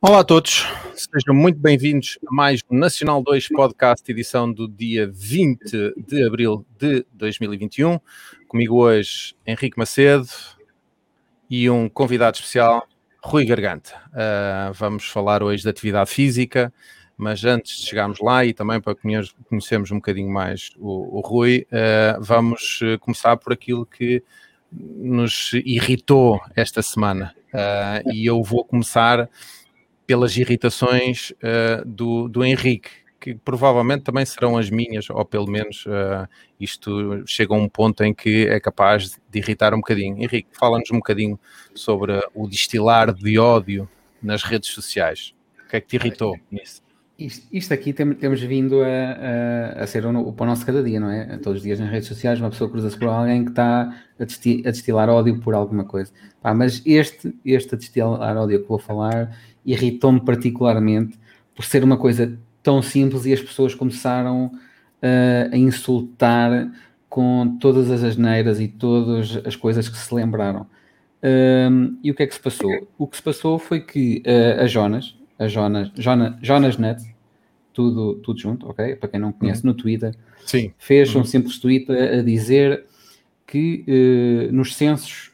Olá 0.00 0.20
a 0.20 0.24
todos, 0.24 0.64
sejam 0.94 1.34
muito 1.34 1.58
bem-vindos 1.58 2.20
a 2.24 2.32
mais 2.32 2.60
um 2.70 2.78
Nacional 2.78 3.20
2 3.20 3.48
Podcast, 3.48 4.08
edição 4.08 4.50
do 4.50 4.68
dia 4.68 5.10
20 5.12 5.94
de 6.06 6.24
abril 6.24 6.64
de 6.78 7.04
2021. 7.14 7.98
Comigo 8.46 8.76
hoje 8.76 9.34
Henrique 9.44 9.76
Macedo 9.76 10.28
e 11.50 11.68
um 11.68 11.88
convidado 11.88 12.36
especial, 12.36 12.86
Rui 13.20 13.44
Garganta. 13.44 13.90
Uh, 14.10 14.72
vamos 14.72 15.08
falar 15.08 15.42
hoje 15.42 15.64
de 15.64 15.68
atividade 15.68 16.10
física, 16.10 16.72
mas 17.16 17.44
antes 17.44 17.80
de 17.80 17.86
chegarmos 17.88 18.20
lá 18.20 18.44
e 18.44 18.54
também 18.54 18.80
para 18.80 18.94
conhecermos 18.94 19.90
um 19.90 19.96
bocadinho 19.96 20.30
mais 20.30 20.70
o, 20.78 21.18
o 21.18 21.20
Rui, 21.22 21.66
uh, 21.72 22.22
vamos 22.22 22.78
começar 23.00 23.36
por 23.36 23.52
aquilo 23.52 23.84
que 23.84 24.22
nos 24.70 25.50
irritou 25.54 26.40
esta 26.54 26.82
semana. 26.82 27.34
Uh, 27.48 28.12
e 28.12 28.26
eu 28.26 28.42
vou 28.44 28.64
começar 28.64 29.28
pelas 30.08 30.34
irritações 30.38 31.32
uh, 31.32 31.84
do, 31.84 32.28
do 32.28 32.42
Henrique, 32.42 32.88
que 33.20 33.34
provavelmente 33.34 34.04
também 34.04 34.24
serão 34.24 34.56
as 34.56 34.70
minhas, 34.70 35.10
ou 35.10 35.22
pelo 35.22 35.46
menos 35.46 35.84
uh, 35.84 36.26
isto 36.58 37.22
chega 37.26 37.52
a 37.52 37.58
um 37.58 37.68
ponto 37.68 38.02
em 38.02 38.14
que 38.14 38.46
é 38.46 38.58
capaz 38.58 39.20
de 39.30 39.38
irritar 39.38 39.74
um 39.74 39.76
bocadinho. 39.76 40.16
Henrique, 40.16 40.48
fala-nos 40.58 40.90
um 40.90 40.96
bocadinho 40.96 41.38
sobre 41.74 42.18
o 42.34 42.48
destilar 42.48 43.12
de 43.12 43.38
ódio 43.38 43.86
nas 44.22 44.42
redes 44.42 44.70
sociais. 44.70 45.34
O 45.66 45.68
que 45.68 45.76
é 45.76 45.80
que 45.82 45.88
te 45.88 45.96
irritou 45.96 46.38
nisso? 46.50 46.80
Isto, 47.18 47.46
isto 47.52 47.74
aqui 47.74 47.92
tem, 47.92 48.14
temos 48.14 48.40
vindo 48.40 48.80
a, 48.80 48.86
a, 48.86 49.82
a 49.82 49.86
ser 49.86 50.06
o, 50.06 50.18
o 50.20 50.32
pão 50.32 50.46
nosso 50.46 50.64
cada 50.64 50.82
dia, 50.82 51.00
não 51.00 51.10
é? 51.10 51.36
Todos 51.36 51.58
os 51.58 51.62
dias 51.62 51.78
nas 51.78 51.90
redes 51.90 52.08
sociais 52.08 52.40
uma 52.40 52.48
pessoa 52.48 52.70
cruza-se 52.70 52.96
por 52.96 53.08
alguém 53.08 53.44
que 53.44 53.50
está 53.50 53.92
a 54.18 54.24
destilar 54.70 55.10
ódio 55.10 55.38
por 55.40 55.52
alguma 55.54 55.84
coisa. 55.84 56.10
Pá, 56.40 56.54
mas 56.54 56.80
este, 56.86 57.34
este 57.44 57.74
a 57.74 57.78
destilar 57.78 58.36
ódio 58.38 58.62
que 58.62 58.68
vou 58.68 58.78
falar 58.78 59.36
irritou-me 59.72 60.20
particularmente 60.20 61.18
por 61.54 61.64
ser 61.64 61.84
uma 61.84 61.96
coisa 61.96 62.38
tão 62.62 62.80
simples 62.82 63.26
e 63.26 63.32
as 63.32 63.40
pessoas 63.40 63.74
começaram 63.74 64.46
uh, 64.46 65.52
a 65.52 65.56
insultar 65.56 66.70
com 67.08 67.56
todas 67.60 67.90
as 67.90 68.02
asneiras 68.02 68.60
e 68.60 68.68
todas 68.68 69.36
as 69.44 69.56
coisas 69.56 69.88
que 69.88 69.96
se 69.96 70.14
lembraram. 70.14 70.66
Um, 71.22 71.98
e 72.02 72.10
o 72.10 72.14
que 72.14 72.22
é 72.22 72.26
que 72.26 72.34
se 72.34 72.40
passou? 72.40 72.70
O 72.96 73.06
que 73.06 73.16
se 73.16 73.22
passou 73.22 73.58
foi 73.58 73.80
que 73.80 74.22
uh, 74.26 74.62
a 74.62 74.66
Jonas, 74.66 75.16
a 75.38 75.48
Jonas, 75.48 75.90
Jonas, 75.96 76.34
Jonas 76.40 76.76
Net, 76.78 77.02
tudo, 77.72 78.14
tudo 78.16 78.38
junto, 78.38 78.68
ok? 78.68 78.96
Para 78.96 79.08
quem 79.08 79.20
não 79.20 79.32
conhece, 79.32 79.64
no 79.64 79.74
Twitter, 79.74 80.14
Sim. 80.46 80.72
fez 80.78 81.14
uhum. 81.14 81.22
um 81.22 81.24
simples 81.24 81.58
tweet 81.58 81.90
a, 81.90 82.20
a 82.20 82.22
dizer 82.22 82.84
que 83.46 83.84
uh, 83.88 84.52
nos 84.52 84.74
censos 84.74 85.32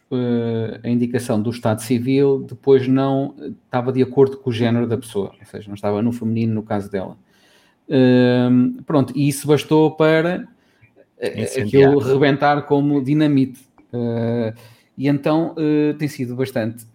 a 0.83 0.89
indicação 0.89 1.41
do 1.41 1.51
Estado 1.51 1.81
Civil 1.81 2.45
depois 2.49 2.87
não 2.87 3.35
estava 3.65 3.93
de 3.93 4.03
acordo 4.03 4.37
com 4.37 4.51
o 4.51 4.53
género 4.53 4.87
da 4.87 4.97
pessoa, 4.97 5.33
ou 5.39 5.47
seja, 5.47 5.69
não 5.69 5.75
estava 5.75 6.03
no 6.03 6.13
feminino 6.13 6.55
no 6.55 6.63
caso 6.63 6.91
dela. 6.91 7.17
Uh, 7.89 8.83
pronto, 8.85 9.13
e 9.17 9.29
isso 9.29 9.47
bastou 9.47 9.91
para 9.91 10.49
uh, 11.19 11.61
aquilo 11.61 11.99
rebentar 11.99 12.63
como 12.63 13.03
dinamite. 13.03 13.61
Uh, 13.93 14.57
e 14.97 15.09
então 15.09 15.57
tem 15.99 16.07
sido 16.07 16.37
bastante, 16.37 16.87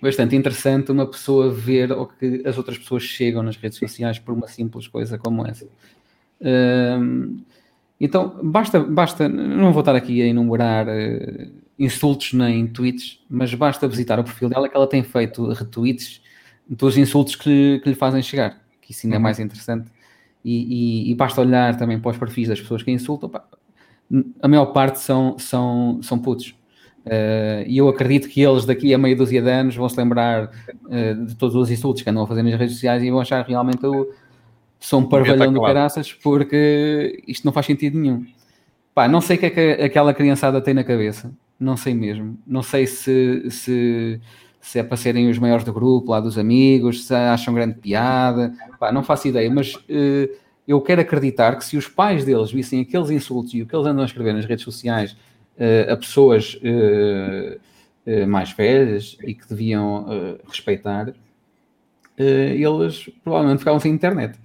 bastante 0.00 0.34
interessante 0.34 0.90
uma 0.90 1.06
pessoa 1.06 1.50
ver 1.52 1.92
o 1.92 2.06
que 2.06 2.42
as 2.46 2.56
outras 2.56 2.78
pessoas 2.78 3.02
chegam 3.02 3.42
nas 3.42 3.58
redes 3.58 3.76
sociais 3.76 4.18
por 4.18 4.32
uma 4.32 4.48
simples 4.48 4.88
coisa 4.88 5.18
como 5.18 5.46
essa. 5.46 5.66
Então, 8.00 8.38
basta, 8.42 8.80
basta, 8.80 9.28
não 9.28 9.72
vou 9.72 9.80
estar 9.80 9.96
aqui 9.96 10.20
a 10.20 10.26
enumerar 10.26 10.86
uh, 10.86 11.50
insultos 11.78 12.32
nem 12.32 12.66
tweets, 12.66 13.20
mas 13.28 13.52
basta 13.54 13.88
visitar 13.88 14.18
o 14.18 14.24
perfil 14.24 14.48
dela 14.48 14.68
que 14.68 14.76
ela 14.76 14.86
tem 14.86 15.02
feito 15.02 15.50
retweets 15.52 16.20
dos 16.68 16.98
insultos 16.98 17.36
que, 17.36 17.80
que 17.82 17.88
lhe 17.88 17.94
fazem 17.94 18.22
chegar, 18.22 18.60
que 18.82 18.92
isso 18.92 19.06
ainda 19.06 19.16
é 19.16 19.18
uhum. 19.18 19.22
mais 19.22 19.38
interessante. 19.38 19.90
E, 20.44 21.06
e, 21.06 21.10
e, 21.10 21.14
basta 21.14 21.40
olhar 21.40 21.76
também 21.76 21.98
para 21.98 22.10
os 22.10 22.18
perfis 22.18 22.48
das 22.48 22.60
pessoas 22.60 22.82
que 22.82 22.90
insultam, 22.90 23.28
pá, 23.28 23.44
a 24.40 24.46
maior 24.46 24.66
parte 24.66 25.00
são, 25.00 25.36
são, 25.38 26.00
são 26.02 26.18
putos. 26.18 26.54
Uh, 27.04 27.62
e 27.66 27.78
eu 27.78 27.88
acredito 27.88 28.28
que 28.28 28.40
eles 28.40 28.64
daqui 28.64 28.92
a 28.92 28.98
meia 28.98 29.14
dúzia 29.14 29.40
de 29.40 29.48
anos 29.48 29.76
vão 29.76 29.88
se 29.88 29.96
lembrar 29.96 30.50
uh, 30.84 31.26
de 31.26 31.36
todos 31.36 31.54
os 31.54 31.70
insultos 31.70 32.02
que 32.02 32.10
andam 32.10 32.24
a 32.24 32.26
fazer 32.26 32.42
nas 32.42 32.54
redes 32.54 32.74
sociais 32.74 33.02
e 33.02 33.10
vão 33.10 33.20
achar 33.20 33.46
realmente 33.46 33.84
o, 33.86 34.12
sou 34.86 35.00
um 35.00 35.04
parvalhão 35.04 35.52
do 35.52 35.60
caraças 35.60 36.12
porque 36.12 37.20
isto 37.26 37.44
não 37.44 37.52
faz 37.52 37.66
sentido 37.66 37.98
nenhum. 37.98 38.24
Pá, 38.94 39.08
não 39.08 39.20
sei 39.20 39.36
o 39.36 39.40
que 39.40 39.46
é 39.46 39.50
que 39.50 39.82
aquela 39.82 40.14
criançada 40.14 40.60
tem 40.60 40.72
na 40.72 40.84
cabeça, 40.84 41.34
não 41.58 41.76
sei 41.76 41.92
mesmo. 41.92 42.38
Não 42.46 42.62
sei 42.62 42.86
se, 42.86 43.50
se, 43.50 44.20
se 44.60 44.78
é 44.78 44.84
para 44.84 44.96
serem 44.96 45.28
os 45.28 45.40
maiores 45.40 45.64
do 45.64 45.72
grupo, 45.72 46.12
lá 46.12 46.20
dos 46.20 46.38
amigos, 46.38 47.04
se 47.04 47.12
acham 47.12 47.52
grande 47.52 47.74
piada, 47.80 48.54
Pá, 48.78 48.92
não 48.92 49.02
faço 49.02 49.26
ideia, 49.26 49.50
mas 49.50 49.74
uh, 49.74 50.30
eu 50.68 50.80
quero 50.80 51.00
acreditar 51.00 51.56
que 51.56 51.64
se 51.64 51.76
os 51.76 51.88
pais 51.88 52.24
deles 52.24 52.52
vissem 52.52 52.80
aqueles 52.80 53.10
insultos 53.10 53.54
e 53.54 53.62
o 53.62 53.66
que 53.66 53.74
eles 53.74 53.88
andam 53.88 54.04
a 54.04 54.06
escrever 54.06 54.34
nas 54.34 54.44
redes 54.44 54.64
sociais 54.64 55.16
uh, 55.58 55.92
a 55.92 55.96
pessoas 55.96 56.60
uh, 56.62 58.28
mais 58.28 58.52
velhas 58.52 59.18
e 59.20 59.34
que 59.34 59.48
deviam 59.48 60.06
respeitar, 60.48 61.12
eles 62.16 63.10
provavelmente 63.24 63.58
ficavam 63.58 63.80
sem 63.80 63.92
internet. 63.92 64.38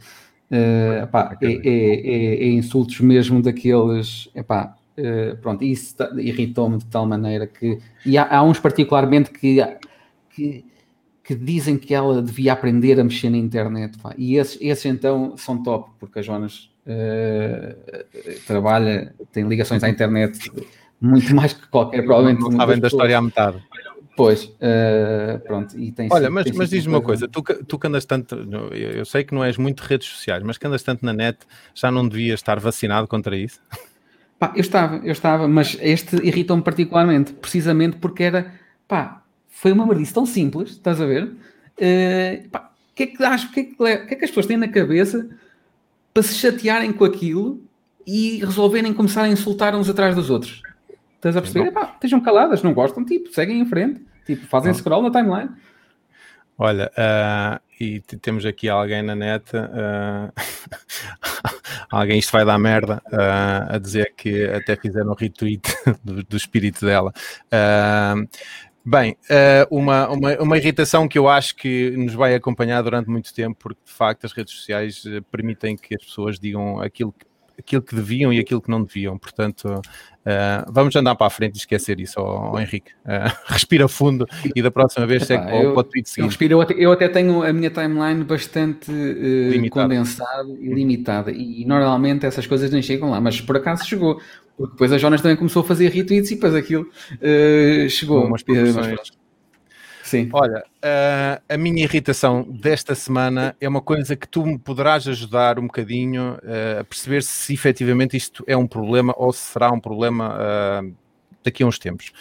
Uh, 0.52 1.04
epá, 1.04 1.38
é, 1.42 1.48
é, 1.48 1.60
é, 1.64 2.44
é, 2.44 2.48
insultos 2.50 3.00
mesmo 3.00 3.42
daqueles. 3.42 4.30
Epá, 4.36 4.76
uh, 4.98 5.38
pronto, 5.38 5.64
isso 5.64 5.96
irritou-me 6.18 6.78
de 6.78 6.86
tal 6.88 7.06
maneira 7.06 7.48
que. 7.48 7.80
E 8.06 8.18
há, 8.18 8.28
há 8.36 8.44
uns 8.44 8.60
particularmente 8.60 9.32
que, 9.32 9.66
que, 10.30 10.66
que, 11.24 11.36
dizem 11.36 11.78
que 11.78 11.94
ela 11.94 12.22
devia 12.22 12.52
aprender 12.52 13.00
a 13.00 13.04
mexer 13.04 13.30
na 13.30 13.38
internet. 13.38 13.98
Pá, 14.00 14.14
e 14.18 14.36
esses, 14.36 14.58
esses 14.60 14.86
então 14.86 15.38
são 15.38 15.64
top, 15.64 15.92
porque 15.98 16.20
a 16.20 16.22
Jonas 16.22 16.70
uh, 16.86 18.44
trabalha, 18.46 19.16
tem 19.32 19.48
ligações 19.48 19.82
à 19.86 19.90
internet 19.90 20.52
muito 21.00 21.34
mais 21.34 21.54
que 21.54 21.66
qualquer, 21.70 22.04
provavelmente. 22.04 22.42
Não 22.42 22.52
sabem 22.52 22.78
da 22.78 22.88
história 22.88 23.18
à 23.18 23.22
metade. 23.22 23.58
Pois, 24.16 24.44
uh, 24.44 25.40
pronto. 25.46 25.78
E 25.80 25.92
tem 25.92 26.10
Olha, 26.12 26.30
mas, 26.30 26.52
mas 26.52 26.70
diz-me 26.70 26.94
uma 26.94 27.02
coisa, 27.02 27.28
tu, 27.28 27.42
tu 27.42 27.80
que 27.80 27.88
andas 27.88 28.06
tanto, 28.06 28.36
eu 28.74 29.06
sei 29.06 29.24
que 29.24 29.34
não 29.34 29.44
és 29.44 29.58
muito 29.58 29.82
de 29.82 29.90
redes 29.90 30.08
sociais, 30.08 30.44
mas 30.44 30.58
que 30.58 30.68
andas 30.68 30.84
tanto 30.84 31.06
na 31.06 31.14
net, 31.14 31.40
já 31.74 31.90
não 31.92 32.08
devias 32.08 32.40
estar 32.40 32.60
vacinado 32.60 33.08
contra 33.08 33.36
isso? 33.36 33.60
Pá, 34.38 34.52
eu 34.56 34.62
estava, 34.62 34.98
eu 34.98 35.12
estava, 35.12 35.48
mas 35.48 35.78
este 35.80 36.16
irritou-me 36.26 36.64
particularmente, 36.64 37.32
precisamente 37.34 37.98
porque 37.98 38.24
era, 38.24 38.54
pá, 38.88 39.24
foi 39.50 39.72
uma 39.72 39.86
merdice 39.86 40.14
tão 40.14 40.26
simples, 40.26 40.72
estás 40.72 41.00
a 41.00 41.06
ver? 41.06 41.26
Uh, 41.26 42.50
pá, 42.50 42.72
o 42.92 42.96
que 42.96 43.04
é 43.04 43.08
que 43.08 43.24
acho, 43.24 43.48
o 43.48 43.52
que 43.52 43.60
é 43.60 43.64
que, 43.64 43.76
que 43.76 43.84
é 43.86 44.16
que 44.18 44.26
as 44.26 44.32
pessoas 44.32 44.46
têm 44.46 44.58
na 44.58 44.68
cabeça 44.68 45.30
para 46.14 46.24
se 46.24 46.36
chatearem 46.36 46.92
com 46.92 47.06
aquilo 47.06 47.62
e 48.06 48.44
resolverem 48.44 48.94
começar 48.94 49.24
a 49.24 49.30
insultar 49.30 49.76
uns 49.76 49.88
atrás 49.90 50.16
dos 50.16 50.30
outros? 50.30 50.62
Estás 51.22 51.38
a 51.38 51.42
perceber? 51.42 51.68
Epá, 51.68 51.92
estejam 51.94 52.20
caladas, 52.20 52.64
não 52.64 52.74
gostam, 52.74 53.06
tipo, 53.06 53.32
seguem 53.32 53.60
em 53.60 53.66
frente, 53.66 54.04
tipo, 54.26 54.48
fazem 54.48 54.74
scroll 54.74 55.04
na 55.04 55.12
timeline. 55.12 55.52
Olha, 56.58 56.92
uh, 56.98 57.62
e 57.80 58.00
temos 58.00 58.44
aqui 58.44 58.68
alguém 58.68 59.04
na 59.04 59.16
net, 59.16 59.56
uh, 59.56 60.34
alguém 61.92 62.18
isto 62.18 62.32
vai 62.32 62.44
dar 62.44 62.58
merda, 62.58 63.04
uh, 63.06 63.76
a 63.76 63.78
dizer 63.78 64.16
que 64.18 64.46
até 64.46 64.76
fizeram 64.76 65.12
um 65.12 65.14
retweet 65.14 65.62
do, 66.04 66.24
do 66.24 66.36
espírito 66.36 66.88
dela. 66.88 67.14
bem, 68.84 69.16
uma, 69.70 70.10
uma, 70.10 70.34
uma 70.40 70.58
irritação 70.58 71.08
que 71.08 71.20
eu 71.20 71.30
acho 71.30 71.56
que 71.56 71.92
nos 71.92 72.16
vai 72.16 72.34
acompanhar 72.34 72.82
durante 72.82 73.12
muito 73.12 73.32
tempo, 73.32 73.56
porque 73.60 73.82
de 73.86 73.92
facto 73.92 74.26
as 74.26 74.32
redes 74.32 74.56
sociais 74.56 75.04
permitem 75.32 75.78
que 75.78 75.94
as 75.94 76.04
pessoas 76.04 76.40
digam 76.40 76.82
aquilo 76.82 77.14
que 77.14 77.31
aquilo 77.62 77.82
que 77.82 77.96
deviam 77.96 78.34
e 78.34 78.40
aquilo 78.40 78.62
que 78.62 78.70
não 78.70 78.84
deviam. 78.84 79.18
Portanto, 79.18 79.66
uh, 79.66 80.72
vamos 80.72 80.96
andar 80.96 81.16
para 81.16 81.28
a 81.28 81.30
frente 81.30 81.56
e 81.56 81.58
esquecer 81.58 82.00
isso, 82.00 82.20
oh, 82.20 82.52
oh 82.54 82.60
Henrique. 82.60 82.92
Uh, 83.06 83.32
respira 83.48 83.88
fundo 83.88 84.28
e 84.56 84.62
da 84.62 84.70
próxima 84.70 85.06
vez 85.06 85.24
segue 85.24 85.46
para, 85.46 85.70
o 85.70 85.84
tweet 85.84 86.10
seguinte. 86.10 86.20
Eu, 86.20 86.28
respiro, 86.28 86.54
eu, 86.56 86.62
até, 86.62 86.74
eu 86.74 86.92
até 86.92 87.08
tenho 87.08 87.44
a 87.44 87.54
minha 87.54 87.70
timeline 87.70 88.24
bastante 88.24 88.92
uh, 88.92 89.70
condensada 89.70 90.50
e 90.60 90.74
limitada 90.74 91.32
e, 91.32 91.62
e 91.62 91.66
normalmente 91.66 92.26
essas 92.26 92.46
coisas 92.46 92.70
nem 92.72 92.82
chegam 92.82 93.12
lá, 93.12 93.22
mas 93.22 93.40
por 93.40 93.56
acaso 93.56 93.86
chegou. 93.86 94.20
Porque 94.58 94.74
depois 94.74 94.92
a 94.92 94.98
Jonas 94.98 95.22
também 95.22 95.38
começou 95.38 95.64
a 95.64 95.66
fazer 95.66 95.90
retweets 95.90 96.30
e 96.32 96.36
depois 96.36 96.54
aquilo 96.54 96.88
chegou. 97.90 98.26
Umas 98.26 98.44
Sim. 100.12 100.30
Olha, 100.34 100.60
uh, 100.60 101.42
a 101.48 101.58
minha 101.58 101.86
irritação 101.86 102.44
desta 102.44 102.94
semana 102.94 103.56
é 103.62 103.70
uma 103.70 103.80
coisa 103.80 104.14
que 104.14 104.28
tu 104.28 104.46
me 104.46 104.60
poderás 104.60 105.08
ajudar 105.08 105.58
um 105.58 105.68
bocadinho 105.68 106.34
uh, 106.34 106.82
a 106.82 106.84
perceber 106.84 107.24
se 107.24 107.54
efetivamente 107.54 108.18
isto 108.18 108.44
é 108.46 108.58
um 108.58 108.68
problema 108.68 109.14
ou 109.16 109.32
se 109.32 109.40
será 109.40 109.72
um 109.72 109.80
problema 109.80 110.36
uh, 110.36 110.94
daqui 111.42 111.64
a 111.64 111.66
uns 111.66 111.80
tempos. 111.80 112.12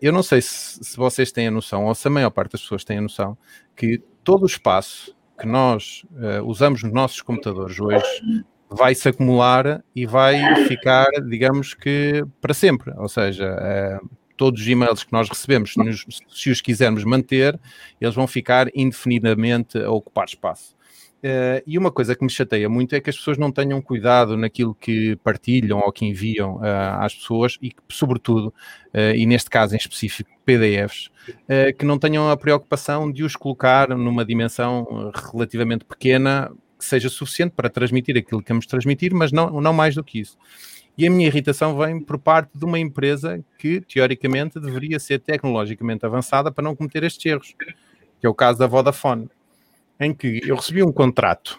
eu 0.00 0.12
não 0.12 0.22
sei 0.22 0.42
se, 0.42 0.82
se, 0.82 0.96
vocês 0.96 1.30
têm 1.30 1.46
a 1.46 1.50
noção, 1.50 1.86
ou 1.86 1.94
se 1.94 2.08
a 2.08 2.10
maior 2.10 2.30
parte 2.30 2.52
das 2.52 2.62
pessoas 2.62 2.82
tem 2.82 2.98
a 2.98 3.00
noção, 3.00 3.38
que 3.76 4.02
todo 4.24 4.42
o 4.42 4.46
espaço 4.46 5.14
que 5.38 5.46
nós 5.46 6.04
usamos 6.44 6.82
nos 6.82 6.92
nossos 6.92 7.22
computadores 7.22 7.80
hoje 7.80 8.44
vai 8.68 8.94
se 8.94 9.08
acumular 9.08 9.82
e 9.96 10.04
vai 10.04 10.66
ficar, 10.66 11.06
digamos 11.26 11.72
que, 11.72 12.22
para 12.40 12.52
sempre. 12.52 12.92
Ou 12.98 13.08
seja, 13.08 13.56
todos 14.36 14.60
os 14.60 14.68
e-mails 14.68 15.04
que 15.04 15.12
nós 15.12 15.28
recebemos, 15.28 15.74
se 16.28 16.50
os 16.50 16.60
quisermos 16.60 17.04
manter, 17.04 17.58
eles 18.00 18.14
vão 18.14 18.26
ficar 18.26 18.68
indefinidamente 18.74 19.78
a 19.78 19.90
ocupar 19.90 20.26
espaço. 20.26 20.74
Uh, 21.22 21.62
e 21.64 21.78
uma 21.78 21.92
coisa 21.92 22.16
que 22.16 22.24
me 22.24 22.30
chateia 22.30 22.68
muito 22.68 22.96
é 22.96 23.00
que 23.00 23.08
as 23.08 23.16
pessoas 23.16 23.38
não 23.38 23.52
tenham 23.52 23.80
cuidado 23.80 24.36
naquilo 24.36 24.74
que 24.74 25.14
partilham 25.22 25.78
ou 25.78 25.92
que 25.92 26.04
enviam 26.04 26.56
uh, 26.56 26.98
às 26.98 27.14
pessoas 27.14 27.58
e 27.62 27.70
que, 27.70 27.80
sobretudo, 27.88 28.48
uh, 28.92 29.14
e 29.14 29.24
neste 29.24 29.48
caso 29.48 29.76
em 29.76 29.78
específico, 29.78 30.28
PDFs, 30.44 31.08
que 31.78 31.84
não 31.84 32.00
tenham 32.00 32.28
a 32.28 32.36
preocupação 32.36 33.10
de 33.12 33.22
os 33.22 33.36
colocar 33.36 33.90
numa 33.90 34.24
dimensão 34.24 35.12
relativamente 35.32 35.84
pequena 35.84 36.50
que 36.76 36.84
seja 36.84 37.08
suficiente 37.08 37.52
para 37.52 37.70
transmitir 37.70 38.18
aquilo 38.18 38.40
que 38.40 38.46
queremos 38.46 38.66
transmitir, 38.66 39.14
mas 39.14 39.30
não, 39.30 39.60
não 39.60 39.72
mais 39.72 39.94
do 39.94 40.02
que 40.02 40.18
isso. 40.18 40.36
E 40.96 41.06
a 41.06 41.10
minha 41.10 41.26
irritação 41.26 41.76
vem 41.76 42.00
por 42.00 42.18
parte 42.18 42.50
de 42.54 42.64
uma 42.64 42.78
empresa 42.78 43.42
que, 43.58 43.80
teoricamente, 43.80 44.60
deveria 44.60 44.98
ser 44.98 45.20
tecnologicamente 45.20 46.04
avançada 46.04 46.52
para 46.52 46.62
não 46.62 46.76
cometer 46.76 47.02
estes 47.02 47.24
erros, 47.24 47.54
que 48.20 48.26
é 48.26 48.28
o 48.28 48.34
caso 48.34 48.58
da 48.58 48.66
Vodafone, 48.66 49.30
em 49.98 50.12
que 50.12 50.40
eu 50.44 50.56
recebi 50.56 50.82
um 50.82 50.92
contrato 50.92 51.58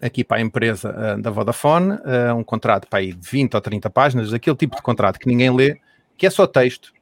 aqui 0.00 0.24
para 0.24 0.38
a 0.38 0.40
empresa 0.40 1.16
uh, 1.16 1.20
da 1.20 1.30
Vodafone, 1.30 1.92
uh, 1.92 2.34
um 2.36 2.44
contrato 2.44 2.86
para 2.88 3.00
aí 3.00 3.12
de 3.12 3.28
20 3.28 3.54
ou 3.54 3.60
30 3.60 3.90
páginas, 3.90 4.32
aquele 4.32 4.56
tipo 4.56 4.76
de 4.76 4.82
contrato 4.82 5.18
que 5.18 5.26
ninguém 5.26 5.54
lê, 5.54 5.78
que 6.16 6.26
é 6.26 6.30
só 6.30 6.46
texto, 6.46 6.92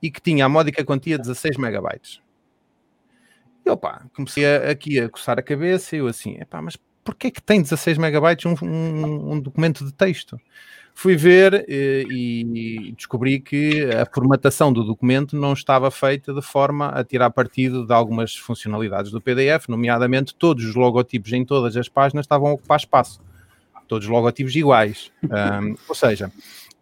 e 0.00 0.10
que 0.10 0.20
tinha 0.20 0.46
a 0.46 0.48
módica 0.48 0.84
quantia 0.84 1.16
de 1.16 1.22
16 1.22 1.56
megabytes. 1.56 2.22
E 3.66 3.70
opa, 3.70 4.06
comecei 4.14 4.46
a, 4.46 4.70
aqui 4.70 4.98
a 4.98 5.08
coçar 5.08 5.38
a 5.38 5.42
cabeça 5.42 5.96
e 5.96 5.98
eu 5.98 6.06
assim, 6.06 6.38
epá, 6.40 6.62
mas 6.62 6.78
porquê 7.04 7.30
que 7.30 7.42
tem 7.42 7.60
16 7.60 7.98
megabytes 7.98 8.46
um, 8.46 8.54
um, 8.64 9.32
um 9.32 9.40
documento 9.40 9.84
de 9.84 9.92
texto? 9.92 10.40
Fui 11.00 11.14
ver 11.14 11.64
e, 11.68 11.72
eh, 11.72 12.88
e 12.88 12.92
descobri 12.96 13.38
que 13.38 13.84
a 13.84 14.04
formatação 14.04 14.72
do 14.72 14.82
documento 14.82 15.36
não 15.36 15.52
estava 15.52 15.92
feita 15.92 16.34
de 16.34 16.42
forma 16.42 16.88
a 16.88 17.04
tirar 17.04 17.30
partido 17.30 17.86
de 17.86 17.92
algumas 17.92 18.34
funcionalidades 18.34 19.12
do 19.12 19.20
PDF, 19.20 19.68
nomeadamente 19.68 20.34
todos 20.34 20.64
os 20.64 20.74
logotipos 20.74 21.32
em 21.32 21.44
todas 21.44 21.76
as 21.76 21.88
páginas 21.88 22.24
estavam 22.24 22.48
a 22.48 22.52
ocupar 22.54 22.80
espaço, 22.80 23.20
todos 23.86 24.08
os 24.08 24.10
logotipos 24.10 24.56
iguais. 24.56 25.12
Um, 25.22 25.76
ou 25.88 25.94
seja, 25.94 26.32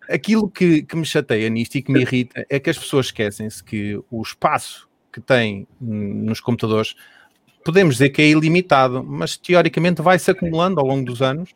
aquilo 0.09 0.49
que, 0.49 0.83
que, 0.83 0.97
me 0.97 1.05
chateia 1.05 1.51
nisto 1.51 1.75
e 1.75 1.83
que 1.83 1.93
me 1.93 2.01
irrita 2.01 2.47
é 2.49 2.59
que 2.59 2.71
as 2.71 2.79
pessoas 2.79 3.07
esquecem-se 3.07 3.63
que 3.63 4.01
o 4.11 4.23
espaço 4.23 4.89
que 5.13 5.21
têm 5.21 5.69
nos 5.79 6.41
computadores 6.41 6.95
podemos 7.63 7.97
dizer 7.97 8.09
que 8.09 8.23
é 8.23 8.29
ilimitado, 8.29 9.05
mas 9.05 9.37
teoricamente 9.37 10.01
vai-se 10.01 10.31
acumulando 10.31 10.81
ao 10.81 10.87
longo 10.87 11.05
dos 11.05 11.21
anos 11.21 11.55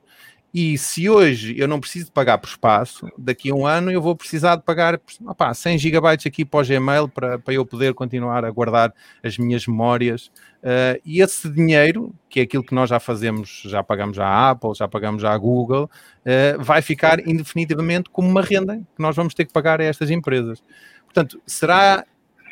e 0.53 0.77
se 0.77 1.09
hoje 1.09 1.55
eu 1.57 1.69
não 1.69 1.79
preciso 1.79 2.11
pagar 2.11 2.39
por 2.39 2.49
espaço, 2.49 3.09
daqui 3.17 3.51
a 3.51 3.55
um 3.55 3.65
ano 3.65 3.93
eu 3.93 4.03
vou 4.03 4.17
precisar 4.17 4.57
de 4.57 4.63
pagar 4.63 5.01
opa, 5.25 5.55
100 5.55 5.79
gigabytes 5.79 6.27
aqui 6.27 6.45
para 6.45 6.61
o 6.61 6.67
Gmail 6.67 7.09
para, 7.09 7.39
para 7.39 7.55
eu 7.55 7.65
poder 7.65 7.95
continuar 7.95 8.45
a 8.45 8.51
guardar 8.51 8.93
as 9.23 9.39
minhas 9.39 9.67
memórias. 9.67 10.27
Uh, 10.61 11.01
e 11.05 11.23
esse 11.23 11.49
dinheiro, 11.49 12.13
que 12.29 12.41
é 12.41 12.43
aquilo 12.43 12.65
que 12.65 12.75
nós 12.75 12.91
já 12.91 12.99
fazemos, 12.99 13.63
já 13.65 13.83
pagamos 13.83 14.19
à 14.19 14.51
Apple, 14.51 14.75
já 14.75 14.89
pagamos 14.89 15.25
à 15.25 15.37
Google, 15.39 15.85
uh, 15.85 16.63
vai 16.63 16.83
ficar 16.83 17.21
indefinitivamente 17.27 18.11
como 18.11 18.29
uma 18.29 18.43
renda 18.43 18.77
que 18.77 19.03
nós 19.03 19.15
vamos 19.15 19.35
ter 19.35 19.45
que 19.45 19.53
pagar 19.53 19.81
a 19.81 19.85
estas 19.85 20.11
empresas. 20.11 20.63
Portanto, 21.05 21.41
será 21.47 22.05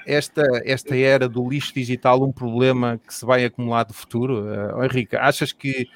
esta, 0.07 0.43
esta 0.65 0.97
era 0.97 1.29
do 1.29 1.47
lixo 1.49 1.75
digital 1.75 2.23
um 2.23 2.33
problema 2.33 3.01
que 3.05 3.13
se 3.13 3.27
vai 3.27 3.45
acumular 3.45 3.85
de 3.85 3.93
futuro? 3.93 4.45
Uh, 4.45 4.85
Henrique, 4.85 5.17
achas 5.17 5.53
que 5.53 5.89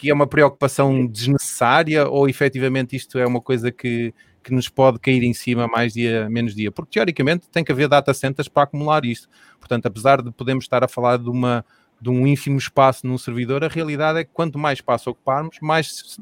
que 0.00 0.08
é 0.08 0.14
uma 0.14 0.26
preocupação 0.26 1.06
desnecessária 1.06 2.08
ou 2.08 2.26
efetivamente 2.26 2.96
isto 2.96 3.18
é 3.18 3.26
uma 3.26 3.38
coisa 3.38 3.70
que, 3.70 4.14
que 4.42 4.50
nos 4.50 4.66
pode 4.66 4.98
cair 4.98 5.22
em 5.22 5.34
cima 5.34 5.68
mais 5.68 5.92
dia, 5.92 6.26
menos 6.30 6.54
dia? 6.54 6.72
Porque 6.72 6.92
teoricamente 6.92 7.46
tem 7.50 7.62
que 7.62 7.70
haver 7.70 7.86
data 7.86 8.14
centers 8.14 8.48
para 8.48 8.62
acumular 8.62 9.04
isto. 9.04 9.28
Portanto, 9.58 9.84
apesar 9.84 10.22
de 10.22 10.32
podermos 10.32 10.64
estar 10.64 10.82
a 10.82 10.88
falar 10.88 11.18
de, 11.18 11.28
uma, 11.28 11.62
de 12.00 12.08
um 12.08 12.26
ínfimo 12.26 12.56
espaço 12.56 13.06
num 13.06 13.18
servidor, 13.18 13.62
a 13.62 13.68
realidade 13.68 14.20
é 14.20 14.24
que 14.24 14.30
quanto 14.32 14.58
mais 14.58 14.78
espaço 14.78 15.10
ocuparmos, 15.10 15.58
mais, 15.60 16.18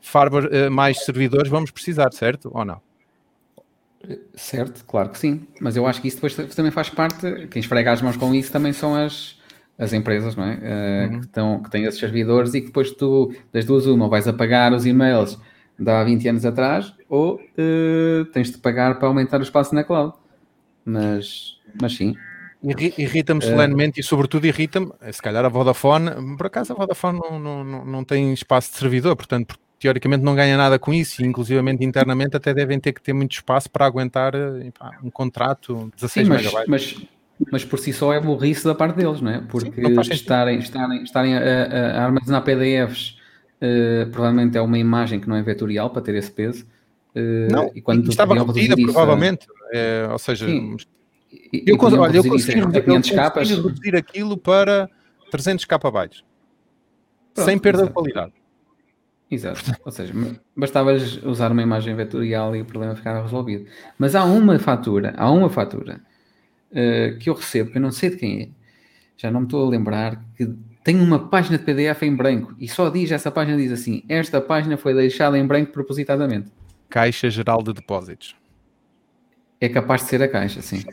farber, 0.00 0.48
eh, 0.50 0.70
mais 0.70 1.04
servidores 1.04 1.50
vamos 1.50 1.70
precisar, 1.70 2.10
certo 2.14 2.50
ou 2.54 2.64
não? 2.64 2.80
Certo, 4.34 4.86
claro 4.86 5.10
que 5.10 5.18
sim. 5.18 5.46
Mas 5.60 5.76
eu 5.76 5.86
acho 5.86 6.00
que 6.00 6.08
isso 6.08 6.16
depois 6.16 6.34
também 6.54 6.72
faz 6.72 6.88
parte. 6.88 7.46
Quem 7.48 7.60
esfrega 7.60 7.92
as 7.92 8.00
mãos 8.00 8.16
com 8.16 8.34
isso 8.34 8.50
também 8.50 8.72
são 8.72 8.94
as, 8.94 9.37
as 9.78 9.92
empresas, 9.92 10.34
não 10.34 10.44
é? 10.44 10.54
Uh, 10.54 11.12
uhum. 11.12 11.20
que, 11.20 11.26
estão, 11.26 11.62
que 11.62 11.70
têm 11.70 11.84
esses 11.84 12.00
servidores 12.00 12.52
e 12.54 12.60
que 12.60 12.66
depois 12.66 12.90
tu, 12.90 13.32
das 13.52 13.64
duas, 13.64 13.86
uma, 13.86 14.08
vais 14.08 14.26
a 14.26 14.32
pagar 14.32 14.72
os 14.72 14.84
e-mails 14.84 15.38
de 15.78 15.88
há 15.88 16.02
20 16.02 16.28
anos 16.28 16.44
atrás 16.44 16.92
ou 17.08 17.36
uh, 17.36 18.24
tens 18.32 18.50
de 18.50 18.58
pagar 18.58 18.98
para 18.98 19.06
aumentar 19.06 19.38
o 19.38 19.42
espaço 19.42 19.74
na 19.74 19.84
cloud. 19.84 20.14
Mas, 20.84 21.58
mas 21.80 21.94
sim. 21.94 22.16
Irrita-me 22.98 23.40
solenemente 23.40 24.00
uh, 24.00 24.02
e, 24.02 24.02
sobretudo, 24.02 24.46
irrita-me, 24.46 24.90
se 25.12 25.22
calhar, 25.22 25.44
a 25.44 25.48
Vodafone. 25.48 26.36
Por 26.36 26.46
acaso, 26.46 26.72
a 26.72 26.76
Vodafone 26.76 27.20
não, 27.20 27.38
não, 27.38 27.84
não 27.84 28.04
tem 28.04 28.32
espaço 28.32 28.72
de 28.72 28.78
servidor, 28.78 29.14
portanto, 29.14 29.56
teoricamente 29.78 30.24
não 30.24 30.34
ganha 30.34 30.56
nada 30.56 30.76
com 30.76 30.92
isso, 30.92 31.22
e 31.22 31.26
inclusivamente 31.26 31.84
internamente 31.84 32.36
até 32.36 32.52
devem 32.52 32.80
ter 32.80 32.92
que 32.92 33.00
ter 33.00 33.12
muito 33.12 33.30
espaço 33.32 33.70
para 33.70 33.86
aguentar 33.86 34.32
um 35.04 35.08
contrato 35.08 35.88
16 35.94 36.26
Sim, 36.26 36.32
mas, 36.32 36.42
megabytes. 36.42 36.68
Mas 36.68 37.08
mas 37.50 37.64
por 37.64 37.78
si 37.78 37.92
só 37.92 38.12
é 38.12 38.20
burrice 38.20 38.64
da 38.64 38.74
parte 38.74 38.96
deles, 38.96 39.20
não 39.20 39.30
é? 39.30 39.40
Porque 39.40 39.70
Sim, 39.70 39.94
não 39.94 40.02
estarem, 40.02 40.58
estarem, 40.58 41.02
estarem 41.02 41.36
a, 41.36 42.00
a 42.00 42.04
armazenar 42.04 42.42
PDFs 42.42 43.18
uh, 43.58 44.10
provavelmente 44.10 44.56
é 44.56 44.60
uma 44.60 44.78
imagem 44.78 45.20
que 45.20 45.28
não 45.28 45.36
é 45.36 45.42
vetorial 45.42 45.90
para 45.90 46.02
ter 46.02 46.14
esse 46.14 46.30
peso. 46.30 46.66
Uh, 47.14 47.50
não, 47.50 47.70
e 47.74 47.80
quando 47.80 48.08
estava 48.08 48.34
reduzida 48.34 48.76
provavelmente, 48.76 49.46
é, 49.72 50.08
ou 50.10 50.18
seja, 50.18 50.46
Sim, 50.46 50.76
eu, 51.52 51.76
e, 51.76 51.98
olha, 51.98 52.16
eu 52.16 52.24
consegui, 52.24 52.60
consegui 52.62 53.54
reduzir 53.54 53.96
aquilo 53.96 54.36
para 54.36 54.88
300 55.30 55.64
KB, 55.64 56.24
sem 57.34 57.58
perda 57.58 57.80
exato. 57.80 57.88
de 57.88 57.94
qualidade. 57.94 58.32
Exato, 59.30 59.60
ou 59.84 59.92
seja, 59.92 60.14
bastavas 60.56 61.22
usar 61.22 61.52
uma 61.52 61.62
imagem 61.62 61.94
vetorial 61.94 62.56
e 62.56 62.62
o 62.62 62.64
problema 62.64 62.94
ficava 62.94 63.22
resolvido. 63.22 63.66
Mas 63.98 64.14
há 64.14 64.24
uma 64.24 64.58
fatura, 64.58 65.12
há 65.18 65.30
uma 65.30 65.50
fatura 65.50 66.00
uh, 66.70 67.18
que 67.18 67.30
eu 67.30 67.34
recebo, 67.34 67.70
que 67.70 67.78
eu 67.78 67.82
não 67.82 67.90
sei 67.90 68.10
de 68.10 68.16
quem 68.16 68.42
é, 68.42 68.48
já 69.16 69.30
não 69.30 69.40
me 69.40 69.46
estou 69.46 69.66
a 69.66 69.68
lembrar, 69.68 70.22
que 70.36 70.46
tem 70.84 71.00
uma 71.00 71.28
página 71.28 71.58
de 71.58 71.64
PDF 71.64 72.02
em 72.02 72.14
branco 72.14 72.54
e 72.58 72.68
só 72.68 72.88
diz, 72.88 73.10
essa 73.10 73.30
página 73.30 73.56
diz 73.56 73.72
assim, 73.72 74.02
esta 74.08 74.40
página 74.40 74.76
foi 74.76 74.94
deixada 74.94 75.38
em 75.38 75.46
branco 75.46 75.72
propositadamente. 75.72 76.50
Caixa 76.88 77.28
Geral 77.28 77.62
de 77.62 77.72
Depósitos. 77.72 78.34
É 79.60 79.68
capaz 79.68 80.02
de 80.02 80.08
ser 80.08 80.22
a 80.22 80.28
caixa, 80.28 80.62
sim. 80.62 80.84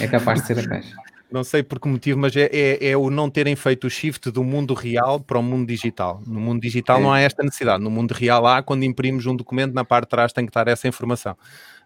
É 0.00 0.06
capaz 0.06 0.40
de 0.40 0.46
ser 0.46 0.58
a 0.58 0.66
caixa. 0.66 0.94
Não 1.32 1.42
sei 1.42 1.62
por 1.62 1.80
que 1.80 1.88
motivo, 1.88 2.18
mas 2.18 2.36
é, 2.36 2.50
é, 2.52 2.90
é, 2.90 2.96
o 2.96 3.08
não 3.08 3.30
terem 3.30 3.56
feito 3.56 3.86
o 3.86 3.90
shift 3.90 4.30
do 4.30 4.44
mundo 4.44 4.74
real 4.74 5.18
para 5.18 5.38
o 5.38 5.42
mundo 5.42 5.66
digital. 5.66 6.20
No 6.26 6.38
mundo 6.38 6.60
digital 6.60 6.98
é. 6.98 7.00
não 7.00 7.10
há 7.10 7.20
esta 7.20 7.42
necessidade. 7.42 7.82
No 7.82 7.90
mundo 7.90 8.12
real 8.12 8.46
há, 8.46 8.62
quando 8.62 8.82
imprimimos 8.84 9.24
um 9.24 9.34
documento, 9.34 9.72
na 9.72 9.82
parte 9.82 10.04
de 10.04 10.10
trás 10.10 10.30
tem 10.30 10.44
que 10.44 10.50
estar 10.50 10.68
essa 10.68 10.86
informação. 10.86 11.34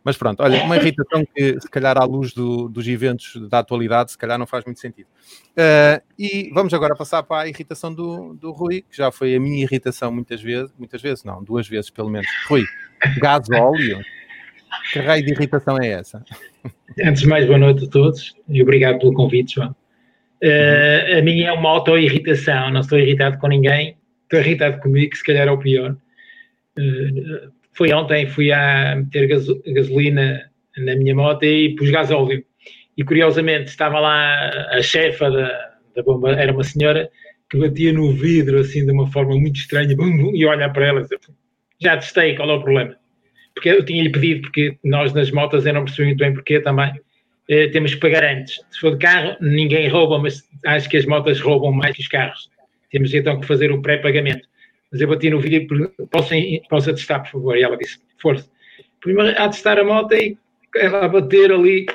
Mas 0.07 0.17
pronto, 0.17 0.41
olha, 0.41 0.63
uma 0.63 0.77
irritação 0.77 1.27
que 1.35 1.61
se 1.61 1.69
calhar 1.69 1.99
à 1.99 2.05
luz 2.05 2.33
do, 2.33 2.69
dos 2.69 2.87
eventos 2.87 3.35
da 3.51 3.59
atualidade, 3.59 4.13
se 4.13 4.17
calhar 4.17 4.39
não 4.39 4.47
faz 4.47 4.65
muito 4.65 4.79
sentido. 4.79 5.09
Uh, 5.51 6.01
e 6.17 6.49
vamos 6.55 6.73
agora 6.73 6.95
passar 6.95 7.25
para 7.25 7.43
a 7.43 7.49
irritação 7.49 7.93
do, 7.93 8.33
do 8.35 8.53
Rui, 8.53 8.85
que 8.89 8.97
já 8.97 9.11
foi 9.11 9.35
a 9.35 9.41
minha 9.41 9.65
irritação 9.65 10.13
muitas 10.13 10.41
vezes, 10.41 10.73
muitas 10.79 11.03
vezes 11.03 11.25
não, 11.25 11.43
duas 11.43 11.67
vezes 11.67 11.91
pelo 11.91 12.09
menos. 12.09 12.29
Rui, 12.49 12.63
gás 13.19 13.51
óleo? 13.51 13.99
Que 14.93 15.01
raio 15.01 15.25
de 15.25 15.33
irritação 15.33 15.77
é 15.77 15.89
essa? 15.89 16.25
Antes 17.05 17.23
de 17.23 17.27
mais, 17.27 17.45
boa 17.45 17.59
noite 17.59 17.87
a 17.87 17.89
todos 17.89 18.33
e 18.49 18.63
obrigado 18.63 19.01
pelo 19.01 19.13
convite, 19.13 19.57
João. 19.57 19.75
Uh, 20.41 21.19
a 21.19 21.21
minha 21.21 21.49
é 21.49 21.53
uma 21.53 21.69
auto-irritação, 21.71 22.71
não 22.71 22.83
estou 22.83 22.97
irritado 22.97 23.39
com 23.39 23.49
ninguém, 23.49 23.97
estou 24.23 24.39
irritado 24.39 24.81
comigo, 24.81 25.11
que 25.11 25.19
se 25.19 25.25
calhar 25.25 25.49
é 25.49 25.51
o 25.51 25.59
pior. 25.59 25.97
Uh, 26.79 27.56
foi 27.77 27.93
ontem, 27.93 28.27
fui 28.27 28.51
a 28.51 28.97
meter 28.97 29.29
gasolina 29.67 30.51
na 30.79 30.97
minha 30.97 31.15
moto 31.15 31.45
e 31.45 31.77
pus 31.77 31.91
gasóleo. 31.91 32.43
E 32.97 33.05
curiosamente 33.05 33.69
estava 33.69 34.01
lá 34.01 34.51
a 34.71 34.81
chefa 34.81 35.31
da, 35.31 35.75
da 35.95 36.03
bomba, 36.03 36.33
era 36.33 36.53
uma 36.53 36.65
senhora 36.65 37.11
que 37.51 37.59
batia 37.59 37.93
no 37.93 38.13
vidro 38.13 38.59
assim 38.59 38.85
de 38.85 38.91
uma 38.91 39.07
forma 39.13 39.37
muito 39.37 39.57
estranha 39.57 39.95
e 40.35 40.47
olha 40.47 40.71
para 40.71 40.87
ela 40.87 41.01
e 41.01 41.03
diz, 41.03 41.11
já 41.81 41.97
testei, 41.97 42.35
qual 42.35 42.51
é 42.51 42.55
o 42.55 42.63
problema? 42.63 42.97
Porque 43.55 43.69
eu 43.69 43.85
tinha-lhe 43.85 44.11
pedido, 44.11 44.43
porque 44.43 44.79
nós 44.83 45.13
nas 45.13 45.31
motas 45.31 45.67
eu 45.67 45.75
não 45.75 45.85
percebi 45.85 46.07
muito 46.09 46.19
bem 46.19 46.33
porquê 46.33 46.61
também, 46.61 46.93
eh, 47.49 47.69
temos 47.69 47.95
que 47.95 48.01
pagar 48.01 48.25
antes. 48.25 48.59
Se 48.71 48.81
for 48.81 48.93
de 48.93 48.99
carro, 48.99 49.37
ninguém 49.41 49.89
rouba, 49.89 50.19
mas 50.19 50.43
acho 50.65 50.89
que 50.89 50.97
as 50.97 51.07
motas 51.07 51.41
roubam 51.41 51.73
mais 51.73 51.95
que 51.95 52.03
os 52.03 52.09
carros. 52.09 52.51
Temos 52.91 53.13
então 53.15 53.39
que 53.39 53.47
fazer 53.47 53.71
o 53.71 53.83
pré-pagamento. 53.83 54.49
Mas 54.91 55.01
eu 55.01 55.09
bati 55.09 55.31
no 55.31 55.41
vídeo 55.41 55.63
e 55.63 56.07
posso, 56.07 56.35
posso 56.69 56.91
atestar, 56.91 57.23
por 57.23 57.33
favor? 57.33 57.57
E 57.57 57.63
ela 57.63 57.77
disse, 57.77 57.99
força. 58.19 58.49
Primeiro 59.01 59.41
a 59.41 59.49
testar 59.49 59.79
a 59.79 59.85
moto 59.85 60.15
e 60.15 60.37
ela 60.77 61.05
a 61.05 61.09
bater 61.09 61.53
ali. 61.53 61.87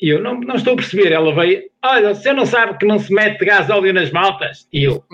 E 0.00 0.08
eu, 0.08 0.22
não, 0.22 0.40
não 0.40 0.56
estou 0.56 0.74
a 0.74 0.76
perceber. 0.76 1.12
Ela 1.12 1.34
veio, 1.34 1.70
olha, 1.82 2.14
você 2.14 2.32
não 2.32 2.46
sabe 2.46 2.78
que 2.78 2.86
não 2.86 2.98
se 2.98 3.12
mete 3.12 3.44
gás 3.44 3.70
óleo 3.70 3.92
nas 3.92 4.10
motas? 4.10 4.68
E 4.72 4.84
eu, 4.84 5.04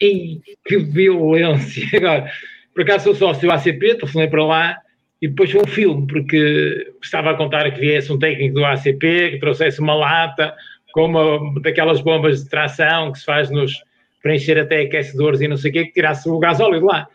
Ei, 0.00 0.40
que 0.64 0.78
violência. 0.78 1.84
Agora, 1.98 2.30
por 2.74 2.82
acaso 2.82 3.04
sou 3.04 3.14
sócio 3.14 3.50
ACP, 3.50 3.96
telefonei 3.96 4.28
para 4.28 4.44
lá 4.44 4.76
e 5.20 5.26
depois 5.26 5.50
foi 5.50 5.60
um 5.60 5.66
filme, 5.66 6.06
porque 6.06 6.92
estava 7.02 7.32
a 7.32 7.34
contar 7.34 7.68
que 7.72 7.80
viesse 7.80 8.12
um 8.12 8.18
técnico 8.18 8.54
do 8.54 8.64
ACP, 8.64 9.32
que 9.32 9.38
trouxesse 9.40 9.80
uma 9.80 9.94
lata 9.94 10.54
com 10.92 11.06
uma 11.06 11.60
daquelas 11.60 12.00
bombas 12.00 12.44
de 12.44 12.48
tração 12.48 13.12
que 13.12 13.18
se 13.18 13.24
faz 13.24 13.50
nos 13.50 13.72
para 14.22 14.34
encher 14.34 14.58
até 14.58 14.80
aquecedores 14.82 15.40
e 15.40 15.48
não 15.48 15.56
sei 15.56 15.70
o 15.70 15.74
quê, 15.74 15.84
que 15.86 15.92
tirasse 15.92 16.28
o 16.28 16.38
gasóleo 16.38 16.80
de 16.80 16.84
lá. 16.84 17.08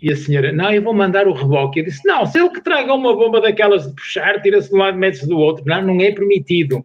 E 0.00 0.12
a 0.12 0.16
senhora, 0.16 0.52
não, 0.52 0.70
eu 0.70 0.82
vou 0.82 0.92
mandar 0.92 1.26
o 1.26 1.32
reboque. 1.32 1.80
Eu 1.80 1.86
disse, 1.86 2.06
não, 2.06 2.26
se 2.26 2.38
ele 2.38 2.50
que 2.50 2.60
traga 2.60 2.92
uma 2.92 3.16
bomba 3.16 3.40
daquelas 3.40 3.88
de 3.88 3.94
puxar, 3.94 4.40
tira-se 4.42 4.68
de 4.68 4.74
um 4.74 4.78
lado 4.78 4.98
mete-se 4.98 5.26
do 5.26 5.38
outro. 5.38 5.64
Não, 5.66 5.80
não 5.80 6.00
é 6.00 6.10
permitido. 6.12 6.84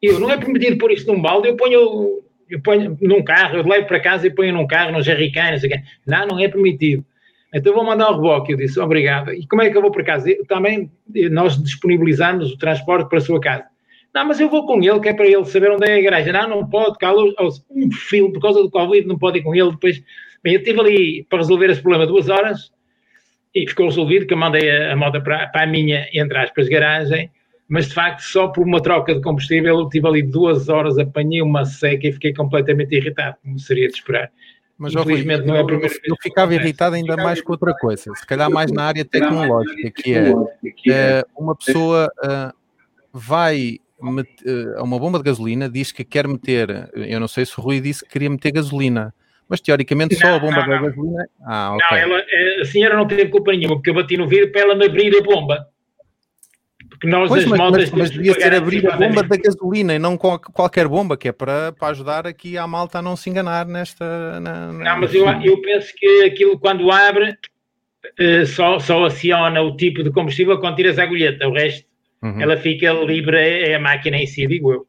Eu, 0.00 0.20
não 0.20 0.30
é 0.30 0.36
permitido 0.36 0.78
pôr 0.78 0.92
isto 0.92 1.12
num 1.12 1.20
balde, 1.20 1.48
eu 1.48 1.56
ponho, 1.56 2.22
eu 2.48 2.60
ponho 2.62 2.96
num 3.00 3.22
carro, 3.22 3.56
eu 3.56 3.66
levo 3.66 3.86
para 3.86 4.00
casa 4.00 4.26
e 4.26 4.30
ponho 4.30 4.54
num 4.54 4.66
carro, 4.66 4.92
num 4.92 5.02
jerrycan, 5.02 5.50
não 5.50 5.58
sei 5.58 5.68
o 5.68 5.72
quê. 5.72 5.82
Não, 6.06 6.26
não 6.26 6.38
é 6.38 6.48
permitido. 6.48 7.04
Então 7.52 7.74
vou 7.74 7.84
mandar 7.84 8.10
o 8.10 8.16
reboque. 8.16 8.52
Eu 8.52 8.56
disse, 8.56 8.78
obrigado. 8.78 9.32
E 9.32 9.46
como 9.46 9.62
é 9.62 9.70
que 9.70 9.76
eu 9.76 9.82
vou 9.82 9.90
para 9.90 10.04
casa? 10.04 10.30
Eu, 10.30 10.46
também 10.46 10.90
nós 11.30 11.60
disponibilizamos 11.60 12.52
o 12.52 12.58
transporte 12.58 13.08
para 13.08 13.18
a 13.18 13.22
sua 13.22 13.40
casa. 13.40 13.64
Não, 14.14 14.24
mas 14.26 14.40
eu 14.40 14.48
vou 14.48 14.66
com 14.66 14.82
ele, 14.82 15.00
que 15.00 15.08
é 15.08 15.14
para 15.14 15.26
ele 15.26 15.44
saber 15.44 15.70
onde 15.70 15.88
é 15.88 15.94
a 15.94 15.98
igreja. 15.98 16.32
Não, 16.32 16.48
não 16.48 16.68
pode, 16.68 16.98
calo, 16.98 17.32
um 17.70 17.92
filho, 17.92 18.32
por 18.32 18.42
causa 18.42 18.60
do 18.60 18.70
Covid, 18.70 19.06
não 19.06 19.18
pode 19.18 19.38
ir 19.38 19.42
com 19.42 19.54
ele. 19.54 19.70
Depois, 19.70 20.02
bem, 20.42 20.54
eu 20.54 20.58
estive 20.58 20.80
ali 20.80 21.26
para 21.28 21.38
resolver 21.38 21.70
esse 21.70 21.80
problema 21.80 22.06
duas 22.06 22.28
horas 22.28 22.72
e 23.54 23.68
ficou 23.68 23.86
resolvido 23.86 24.26
que 24.26 24.34
eu 24.34 24.38
mandei 24.38 24.70
a, 24.70 24.92
a 24.92 24.96
moto 24.96 25.22
para, 25.22 25.46
para 25.48 25.62
a 25.62 25.66
minha, 25.66 26.08
entre 26.12 26.38
aspas, 26.38 26.68
garagem. 26.68 27.30
Mas 27.68 27.88
de 27.88 27.94
facto, 27.94 28.22
só 28.22 28.48
por 28.48 28.66
uma 28.66 28.82
troca 28.82 29.14
de 29.14 29.20
combustível, 29.20 29.78
eu 29.78 29.84
estive 29.84 30.08
ali 30.08 30.22
duas 30.22 30.68
horas, 30.68 30.98
apanhei 30.98 31.40
uma 31.40 31.64
seca 31.64 32.08
e 32.08 32.12
fiquei 32.12 32.34
completamente 32.34 32.96
irritado, 32.96 33.36
como 33.44 33.60
seria 33.60 33.86
de 33.86 33.94
esperar. 33.94 34.30
Mas 34.76 34.92
Infelizmente, 34.92 35.46
não 35.46 35.54
é 35.54 35.60
a 35.60 35.64
primeira 35.64 35.94
eu, 35.94 36.00
eu 36.14 36.16
ficava 36.20 36.52
irritado 36.54 36.96
ainda 36.96 37.16
mais 37.16 37.40
com 37.40 37.52
outra 37.52 37.72
coisa, 37.74 38.12
se 38.14 38.26
calhar 38.26 38.50
mais 38.50 38.72
na 38.72 38.84
área 38.84 39.04
tecnológica, 39.04 39.90
que 39.90 40.14
é, 40.14 40.32
é 40.90 41.24
uma 41.36 41.54
pessoa 41.54 42.10
uh, 42.24 42.52
vai 43.12 43.78
uh, 44.02 44.82
uma 44.82 44.98
bomba 44.98 45.18
de 45.18 45.24
gasolina, 45.24 45.68
diz 45.68 45.92
que 45.92 46.04
quer 46.04 46.26
meter, 46.26 46.90
eu 46.94 47.20
não 47.20 47.28
sei 47.28 47.44
se 47.44 47.58
o 47.58 47.62
Rui 47.62 47.80
disse 47.80 48.04
que 48.04 48.10
queria 48.10 48.30
meter 48.30 48.52
gasolina, 48.52 49.14
mas 49.48 49.60
teoricamente 49.60 50.14
só 50.14 50.34
a 50.34 50.38
bomba 50.38 50.60
da 50.60 50.78
gasolina. 50.78 51.28
Ah, 51.44 51.74
ok. 51.74 51.86
Não, 51.90 51.96
ela, 51.96 52.24
a 52.60 52.64
senhora 52.64 52.96
não 52.96 53.06
teve 53.06 53.26
culpa 53.26 53.52
nenhuma, 53.52 53.76
porque 53.76 53.90
eu 53.90 53.94
bati 53.94 54.16
no 54.16 54.28
vidro 54.28 54.52
para 54.52 54.60
ela 54.60 54.74
me 54.74 54.86
abrir 54.86 55.16
a 55.16 55.22
bomba. 55.22 55.66
Porque 56.88 57.08
nós 57.08 57.28
pois, 57.28 57.44
mas, 57.46 57.58
mas, 57.58 57.90
mas 57.90 58.10
devia 58.10 58.34
ser 58.34 58.54
abrir 58.54 58.86
a 58.90 58.96
bomba 58.96 59.22
da 59.22 59.36
gasolina 59.36 59.94
e 59.94 59.98
não 59.98 60.16
qualquer 60.16 60.86
bomba, 60.86 61.16
que 61.16 61.28
é 61.28 61.32
para, 61.32 61.72
para 61.72 61.88
ajudar 61.88 62.26
aqui 62.26 62.58
a 62.58 62.66
malta 62.66 62.98
a 62.98 63.02
não 63.02 63.16
se 63.16 63.30
enganar 63.30 63.66
nesta. 63.66 64.40
Na, 64.40 64.72
na... 64.72 64.84
Não, 64.84 65.00
mas 65.00 65.14
eu, 65.14 65.26
eu 65.42 65.60
penso 65.62 65.92
que 65.96 66.24
aquilo 66.24 66.58
quando 66.58 66.90
abre 66.90 67.36
só, 68.46 68.78
só 68.78 69.04
aciona 69.04 69.60
o 69.62 69.76
tipo 69.76 70.02
de 70.02 70.10
combustível 70.10 70.58
quando 70.58 70.76
tiras 70.76 70.98
a 70.98 71.02
agulheta, 71.02 71.48
o 71.48 71.52
resto 71.52 71.89
uhum. 72.22 72.40
ela 72.40 72.56
fica 72.56 72.92
livre, 72.92 73.36
é 73.36 73.74
a 73.74 73.80
máquina 73.80 74.16
em 74.16 74.26
si, 74.26 74.46
digo 74.46 74.72
eu. 74.72 74.86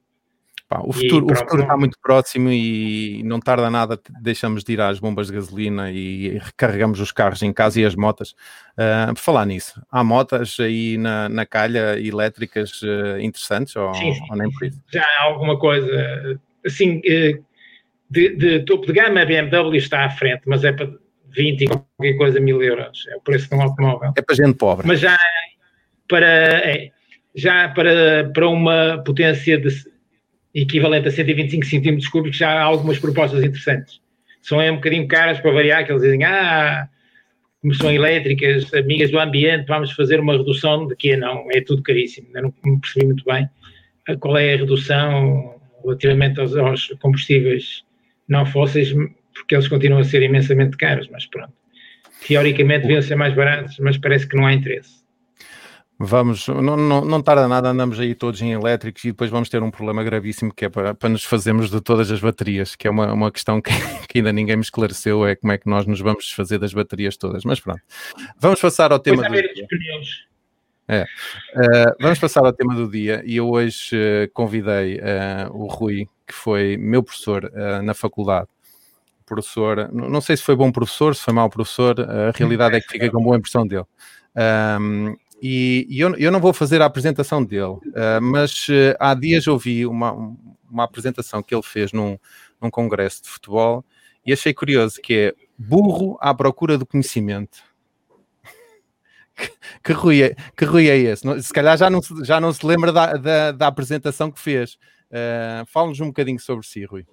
Pá, 0.72 0.80
o, 0.86 0.94
futuro, 0.94 1.26
o 1.30 1.36
futuro 1.36 1.64
está 1.64 1.76
muito 1.76 1.98
próximo 2.02 2.50
e 2.50 3.22
não 3.26 3.42
tarda 3.42 3.70
nada, 3.70 4.00
deixamos 4.22 4.64
de 4.64 4.72
ir 4.72 4.80
às 4.80 5.00
bombas 5.00 5.28
de 5.28 5.34
gasolina 5.34 5.92
e 5.92 6.38
recarregamos 6.38 7.02
os 7.02 7.12
carros 7.12 7.42
em 7.42 7.52
casa 7.52 7.82
e 7.82 7.86
as 7.86 7.94
motas. 7.94 8.32
Uh, 8.78 9.14
por 9.14 9.20
falar 9.20 9.46
nisso, 9.46 9.82
há 9.92 10.02
motas 10.02 10.58
aí 10.62 10.98
na, 10.98 11.28
na 11.28 11.46
calha 11.46 12.00
elétricas 12.00 12.82
uh, 12.84 13.20
interessantes 13.20 13.76
ou, 13.76 13.94
sim, 13.96 14.14
sim. 14.14 14.22
ou, 14.30 14.38
nem 14.38 14.50
por 14.50 14.66
isso? 14.66 14.82
Já 14.94 15.04
há 15.04 15.24
alguma 15.24 15.60
coisa, 15.60 16.40
assim, 16.66 17.02
eh, 17.04 17.38
de, 18.10 18.36
de, 18.38 18.60
topo 18.62 18.86
de 18.86 18.94
gama 18.94 19.24
a 19.24 19.26
BMW 19.26 19.76
está 19.76 20.06
à 20.06 20.10
frente, 20.10 20.44
mas 20.46 20.64
é 20.64 20.72
para 20.72 20.90
20 21.36 21.62
e 21.64 21.68
qualquer 21.68 22.14
coisa 22.18 22.40
mil 22.40 22.64
euros, 22.64 23.06
é 23.10 23.18
o 23.18 23.22
preço 23.22 23.50
de 23.50 23.56
um 23.56 23.62
automóvel. 23.62 24.14
É 24.18 24.22
para 24.22 24.36
gente 24.36 24.58
pobre. 24.58 24.88
Mas 24.88 25.02
já 25.02 25.18
para, 26.08 26.28
é, 26.28 26.92
já 27.36 27.70
para, 27.70 28.30
para 28.34 28.48
uma 28.48 29.02
potência 29.06 29.58
de 29.58 29.70
equivalente 30.54 31.08
a 31.08 31.12
125 31.12 31.66
centímetros 31.66 32.10
cúbicos, 32.10 32.38
já 32.38 32.50
há 32.52 32.64
algumas 32.64 33.00
propostas 33.00 33.44
interessantes. 33.44 34.02
São 34.42 34.60
um 34.60 34.76
bocadinho 34.76 35.08
caras 35.08 35.40
para 35.40 35.52
variar, 35.52 35.86
que 35.86 35.92
eles 35.92 36.02
dizem, 36.02 36.24
ah, 36.24 36.90
como 37.62 37.74
são 37.76 37.92
elétricas, 37.92 38.74
amigas 38.74 39.12
do 39.12 39.20
ambiente, 39.20 39.68
vamos 39.68 39.92
fazer 39.92 40.20
uma 40.20 40.36
redução 40.36 40.88
de 40.88 40.96
que 40.96 41.16
não, 41.16 41.46
é 41.52 41.62
tudo 41.62 41.84
caríssimo. 41.84 42.28
Eu 42.34 42.54
não 42.64 42.80
percebi 42.80 43.06
muito 43.06 43.24
bem 43.24 43.48
qual 44.20 44.38
é 44.38 44.54
a 44.54 44.58
redução 44.58 45.62
relativamente 45.84 46.40
aos, 46.40 46.56
aos 46.58 46.88
combustíveis 47.00 47.84
não 48.28 48.46
fósseis, 48.46 48.94
porque 49.34 49.56
eles 49.56 49.68
continuam 49.68 50.02
a 50.02 50.04
ser 50.04 50.22
imensamente 50.22 50.78
caros, 50.78 51.08
mas 51.12 51.26
pronto. 51.26 51.54
Teoricamente 52.26 52.84
deviam 52.84 53.02
ser 53.02 53.16
mais 53.16 53.34
baratos, 53.34 53.78
mas 53.80 53.98
parece 53.98 54.28
que 54.28 54.36
não 54.36 54.46
há 54.46 54.54
interesse. 54.54 55.01
Vamos, 56.04 56.48
não, 56.48 56.76
não, 56.76 57.06
não 57.06 57.22
tarda 57.22 57.48
nada, 57.48 57.70
andamos 57.70 58.00
aí 58.00 58.16
todos 58.16 58.42
em 58.42 58.52
elétricos 58.52 59.04
e 59.04 59.12
depois 59.12 59.30
vamos 59.30 59.50
ter 59.50 59.62
um 59.62 59.70
problema 59.70 60.04
gravíssimo 60.04 60.52
que 60.52 60.66
é 60.66 60.70
para, 60.70 60.96
para 60.96 61.10
nos 61.10 61.24
fazermos 61.24 61.70
de 61.70 61.80
todas 61.80 62.10
as 62.10 62.20
baterias, 62.20 62.76
que 62.76 62.88
é 62.88 62.90
uma, 62.90 63.14
uma 63.14 63.32
questão 63.32 63.62
que, 63.62 63.70
que, 64.10 64.18
ainda 64.18 64.34
ninguém 64.34 64.56
me 64.56 64.64
esclareceu, 64.64 65.26
é 65.28 65.36
como 65.36 65.54
é 65.54 65.60
que 65.60 65.70
nós 65.70 65.86
nos 65.86 66.00
vamos 66.00 66.26
desfazer 66.26 66.58
das 66.58 66.74
baterias 66.74 67.16
todas. 67.18 67.44
Mas 67.44 67.60
pronto, 67.60 67.82
vamos 68.40 68.60
passar 68.60 68.92
ao 68.92 68.98
tema 68.98 69.22
do 69.22 69.32
dia. 69.32 69.68
É. 70.88 71.04
Uh, 71.04 71.96
vamos 72.02 72.18
passar 72.18 72.44
ao 72.44 72.52
tema 72.52 72.74
do 72.74 72.90
dia 72.90 73.22
e 73.24 73.38
eu 73.38 73.48
hoje 73.48 73.96
uh, 73.96 74.32
convidei 74.34 74.98
uh, 74.98 75.52
o 75.56 75.68
Rui, 75.68 76.08
que 76.26 76.34
foi 76.34 76.78
meu 76.78 77.04
professor 77.04 77.52
na 77.84 77.94
faculdade. 77.94 78.48
Professor, 79.26 79.90
não 79.94 80.20
sei 80.20 80.36
se 80.36 80.44
foi 80.44 80.56
bom 80.56 80.72
professor, 80.72 81.16
se 81.16 81.22
foi 81.22 81.34
mau 81.34 81.50
professor, 81.50 81.96
a 82.02 82.32
realidade 82.36 82.76
é 82.76 82.82
que 82.82 82.88
fica 82.88 83.10
com 83.10 83.22
boa 83.22 83.38
impressão 83.38 83.68
dele. 83.68 83.86
Um, 84.36 85.16
e, 85.42 85.88
e 85.90 86.00
eu, 86.00 86.16
eu, 86.18 86.32
não 86.32 86.40
vou 86.40 86.54
fazer 86.54 86.82
a 86.82 86.86
apresentação 86.86 87.44
dele, 87.44 87.64
uh, 87.64 88.22
mas 88.22 88.68
uh, 88.70 88.96
há 89.00 89.16
dias 89.16 89.48
ouvi 89.48 89.88
uma, 89.88 90.14
uma 90.70 90.84
apresentação 90.84 91.42
que 91.42 91.56
ele 91.56 91.64
fez 91.64 91.92
num, 91.92 92.18
num 92.62 92.70
congresso 92.70 93.24
de 93.24 93.30
futebol 93.30 93.84
e 94.24 94.32
achei 94.32 94.54
curioso 94.54 95.02
que 95.02 95.14
é 95.14 95.34
burro 95.58 96.16
à 96.22 96.34
procura 96.34 96.78
do 96.78 96.86
conhecimento. 96.86 97.58
que, 99.36 99.52
que, 99.84 99.94
Rui 99.94 100.22
é, 100.22 100.36
que 100.56 100.64
Rui 100.64 100.88
é 100.88 100.98
esse? 100.98 101.24
Se 101.42 101.52
calhar 101.52 101.76
já 101.76 101.90
não, 101.90 102.02
já 102.24 102.40
não 102.40 102.54
se 102.54 102.64
lembra 102.64 102.92
da, 102.92 103.14
da, 103.18 103.52
da 103.52 103.68
apresentação 103.68 104.32
que 104.32 104.40
fez. 104.40 104.76
Uh, 105.10 105.66
Fala-nos 105.66 106.00
um 106.00 106.08
bocadinho 106.08 106.40
sobre 106.40 106.66
si, 106.66 106.86
Rui. 106.86 107.06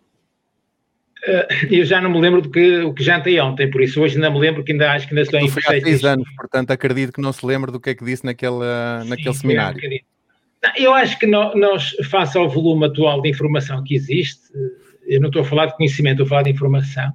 Eh, 1.27 1.49
eu 1.71 1.85
já 1.85 2.01
não 2.01 2.11
me 2.11 2.21
lembro 2.21 2.41
do 2.41 2.51
que, 2.51 2.79
o 2.79 2.95
que 2.95 3.03
jantei 3.03 3.41
ontem, 3.41 3.71
por 3.71 3.83
isso 3.83 4.01
hoje 4.01 4.17
ainda 4.17 4.31
me 4.31 4.39
lembro 4.39 4.63
que 4.63 4.73
ainda 4.73 4.93
acho 4.93 5.07
que 5.07 5.15
ainda 5.15 5.23
estou 5.23 5.41
em 5.41 5.49
Foi 5.49 5.63
há 5.67 5.81
seis 5.81 6.05
anos, 6.05 6.29
portanto 6.37 6.71
acredito 6.71 7.13
que 7.13 7.21
não 7.21 7.33
se 7.33 7.45
lembra 7.45 7.73
do 7.73 7.81
que 7.81 7.91
é 7.91 7.95
que 7.95 8.05
disse 8.05 8.25
naquele, 8.25 8.61
Sim, 9.03 9.09
naquele 9.09 9.35
seminário. 9.35 9.81
não, 10.63 10.73
eu 10.77 10.95
acho 10.95 11.19
que 11.19 11.27
nós, 11.27 11.97
face 12.09 12.39
ao 12.39 12.49
volume 12.49 12.87
atual 12.87 13.21
de 13.21 13.29
informação 13.29 13.83
que 13.83 13.95
existe, 13.95 14.43
eh, 14.55 15.17
eu 15.17 15.21
não 15.21 15.29
estou 15.29 15.43
a 15.43 15.45
falar 15.45 15.67
de 15.67 15.77
conhecimento, 15.77 16.23
estou 16.23 16.27
a 16.27 16.29
falar 16.29 16.43
de 16.43 16.51
informação, 16.51 17.13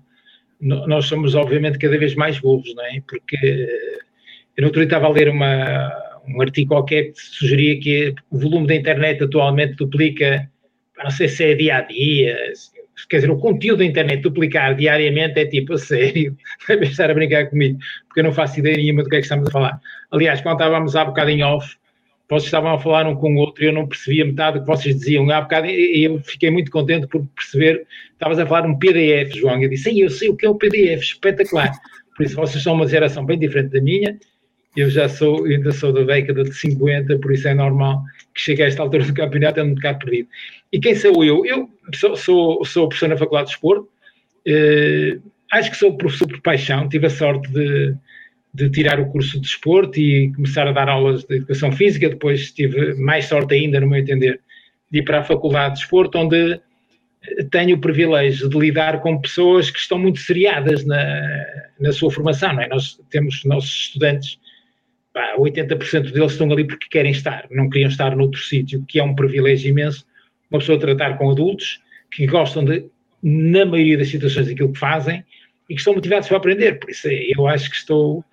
nós 0.60 1.05
somos 1.05 1.36
obviamente 1.36 1.77
cada 1.77 1.98
vez 1.98 2.15
mais 2.15 2.39
burros, 2.39 2.74
não 2.75 2.86
é? 2.86 3.01
Porque 3.07 3.38
eh, 3.41 3.98
eu 4.57 4.62
no 4.62 4.67
outro 4.67 4.81
dia 4.81 4.86
estava 4.86 5.07
a 5.07 5.10
ler 5.10 5.29
uma, 5.29 5.91
um 6.27 6.41
artigo 6.41 6.69
qualquer 6.69 7.12
que 7.12 7.19
sugeria 7.19 7.79
que 7.79 8.15
o 8.29 8.38
volume 8.38 8.67
da 8.67 8.75
internet 8.75 9.24
atualmente 9.24 9.75
duplica, 9.75 10.50
não 11.01 11.12
sei 11.12 11.27
se 11.27 11.43
é 11.43 11.55
dia 11.55 11.77
a 11.77 11.81
dia, 11.81 12.38
quer 13.09 13.17
dizer, 13.17 13.31
o 13.31 13.38
conteúdo 13.38 13.79
da 13.79 13.85
internet 13.85 14.21
duplicar 14.21 14.75
diariamente 14.75 15.39
é 15.39 15.45
tipo, 15.45 15.73
a 15.73 15.77
sério, 15.77 16.38
deve 16.67 16.85
estar 16.85 17.09
a 17.09 17.13
brincar 17.13 17.50
comigo, 17.50 17.79
porque 18.07 18.19
eu 18.19 18.23
não 18.23 18.33
faço 18.33 18.59
ideia 18.59 18.77
nenhuma 18.77 19.03
do 19.03 19.09
que 19.09 19.15
é 19.15 19.19
que 19.19 19.25
estamos 19.25 19.47
a 19.47 19.51
falar. 19.51 19.81
Aliás, 20.12 20.41
quando 20.41 20.55
estávamos 20.55 20.95
há 20.95 21.05
bocado 21.05 21.29
em 21.29 21.43
off, 21.43 21.75
vocês 22.29 22.45
estavam 22.45 22.73
a 22.73 22.79
falar 22.79 23.05
um 23.05 23.15
com 23.15 23.35
o 23.35 23.38
outro 23.38 23.63
e 23.63 23.67
eu 23.67 23.73
não 23.73 23.88
percebia 23.88 24.25
metade 24.25 24.57
do 24.57 24.62
que 24.62 24.67
vocês 24.67 24.95
diziam. 24.95 25.29
Há 25.29 25.41
bocado 25.41 25.67
e 25.67 26.03
eu 26.03 26.19
fiquei 26.19 26.50
muito 26.50 26.71
contente 26.71 27.05
por 27.07 27.25
perceber, 27.35 27.85
estavas 28.12 28.39
a 28.39 28.45
falar 28.45 28.67
um 28.67 28.77
PDF, 28.77 29.35
João, 29.35 29.62
eu 29.62 29.69
disse, 29.69 30.00
eu 30.00 30.09
sei 30.09 30.29
o 30.29 30.35
que 30.35 30.45
é 30.45 30.50
o 30.50 30.55
PDF, 30.55 31.01
espetacular. 31.01 31.71
Por 32.15 32.25
isso, 32.25 32.35
vocês 32.35 32.63
são 32.63 32.73
uma 32.73 32.88
geração 32.88 33.25
bem 33.25 33.38
diferente 33.38 33.71
da 33.71 33.81
minha. 33.81 34.17
Eu 34.75 34.89
já 34.89 35.07
sou, 35.07 35.45
ainda 35.45 35.71
sou 35.71 35.93
da 35.93 36.03
década 36.03 36.43
de 36.43 36.53
50, 36.53 37.19
por 37.19 37.31
isso 37.31 37.47
é 37.47 37.53
normal 37.53 38.01
que 38.33 38.41
chegue 38.41 38.63
a 38.63 38.67
esta 38.67 38.81
altura 38.81 39.03
do 39.03 39.13
campeonato 39.13 39.59
é 39.59 39.63
um 39.63 39.75
bocado 39.75 40.00
perdido. 40.00 40.29
E 40.74 40.80
quem 40.80 40.96
sou 40.96 41.24
eu? 41.24 41.46
Eu 41.46 41.70
sou, 41.94 42.15
sou, 42.15 42.65
sou 42.65 42.88
professor 42.89 43.08
na 43.08 43.15
Faculdade 43.15 43.50
de 43.50 43.53
Esporte, 43.53 43.88
eh, 44.48 45.20
acho 45.51 45.70
que 45.70 45.77
sou 45.77 45.96
professor 45.96 46.27
por 46.27 46.42
paixão, 46.42 46.89
tive 46.89 47.06
a 47.06 47.12
sorte 47.12 47.48
de, 47.51 47.96
de 48.51 48.72
tirar 48.72 49.00
o 49.00 49.06
curso 49.12 49.39
de 49.39 49.46
esporte 49.46 50.01
e 50.01 50.34
começar 50.34 50.68
a 50.68 50.72
dar 50.72 50.89
aulas 50.89 51.25
de 51.25 51.36
educação 51.36 51.72
física, 51.72 52.10
depois 52.10 52.51
tive 52.51 52.96
mais 52.96 53.25
sorte 53.25 53.53
ainda, 53.53 53.80
no 53.80 53.88
meu 53.88 54.00
entender, 54.00 54.42
de 54.89 54.98
ir 54.98 55.03
para 55.03 55.20
a 55.20 55.24
Faculdade 55.24 55.75
de 55.75 55.82
Esporte, 55.82 56.18
onde 56.18 56.60
tenho 57.51 57.75
o 57.75 57.80
privilégio 57.80 58.50
de 58.50 58.58
lidar 58.58 59.00
com 59.00 59.22
pessoas 59.22 59.70
que 59.70 59.77
estão 59.77 60.00
muito 60.00 60.22
seriadas 60.22 60.84
na, 60.84 61.46
na 61.80 61.92
sua 61.92 62.10
formação, 62.10 62.51
não 62.51 62.63
é? 62.63 62.68
Nós 62.68 63.00
temos 63.12 63.46
nossos 63.46 63.70
estudantes, 63.70 64.39
pá, 65.13 65.36
80% 65.38 66.12
deles 66.12 66.32
estão 66.32 66.51
ali 66.51 66.65
porque 66.65 66.88
querem 66.89 67.12
estar, 67.12 67.46
não 67.51 67.70
queriam 67.70 67.89
estar 67.89 68.15
noutro 68.15 68.42
sítio, 68.42 68.84
que 68.88 69.00
é 69.00 69.03
um 69.03 69.13
privilégio 69.13 69.70
imenso, 69.70 70.03
uma 70.53 70.60
pessoa 70.60 70.79
tratar 70.79 71.17
com 71.17 71.31
adultos 71.31 71.81
que 72.12 72.25
gostam 72.27 72.63
de, 72.63 72.86
na 73.22 73.65
maioria 73.65 73.98
das 73.98 74.10
situações, 74.10 74.48
aquilo 74.48 74.72
que 74.72 74.79
fazem 74.79 75.24
e 75.69 75.74
que 75.74 75.79
estão 75.79 75.93
motivados 75.93 76.27
para 76.27 76.38
aprender, 76.38 76.79
por 76.79 76.89
isso 76.89 77.07
eu 77.10 77.48
acho 77.48 77.69
que 77.69 77.75
estou, 77.75 78.24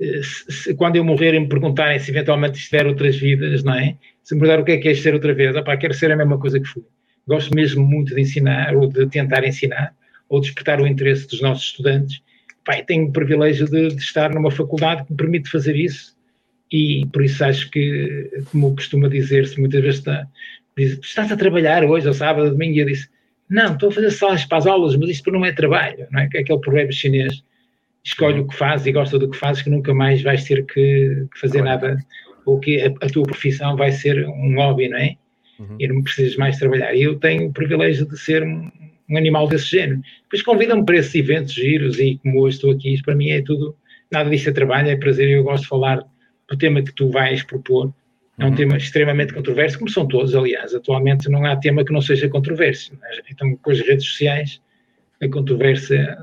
eh, 0.00 0.20
se, 0.22 0.52
se, 0.52 0.74
quando 0.74 0.96
eu 0.96 1.04
morrer 1.04 1.34
e 1.34 1.40
me 1.40 1.48
perguntarem 1.48 1.98
se 1.98 2.10
eventualmente 2.10 2.58
estiver 2.58 2.86
outras 2.86 3.16
vidas, 3.16 3.64
não 3.64 3.74
é? 3.74 3.96
Se 4.22 4.34
me 4.34 4.40
perguntar 4.40 4.62
o 4.62 4.64
que 4.64 4.72
é 4.72 4.76
que 4.78 4.88
é 4.88 4.94
ser 4.94 5.14
outra 5.14 5.32
vez, 5.32 5.56
opá, 5.56 5.76
quero 5.76 5.94
ser 5.94 6.12
a 6.12 6.16
mesma 6.16 6.38
coisa 6.38 6.60
que 6.60 6.66
fui 6.66 6.82
gosto 7.26 7.54
mesmo 7.54 7.84
muito 7.84 8.14
de 8.14 8.20
ensinar 8.20 8.74
ou 8.74 8.88
de 8.88 9.06
tentar 9.06 9.44
ensinar 9.44 9.94
ou 10.28 10.40
despertar 10.40 10.80
o 10.80 10.86
interesse 10.86 11.28
dos 11.28 11.40
nossos 11.40 11.64
estudantes. 11.66 12.20
Pai, 12.64 12.84
tenho 12.84 13.06
o 13.06 13.12
privilégio 13.12 13.66
de, 13.68 13.88
de, 13.88 14.02
estar 14.02 14.32
numa 14.32 14.50
faculdade 14.50 15.04
que 15.04 15.12
me 15.12 15.16
permite 15.16 15.50
fazer 15.50 15.76
isso 15.76 16.16
e 16.70 17.04
por 17.12 17.22
isso 17.22 17.44
acho 17.44 17.70
que, 17.70 18.30
como 18.50 18.74
costuma 18.74 19.08
dizer-se 19.08 19.60
muitas 19.60 19.82
vezes, 19.82 19.98
está, 19.98 20.26
diz, 20.76 20.98
estás 21.02 21.30
a 21.30 21.36
trabalhar 21.36 21.84
hoje, 21.84 22.06
ou 22.08 22.14
sábado, 22.14 22.50
domingo, 22.50 22.76
e 22.76 22.80
eu 22.80 22.86
disse, 22.86 23.08
não, 23.48 23.74
estou 23.74 23.88
a 23.88 23.92
fazer 23.92 24.10
salas 24.10 24.44
para 24.44 24.58
as 24.58 24.66
aulas, 24.66 24.96
mas 24.96 25.10
isto 25.10 25.30
não 25.30 25.44
é 25.44 25.52
trabalho, 25.52 26.06
não 26.10 26.20
é? 26.20 26.28
é 26.34 26.38
aquele 26.40 26.60
provérbio 26.60 26.94
chinês, 26.94 27.42
escolhe 28.04 28.40
o 28.40 28.46
que 28.46 28.56
fazes 28.56 28.86
e 28.86 28.92
gosta 28.92 29.18
do 29.18 29.30
que 29.30 29.36
fazes, 29.36 29.62
que 29.62 29.70
nunca 29.70 29.94
mais 29.94 30.22
vais 30.22 30.44
ter 30.44 30.64
que, 30.66 31.26
que 31.32 31.40
fazer 31.40 31.62
nada, 31.62 31.96
ou 32.44 32.58
que 32.58 32.80
a, 32.80 32.86
a, 32.86 33.08
tua 33.08 33.24
profissão 33.24 33.76
vai 33.76 33.92
ser 33.92 34.26
um 34.26 34.56
hobby, 34.56 34.88
não 34.88 34.98
é? 34.98 35.16
uhum. 35.62 35.76
e 35.78 35.88
não 35.88 36.02
precisas 36.02 36.36
mais 36.36 36.58
trabalhar. 36.58 36.94
E 36.94 37.02
eu 37.02 37.18
tenho 37.18 37.48
o 37.48 37.52
privilégio 37.52 38.06
de 38.06 38.18
ser 38.18 38.42
um, 38.42 38.70
um 39.08 39.16
animal 39.16 39.48
desse 39.48 39.70
género. 39.70 40.00
Depois 40.24 40.42
convidam-me 40.42 40.84
para 40.84 40.96
esses 40.96 41.14
eventos 41.14 41.54
giros 41.54 41.98
e 41.98 42.18
como 42.22 42.40
hoje 42.40 42.56
estou 42.56 42.72
aqui, 42.72 42.94
isso 42.94 43.04
para 43.04 43.14
mim 43.14 43.30
é 43.30 43.42
tudo, 43.42 43.76
nada 44.10 44.28
disso 44.28 44.48
é 44.48 44.52
trabalho, 44.52 44.88
é 44.88 44.96
prazer 44.96 45.28
e 45.28 45.32
eu 45.32 45.44
gosto 45.44 45.62
de 45.62 45.68
falar 45.68 46.04
do 46.48 46.56
tema 46.56 46.82
que 46.82 46.92
tu 46.92 47.10
vais 47.10 47.42
propor. 47.42 47.92
É 48.38 48.44
um 48.44 48.48
uhum. 48.48 48.54
tema 48.54 48.76
extremamente 48.76 49.34
controverso, 49.34 49.78
como 49.78 49.90
são 49.90 50.06
todos, 50.06 50.34
aliás. 50.34 50.74
Atualmente 50.74 51.28
não 51.28 51.44
há 51.44 51.56
tema 51.56 51.84
que 51.84 51.92
não 51.92 52.00
seja 52.00 52.28
controverso. 52.28 52.92
Então, 53.30 53.54
com 53.56 53.70
as 53.70 53.80
redes 53.80 54.06
sociais, 54.06 54.60
a 55.20 55.28
controvérsia 55.28 56.16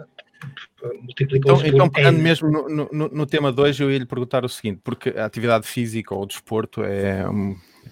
multiplicou-se 1.02 1.68
então, 1.68 1.76
então, 1.76 1.90
pegando 1.90 2.20
mesmo 2.20 2.50
no, 2.50 2.90
no, 2.92 3.10
no 3.10 3.26
tema 3.26 3.52
de 3.52 3.62
hoje, 3.62 3.84
eu 3.84 3.92
ia 3.92 4.00
lhe 4.00 4.06
perguntar 4.06 4.46
o 4.46 4.50
seguinte, 4.50 4.80
porque 4.84 5.10
a 5.10 5.26
atividade 5.26 5.68
física 5.68 6.16
ou 6.16 6.24
o 6.24 6.26
desporto 6.26 6.84
é 6.84 7.26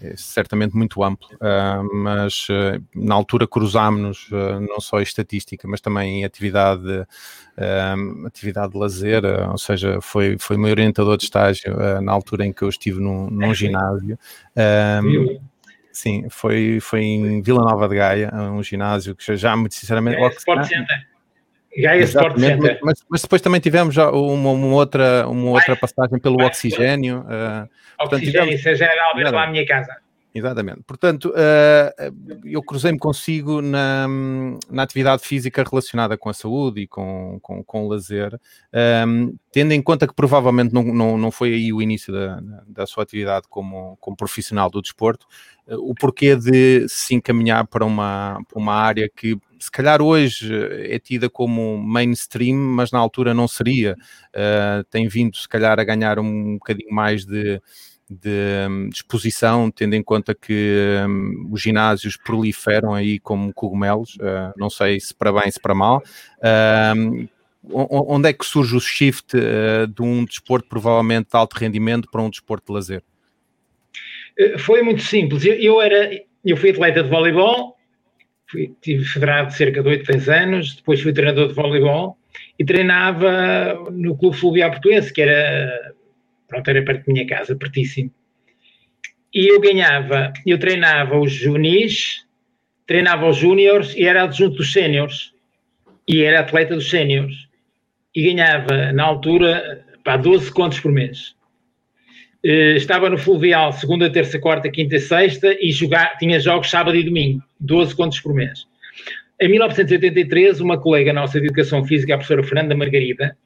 é 0.01 0.15
certamente 0.15 0.75
muito 0.75 1.03
amplo, 1.03 1.27
uh, 1.35 1.95
mas 1.95 2.47
uh, 2.49 2.83
na 2.95 3.15
altura 3.15 3.47
cruzámos-nos 3.47 4.29
uh, 4.31 4.59
não 4.59 4.79
só 4.79 4.99
em 4.99 5.03
estatística, 5.03 5.67
mas 5.67 5.81
também 5.81 6.19
em 6.19 6.25
atividade, 6.25 7.05
atividade 8.25 8.73
de 8.73 8.77
lazer, 8.77 9.23
ou 9.49 9.57
seja, 9.57 9.99
foi, 9.99 10.37
foi 10.37 10.57
meu 10.57 10.69
orientador 10.69 11.17
de 11.17 11.23
estágio 11.23 11.75
na 12.01 12.11
altura 12.11 12.45
em 12.45 12.53
que 12.53 12.61
eu 12.61 12.69
estive 12.69 12.99
num, 12.99 13.29
num 13.31 13.53
ginásio. 13.53 14.17
sim, 15.91 16.27
foi, 16.29 16.77
foi 16.79 17.01
em 17.01 17.41
Vila 17.41 17.63
Nova 17.63 17.87
de 17.87 17.95
Gaia, 17.95 18.31
um 18.33 18.61
ginásio 18.61 19.15
que 19.15 19.35
já, 19.35 19.55
muito 19.55 19.73
sinceramente. 19.73 20.21
É, 20.21 20.27
Sport 20.27 20.65
Center. 20.65 21.06
Gaia 21.75 22.03
Sport 22.03 22.39
Center. 22.39 22.79
Mas, 22.81 23.03
mas, 23.09 23.21
depois 23.21 23.41
também 23.41 23.59
tivemos 23.59 23.93
já 23.93 24.09
uma, 24.09 24.51
uma 24.51 24.75
outra, 24.75 25.27
uma 25.27 25.51
outra 25.51 25.75
passagem 25.75 26.19
pelo 26.19 26.43
oxigênio. 26.43 27.19
Uh, 27.21 27.69
oxigênio, 27.99 28.53
isso 28.53 28.73
já 28.75 28.86
era 28.86 29.10
Alberto 29.10 29.34
lá 29.34 29.43
à 29.43 29.47
minha 29.47 29.65
casa. 29.65 29.97
Exatamente. 30.38 30.82
Portanto, 30.86 31.30
uh, 31.30 32.45
eu 32.45 32.62
cruzei-me 32.62 32.99
consigo 32.99 33.62
na, 33.62 34.08
na, 34.69 34.84
atividade 34.84 35.23
física 35.23 35.63
relacionada 35.63 36.15
com 36.15 36.30
a 36.30 36.34
saúde 36.34 36.82
e 36.82 36.88
com, 36.88 37.39
com, 37.41 37.63
com 37.63 37.86
o 37.86 37.89
lazer, 37.89 38.39
um, 39.08 39.36
tendo 39.51 39.71
em 39.71 39.82
conta 39.82 40.08
que 40.08 40.13
provavelmente 40.13 40.71
não, 40.73 40.84
não, 40.84 41.17
não 41.17 41.32
foi 41.32 41.53
aí 41.53 41.73
o 41.73 41.82
início 41.82 42.13
da, 42.13 42.39
da 42.67 42.86
sua 42.86 43.03
atividade 43.03 43.47
como, 43.49 43.97
como 43.99 44.15
profissional 44.15 44.69
do 44.69 44.82
desporto, 44.82 45.25
uh, 45.67 45.89
o 45.89 45.95
porquê 45.95 46.36
de 46.36 46.88
se 46.88 47.15
encaminhar 47.15 47.65
para 47.65 47.84
uma, 47.84 48.39
para 48.47 48.60
uma 48.60 48.75
área 48.75 49.10
que 49.10 49.39
se 49.60 49.72
calhar 49.72 50.02
hoje 50.02 50.52
é 50.84 51.00
tida 51.00 51.30
como 51.30 51.78
mainstream, 51.78 52.58
mas 52.58 52.91
na 52.91 53.00
altura 53.00 53.34
não 53.34 53.48
seria. 53.48 53.96
Uh, 54.34 54.84
tem 54.89 55.08
vindo, 55.08 55.38
se 55.38 55.48
calhar, 55.48 55.80
a 55.80 55.84
ganhar 55.84 56.20
um 56.20 56.54
bocadinho 56.54 56.93
mais 56.93 57.26
de 57.26 57.62
de, 58.10 58.67
hum, 58.70 58.89
exposição, 58.91 59.70
tendo 59.70 59.93
em 59.93 60.02
conta 60.02 60.34
que 60.34 60.98
um, 61.06 61.50
os 61.52 61.62
ginásios 61.62 62.15
proliferam 62.15 62.93
aí 62.93 63.20
como 63.20 63.54
cogumelos, 63.54 64.15
uh, 64.15 64.54
não 64.56 64.70
sei 64.70 65.00
se 65.00 65.13
para 65.13 65.32
bem, 65.32 65.52
se 65.52 65.60
para 65.60 65.76
mal. 65.76 66.02
Uh, 66.38 67.28
onde 67.70 68.30
é 68.30 68.34
que 68.34 68.46
surge 68.46 68.76
o 68.76 68.80
shift 68.80 69.36
uh, 69.36 69.88
de 69.88 70.02
um 70.02 70.24
desporto 70.24 70.70
provavelmente 70.70 71.30
de 71.30 71.38
alto 71.38 71.56
rendimento 71.56 72.10
para 72.10 72.22
um 72.22 72.30
desporto 72.30 72.67
de 72.67 72.74
lazer? 72.74 73.04
Eh, 74.38 74.58
foi 74.58 74.82
muito 74.82 75.02
simples. 75.02 75.43
Eu, 75.43 75.56
eu 75.56 75.82
era, 75.82 76.10
eu 76.46 76.56
fui 76.56 76.70
atleta 76.70 77.04
de 77.04 77.10
voleibol, 77.10 77.76
fui, 78.49 78.73
tive 78.81 79.05
federado 79.05 79.51
cerca 79.53 79.81
de 79.81 79.89
8, 79.89 80.12
10 80.12 80.29
anos, 80.29 80.75
depois 80.75 81.01
fui 81.01 81.13
treinador 81.13 81.47
de 81.47 81.53
voleibol 81.53 82.17
e 82.57 82.65
treinava 82.65 83.73
no 83.91 84.17
Clube 84.17 84.38
Fluvial 84.38 84.71
Portuense, 84.71 85.13
que 85.13 85.21
era 85.21 85.95
Pronto, 86.47 86.69
era 86.69 86.83
perto 86.83 87.05
da 87.05 87.13
minha 87.13 87.27
casa, 87.27 87.55
pertíssimo. 87.55 88.12
E 89.33 89.51
eu 89.51 89.60
ganhava, 89.60 90.31
eu 90.45 90.57
treinava 90.57 91.19
os 91.19 91.31
junis, 91.31 92.25
treinava 92.86 93.27
os 93.29 93.36
júniores 93.36 93.93
e 93.95 94.05
era 94.05 94.23
adjunto 94.23 94.57
dos 94.57 94.71
séniores. 94.71 95.33
E 96.07 96.23
era 96.23 96.39
atleta 96.39 96.73
dos 96.73 96.89
séniores. 96.89 97.36
E 98.15 98.23
ganhava, 98.23 98.93
na 98.93 99.03
altura, 99.03 99.86
pá, 100.03 100.15
12 100.15 100.51
contos 100.51 100.79
por 100.79 100.91
mês. 100.91 101.36
Uh, 102.47 102.77
estava 102.77 103.10
no 103.10 103.17
Fluvial 103.17 103.73
segunda, 103.73 104.10
terça, 104.10 104.39
quarta, 104.39 104.69
quinta 104.69 104.95
e 104.95 105.01
sexta 105.01 105.53
e 105.60 105.69
jogar, 105.69 106.17
tinha 106.17 106.39
jogos 106.39 106.69
sábado 106.69 106.95
e 106.95 107.03
domingo, 107.03 107.43
12 107.60 107.93
contos 107.93 108.21
por 108.21 108.33
mês. 108.33 108.65
Em 109.38 109.49
1983, 109.49 110.62
uma 110.62 110.79
colega 110.79 111.12
nossa 111.12 111.41
de 111.41 111.47
Educação 111.47 111.83
Física, 111.83 112.13
a 112.13 112.17
professora 112.17 112.41
Fernanda 112.45 112.73
Margarida, 112.73 113.38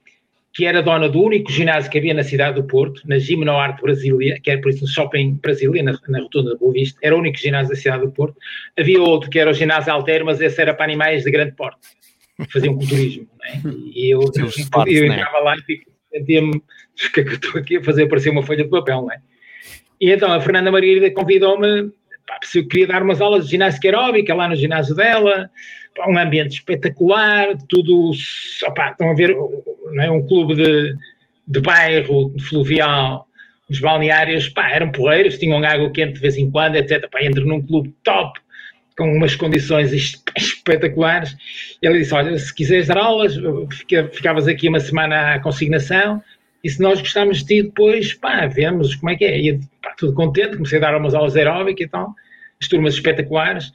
que 0.54 0.66
era 0.68 0.84
dona 0.84 1.10
do 1.10 1.20
único 1.20 1.52
ginásio 1.52 1.90
que 1.90 1.98
havia 1.98 2.14
na 2.14 2.24
cidade 2.24 2.62
do 2.62 2.68
Porto, 2.68 3.02
na 3.06 3.18
Gimnoarte 3.18 3.82
Brasília, 3.82 4.40
que 4.40 4.52
era 4.52 4.62
por 4.62 4.70
isso 4.70 4.82
no 4.82 4.88
Shopping 4.88 5.40
Brasília, 5.42 5.82
na, 5.82 5.98
na 6.08 6.20
Rotunda 6.20 6.52
da 6.52 6.58
Boa 6.58 6.72
Vista, 6.72 7.00
era 7.02 7.16
o 7.16 7.20
único 7.20 7.40
ginásio 7.40 7.74
da 7.74 7.76
cidade 7.76 8.06
do 8.06 8.12
Porto. 8.12 8.38
Havia 8.78 9.02
outro 9.02 9.32
que 9.32 9.40
era 9.40 9.50
o 9.50 9.54
ginásio 9.54 9.92
Alter, 9.92 10.24
mas 10.24 10.40
esse 10.40 10.62
era 10.62 10.76
para 10.76 10.86
animais 10.86 11.24
de 11.24 11.32
grande 11.32 11.54
porte, 11.54 11.80
faziam 12.54 12.78
culturismo. 12.78 13.28
É? 13.44 13.58
E 13.96 14.14
eu, 14.14 14.20
eu, 14.38 14.86
eu 14.86 15.10
né? 15.10 15.16
entrava 15.16 15.40
lá 15.40 15.56
e 15.58 15.82
sentia-me, 16.12 16.62
o 17.08 17.12
que 17.12 17.22
é 17.22 17.24
que 17.24 17.30
eu 17.30 17.36
estou 17.36 17.60
aqui 17.60 17.78
a 17.78 17.84
fazer? 17.84 18.08
Parecia 18.08 18.32
uma 18.32 18.44
folha 18.44 18.64
de 18.64 18.70
papel, 18.70 19.02
não 19.02 19.12
é? 19.12 19.20
E 20.00 20.12
então 20.12 20.32
a 20.32 20.42
Fernanda 20.42 20.72
Margarida 20.72 21.12
convidou-me, 21.12 21.92
se 22.44 22.60
eu 22.60 22.68
queria 22.68 22.88
dar 22.88 23.04
umas 23.04 23.22
aulas 23.22 23.46
de 23.46 23.52
ginástica 23.52 23.88
aeróbica 23.88 24.34
lá 24.34 24.50
no 24.50 24.56
ginásio 24.56 24.96
dela, 24.96 25.50
um 26.08 26.18
ambiente 26.18 26.54
espetacular, 26.54 27.56
tudo, 27.70 28.12
opa, 28.68 28.90
estão 28.90 29.12
a 29.12 29.14
ver, 29.14 29.36
não 29.92 30.04
é, 30.04 30.10
um 30.10 30.26
clube 30.26 30.56
de, 30.56 30.96
de 31.48 31.60
bairro, 31.60 32.32
de 32.36 32.44
fluvial, 32.44 33.28
os 33.70 33.80
balneários, 33.80 34.50
pá, 34.50 34.70
eram 34.70 34.92
porreiros, 34.92 35.38
tinham 35.38 35.64
água 35.64 35.92
quente 35.92 36.14
de 36.14 36.20
vez 36.20 36.36
em 36.38 36.50
quando, 36.50 36.76
etc. 36.76 37.10
Pá, 37.10 37.24
entro 37.24 37.46
num 37.46 37.62
clube 37.62 37.94
top, 38.04 38.40
com 38.98 39.16
umas 39.16 39.36
condições 39.36 39.94
espetaculares. 40.38 41.36
Ele 41.82 42.00
disse: 42.00 42.14
Olha, 42.14 42.38
se 42.38 42.54
quiseres 42.54 42.88
dar 42.88 42.98
aulas, 42.98 43.36
fica, 43.72 44.10
ficavas 44.12 44.48
aqui 44.48 44.68
uma 44.68 44.80
semana 44.80 45.36
à 45.36 45.40
consignação, 45.40 46.22
e 46.64 46.70
se 46.70 46.82
nós 46.82 47.00
gostarmos 47.00 47.40
de 47.40 47.46
ti, 47.46 47.64
depois, 47.64 48.14
pá, 48.14 48.46
vemos 48.48 48.96
como 48.96 49.10
é 49.10 49.16
que 49.16 49.26
é. 49.26 49.40
E 49.40 49.60
pá, 49.82 49.94
tudo 49.98 50.14
contente, 50.14 50.56
comecei 50.56 50.78
a 50.78 50.82
dar 50.82 50.98
umas 50.98 51.14
aulas 51.14 51.36
aeróbicas 51.36 51.88
e 51.88 51.90
tal, 51.90 52.14
as 52.62 52.68
turmas 52.68 52.94
espetaculares. 52.94 53.74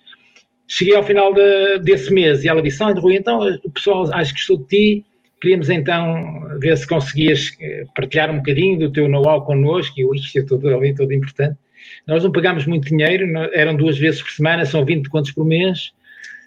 Cheguei 0.68 0.94
ao 0.96 1.02
final 1.02 1.32
de, 1.32 1.78
desse 1.80 2.12
mês 2.12 2.44
e 2.44 2.48
ela 2.48 2.62
disse: 2.62 2.82
Olha, 2.82 3.00
Rui, 3.00 3.16
então 3.16 3.40
o 3.64 3.70
pessoal 3.70 4.08
acho 4.12 4.32
que 4.32 4.40
gostou 4.40 4.58
de 4.58 4.66
ti. 4.66 5.04
Queríamos 5.40 5.68
então 5.68 6.58
ver 6.60 6.76
se 6.76 6.86
conseguias 6.86 7.52
eh, 7.60 7.84
partilhar 7.94 8.30
um 8.30 8.38
bocadinho 8.38 8.78
do 8.78 8.90
teu 8.90 9.06
know-how 9.06 9.44
connosco, 9.44 9.94
e 10.00 10.16
isto 10.16 10.38
é 10.38 10.42
tudo 10.42 10.68
ali, 10.74 10.94
tudo 10.94 11.12
importante. 11.12 11.58
Nós 12.06 12.24
não 12.24 12.32
pagámos 12.32 12.66
muito 12.66 12.88
dinheiro, 12.88 13.26
eram 13.52 13.76
duas 13.76 13.98
vezes 13.98 14.22
por 14.22 14.30
semana, 14.30 14.64
são 14.64 14.84
20 14.84 15.08
contos 15.08 15.32
por 15.32 15.44
mês. 15.44 15.92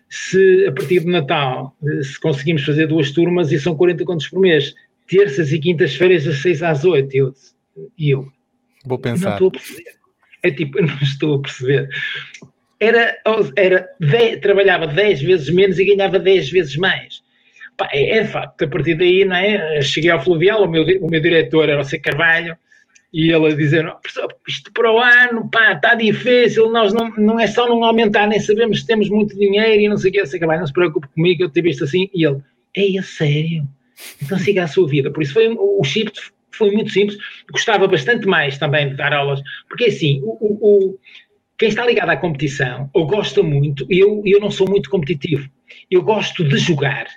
Se 0.09 0.65
a 0.67 0.71
partir 0.71 1.01
do 1.01 1.11
Natal, 1.11 1.75
eh, 1.83 2.03
se 2.03 2.19
conseguimos 2.19 2.65
fazer 2.65 2.87
duas 2.87 3.11
turmas, 3.11 3.51
e 3.51 3.59
são 3.59 3.75
40 3.75 4.03
contos 4.03 4.27
por 4.27 4.39
mês, 4.39 4.73
terças 5.09 5.51
e 5.51 5.59
quintas-feiras 5.59 6.25
das 6.25 6.37
6 6.41 6.63
às 6.63 6.85
8. 6.85 7.13
E 7.13 7.17
eu, 7.17 7.33
e 7.97 8.09
eu 8.11 8.27
Vou 8.85 8.99
pensar. 8.99 9.25
não 9.25 9.33
estou 9.33 9.47
a 9.47 9.51
perceber. 9.51 9.91
É 10.41 10.51
tipo, 10.51 10.81
não 10.81 10.97
estou 11.01 11.35
a 11.35 11.41
perceber. 11.41 11.89
Era, 12.79 13.17
era 13.57 13.89
10, 13.99 14.39
trabalhava 14.39 14.87
10 14.87 15.21
vezes 15.21 15.49
menos 15.49 15.77
e 15.79 15.85
ganhava 15.85 16.17
10 16.17 16.49
vezes 16.49 16.75
mais. 16.77 17.21
Pá, 17.75 17.89
é, 17.91 18.19
é 18.19 18.25
facto, 18.25 18.63
a 18.63 18.67
partir 18.67 18.95
daí, 18.95 19.25
não 19.25 19.35
é? 19.35 19.81
Cheguei 19.81 20.11
ao 20.11 20.23
Fluvial, 20.23 20.63
o 20.63 20.69
meu, 20.69 20.83
o 21.01 21.09
meu 21.09 21.21
diretor 21.21 21.67
era 21.67 21.81
o 21.81 21.83
C. 21.83 21.99
Carvalho, 21.99 22.57
e 23.11 23.31
ele 23.31 23.47
a 23.47 23.55
dizer, 23.55 23.85
isto 24.47 24.71
para 24.71 24.91
o 24.91 24.99
ano, 24.99 25.49
pá, 25.49 25.73
está 25.73 25.95
difícil, 25.95 26.69
nós 26.71 26.93
não, 26.93 27.09
não 27.17 27.39
é 27.39 27.47
só 27.47 27.67
não 27.67 27.83
aumentar, 27.83 28.27
nem 28.27 28.39
sabemos 28.39 28.81
se 28.81 28.87
temos 28.87 29.09
muito 29.09 29.37
dinheiro 29.37 29.81
e 29.81 29.89
não 29.89 29.97
sei 29.97 30.11
o 30.11 30.13
que, 30.13 30.25
sei 30.25 30.39
que 30.39 30.45
não 30.45 30.67
se 30.67 30.73
preocupe 30.73 31.07
comigo, 31.07 31.43
eu 31.43 31.49
tive 31.49 31.71
isto 31.71 31.85
assim, 31.85 32.09
e 32.13 32.25
ele, 32.25 32.41
é 32.77 32.99
a 32.99 33.03
sério? 33.03 33.67
Então 34.21 34.37
siga 34.37 34.63
a 34.63 34.67
sua 34.67 34.87
vida. 34.87 35.11
Por 35.11 35.23
isso 35.23 35.33
foi 35.33 35.47
o 35.49 35.83
shift 35.83 36.31
foi 36.51 36.71
muito 36.71 36.91
simples, 36.91 37.17
gostava 37.51 37.87
bastante 37.87 38.27
mais 38.27 38.57
também 38.57 38.89
de 38.89 38.95
dar 38.95 39.13
aulas, 39.13 39.41
porque 39.69 39.85
assim, 39.85 40.19
o, 40.23 40.31
o, 40.31 40.89
o 40.89 40.99
quem 41.57 41.69
está 41.69 41.85
ligado 41.85 42.09
à 42.09 42.17
competição, 42.17 42.89
ou 42.93 43.07
gosta 43.07 43.41
muito, 43.41 43.85
eu, 43.89 44.21
eu 44.25 44.41
não 44.41 44.51
sou 44.51 44.67
muito 44.69 44.89
competitivo, 44.89 45.49
eu 45.89 46.01
gosto 46.01 46.43
de 46.43 46.57
jogar, 46.57 47.07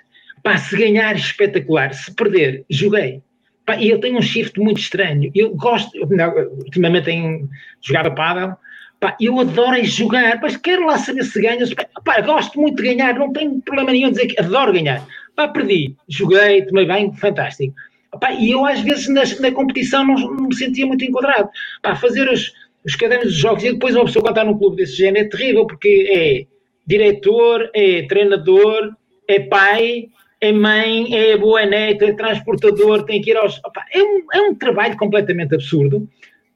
pá, 0.41 0.55
se 0.57 0.77
ganhar, 0.77 1.15
espetacular, 1.17 1.93
se 1.93 2.13
perder, 2.13 2.63
joguei, 2.69 3.21
Pá, 3.65 3.77
e 3.77 3.89
eu 3.89 3.99
tenho 3.99 4.17
um 4.17 4.21
shift 4.21 4.59
muito 4.59 4.79
estranho. 4.79 5.31
Eu 5.33 5.55
gosto, 5.55 5.97
não, 6.07 6.33
ultimamente 6.65 7.05
tenho 7.05 7.49
jogado 7.81 8.07
a 8.07 8.11
paddle, 8.11 8.55
pá, 8.99 9.15
eu 9.19 9.39
adoro 9.39 9.77
é 9.77 9.83
jogar, 9.83 10.39
mas 10.41 10.57
quero 10.57 10.85
lá 10.85 10.97
saber 10.97 11.23
se 11.23 11.41
ganho. 11.41 11.65
Pá, 12.03 12.19
gosto 12.21 12.59
muito 12.59 12.81
de 12.81 12.93
ganhar, 12.93 13.17
não 13.17 13.31
tenho 13.31 13.61
problema 13.61 13.91
nenhum 13.91 14.09
de 14.09 14.15
dizer 14.15 14.27
que 14.27 14.41
adoro 14.41 14.73
ganhar. 14.73 15.05
Pá, 15.35 15.47
perdi, 15.47 15.95
joguei, 16.07 16.63
tomei 16.65 16.85
bem, 16.85 17.13
fantástico. 17.13 17.73
Pá, 18.19 18.31
e 18.33 18.51
eu 18.51 18.65
às 18.65 18.81
vezes 18.81 19.07
na, 19.07 19.23
na 19.39 19.51
competição 19.51 20.05
não, 20.05 20.15
não, 20.15 20.47
me 20.47 20.55
sentia 20.55 20.85
muito 20.85 21.03
enquadrado. 21.03 21.49
Pá, 21.81 21.95
fazer 21.95 22.29
os, 22.29 22.53
os 22.85 22.95
cadernos 22.95 23.27
dos 23.27 23.37
jogos 23.37 23.63
e 23.63 23.73
depois 23.73 23.95
uma 23.95 24.05
pessoa 24.05 24.23
quando 24.23 24.37
está 24.37 24.43
num 24.43 24.57
clube 24.57 24.77
desse 24.77 24.97
género 24.97 25.25
é 25.25 25.29
terrível 25.29 25.65
porque 25.65 26.09
é 26.11 26.45
diretor, 26.85 27.69
é 27.73 28.03
treinador, 28.03 28.95
é 29.27 29.39
pai, 29.39 30.09
é 30.39 30.51
mãe, 30.51 31.15
é 31.15 31.37
boa 31.37 31.65
neta, 31.65 32.05
é 32.05 32.13
transportador, 32.13 33.03
tem 33.03 33.21
que 33.21 33.31
ir 33.31 33.37
aos. 33.37 33.59
Opa, 33.65 33.85
é, 33.91 34.03
um, 34.03 34.25
é 34.33 34.41
um 34.41 34.55
trabalho 34.55 34.97
completamente 34.97 35.55
absurdo 35.55 36.07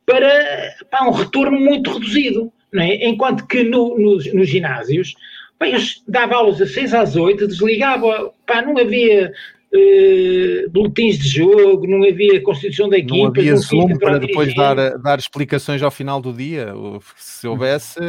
para, 0.06 0.76
para 0.92 1.08
um 1.08 1.12
retorno 1.12 1.60
muito 1.60 1.92
reduzido. 1.92 2.52
Não 2.72 2.84
é? 2.84 3.08
Enquanto 3.08 3.48
que 3.48 3.64
no, 3.64 3.98
nos 3.98 4.50
ginásios, 4.50 5.16
pá, 5.58 5.68
eu 5.68 5.80
dava 6.08 6.36
aulas 6.36 6.62
às 6.62 6.74
6 6.74 6.94
às 6.94 7.16
8, 7.16 7.48
desligava, 7.48 8.32
pá, 8.46 8.62
não 8.62 8.78
havia 8.78 9.32
uh, 9.74 10.70
boletins 10.70 11.18
de 11.18 11.30
jogo, 11.30 11.88
não 11.88 12.08
havia 12.08 12.42
constituição 12.42 12.90
da 12.90 12.98
equipa. 12.98 13.18
Não 13.18 13.28
havia 13.28 13.52
não 13.52 13.58
Zoom 13.58 13.98
para 13.98 14.20
depois 14.20 14.56
dar, 14.56 14.98
dar 14.98 15.20
explicações 15.20 15.82
ao 15.82 15.92
final 15.92 16.22
do 16.22 16.34
dia. 16.34 16.74
Se 17.16 17.48
houvesse, 17.48 18.00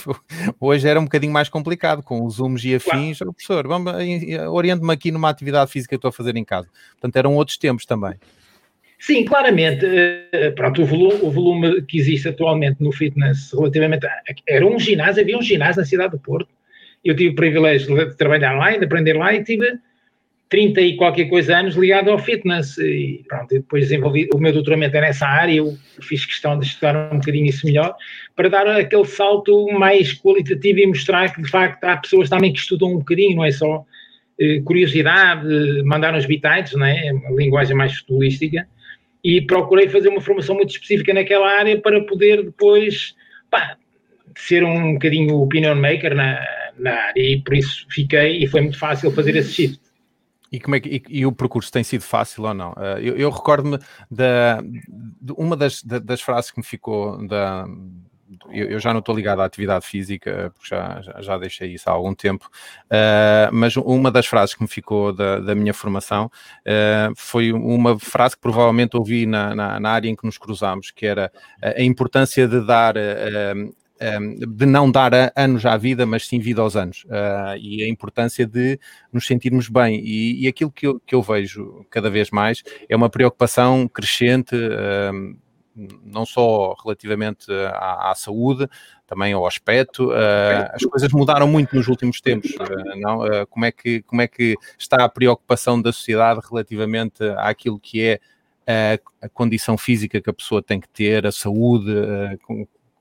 hoje 0.60 0.88
era 0.88 1.00
um 1.00 1.04
bocadinho 1.04 1.32
mais 1.32 1.48
complicado, 1.48 2.02
com 2.02 2.24
os 2.24 2.36
Zooms 2.36 2.64
e 2.64 2.74
afins. 2.74 3.18
Claro. 3.18 3.32
Professor, 3.32 3.66
vamos, 3.66 3.92
oriente-me 4.50 4.92
aqui 4.92 5.10
numa 5.10 5.30
atividade 5.30 5.70
física 5.70 5.90
que 5.90 5.96
estou 5.96 6.08
a 6.08 6.12
fazer 6.12 6.36
em 6.36 6.44
casa. 6.44 6.68
Portanto, 6.92 7.16
eram 7.16 7.34
outros 7.36 7.56
tempos 7.56 7.84
também. 7.84 8.14
Sim, 8.98 9.24
claramente. 9.24 9.86
Eh, 9.86 10.50
pronto, 10.50 10.82
o 10.82 10.86
volume, 10.86 11.20
o 11.22 11.30
volume, 11.30 11.82
que 11.82 11.98
existe 11.98 12.28
atualmente 12.28 12.82
no 12.82 12.90
fitness, 12.90 13.52
relativamente. 13.52 14.04
A, 14.06 14.20
era 14.46 14.66
um 14.66 14.78
ginásio, 14.78 15.22
havia 15.22 15.38
um 15.38 15.42
ginásio 15.42 15.80
na 15.80 15.86
cidade 15.86 16.12
do 16.12 16.18
Porto. 16.18 16.48
Eu 17.04 17.14
tive 17.14 17.30
o 17.30 17.34
privilégio 17.34 17.94
de 17.94 18.16
trabalhar 18.16 18.54
lá 18.54 18.74
e 18.74 18.78
de 18.78 18.84
aprender 18.84 19.14
lá 19.14 19.34
e 19.34 19.42
tive 19.42 19.78
30 20.48 20.80
e 20.80 20.96
qualquer 20.96 21.26
coisa 21.26 21.58
anos 21.58 21.76
ligado 21.76 22.10
ao 22.10 22.18
fitness 22.18 22.78
e 22.78 23.24
pronto, 23.28 23.48
depois 23.50 23.84
desenvolvi, 23.84 24.28
o 24.32 24.38
meu 24.38 24.52
doutoramento 24.52 24.96
é 24.96 25.00
nessa 25.02 25.26
área, 25.26 25.56
eu 25.56 25.76
fiz 26.00 26.24
questão 26.24 26.58
de 26.58 26.66
estudar 26.66 27.12
um 27.12 27.18
bocadinho 27.18 27.46
isso 27.46 27.66
melhor, 27.66 27.94
para 28.34 28.48
dar 28.48 28.66
aquele 28.66 29.04
salto 29.04 29.66
mais 29.72 30.14
qualitativo 30.14 30.78
e 30.78 30.86
mostrar 30.86 31.34
que 31.34 31.42
de 31.42 31.50
facto 31.50 31.84
há 31.84 31.96
pessoas 31.98 32.30
também 32.30 32.52
que 32.52 32.58
estudam 32.58 32.94
um 32.94 32.98
bocadinho, 32.98 33.36
não 33.36 33.44
é 33.44 33.50
só 33.50 33.84
eh, 34.40 34.60
curiosidade, 34.64 35.82
mandar 35.84 36.14
uns 36.14 36.24
bitites, 36.24 36.72
não 36.74 36.86
é? 36.86 37.12
Uma 37.12 37.36
linguagem 37.36 37.76
mais 37.76 37.98
futebolística, 37.98 38.66
e 39.22 39.42
procurei 39.42 39.88
fazer 39.88 40.08
uma 40.08 40.20
formação 40.20 40.54
muito 40.54 40.70
específica 40.70 41.12
naquela 41.12 41.46
área 41.58 41.78
para 41.78 42.02
poder 42.04 42.44
depois, 42.44 43.14
pá, 43.50 43.76
ser 44.36 44.64
um 44.64 44.94
bocadinho 44.94 45.40
opinion 45.40 45.74
maker 45.74 46.14
na, 46.14 46.40
na 46.78 46.92
área, 46.92 47.20
e 47.20 47.40
por 47.42 47.54
isso 47.54 47.86
fiquei, 47.90 48.42
e 48.42 48.46
foi 48.46 48.60
muito 48.60 48.78
fácil 48.78 49.10
fazer 49.10 49.36
esse 49.36 49.52
shift. 49.52 49.80
E, 50.50 50.58
como 50.58 50.76
é 50.76 50.80
que, 50.80 50.88
e, 50.88 51.18
e, 51.20 51.26
o 51.26 51.32
percurso 51.32 51.70
tem 51.70 51.84
sido 51.84 52.02
fácil 52.02 52.44
ou 52.44 52.54
não? 52.54 52.72
Uh, 52.72 52.98
eu, 53.02 53.16
eu 53.16 53.30
recordo-me 53.30 53.78
da, 54.10 54.62
de 54.62 55.32
uma 55.36 55.54
das, 55.56 55.82
das 55.82 56.22
frases 56.22 56.50
que 56.50 56.58
me 56.58 56.64
ficou 56.64 57.26
da, 57.26 57.66
eu, 58.50 58.70
eu, 58.70 58.80
já 58.80 58.92
não 58.92 59.00
estou 59.00 59.14
ligado 59.14 59.40
à 59.40 59.44
atividade 59.44 59.86
física, 59.86 60.52
porque 60.54 60.74
já, 60.74 61.00
já, 61.20 61.38
deixei 61.38 61.72
isso 61.72 61.88
há 61.88 61.92
algum 61.92 62.14
tempo, 62.14 62.48
uh, 62.86 63.52
mas 63.52 63.76
uma 63.76 64.10
das 64.10 64.26
frases 64.26 64.54
que 64.54 64.62
me 64.62 64.68
ficou 64.68 65.12
da, 65.12 65.38
da 65.40 65.54
minha 65.54 65.72
formação 65.74 66.26
uh, 66.26 67.14
foi 67.16 67.52
uma 67.52 67.98
frase 67.98 68.36
que 68.36 68.42
provavelmente 68.42 68.96
ouvi 68.96 69.26
na, 69.26 69.54
na, 69.54 69.80
na, 69.80 69.90
área 69.90 70.08
em 70.08 70.16
que 70.16 70.24
nos 70.24 70.38
cruzámos, 70.38 70.90
que 70.90 71.06
era 71.06 71.32
a 71.62 71.82
importância 71.82 72.46
de 72.46 72.64
dar 72.64 72.96
uh, 72.96 73.74
de 74.48 74.66
não 74.66 74.90
dar 74.90 75.32
anos 75.34 75.66
à 75.66 75.76
vida, 75.76 76.06
mas 76.06 76.26
sim 76.26 76.38
vida 76.38 76.62
aos 76.62 76.76
anos, 76.76 77.04
uh, 77.04 77.56
e 77.60 77.82
a 77.82 77.88
importância 77.88 78.46
de 78.46 78.78
nos 79.12 79.26
sentirmos 79.26 79.68
bem. 79.68 80.00
E, 80.04 80.46
aquilo 80.46 80.70
que 80.70 80.86
eu, 80.86 81.00
que 81.00 81.14
eu, 81.14 81.22
vejo 81.22 81.84
cada 81.90 82.08
vez 82.08 82.30
mais 82.30 82.62
é 82.88 82.96
uma 82.96 83.10
preocupação 83.10 83.88
crescente, 83.88 84.54
uh, 84.54 85.36
não 86.04 86.24
só 86.26 86.74
relativamente 86.82 87.52
à, 87.72 88.10
à, 88.10 88.14
saúde, 88.14 88.68
também 89.06 89.32
ao 89.32 89.46
aspecto. 89.46 90.10
Uh, 90.10 90.70
as 90.72 90.82
coisas 90.84 91.12
mudaram 91.12 91.48
muito 91.48 91.74
nos 91.74 91.88
últimos 91.88 92.20
tempos, 92.20 92.52
não? 92.96 93.20
como, 93.48 93.64
é 93.64 93.72
que, 93.72 94.02
como 94.02 94.22
é 94.22 94.28
que 94.28 94.56
está 94.78 95.04
a 95.04 95.08
preocupação 95.08 95.80
da 95.80 95.92
sociedade 95.92 96.40
relativamente 96.48 97.22
àquilo 97.36 97.78
que 97.78 98.02
é 98.02 98.20
a, 99.22 99.28
condição 99.28 99.78
física 99.78 100.20
que 100.20 100.28
a 100.28 100.32
pessoa 100.32 100.62
tem 100.62 100.78
que 100.78 100.88
ter, 100.88 101.26
a 101.26 101.32
saúde, 101.32 101.90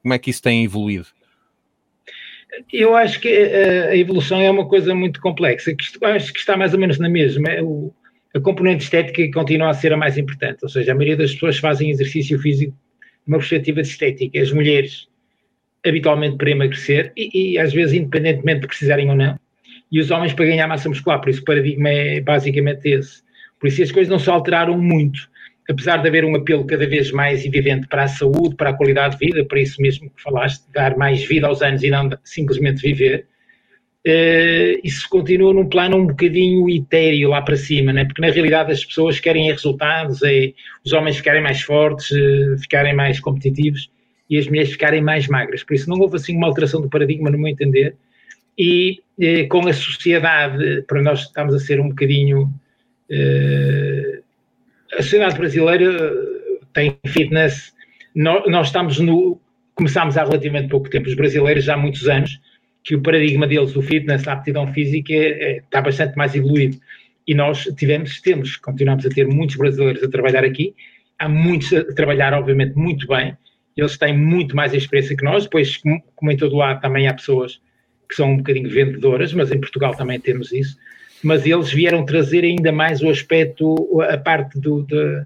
como 0.01 0.13
é 0.13 0.19
que 0.19 0.29
isso 0.29 0.41
tem 0.41 0.63
evoluído? 0.63 1.07
Eu 2.71 2.95
acho 2.95 3.19
que 3.19 3.27
a 3.29 3.95
evolução 3.95 4.39
é 4.41 4.49
uma 4.49 4.67
coisa 4.67 4.95
muito 4.95 5.21
complexa, 5.21 5.75
que 5.75 6.05
acho 6.05 6.33
que 6.33 6.39
está 6.39 6.57
mais 6.57 6.73
ou 6.73 6.79
menos 6.79 6.97
na 6.97 7.09
mesma. 7.09 7.49
É 7.49 7.61
a 8.33 8.39
componente 8.39 8.83
estética 8.83 9.29
continua 9.31 9.69
a 9.69 9.73
ser 9.73 9.93
a 9.93 9.97
mais 9.97 10.17
importante, 10.17 10.59
ou 10.61 10.69
seja, 10.69 10.91
a 10.91 10.95
maioria 10.95 11.17
das 11.17 11.33
pessoas 11.33 11.57
fazem 11.57 11.89
exercício 11.89 12.39
físico 12.39 12.71
de 12.71 13.33
uma 13.33 13.37
perspectiva 13.39 13.81
de 13.81 13.87
estética. 13.87 14.39
As 14.39 14.51
mulheres 14.51 15.07
habitualmente 15.85 16.37
para 16.37 16.51
emagrecer 16.51 17.11
e, 17.15 17.53
e 17.53 17.59
às 17.59 17.73
vezes 17.73 17.93
independentemente 17.93 18.61
de 18.61 18.67
precisarem 18.67 19.09
ou 19.09 19.15
não, 19.15 19.39
e 19.91 19.99
os 19.99 20.11
homens 20.11 20.33
para 20.33 20.45
ganhar 20.45 20.67
massa 20.67 20.89
muscular, 20.89 21.19
por 21.19 21.29
isso 21.29 21.41
o 21.41 21.45
paradigma 21.45 21.89
é 21.89 22.19
basicamente 22.19 22.87
esse. 22.89 23.23
Por 23.59 23.67
isso 23.67 23.81
as 23.81 23.91
coisas 23.91 24.11
não 24.11 24.19
se 24.19 24.29
alteraram 24.29 24.77
muito 24.77 25.29
apesar 25.69 25.97
de 25.97 26.07
haver 26.07 26.23
um 26.23 26.35
apelo 26.35 26.65
cada 26.65 26.87
vez 26.87 27.11
mais 27.11 27.45
evidente 27.45 27.87
para 27.87 28.03
a 28.03 28.07
saúde, 28.07 28.55
para 28.55 28.69
a 28.69 28.73
qualidade 28.73 29.17
de 29.17 29.25
vida, 29.25 29.45
para 29.45 29.59
isso 29.59 29.81
mesmo 29.81 30.09
que 30.09 30.21
falaste, 30.21 30.63
dar 30.73 30.97
mais 30.97 31.23
vida 31.25 31.47
aos 31.47 31.61
anos 31.61 31.83
e 31.83 31.89
não 31.89 32.09
simplesmente 32.23 32.81
viver, 32.81 33.25
uh, 34.07 34.79
isso 34.83 35.07
continua 35.09 35.53
num 35.53 35.67
plano 35.67 35.97
um 35.97 36.07
bocadinho 36.07 36.69
etéreo 36.69 37.29
lá 37.29 37.41
para 37.41 37.57
cima, 37.57 37.91
né? 37.91 38.05
porque 38.05 38.21
na 38.21 38.29
realidade 38.29 38.71
as 38.71 38.85
pessoas 38.85 39.19
querem 39.19 39.47
resultados, 39.47 40.23
é 40.23 40.53
os 40.85 40.93
homens 40.93 41.17
ficarem 41.17 41.43
mais 41.43 41.61
fortes, 41.61 42.11
uh, 42.11 42.57
ficarem 42.59 42.95
mais 42.95 43.19
competitivos 43.19 43.89
e 44.29 44.37
as 44.37 44.47
mulheres 44.47 44.71
ficarem 44.71 45.01
mais 45.01 45.27
magras. 45.27 45.63
Por 45.63 45.73
isso 45.73 45.89
não 45.89 45.99
houve 45.99 46.15
assim 46.15 46.35
uma 46.35 46.47
alteração 46.47 46.81
do 46.81 46.89
paradigma, 46.89 47.29
no 47.29 47.37
meu 47.37 47.49
entender, 47.49 47.93
e 48.57 49.01
uh, 49.19 49.47
com 49.49 49.67
a 49.67 49.73
sociedade, 49.73 50.83
para 50.87 51.01
nós 51.01 51.23
estamos 51.23 51.53
a 51.53 51.59
ser 51.59 51.81
um 51.81 51.89
bocadinho 51.89 52.53
a 54.93 55.01
sociedade 55.01 55.37
brasileira 55.37 56.11
tem 56.73 56.97
fitness. 57.07 57.73
Nós, 58.15 58.67
estamos 58.67 58.99
no. 58.99 59.39
Começámos 59.75 60.17
há 60.17 60.23
relativamente 60.23 60.69
pouco 60.69 60.89
tempo, 60.89 61.07
os 61.07 61.13
brasileiros 61.13 61.63
já 61.63 61.75
há 61.75 61.77
muitos 61.77 62.07
anos, 62.07 62.39
que 62.83 62.95
o 62.95 63.01
paradigma 63.01 63.45
deles, 63.45 63.75
o 63.75 63.81
fitness, 63.81 64.27
a 64.27 64.33
aptidão 64.33 64.65
física, 64.73 65.13
é, 65.13 65.17
é, 65.17 65.57
está 65.57 65.81
bastante 65.81 66.15
mais 66.15 66.33
evoluído. 66.33 66.79
E 67.27 67.35
nós 67.35 67.65
tivemos, 67.77 68.19
temos, 68.21 68.55
continuamos 68.55 69.05
a 69.05 69.09
ter 69.09 69.27
muitos 69.27 69.55
brasileiros 69.55 70.03
a 70.03 70.09
trabalhar 70.09 70.43
aqui. 70.43 70.73
Há 71.19 71.29
muitos 71.29 71.71
a 71.73 71.83
trabalhar, 71.93 72.33
obviamente, 72.33 72.75
muito 72.75 73.05
bem. 73.07 73.37
Eles 73.75 73.97
têm 73.97 74.17
muito 74.17 74.55
mais 74.55 74.73
experiência 74.73 75.15
que 75.15 75.23
nós. 75.23 75.43
Depois, 75.43 75.77
como 76.15 76.31
em 76.31 76.37
todo 76.37 76.55
lado, 76.55 76.81
também 76.81 77.07
há 77.07 77.13
pessoas 77.13 77.61
que 78.09 78.15
são 78.15 78.31
um 78.31 78.37
bocadinho 78.37 78.69
vendedoras, 78.69 79.31
mas 79.33 79.51
em 79.51 79.59
Portugal 79.59 79.93
também 79.93 80.19
temos 80.19 80.51
isso 80.51 80.77
mas 81.23 81.45
eles 81.45 81.71
vieram 81.71 82.05
trazer 82.05 82.43
ainda 82.43 82.71
mais 82.71 83.01
o 83.01 83.09
aspecto, 83.09 84.01
a 84.01 84.17
parte 84.17 84.59
do, 84.59 84.83
de, 84.83 85.23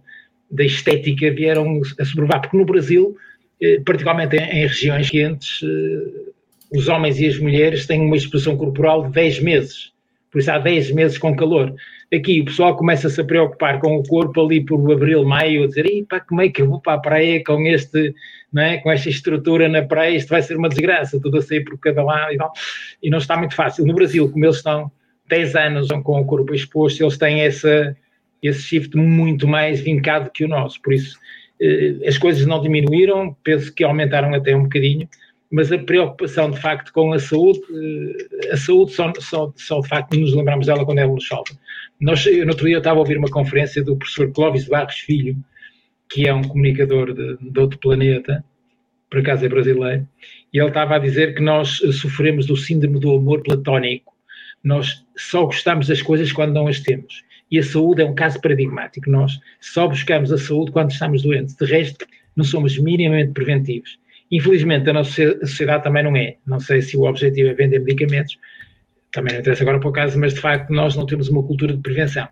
da 0.49 0.63
estética, 0.63 1.31
vieram 1.31 1.81
a 1.99 2.05
sobrevar, 2.05 2.41
porque 2.41 2.57
no 2.57 2.65
Brasil, 2.65 3.15
eh, 3.61 3.79
particularmente 3.85 4.35
em, 4.35 4.41
em 4.41 4.67
regiões 4.67 5.09
quentes, 5.09 5.61
eh, 5.63 6.31
os 6.73 6.87
homens 6.87 7.19
e 7.19 7.27
as 7.27 7.37
mulheres 7.37 7.85
têm 7.85 8.01
uma 8.01 8.15
expressão 8.15 8.55
corporal 8.55 9.05
de 9.07 9.11
10 9.11 9.39
meses. 9.41 9.91
por 10.31 10.39
isso 10.39 10.49
há 10.49 10.57
10 10.57 10.91
meses 10.91 11.17
com 11.17 11.35
calor. 11.35 11.73
Aqui 12.13 12.41
o 12.41 12.45
pessoal 12.45 12.75
começa-se 12.77 13.19
a 13.19 13.23
preocupar 13.23 13.79
com 13.79 13.97
o 13.97 14.03
corpo 14.03 14.45
ali 14.45 14.63
por 14.63 14.91
abril, 14.91 15.25
maio, 15.25 15.65
a 15.65 15.67
dizer, 15.67 15.85
pá, 16.09 16.21
como 16.21 16.41
é 16.41 16.49
que 16.49 16.61
eu 16.61 16.69
vou 16.69 16.79
para 16.79 16.93
a 16.93 16.99
praia 16.99 17.43
com 17.43 17.65
este, 17.67 18.13
não 18.51 18.63
é? 18.63 18.77
com 18.77 18.89
esta 18.89 19.09
estrutura 19.09 19.67
na 19.67 19.81
praia, 19.81 20.15
isto 20.15 20.29
vai 20.29 20.41
ser 20.41 20.55
uma 20.55 20.69
desgraça, 20.69 21.19
tudo 21.19 21.37
a 21.37 21.41
sair 21.41 21.65
por 21.65 21.77
cada 21.79 22.01
lado 22.01 22.33
e 22.33 22.37
tal. 22.37 22.53
E 23.03 23.09
não 23.09 23.17
está 23.17 23.35
muito 23.35 23.55
fácil. 23.55 23.85
No 23.85 23.93
Brasil, 23.93 24.29
como 24.29 24.45
eles 24.45 24.57
estão 24.57 24.89
10 25.31 25.55
anos 25.55 25.87
com 26.03 26.19
o 26.19 26.25
corpo 26.25 26.53
exposto, 26.53 27.01
eles 27.01 27.17
têm 27.17 27.39
essa, 27.39 27.95
esse 28.43 28.61
shift 28.63 28.97
muito 28.97 29.47
mais 29.47 29.79
vincado 29.79 30.29
que 30.29 30.43
o 30.43 30.47
nosso. 30.47 30.81
Por 30.81 30.93
isso, 30.93 31.17
eh, 31.61 31.95
as 32.05 32.17
coisas 32.17 32.45
não 32.45 32.61
diminuíram, 32.61 33.33
penso 33.41 33.73
que 33.73 33.81
aumentaram 33.81 34.33
até 34.33 34.53
um 34.53 34.63
bocadinho, 34.63 35.07
mas 35.49 35.71
a 35.71 35.77
preocupação 35.77 36.51
de 36.51 36.59
facto 36.59 36.91
com 36.91 37.13
a 37.13 37.19
saúde, 37.19 37.61
eh, 38.43 38.51
a 38.51 38.57
saúde 38.57 38.91
só, 38.91 39.13
só, 39.19 39.53
só 39.55 39.79
de 39.79 39.87
facto 39.87 40.19
nos 40.19 40.35
lembramos 40.35 40.67
dela 40.67 40.85
quando 40.85 40.99
ela 40.99 41.13
nos 41.13 41.25
falta. 41.25 41.53
Nós, 41.99 42.25
eu, 42.25 42.45
no 42.45 42.51
outro 42.51 42.65
dia 42.65 42.75
eu 42.75 42.79
estava 42.79 42.97
a 42.97 42.99
ouvir 42.99 43.17
uma 43.17 43.29
conferência 43.29 43.81
do 43.81 43.95
professor 43.95 44.29
Clóvis 44.33 44.67
Barros 44.67 44.95
Filho, 44.95 45.37
que 46.09 46.27
é 46.27 46.33
um 46.33 46.43
comunicador 46.43 47.13
de, 47.13 47.37
de 47.39 47.59
outro 47.59 47.79
planeta, 47.79 48.43
por 49.09 49.21
acaso 49.21 49.45
é 49.45 49.49
brasileiro, 49.49 50.05
e 50.53 50.59
ele 50.59 50.67
estava 50.67 50.97
a 50.97 50.99
dizer 50.99 51.35
que 51.35 51.41
nós 51.41 51.77
sofremos 52.01 52.45
do 52.45 52.57
síndrome 52.57 52.99
do 52.99 53.15
amor 53.15 53.41
platónico. 53.43 54.10
Nós 54.63 55.05
só 55.15 55.45
gostamos 55.45 55.87
das 55.87 56.01
coisas 56.01 56.31
quando 56.31 56.53
não 56.53 56.67
as 56.67 56.79
temos. 56.79 57.23
E 57.49 57.59
a 57.59 57.63
saúde 57.63 58.01
é 58.01 58.05
um 58.05 58.15
caso 58.15 58.39
paradigmático. 58.39 59.09
Nós 59.09 59.39
só 59.59 59.87
buscamos 59.87 60.31
a 60.31 60.37
saúde 60.37 60.71
quando 60.71 60.91
estamos 60.91 61.23
doentes. 61.23 61.55
De 61.55 61.65
resto, 61.65 62.05
não 62.35 62.45
somos 62.45 62.77
minimamente 62.77 63.33
preventivos. 63.33 63.99
Infelizmente, 64.31 64.89
a 64.89 64.93
nossa 64.93 65.39
sociedade 65.45 65.83
também 65.83 66.03
não 66.03 66.15
é. 66.15 66.37
Não 66.47 66.59
sei 66.59 66.81
se 66.81 66.95
o 66.95 67.03
objetivo 67.03 67.49
é 67.49 67.53
vender 67.53 67.79
medicamentos, 67.79 68.37
também 69.11 69.33
não 69.33 69.41
interessa 69.41 69.63
agora 69.63 69.79
para 69.79 69.89
o 69.89 69.91
caso, 69.91 70.17
mas 70.17 70.33
de 70.33 70.39
facto 70.39 70.69
nós 70.71 70.95
não 70.95 71.05
temos 71.05 71.27
uma 71.27 71.43
cultura 71.43 71.75
de 71.75 71.81
prevenção. 71.81 72.27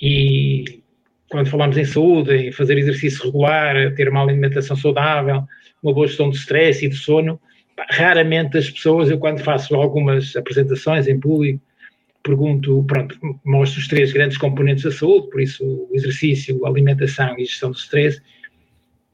E 0.00 0.82
quando 1.28 1.48
falamos 1.48 1.76
em 1.76 1.84
saúde, 1.84 2.34
em 2.36 2.52
fazer 2.52 2.78
exercício 2.78 3.24
regular, 3.24 3.92
ter 3.94 4.08
uma 4.08 4.22
alimentação 4.22 4.76
saudável, 4.76 5.44
uma 5.82 5.92
boa 5.92 6.06
gestão 6.06 6.30
de 6.30 6.36
stress 6.36 6.84
e 6.84 6.88
de 6.88 6.96
sono, 6.96 7.40
raramente 7.90 8.58
as 8.58 8.70
pessoas, 8.70 9.10
eu 9.10 9.18
quando 9.18 9.40
faço 9.40 9.74
algumas 9.74 10.34
apresentações 10.36 11.08
em 11.08 11.18
público, 11.18 11.60
pergunto, 12.22 12.84
pronto, 12.84 13.18
mostro 13.44 13.80
os 13.80 13.88
três 13.88 14.12
grandes 14.12 14.38
componentes 14.38 14.84
da 14.84 14.92
saúde, 14.92 15.28
por 15.30 15.40
isso 15.40 15.64
o 15.64 15.90
exercício, 15.94 16.64
a 16.64 16.68
alimentação 16.68 17.30
e 17.38 17.42
a 17.42 17.44
gestão 17.44 17.70
do 17.70 17.76
stress, 17.76 18.22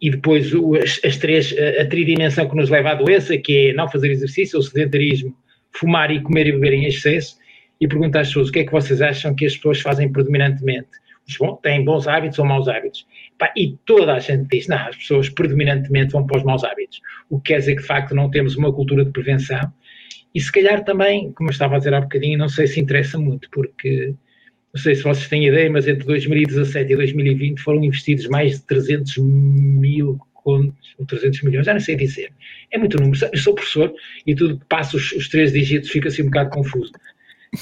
e 0.01 0.11
depois 0.11 0.53
as, 0.83 1.01
as, 1.05 1.16
três, 1.16 1.55
a, 1.59 1.83
a 1.83 1.87
tridimensão 1.87 2.49
que 2.49 2.57
nos 2.57 2.71
leva 2.71 2.90
à 2.90 2.94
doença, 2.94 3.37
que 3.37 3.71
é 3.71 3.73
não 3.73 3.88
fazer 3.88 4.11
exercício, 4.11 4.59
o 4.59 4.62
sedentarismo, 4.62 5.35
fumar 5.73 6.11
e 6.11 6.21
comer 6.21 6.47
e 6.47 6.53
beber 6.53 6.75
em 6.75 6.85
excesso, 6.85 7.37
e 7.81 7.87
perguntar 7.87 8.21
às 8.21 8.29
pessoas 8.29 8.49
o 8.49 8.53
que 8.53 8.61
é 8.61 8.64
que 8.64 8.73
vocês 8.73 9.01
acham 9.01 9.35
que 9.35 9.47
as 9.47 9.57
pessoas 9.57 9.81
fazem 9.81 10.11
predominantemente. 10.11 10.88
Bom, 11.38 11.57
têm 11.57 11.85
bons 11.85 12.09
hábitos 12.09 12.38
ou 12.38 12.44
maus 12.44 12.68
hábitos? 12.68 13.07
E 13.57 13.77
toda 13.87 14.14
a 14.14 14.18
gente 14.18 14.48
diz, 14.51 14.66
não, 14.66 14.79
as 14.79 14.96
pessoas 14.96 15.29
predominantemente 15.29 16.12
vão 16.12 16.27
para 16.27 16.38
os 16.38 16.42
maus 16.44 16.64
hábitos. 16.64 17.01
O 17.31 17.40
que 17.40 17.53
quer 17.53 17.61
dizer 17.61 17.77
que, 17.77 17.83
de 17.83 17.87
facto, 17.87 18.14
não 18.14 18.31
temos 18.31 18.57
uma 18.57 18.72
cultura 18.72 19.05
de 19.05 19.12
prevenção. 19.12 19.72
E 20.35 20.40
se 20.40 20.51
calhar 20.51 20.85
também, 20.85 21.33
como 21.33 21.48
eu 21.48 21.53
estava 21.53 21.77
a 21.77 21.79
dizer 21.79 21.94
há 21.94 22.01
bocadinho, 22.01 22.38
não 22.38 22.48
sei 22.48 22.66
se 22.66 22.81
interessa 22.81 23.18
muito, 23.18 23.48
porque 23.51 24.14
não 24.74 24.83
sei 24.83 24.94
se 24.94 25.03
vocês 25.03 25.29
têm 25.29 25.46
ideia, 25.46 25.70
mas 25.70 25.88
entre 25.88 26.05
2017 26.05 26.92
e 26.92 26.96
2020 26.96 27.61
foram 27.61 27.83
investidos 27.83 28.27
mais 28.29 28.59
de 28.59 28.66
300 28.66 29.16
mil 29.18 30.18
ou 30.44 30.72
300 31.07 31.42
milhões, 31.42 31.66
já 31.66 31.72
não 31.72 31.81
sei 31.81 31.96
dizer. 31.96 32.33
É 32.70 32.79
muito 32.79 32.98
número. 32.98 33.18
Eu 33.33 33.38
sou 33.38 33.55
professor 33.55 33.92
e 34.27 34.35
tudo 34.35 34.59
que 34.59 34.64
passa 34.66 34.96
os, 34.96 35.12
os 35.12 35.29
três 35.29 35.53
dígitos 35.53 35.90
fica 35.90 36.09
assim 36.09 36.22
um 36.22 36.27
bocado 36.27 36.51
confuso. 36.51 36.92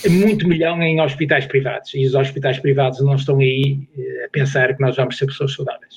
Muito 0.09 0.49
milhão 0.49 0.83
em 0.83 1.01
hospitais 1.01 1.47
privados 1.47 1.95
e 1.95 2.05
os 2.05 2.15
hospitais 2.15 2.59
privados 2.59 3.01
não 3.01 3.15
estão 3.15 3.39
aí 3.39 3.89
eh, 3.97 4.25
a 4.25 4.29
pensar 4.31 4.75
que 4.75 4.83
nós 4.83 4.97
vamos 4.97 5.17
ser 5.17 5.27
pessoas 5.27 5.55
saudáveis. 5.55 5.97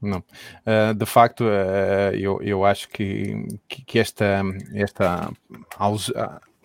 Não. 0.00 0.18
Uh, 0.18 0.92
de 0.94 1.06
facto, 1.06 1.44
uh, 1.44 2.12
eu, 2.14 2.42
eu 2.42 2.64
acho 2.64 2.88
que, 2.88 3.46
que 3.68 4.00
esta, 4.00 4.42
esta 4.74 5.30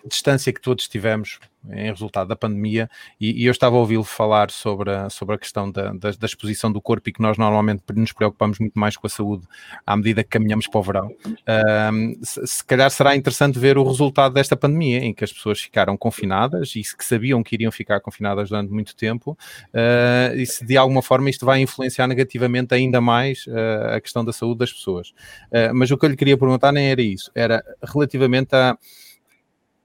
distância 0.06 0.52
que 0.52 0.60
todos 0.60 0.88
tivemos 0.88 1.38
em 1.70 1.90
resultado 1.90 2.28
da 2.28 2.36
pandemia, 2.36 2.88
e, 3.20 3.42
e 3.42 3.46
eu 3.46 3.50
estava 3.50 3.76
a 3.76 3.78
ouvi-lo 3.78 4.04
falar 4.04 4.50
sobre 4.50 4.90
a, 4.90 5.10
sobre 5.10 5.34
a 5.34 5.38
questão 5.38 5.70
da, 5.70 5.92
da, 5.92 6.10
da, 6.12 6.26
exposição 6.26 6.72
do 6.72 6.80
corpo 6.80 7.08
e 7.08 7.12
que 7.12 7.20
nós 7.20 7.36
normalmente 7.36 7.82
nos 7.94 8.12
preocupamos 8.12 8.58
muito 8.58 8.78
mais 8.78 8.96
com 8.96 9.06
a 9.06 9.10
saúde 9.10 9.46
à 9.86 9.96
medida 9.96 10.22
que 10.22 10.30
caminhamos 10.30 10.66
para 10.66 10.78
o 10.78 10.82
verão. 10.82 11.08
Uh, 11.08 12.24
se, 12.24 12.46
se, 12.46 12.64
calhar 12.64 12.90
será 12.90 13.16
interessante 13.16 13.58
ver 13.58 13.76
o 13.76 13.84
resultado 13.84 14.32
desta 14.32 14.56
pandemia, 14.56 14.98
em 14.98 15.12
que 15.12 15.24
as 15.24 15.32
pessoas 15.32 15.60
ficaram 15.60 15.96
confinadas 15.96 16.74
e 16.74 16.80
que 16.80 17.04
sabiam 17.04 17.42
que 17.42 17.56
iriam 17.56 17.72
ficar 17.72 18.00
confinadas 18.00 18.48
durante 18.48 18.72
muito 18.72 18.96
tempo, 18.96 19.36
uh, 19.74 20.36
e 20.36 20.46
se 20.46 20.64
de 20.64 20.76
alguma 20.76 21.02
forma 21.02 21.28
isto 21.28 21.44
vai 21.44 21.60
influenciar 21.60 22.06
negativamente 22.06 22.72
ainda 22.72 23.00
mais 23.00 23.46
uh, 23.46 23.96
a 23.96 24.00
questão 24.00 24.24
da 24.24 24.32
saúde 24.32 24.60
das 24.60 24.72
pessoas. 24.72 25.12
Ah, 25.52 25.72
mas 25.74 25.90
o 25.90 25.96
que 25.96 26.04
eu 26.04 26.10
lhe 26.10 26.16
queria 26.16 26.36
perguntar 26.36 26.72
nem 26.72 26.90
era 26.90 27.02
isso, 27.02 27.30
era 27.34 27.62
relativamente 27.82 28.54
a 28.54 28.76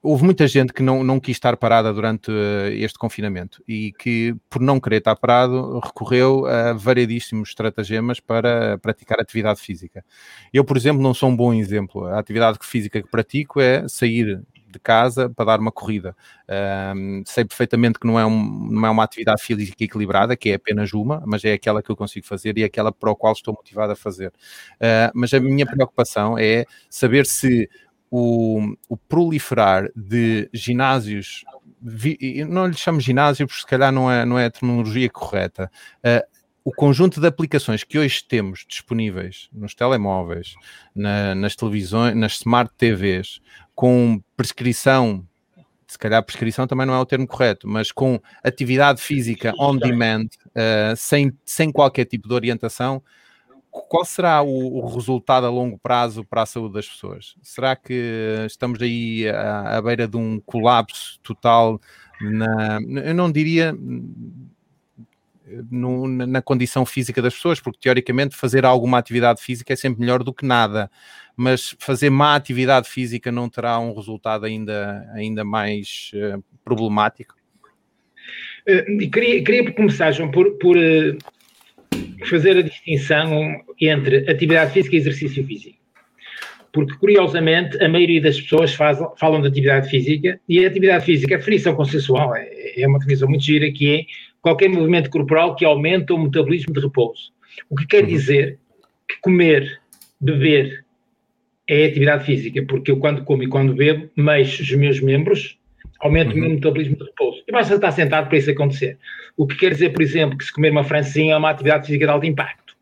houve 0.03 0.25
muita 0.25 0.45
gente 0.45 0.73
que 0.73 0.83
não, 0.83 1.01
não 1.01 1.17
quis 1.17 1.37
estar 1.37 1.55
parada 1.55 1.93
durante 1.93 2.29
uh, 2.29 2.67
este 2.73 2.99
confinamento 2.99 3.63
e 3.65 3.93
que, 3.93 4.35
por 4.49 4.61
não 4.61 4.77
querer 4.77 4.97
estar 4.97 5.15
parado, 5.15 5.79
recorreu 5.79 6.45
a 6.45 6.73
variedíssimos 6.73 7.49
estratagemas 7.49 8.19
para 8.19 8.77
praticar 8.79 9.21
atividade 9.21 9.61
física. 9.61 10.03
Eu, 10.53 10.65
por 10.65 10.75
exemplo, 10.75 11.01
não 11.01 11.13
sou 11.13 11.29
um 11.29 11.35
bom 11.35 11.53
exemplo. 11.53 12.05
A 12.05 12.19
atividade 12.19 12.59
física 12.61 13.01
que 13.01 13.09
pratico 13.09 13.61
é 13.61 13.87
sair 13.87 14.43
de 14.73 14.79
casa 14.79 15.29
para 15.29 15.45
dar 15.45 15.59
uma 15.59 15.71
corrida. 15.71 16.15
Sei 17.25 17.45
perfeitamente 17.45 17.99
que 17.99 18.07
não 18.07 18.19
é, 18.19 18.25
um, 18.25 18.71
não 18.71 18.87
é 18.87 18.89
uma 18.89 19.03
atividade 19.03 19.41
física 19.41 19.83
equilibrada, 19.83 20.35
que 20.35 20.49
é 20.49 20.55
apenas 20.55 20.91
uma, 20.93 21.23
mas 21.25 21.45
é 21.45 21.53
aquela 21.53 21.81
que 21.81 21.91
eu 21.91 21.95
consigo 21.95 22.25
fazer 22.25 22.57
e 22.57 22.63
é 22.63 22.65
aquela 22.65 22.91
para 22.91 23.11
a 23.11 23.15
qual 23.15 23.33
estou 23.33 23.53
motivado 23.53 23.93
a 23.93 23.95
fazer. 23.95 24.29
Uh, 24.75 25.13
mas 25.13 25.33
a 25.33 25.39
minha 25.39 25.65
preocupação 25.65 26.37
é 26.37 26.65
saber 26.89 27.25
se 27.25 27.69
o, 28.15 28.75
o 28.87 28.95
proliferar 28.95 29.89
de 29.95 30.47
ginásios, 30.53 31.43
vi, 31.81 32.45
não 32.47 32.67
lhe 32.67 32.75
chamo 32.75 32.99
ginásio 32.99 33.47
porque 33.47 33.61
se 33.61 33.65
calhar 33.65 33.91
não 33.91 34.09
é, 34.09 34.23
não 34.23 34.37
é 34.37 34.45
a 34.45 34.51
terminologia 34.51 35.09
correta, 35.09 35.71
uh, 36.05 36.23
o 36.63 36.71
conjunto 36.71 37.19
de 37.19 37.25
aplicações 37.25 37.83
que 37.83 37.97
hoje 37.97 38.23
temos 38.23 38.65
disponíveis 38.69 39.49
nos 39.51 39.73
telemóveis, 39.73 40.53
na, 40.93 41.33
nas 41.33 41.55
televisões, 41.55 42.15
nas 42.15 42.33
smart 42.33 42.71
TVs, 42.77 43.41
com 43.73 44.21
prescrição, 44.37 45.27
se 45.87 45.97
calhar 45.97 46.21
prescrição 46.23 46.67
também 46.67 46.85
não 46.85 46.93
é 46.93 46.99
o 46.99 47.07
termo 47.07 47.25
correto, 47.25 47.67
mas 47.67 47.91
com 47.91 48.21
atividade 48.43 49.01
física 49.01 49.55
on 49.57 49.75
demand, 49.75 50.27
uh, 50.49 50.95
sem, 50.95 51.35
sem 51.43 51.71
qualquer 51.71 52.05
tipo 52.05 52.27
de 52.27 52.35
orientação, 52.35 53.01
qual 53.81 54.05
será 54.05 54.41
o, 54.41 54.77
o, 54.77 54.93
resultado 54.93 55.47
a 55.47 55.49
longo 55.49 55.79
prazo 55.79 56.23
para 56.23 56.43
a 56.43 56.45
saúde 56.45 56.75
das 56.75 56.87
pessoas? 56.87 57.35
Será 57.41 57.75
que 57.75 58.45
estamos 58.45 58.81
aí 58.81 59.27
à, 59.27 59.77
à 59.77 59.81
beira 59.81 60.07
de 60.07 60.15
um 60.15 60.39
colapso 60.39 61.19
total 61.21 61.81
na, 62.21 62.79
eu 63.03 63.13
não 63.13 63.31
diria 63.31 63.75
no, 65.69 66.07
na 66.07 66.41
condição 66.41 66.85
física 66.85 67.21
das 67.21 67.33
pessoas, 67.33 67.59
porque 67.59 67.79
teoricamente 67.81 68.35
fazer 68.35 68.65
alguma 68.65 68.97
atividade 68.97 69.41
física 69.41 69.73
é 69.73 69.75
sempre 69.75 69.99
melhor 69.99 70.23
do 70.23 70.33
que 70.33 70.45
nada, 70.45 70.89
mas 71.35 71.75
fazer 71.79 72.09
má 72.09 72.35
atividade 72.35 72.87
física 72.89 73.31
não 73.31 73.49
terá 73.49 73.79
um 73.79 73.93
resultado 73.93 74.45
ainda, 74.45 75.09
ainda 75.13 75.43
mais 75.43 76.11
uh, 76.13 76.43
problemático? 76.63 77.35
Uh, 78.67 79.09
queria, 79.09 79.43
queria 79.43 79.73
começar, 79.73 80.11
João, 80.11 80.31
por, 80.31 80.57
por 80.57 80.77
uh, 80.77 81.17
fazer 82.25 82.57
a 82.57 82.61
distinção 82.61 83.61
entre 83.79 84.29
atividade 84.29 84.73
física 84.73 84.95
e 84.95 84.99
exercício 84.99 85.45
físico. 85.45 85.77
Porque, 86.71 86.95
curiosamente, 86.97 87.81
a 87.83 87.87
maioria 87.87 88.19
das 88.19 88.41
pessoas 88.41 88.73
faz, 88.73 88.97
falam 89.17 89.41
de 89.41 89.47
atividade 89.47 89.89
física 89.89 90.39
e 90.49 90.65
a 90.65 90.67
atividade 90.67 91.05
física, 91.05 91.35
a 91.35 91.37
definição 91.37 91.75
consensual, 91.75 92.35
é, 92.35 92.81
é 92.81 92.87
uma 92.87 92.97
definição 92.97 93.29
muito 93.29 93.43
gira, 93.43 93.71
que 93.71 93.95
é 93.95 94.05
qualquer 94.41 94.69
movimento 94.69 95.09
corporal 95.09 95.55
que 95.55 95.63
aumenta 95.63 96.13
o 96.13 96.23
metabolismo 96.23 96.73
de 96.73 96.79
repouso. 96.79 97.31
O 97.69 97.75
que 97.75 97.85
quer 97.85 98.03
uhum. 98.03 98.09
dizer 98.09 98.59
que 99.07 99.19
comer, 99.21 99.79
beber 100.19 100.83
é 101.67 101.85
atividade 101.85 102.25
física, 102.25 102.63
porque 102.67 102.91
eu 102.91 102.97
quando 102.97 103.23
como 103.23 103.43
e 103.43 103.47
quando 103.47 103.75
bebo, 103.75 104.09
mexo 104.15 104.63
os 104.63 104.71
meus 104.71 104.99
membros, 104.99 105.57
aumento 106.03 106.31
uhum. 106.31 106.37
o 106.37 106.41
meu 106.41 106.49
metabolismo 106.51 106.97
de 106.97 107.03
repouso. 107.05 107.43
E 107.47 107.51
basta 107.51 107.75
estar 107.75 107.91
sentado 107.91 108.27
para 108.27 108.37
isso 108.37 108.51
acontecer. 108.51 108.97
O 109.37 109.47
que 109.47 109.55
quer 109.55 109.71
dizer, 109.71 109.91
por 109.91 110.01
exemplo, 110.01 110.37
que 110.37 110.43
se 110.43 110.53
comer 110.53 110.71
uma 110.71 110.83
francesinha 110.83 111.33
é 111.33 111.37
uma 111.37 111.49
atividade 111.49 111.87
física 111.87 112.05
de 112.05 112.11
alto 112.11 112.25
impacto. 112.25 112.75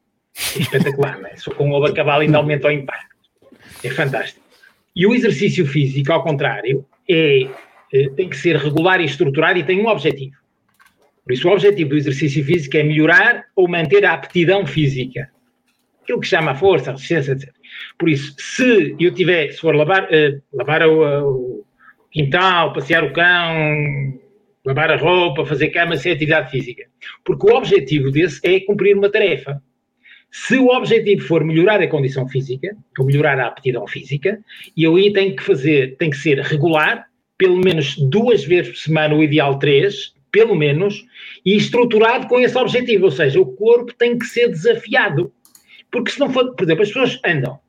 É 0.55 0.59
espetacular, 0.59 1.19
não 1.19 1.27
é? 1.27 1.35
Se 1.35 1.45
for 1.45 1.55
com 1.55 1.69
um 1.69 1.73
ovo 1.73 1.85
a 1.85 1.93
cavalo 1.93 2.21
ainda 2.21 2.37
aumenta 2.37 2.67
o 2.67 2.71
impacto. 2.71 3.15
É 3.83 3.89
fantástico. 3.89 4.41
E 4.95 5.05
o 5.05 5.13
exercício 5.13 5.65
físico, 5.65 6.11
ao 6.11 6.23
contrário, 6.23 6.85
é, 7.09 7.47
é, 7.93 8.09
tem 8.09 8.27
que 8.27 8.37
ser 8.37 8.57
regular 8.57 8.99
e 8.99 9.05
estruturado 9.05 9.59
e 9.59 9.63
tem 9.63 9.79
um 9.79 9.87
objetivo. 9.87 10.35
Por 11.23 11.33
isso, 11.33 11.47
o 11.47 11.51
objetivo 11.51 11.91
do 11.91 11.97
exercício 11.97 12.43
físico 12.43 12.75
é 12.75 12.83
melhorar 12.83 13.45
ou 13.55 13.67
manter 13.67 14.03
a 14.05 14.13
aptidão 14.13 14.65
física. 14.65 15.29
Aquilo 16.01 16.19
que 16.19 16.27
chama 16.27 16.51
a 16.51 16.55
força, 16.55 16.89
a 16.89 16.93
resistência, 16.93 17.33
etc. 17.33 17.49
Por 17.97 18.09
isso, 18.09 18.35
se 18.37 18.95
eu 18.99 19.13
tiver, 19.13 19.51
se 19.51 19.59
for 19.59 19.75
lavar, 19.75 20.05
uh, 20.05 20.41
lavar 20.51 20.81
o, 20.87 21.60
o 21.60 21.60
quintal, 22.11 22.73
passear 22.73 23.03
o 23.03 23.13
cão, 23.13 24.19
lavar 24.65 24.91
a 24.91 24.97
roupa, 24.97 25.45
fazer 25.45 25.69
cama 25.69 25.97
sem 25.97 26.11
atividade 26.11 26.51
física. 26.51 26.83
Porque 27.23 27.49
o 27.49 27.55
objetivo 27.55 28.11
desse 28.11 28.39
é 28.43 28.59
cumprir 28.59 28.95
uma 28.95 29.09
tarefa. 29.09 29.61
Se 30.29 30.57
o 30.57 30.67
objetivo 30.67 31.25
for 31.25 31.43
melhorar 31.43 31.81
a 31.81 31.87
condição 31.87 32.27
física, 32.27 32.75
ou 32.97 33.05
melhorar 33.05 33.39
a 33.39 33.47
aptidão 33.47 33.85
física, 33.85 34.39
e 34.77 34.85
aí 34.85 35.11
tem 35.11 35.35
que 35.35 35.43
fazer, 35.43 35.97
tem 35.97 36.09
que 36.09 36.17
ser 36.17 36.39
regular, 36.39 37.05
pelo 37.37 37.57
menos 37.57 37.97
duas 37.97 38.45
vezes 38.45 38.71
por 38.71 38.77
semana, 38.77 39.15
o 39.15 39.23
ideal 39.23 39.59
três, 39.59 40.13
pelo 40.31 40.55
menos, 40.55 41.05
e 41.45 41.57
estruturado 41.57 42.27
com 42.27 42.39
esse 42.39 42.57
objetivo, 42.57 43.05
ou 43.05 43.11
seja, 43.11 43.41
o 43.41 43.45
corpo 43.45 43.93
tem 43.93 44.17
que 44.17 44.25
ser 44.25 44.47
desafiado. 44.47 45.33
Porque 45.91 46.11
se 46.11 46.19
não 46.19 46.31
for, 46.31 46.55
por 46.55 46.63
exemplo, 46.63 46.83
as 46.83 46.89
pessoas 46.89 47.19
andam. 47.25 47.59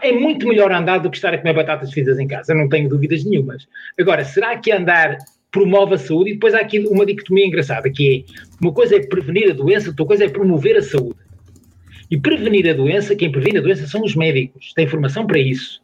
É 0.00 0.12
muito 0.12 0.46
melhor 0.48 0.72
andar 0.72 0.98
do 0.98 1.10
que 1.10 1.16
estar 1.16 1.34
a 1.34 1.38
comer 1.38 1.54
batatas 1.54 1.92
fritas 1.92 2.18
em 2.18 2.26
casa, 2.26 2.54
não 2.54 2.68
tenho 2.68 2.88
dúvidas 2.88 3.24
nenhumas. 3.24 3.66
Agora, 3.98 4.24
será 4.24 4.56
que 4.58 4.72
andar 4.72 5.18
promove 5.50 5.94
a 5.94 5.98
saúde? 5.98 6.30
E 6.30 6.34
depois 6.34 6.54
há 6.54 6.60
aqui 6.60 6.80
uma 6.80 7.04
dicotomia 7.04 7.46
engraçada, 7.46 7.90
que 7.90 8.26
é, 8.28 8.32
uma 8.60 8.72
coisa 8.72 8.96
é 8.96 9.06
prevenir 9.06 9.50
a 9.50 9.54
doença, 9.54 9.90
outra 9.90 10.06
coisa 10.06 10.24
é 10.24 10.28
promover 10.28 10.76
a 10.76 10.82
saúde. 10.82 11.18
E 12.10 12.18
prevenir 12.18 12.68
a 12.68 12.74
doença, 12.74 13.16
quem 13.16 13.30
previne 13.30 13.58
a 13.58 13.62
doença 13.62 13.86
são 13.86 14.02
os 14.02 14.14
médicos, 14.14 14.72
têm 14.74 14.86
formação 14.86 15.26
para 15.26 15.38
isso. 15.38 15.82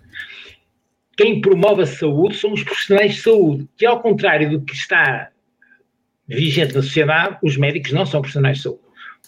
Quem 1.17 1.41
promove 1.41 1.83
a 1.83 1.87
saúde 1.87 2.37
são 2.37 2.53
os 2.53 2.63
profissionais 2.63 3.15
de 3.15 3.21
saúde, 3.21 3.69
que 3.77 3.85
ao 3.85 4.01
contrário 4.01 4.51
do 4.51 4.61
que 4.63 4.75
está 4.75 5.31
vigente 6.27 6.75
na 6.75 6.83
sociedade, 6.83 7.39
os 7.43 7.57
médicos 7.57 7.93
não 7.93 8.07
são 8.07 8.21
profissionais 8.21 8.59
de 8.59 8.63
saúde. 8.63 8.81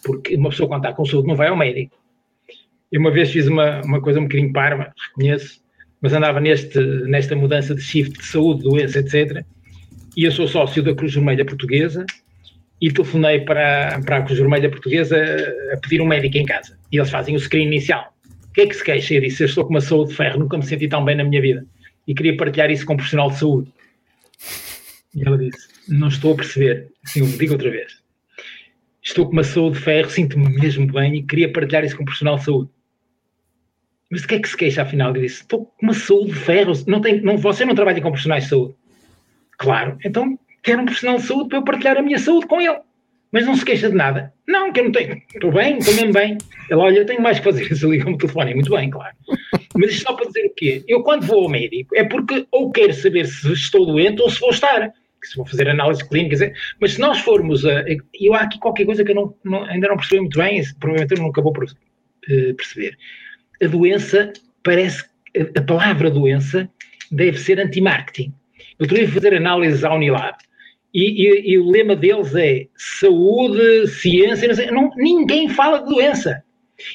Porque 0.03 0.37
uma 0.37 0.51
pessoa 0.51 0.69
quando 0.69 0.85
está 0.85 0.95
com 0.95 1.05
saúde 1.05 1.29
não 1.29 1.37
vai 1.37 1.49
ao 1.49 1.57
médico. 1.57 1.97
Eu 2.93 3.01
uma 3.01 3.11
vez 3.11 3.31
fiz 3.31 3.47
uma, 3.47 3.81
uma 3.81 4.03
coisa 4.03 4.21
um 4.21 4.25
bocadinho 4.25 4.53
parva, 4.53 4.93
reconheço, 5.09 5.63
mas 6.01 6.13
andava 6.13 6.39
neste, 6.41 6.79
nesta 7.07 7.35
mudança 7.35 7.75
de 7.75 7.81
shift 7.81 8.19
de 8.19 8.27
saúde, 8.27 8.65
doença, 8.65 8.99
etc. 8.99 9.43
E 10.15 10.25
eu 10.25 10.31
sou 10.31 10.47
sócio 10.47 10.83
da 10.83 10.95
Cruz 10.95 11.15
Vermelha 11.15 11.45
Portuguesa 11.45 12.05
e 12.79 12.93
telefonei 12.93 13.41
para, 13.41 13.99
para 14.05 14.19
a 14.19 14.23
Cruz 14.23 14.39
Vermelha 14.39 14.69
Portuguesa 14.69 15.17
a 15.73 15.77
pedir 15.79 16.03
um 16.03 16.07
médico 16.07 16.37
em 16.37 16.45
casa. 16.45 16.79
E 16.93 16.99
eles 16.99 17.09
fazem 17.09 17.35
o 17.35 17.41
screen 17.41 17.67
inicial. 17.67 18.13
O 18.51 18.53
que 18.53 18.61
é 18.61 18.67
que 18.67 18.75
se 18.75 18.85
queixa? 18.85 19.15
Eu 19.15 19.23
disse, 19.23 19.43
eu 19.43 19.47
estou 19.47 19.65
com 19.65 19.71
uma 19.71 19.81
saúde 19.81 20.11
de 20.11 20.17
ferro, 20.17 20.41
nunca 20.41 20.59
me 20.59 20.65
senti 20.65 20.87
tão 20.87 21.03
bem 21.03 21.17
na 21.17 21.25
minha 21.25 21.41
vida. 21.41 21.65
E 22.07 22.15
queria 22.15 22.37
partilhar 22.37 22.71
isso 22.71 22.85
com 22.85 22.93
um 22.93 22.97
profissional 22.97 23.31
de 23.31 23.39
saúde. 23.39 23.73
E 25.15 25.27
ela 25.27 25.39
disse, 25.39 25.69
não 25.89 26.09
estou 26.09 26.35
a 26.35 26.37
perceber. 26.37 26.89
Assim, 27.05 27.21
eu 27.21 27.27
digo 27.39 27.55
outra 27.55 27.71
vez. 27.71 28.03
Estou 29.03 29.25
com 29.25 29.33
uma 29.33 29.45
saúde 29.45 29.79
de 29.79 29.85
ferro, 29.85 30.11
sinto-me 30.11 30.53
mesmo 30.61 30.87
bem 30.93 31.17
e 31.17 31.23
queria 31.23 31.51
partilhar 31.51 31.85
isso 31.85 31.97
com 31.97 32.03
um 32.03 32.05
profissional 32.05 32.37
de 32.37 32.45
saúde. 32.45 32.71
Mas 34.13 34.21
de 34.21 34.27
que 34.27 34.35
é 34.35 34.41
que 34.41 34.49
se 34.49 34.57
queixa 34.59 34.83
afinal? 34.83 35.17
Eu 35.17 35.23
disse, 35.23 35.41
estou 35.41 35.65
com 35.65 35.87
uma 35.87 35.95
saúde 35.95 36.33
de 36.33 36.39
ferro. 36.39 36.75
Não 36.87 37.01
tem, 37.01 37.23
não, 37.23 37.39
você 37.39 37.65
não 37.65 37.75
trabalha 37.75 37.99
com 38.03 38.11
profissionais 38.11 38.45
de 38.45 38.51
saúde. 38.51 38.75
Claro, 39.57 39.97
então 40.05 40.39
quero 40.63 40.83
um 40.83 40.85
profissional 40.85 41.17
de 41.17 41.23
saúde 41.23 41.49
para 41.49 41.59
eu 41.59 41.65
partilhar 41.65 41.97
a 41.97 42.03
minha 42.03 42.19
saúde 42.19 42.47
com 42.47 42.61
ele. 42.61 42.79
Mas 43.33 43.47
não 43.47 43.57
se 43.57 43.65
queixa 43.65 43.89
de 43.89 43.97
nada. 43.97 44.31
Não, 44.47 44.71
que 44.71 44.81
eu 44.81 44.85
não 44.85 44.93
tenho. 44.93 45.17
Estou 45.35 45.51
bem, 45.51 45.79
estou 45.79 45.95
mesmo 45.95 46.13
bem. 46.13 46.37
Ele, 46.69 46.79
olha, 46.79 46.99
eu 46.99 47.07
tenho 47.07 47.23
mais 47.23 47.39
que 47.39 47.45
fazer. 47.45 47.75
Se 47.75 47.87
liga-me 47.87 48.13
o 48.13 48.19
telefone. 48.19 48.53
Muito 48.53 48.71
bem, 48.71 48.91
claro. 48.91 49.17
Mas 49.75 49.93
isto 49.93 50.03
só 50.03 50.13
para 50.13 50.27
dizer 50.27 50.45
o 50.45 50.55
quê? 50.55 50.85
Eu, 50.87 51.03
quando 51.03 51.27
vou 51.27 51.45
ao 51.45 51.49
médico, 51.49 51.97
é 51.97 52.05
porque 52.05 52.47
ou 52.51 52.71
quero 52.71 52.93
saber 52.93 53.25
se 53.25 53.51
estou 53.51 53.87
doente 53.87 54.21
ou 54.21 54.29
se 54.29 54.39
vou 54.39 54.51
estar. 54.51 54.93
Se 55.25 55.37
vou 55.37 55.47
fazer 55.47 55.71
análise 55.71 56.07
clínica. 56.07 56.53
Mas 56.79 56.93
se 56.93 57.01
nós 57.01 57.19
formos 57.21 57.65
a. 57.65 57.83
Eu 58.21 58.35
há 58.35 58.43
aqui 58.43 58.59
qualquer 58.59 58.85
coisa 58.85 59.03
que 59.03 59.13
eu 59.13 59.15
não, 59.15 59.35
não, 59.43 59.65
ainda 59.65 59.89
não 59.89 59.97
percebi 59.97 60.21
muito 60.21 60.39
bem, 60.39 60.63
provavelmente 60.79 61.15
eu 61.19 61.23
nunca 61.23 61.41
vou 61.41 61.55
eh, 62.29 62.53
perceber. 62.53 62.99
A 63.63 63.67
doença 63.67 64.33
parece. 64.63 65.05
A 65.57 65.63
palavra 65.63 66.11
doença 66.11 66.69
deve 67.11 67.39
ser 67.39 67.61
anti-marketing. 67.61 68.33
Eu 68.79 68.87
estou 68.87 69.03
a 69.03 69.09
fazer 69.09 69.35
análises 69.35 69.85
à 69.85 69.95
Unilab 69.95 70.37
e, 70.95 71.27
e, 71.27 71.53
e, 71.53 71.59
o 71.59 71.71
lema 71.71 71.97
deles 71.97 72.35
é 72.35 72.67
saúde, 72.77 73.87
ciência, 73.89 74.47
não 74.47 74.55
sei, 74.55 74.71
não, 74.71 74.91
ninguém 74.97 75.49
fala 75.49 75.79
de 75.79 75.87
doença. 75.87 76.43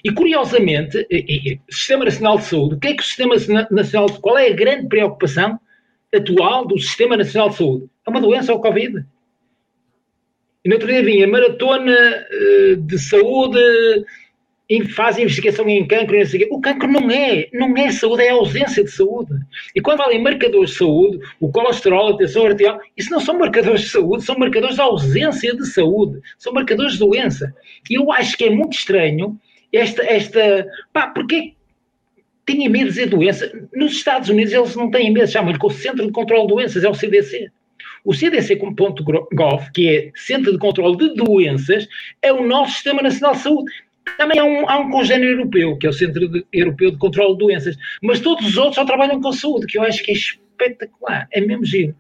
E 0.03 0.11
curiosamente, 0.11 0.97
o 0.99 1.73
Sistema 1.73 2.05
Nacional 2.05 2.37
de 2.37 2.43
Saúde, 2.43 2.75
o 2.75 2.79
que 2.79 2.87
é 2.89 2.93
que 2.93 3.01
o 3.01 3.05
Sistema 3.05 3.35
Nacional 3.71 4.07
de 4.07 4.19
qual 4.19 4.37
é 4.37 4.49
a 4.49 4.55
grande 4.55 4.87
preocupação 4.87 5.59
atual 6.13 6.67
do 6.67 6.77
Sistema 6.77 7.17
Nacional 7.17 7.49
de 7.49 7.55
Saúde? 7.55 7.89
É 8.05 8.09
uma 8.09 8.21
doença, 8.21 8.53
o 8.53 8.59
Covid. 8.59 9.03
E 10.63 10.69
no 10.69 10.75
outro 10.75 10.89
dia 10.89 11.03
vinha 11.03 11.27
maratona 11.27 11.93
eh, 11.93 12.75
de 12.77 12.99
saúde 12.99 13.59
faz 14.89 15.17
investigação 15.17 15.67
em 15.69 15.87
cancro, 15.87 16.17
o 16.51 16.59
cancro 16.59 16.91
não 16.91 17.09
é, 17.09 17.47
não 17.53 17.75
é 17.77 17.89
saúde, 17.89 18.23
é 18.23 18.29
ausência 18.29 18.83
de 18.83 18.91
saúde. 18.91 19.31
E 19.73 19.81
quando 19.81 19.99
falam 19.99 20.13
em 20.13 20.21
marcadores 20.21 20.71
de 20.71 20.77
saúde, 20.77 21.19
o 21.39 21.49
colesterol, 21.49 22.09
a 22.09 22.17
tensão 22.17 22.45
arterial, 22.45 22.79
isso 22.97 23.09
não 23.09 23.19
são 23.19 23.39
marcadores 23.39 23.81
de 23.81 23.89
saúde, 23.89 24.23
são 24.23 24.37
marcadores 24.37 24.75
de 24.75 24.81
ausência 24.81 25.55
de 25.55 25.65
saúde, 25.67 26.19
são 26.37 26.51
marcadores 26.51 26.93
de 26.93 26.99
doença. 26.99 27.53
E 27.89 27.95
eu 27.95 28.11
acho 28.11 28.37
que 28.37 28.43
é 28.43 28.49
muito 28.49 28.73
estranho 28.73 29.39
esta, 29.71 30.03
esta, 30.03 30.67
pá, 30.91 31.07
porque 31.07 31.53
têm 32.45 32.67
medo 32.67 32.85
de 32.85 32.89
dizer 32.91 33.07
doença. 33.07 33.51
Nos 33.73 33.93
Estados 33.93 34.29
Unidos 34.29 34.51
eles 34.51 34.75
não 34.75 34.91
têm 34.91 35.11
medo, 35.11 35.29
chamam-lhe 35.29 35.57
o 35.61 35.69
Centro 35.69 36.05
de 36.05 36.11
Controlo 36.11 36.47
de 36.47 36.53
Doenças, 36.55 36.83
é 36.83 36.89
o 36.89 36.93
CDC. 36.93 37.49
O 38.03 38.13
CDC.gov, 38.13 39.71
que 39.73 39.89
é 39.89 40.11
Centro 40.15 40.51
de 40.51 40.57
Controlo 40.57 40.95
de 40.95 41.13
Doenças, 41.13 41.87
é 42.21 42.31
o 42.31 42.45
nosso 42.45 42.73
Sistema 42.73 43.01
Nacional 43.01 43.33
de 43.33 43.41
Saúde. 43.41 43.71
Também 44.17 44.39
há 44.39 44.43
um, 44.43 44.69
há 44.69 44.79
um 44.79 44.89
congênero 44.89 45.33
europeu, 45.33 45.77
que 45.77 45.85
é 45.85 45.89
o 45.89 45.93
Centro 45.93 46.27
de, 46.27 46.45
Europeu 46.53 46.91
de 46.91 46.97
Controlo 46.97 47.33
de 47.33 47.45
Doenças, 47.45 47.77
mas 48.01 48.19
todos 48.19 48.45
os 48.47 48.57
outros 48.57 48.75
só 48.75 48.85
trabalham 48.85 49.21
com 49.21 49.31
saúde, 49.31 49.67
que 49.67 49.77
eu 49.77 49.83
acho 49.83 50.03
que 50.03 50.11
é 50.11 50.13
espetacular, 50.13 51.27
é 51.31 51.41
mesmo 51.41 51.65
giro. 51.65 51.95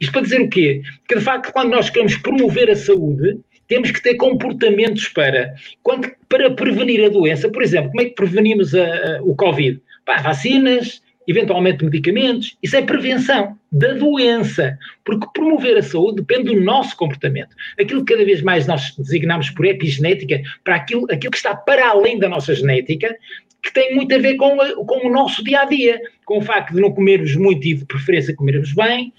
Isto 0.00 0.12
para 0.12 0.22
dizer 0.22 0.40
o 0.40 0.48
quê? 0.48 0.82
Que 1.08 1.16
de 1.16 1.20
facto, 1.20 1.52
quando 1.52 1.70
nós 1.70 1.90
queremos 1.90 2.16
promover 2.16 2.70
a 2.70 2.76
saúde, 2.76 3.38
temos 3.66 3.90
que 3.90 4.02
ter 4.02 4.14
comportamentos 4.16 5.08
para, 5.08 5.54
quando, 5.82 6.10
para 6.28 6.50
prevenir 6.50 7.04
a 7.04 7.08
doença. 7.08 7.48
Por 7.48 7.62
exemplo, 7.62 7.90
como 7.90 8.02
é 8.02 8.04
que 8.06 8.14
prevenimos 8.14 8.74
a, 8.74 8.84
a, 8.84 9.22
o 9.22 9.34
Covid? 9.34 9.80
Pá, 10.04 10.20
vacinas, 10.20 11.02
eventualmente 11.26 11.84
medicamentos, 11.84 12.56
isso 12.62 12.76
é 12.76 12.82
prevenção 12.82 13.58
da 13.70 13.92
doença, 13.94 14.78
porque 15.04 15.26
promover 15.34 15.76
a 15.78 15.82
saúde 15.82 16.22
depende 16.22 16.54
do 16.54 16.60
nosso 16.60 16.96
comportamento. 16.96 17.54
Aquilo 17.78 18.04
que 18.04 18.12
cada 18.12 18.24
vez 18.24 18.42
mais 18.42 18.66
nós 18.66 18.94
designamos 18.96 19.50
por 19.50 19.64
epigenética, 19.66 20.42
para 20.62 20.76
aquilo, 20.76 21.06
aquilo 21.10 21.30
que 21.30 21.36
está 21.36 21.54
para 21.54 21.88
além 21.88 22.18
da 22.18 22.28
nossa 22.28 22.54
genética, 22.54 23.16
que 23.62 23.72
tem 23.72 23.94
muito 23.94 24.14
a 24.14 24.18
ver 24.18 24.36
com, 24.36 24.60
a, 24.60 24.74
com 24.74 25.06
o 25.06 25.10
nosso 25.10 25.42
dia 25.42 25.62
a 25.62 25.64
dia, 25.64 25.98
com 26.24 26.38
o 26.38 26.42
facto 26.42 26.74
de 26.74 26.80
não 26.80 26.92
comermos 26.92 27.34
muito 27.34 27.66
e 27.66 27.74
de 27.74 27.84
preferência 27.86 28.36
comermos 28.36 28.72
bem, 28.74 29.12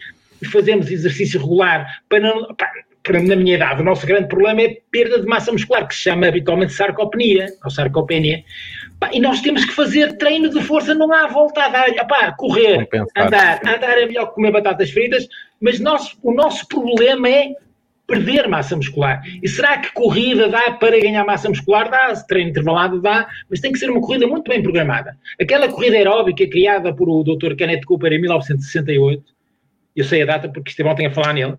fazemos 0.52 0.92
exercício 0.92 1.40
regular. 1.40 2.02
Para, 2.08 2.32
para, 3.04 3.22
na 3.22 3.36
minha 3.36 3.56
idade, 3.56 3.82
o 3.82 3.86
nosso 3.86 4.06
grande 4.06 4.28
problema 4.28 4.62
é 4.62 4.78
perda 4.92 5.20
de 5.20 5.26
massa 5.26 5.52
muscular, 5.52 5.88
que 5.88 5.96
se 5.96 6.02
chama 6.02 6.28
habitualmente 6.28 6.74
sarcopenia, 6.74 7.48
ou 7.64 7.72
sarcopenia. 7.72 8.44
E 9.12 9.20
nós 9.20 9.42
temos 9.42 9.66
que 9.66 9.74
fazer 9.74 10.18
treino 10.18 10.50
de 10.50 10.62
força, 10.62 10.94
não 10.94 11.12
há 11.14 11.28
volta 11.28 11.64
a 11.64 11.70
dar, 11.70 11.90
epá, 11.90 12.32
correr, 12.32 12.88
andar, 13.16 13.62
andar 13.66 13.98
é 13.98 14.06
melhor 14.06 14.28
que 14.28 14.36
comer 14.36 14.52
batatas 14.52 14.90
fritas, 14.90 15.28
mas 15.62 15.80
nós, 15.80 16.18
o 16.24 16.34
nosso 16.34 16.68
problema 16.68 17.30
é 17.30 17.54
perder 18.08 18.48
massa 18.48 18.76
muscular. 18.76 19.22
E 19.42 19.48
será 19.48 19.78
que 19.80 19.92
corrida 19.94 20.48
dá 20.48 20.72
para 20.72 21.00
ganhar 21.00 21.26
massa 21.26 21.50
muscular? 21.50 21.90
Dá, 21.90 22.14
treino 22.28 22.50
intervalado 22.50 23.02
dá, 23.02 23.28
mas 23.50 23.60
tem 23.60 23.72
que 23.72 23.80
ser 23.80 23.90
uma 23.90 24.02
corrida 24.02 24.28
muito 24.28 24.50
bem 24.50 24.62
programada. 24.62 25.18
Aquela 25.40 25.68
corrida 25.68 25.98
aeróbica 25.98 26.48
criada 26.48 26.94
por 26.94 27.10
o 27.10 27.24
Dr. 27.24 27.56
Kenneth 27.56 27.86
Cooper 27.86 28.14
em 28.14 28.22
1968, 28.22 29.24
eu 29.96 30.04
sei 30.04 30.24
a 30.24 30.26
data 30.26 30.50
porque 30.50 30.70
Estevão 30.70 30.96
tem 30.96 31.08
a 31.08 31.12
falar 31.12 31.34
nele, 31.34 31.56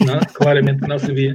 não, 0.00 0.20
claramente 0.32 0.86
não 0.86 0.98
sabia. 0.98 1.34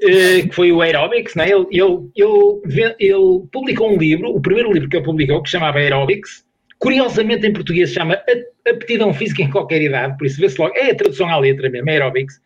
Eh, 0.00 0.42
que 0.42 0.54
foi 0.54 0.70
o 0.70 0.80
Aerobics, 0.80 1.34
né? 1.34 1.50
ele, 1.50 1.66
ele, 1.72 2.10
ele, 2.14 2.94
ele, 3.00 3.42
publicou 3.52 3.92
um 3.92 3.98
livro, 3.98 4.30
o 4.30 4.40
primeiro 4.40 4.72
livro 4.72 4.88
que 4.88 4.96
ele 4.96 5.04
publicou, 5.04 5.42
que 5.42 5.50
chamava 5.50 5.78
Aerobics, 5.78 6.44
curiosamente 6.78 7.44
em 7.44 7.52
português 7.52 7.92
chama 7.92 8.16
Aptidão 8.64 9.12
Física 9.12 9.42
em 9.42 9.50
Qualquer 9.50 9.82
Idade, 9.82 10.16
por 10.16 10.26
isso 10.26 10.40
vê-se 10.40 10.60
logo, 10.60 10.72
é 10.76 10.92
a 10.92 10.94
tradução 10.94 11.28
à 11.28 11.36
letra 11.36 11.68
mesmo, 11.68 11.90
Aerobics, 11.90 12.40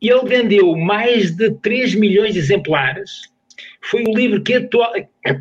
e 0.00 0.08
ele 0.08 0.28
vendeu 0.28 0.76
mais 0.76 1.32
de 1.32 1.50
3 1.50 1.96
milhões 1.96 2.34
de 2.34 2.38
exemplares, 2.38 3.31
foi 3.82 4.04
o 4.04 4.14
livro 4.14 4.42
que 4.42 4.54
atual, 4.54 4.92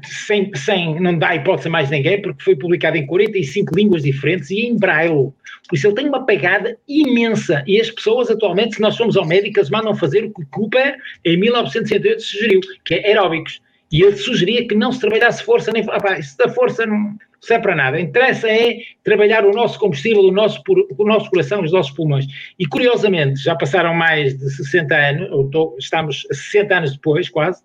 sem, 0.04 0.52
sem, 0.56 1.00
não 1.00 1.18
dá 1.18 1.36
hipótese 1.36 1.68
a 1.68 1.72
mais 1.72 1.90
ninguém, 1.90 2.22
porque 2.22 2.44
foi 2.44 2.56
publicado 2.56 2.98
em 2.98 3.06
45 3.06 3.76
línguas 3.76 4.04
diferentes 4.04 4.50
e 4.50 4.62
em 4.62 4.78
braille. 4.78 5.32
Por 5.70 5.76
isso 5.76 5.88
ele 5.88 5.96
tem 5.96 6.08
uma 6.08 6.26
pegada 6.26 6.78
imensa. 6.88 7.64
E 7.68 7.80
as 7.80 7.92
pessoas 7.92 8.30
atualmente, 8.30 8.76
se 8.76 8.82
nós 8.82 8.98
formos 8.98 9.16
ao 9.16 9.26
médico, 9.26 9.60
eles 9.60 9.70
mandam 9.70 9.96
fazer 9.96 10.26
o 10.26 10.34
que 10.34 10.46
Cooper 10.46 10.98
em 11.24 11.38
1968 11.38 12.22
sugeriu, 12.22 12.60
que 12.84 12.96
é 12.96 13.08
aeróbicos. 13.08 13.62
E 13.92 14.02
ele 14.04 14.16
sugeria 14.16 14.68
que 14.68 14.74
não 14.74 14.92
se 14.92 15.02
trabalhasse 15.02 15.44
força, 15.44 15.72
nem 15.72 15.86
ah, 15.90 16.18
isso 16.18 16.38
da 16.38 16.50
força 16.50 16.86
não 16.86 17.16
serve 17.42 17.64
para 17.64 17.76
nada. 17.76 18.00
Interessa 18.00 18.50
é 18.50 18.78
trabalhar 19.04 19.46
o 19.46 19.52
nosso 19.52 19.78
combustível, 19.78 20.22
o 20.22 20.32
nosso, 20.32 20.62
o 20.98 21.06
nosso 21.06 21.30
coração, 21.30 21.62
os 21.62 21.72
nossos 21.72 21.92
pulmões. 21.92 22.26
E 22.58 22.66
curiosamente, 22.66 23.44
já 23.44 23.56
passaram 23.56 23.94
mais 23.94 24.38
de 24.38 24.50
60 24.50 24.96
anos, 24.96 25.32
ou 25.32 25.76
estamos 25.78 26.26
60 26.32 26.76
anos 26.76 26.94
depois, 26.94 27.30
quase, 27.30 27.62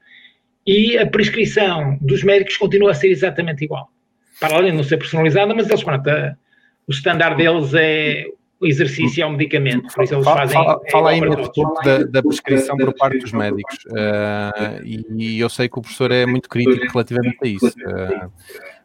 e 0.66 0.98
a 0.98 1.06
prescrição 1.06 1.96
dos 2.00 2.22
médicos 2.24 2.56
continua 2.56 2.90
a 2.90 2.94
ser 2.94 3.08
exatamente 3.08 3.64
igual. 3.64 3.88
Para 4.40 4.56
além 4.56 4.72
de 4.72 4.76
não 4.76 4.84
ser 4.84 4.96
personalizada, 4.96 5.54
mas 5.54 5.68
eles, 5.68 5.82
pronto, 5.82 6.08
a, 6.08 6.36
o 6.86 6.92
standard 6.92 7.36
deles 7.36 7.72
é 7.74 8.26
exercício 8.62 9.22
é 9.22 9.26
um 9.26 9.32
medicamento, 9.32 9.92
por 9.94 10.04
isso 10.04 10.14
eles 10.14 10.24
fala, 10.24 10.38
fazem. 10.38 10.54
Fala, 10.54 10.80
é 10.84 10.90
fala 10.90 11.10
aí 11.10 11.20
ponto 11.20 11.82
da, 11.84 11.98
da 12.04 12.22
prescrição 12.22 12.76
por 12.76 12.94
parte 12.94 13.18
dos 13.18 13.32
médicos. 13.32 13.76
Uh, 13.86 14.82
e, 14.82 15.06
e 15.10 15.40
eu 15.40 15.48
sei 15.48 15.68
que 15.68 15.78
o 15.78 15.82
professor 15.82 16.10
é 16.10 16.24
muito 16.24 16.48
crítico 16.48 16.86
relativamente 16.92 17.38
a 17.42 17.46
isso. 17.46 17.66
Uh, 17.66 18.32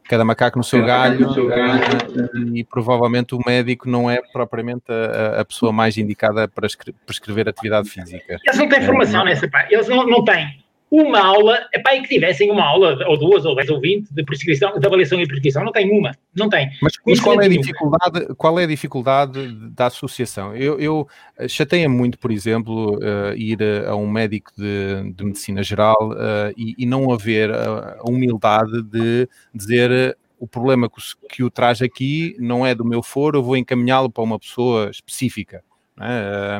cada 0.09 0.25
macaco 0.25 0.57
no 0.57 0.63
seu 0.63 0.85
galho, 0.85 1.29
uh, 1.29 2.53
e 2.53 2.65
provavelmente 2.65 3.33
o 3.33 3.39
médico 3.45 3.89
não 3.89 4.11
é 4.11 4.21
propriamente 4.33 4.83
a, 4.89 5.39
a 5.39 5.45
pessoa 5.45 5.71
mais 5.71 5.97
indicada 5.97 6.49
para 6.49 6.67
escre- 6.67 6.93
prescrever 7.05 7.47
atividade 7.47 7.89
física. 7.89 8.37
Eles 8.45 8.59
não 8.59 8.67
têm 8.67 8.81
formação 8.81 9.23
nessa 9.23 9.49
parte, 9.49 9.73
eles 9.73 9.87
não, 9.87 10.05
não 10.05 10.23
têm 10.25 10.60
uma 10.91 11.19
aula, 11.19 11.57
é 11.73 11.79
para 11.79 11.99
que 12.01 12.09
tivessem 12.09 12.51
uma 12.51 12.65
aula, 12.65 12.97
ou 13.07 13.17
duas, 13.17 13.45
ou 13.45 13.55
dez, 13.55 13.69
ou 13.69 13.79
vinte, 13.79 14.13
de 14.13 14.23
prescrição, 14.25 14.77
de 14.77 14.85
avaliação 14.85 15.21
e 15.21 15.25
prescrição, 15.25 15.63
não 15.63 15.71
tem 15.71 15.89
uma, 15.89 16.11
não 16.35 16.49
tem. 16.49 16.69
Mas, 16.81 16.93
mas 17.07 17.19
qual, 17.21 17.41
é 17.41 17.45
a 17.45 17.47
dificuldade, 17.47 18.35
qual 18.35 18.59
é 18.59 18.63
a 18.65 18.67
dificuldade 18.67 19.47
da 19.71 19.85
associação? 19.85 20.53
Eu, 20.53 20.77
eu 20.81 21.07
eh, 21.37 21.47
chateia 21.47 21.87
muito, 21.87 22.19
por 22.19 22.29
exemplo, 22.29 22.99
eh, 23.01 23.35
ir 23.37 23.59
a, 23.87 23.95
um 23.95 24.05
médico 24.09 24.51
de, 24.57 25.13
de 25.13 25.23
medicina 25.23 25.63
geral 25.63 25.95
eh, 26.13 26.53
e, 26.57 26.75
e 26.79 26.85
não 26.85 27.09
haver 27.13 27.49
a, 27.51 27.97
a 27.99 28.09
humildade 28.09 28.83
de 28.83 29.29
dizer 29.55 30.17
o 30.37 30.45
problema 30.45 30.89
que, 30.89 30.97
o- 30.99 31.27
que 31.29 31.43
o 31.43 31.49
traz 31.49 31.81
aqui 31.81 32.35
não 32.37 32.65
é 32.65 32.75
do 32.75 32.83
meu 32.83 33.01
foro, 33.01 33.37
eu 33.37 33.43
vou 33.43 33.55
encaminhá-lo 33.55 34.09
para 34.09 34.23
uma 34.23 34.37
pessoa 34.37 34.89
específica. 34.89 35.63
é? 36.01 36.59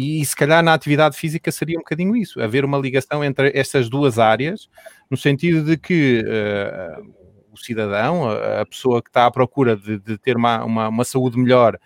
E 0.00 0.24
se 0.24 0.36
calhar 0.36 0.62
na 0.62 0.74
atividade 0.74 1.16
física 1.16 1.50
seria 1.50 1.76
um 1.76 1.80
bocadinho 1.80 2.14
isso, 2.14 2.40
haver 2.40 2.64
uma 2.64 2.78
ligação 2.78 3.24
entre 3.24 3.50
estas 3.52 3.88
duas 3.88 4.16
áreas, 4.16 4.68
no 5.10 5.16
sentido 5.16 5.64
de 5.64 5.76
que 5.76 6.24
eh, 6.24 6.98
o 7.50 7.56
cidadão, 7.56 8.30
a, 8.30 8.64
pessoa 8.64 9.02
que 9.02 9.10
está 9.10 9.26
à 9.26 9.30
procura 9.30 9.76
de, 9.76 9.98
de 9.98 10.16
ter 10.16 10.36
uma, 10.36 10.64
uma, 10.64 10.88
uma 10.88 11.04
saúde 11.04 11.36
melhor 11.36 11.76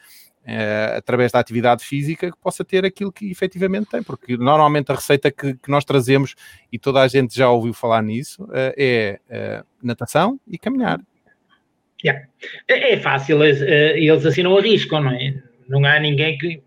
eh, 0.44 0.94
através 0.98 1.32
da 1.32 1.38
atividade 1.38 1.82
física, 1.84 2.30
que 2.30 2.36
possa 2.36 2.62
ter 2.62 2.84
aquilo 2.84 3.10
que 3.10 3.30
efetivamente 3.30 3.88
tem, 3.90 4.02
porque 4.02 4.36
normalmente 4.36 4.92
a 4.92 4.94
receita 4.94 5.30
que, 5.30 5.54
que 5.54 5.70
nós 5.70 5.82
trazemos, 5.82 6.34
e 6.70 6.78
toda 6.78 7.00
a 7.00 7.08
gente 7.08 7.34
já 7.34 7.48
ouviu 7.48 7.72
falar 7.72 8.02
nisso, 8.02 8.46
eh, 8.52 8.74
é 8.76 9.20
eh, 9.30 9.64
natação 9.82 10.38
e 10.46 10.58
caminhar. 10.58 11.00
Yeah. 12.04 12.26
É, 12.68 12.92
é 12.92 13.00
fácil, 13.00 13.42
eles 13.42 14.26
assim 14.26 14.42
não 14.42 14.58
arriscam, 14.58 15.00
não 15.00 15.12
é? 15.12 15.34
Não 15.66 15.82
há 15.86 15.98
ninguém 15.98 16.36
que. 16.36 16.62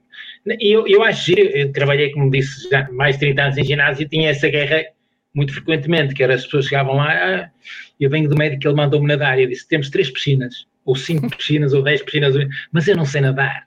Eu, 0.60 0.88
eu 0.88 1.02
que 1.02 1.40
eu 1.40 1.72
trabalhei, 1.72 2.12
como 2.12 2.30
disse, 2.30 2.70
já 2.70 2.88
mais 2.92 3.16
de 3.16 3.22
30 3.22 3.42
anos 3.42 3.58
em 3.58 3.64
ginásio 3.64 4.04
e 4.04 4.10
tinha 4.10 4.30
essa 4.30 4.48
guerra 4.48 4.86
muito 5.34 5.54
frequentemente, 5.54 6.14
que 6.14 6.24
era 6.24 6.36
as 6.36 6.46
pessoas 6.46 6.66
chegavam 6.66 6.96
lá, 6.96 7.12
ah, 7.12 7.52
eu 8.00 8.10
venho 8.10 8.30
do 8.30 8.38
médico, 8.38 8.68
ele 8.68 8.76
mandou-me 8.76 9.08
nadar, 9.08 9.40
eu 9.40 9.50
disse, 9.50 9.68
temos 9.68 9.90
três 9.90 10.10
piscinas, 10.10 10.68
ou 10.86 10.96
cinco 10.96 11.30
piscinas, 11.36 11.74
ou 11.74 11.82
dez 11.82 12.02
piscinas, 12.02 12.36
mas 12.72 12.88
eu 12.88 12.96
não 12.96 13.06
sei 13.06 13.22
nadar. 13.22 13.66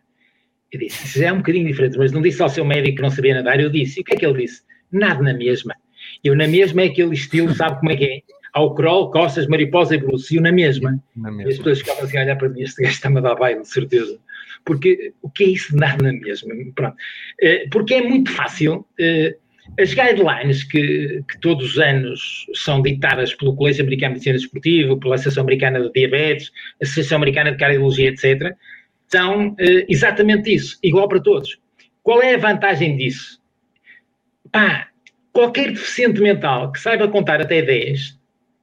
Eu 0.70 0.78
disse, 0.78 1.04
isso 1.04 1.18
já 1.18 1.28
é 1.28 1.32
um 1.32 1.38
bocadinho 1.38 1.66
diferente, 1.66 1.98
mas 1.98 2.12
não 2.12 2.22
disse 2.22 2.40
ao 2.40 2.48
seu 2.48 2.64
médico 2.64 2.96
que 2.96 3.02
não 3.02 3.10
sabia 3.10 3.34
nadar, 3.34 3.58
eu 3.60 3.70
disse, 3.70 3.98
e 3.98 4.02
o 4.02 4.04
que 4.04 4.14
é 4.14 4.16
que 4.16 4.24
ele 4.24 4.42
disse? 4.42 4.62
Nada 4.90 5.20
na 5.20 5.34
mesma. 5.34 5.74
Eu 6.22 6.36
na 6.36 6.46
mesma 6.46 6.82
é 6.82 6.86
aquele 6.86 7.12
estilo, 7.12 7.52
sabe 7.54 7.80
como 7.80 7.90
é 7.90 7.96
que 7.96 8.04
é? 8.04 8.20
Ao 8.58 8.74
crawl, 8.74 9.10
costas, 9.10 9.46
mariposa 9.46 9.94
e 9.94 9.98
bruxo, 9.98 10.32
e 10.32 10.36
eu 10.38 10.42
na 10.42 10.50
mesma. 10.52 10.90
Na 11.16 11.28
E 11.28 11.32
as 11.32 11.36
mesma. 11.36 11.56
pessoas 11.58 11.78
ficavam 11.78 12.04
assim 12.04 12.18
a 12.18 12.22
olhar 12.22 12.36
para 12.36 12.48
mim, 12.48 12.62
este 12.62 12.82
gajo 12.82 12.94
está-me 12.94 13.18
a 13.18 13.20
dar 13.20 13.34
baile, 13.36 13.62
de 13.62 13.68
certeza. 13.68 14.18
Porque 14.64 15.12
o 15.22 15.30
que 15.30 15.44
é 15.44 15.48
isso 15.48 15.72
de 15.72 15.78
dar 15.78 15.96
na 16.02 16.12
mesma? 16.12 16.52
Pronto. 16.74 16.96
Eh, 17.40 17.66
Porque 17.70 17.94
é 17.94 18.02
muito 18.02 18.30
fácil. 18.32 18.84
eh, 18.98 19.36
As 19.78 19.92
guidelines 19.94 20.64
que, 20.64 21.22
que 21.30 21.38
todos 21.40 21.72
os 21.72 21.78
anos 21.78 22.46
são 22.54 22.80
ditadas 22.82 23.34
pelo 23.34 23.54
Colégio 23.54 23.82
Americano 23.84 24.14
de 24.14 24.18
Medicina 24.18 24.38
Desportiva, 24.38 24.96
pela 24.98 25.14
Associação 25.14 25.42
Americana 25.44 25.78
de 25.80 25.92
Diabetes, 25.92 26.50
Associação 26.82 27.16
Americana 27.18 27.52
de 27.52 27.58
Cardiologia, 27.58 28.08
etc., 28.08 28.54
são 29.08 29.54
eh, 29.58 29.84
exatamente 29.88 30.52
isso, 30.54 30.78
igual 30.82 31.06
para 31.08 31.20
todos. 31.20 31.58
Qual 32.02 32.22
é 32.22 32.34
a 32.34 32.38
vantagem 32.38 32.96
disso? 32.96 33.40
Pá, 34.50 34.88
qualquer 35.32 35.68
deficiente 35.70 36.20
mental 36.20 36.72
que 36.72 36.80
saiba 36.80 37.06
contar 37.08 37.40
até 37.40 37.62
10 37.62 38.17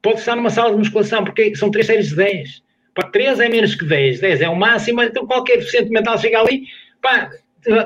pode 0.05 0.19
estar 0.19 0.35
numa 0.35 0.51
sala 0.51 0.69
de 0.69 0.77
musculação, 0.77 1.23
porque 1.23 1.55
são 1.55 1.71
três 1.71 1.87
séries 1.87 2.09
de 2.09 2.15
10. 2.15 2.63
Pá, 2.93 3.09
3 3.09 3.39
é 3.39 3.49
menos 3.49 3.73
que 3.73 3.83
10, 3.83 4.19
10 4.21 4.41
é 4.41 4.47
o 4.47 4.55
máximo, 4.55 5.01
então 5.01 5.25
qualquer 5.25 5.57
deficiente 5.57 5.89
mental 5.89 6.17
chega 6.19 6.39
ali, 6.39 6.67
pá, 7.01 7.31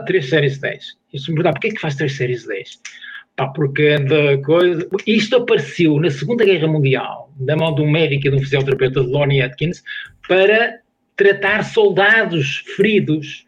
3 0.05 0.29
séries 0.29 0.55
de 0.55 0.59
10. 0.59 0.97
Isso 1.13 1.31
me 1.31 1.37
pergunta, 1.37 1.53
porquê 1.53 1.69
é 1.69 1.71
que 1.71 1.79
faz 1.79 1.95
3 1.95 2.13
séries 2.13 2.41
de 2.41 2.49
10? 2.49 2.81
Pá, 3.37 3.47
porque 3.47 3.83
anda 3.83 4.37
coisa. 4.39 4.85
Isto 5.07 5.37
apareceu 5.37 5.97
na 5.97 6.09
Segunda 6.09 6.43
Guerra 6.43 6.67
Mundial, 6.67 7.31
da 7.39 7.55
mão 7.55 7.73
de 7.73 7.81
um 7.81 7.89
médico 7.89 8.27
e 8.27 8.31
de 8.31 8.35
um 8.35 8.39
fisioterapeuta 8.39 9.01
de 9.01 9.07
Lonnie 9.07 9.41
Atkins, 9.41 9.81
para 10.27 10.79
tratar 11.15 11.63
soldados 11.63 12.65
feridos. 12.75 13.47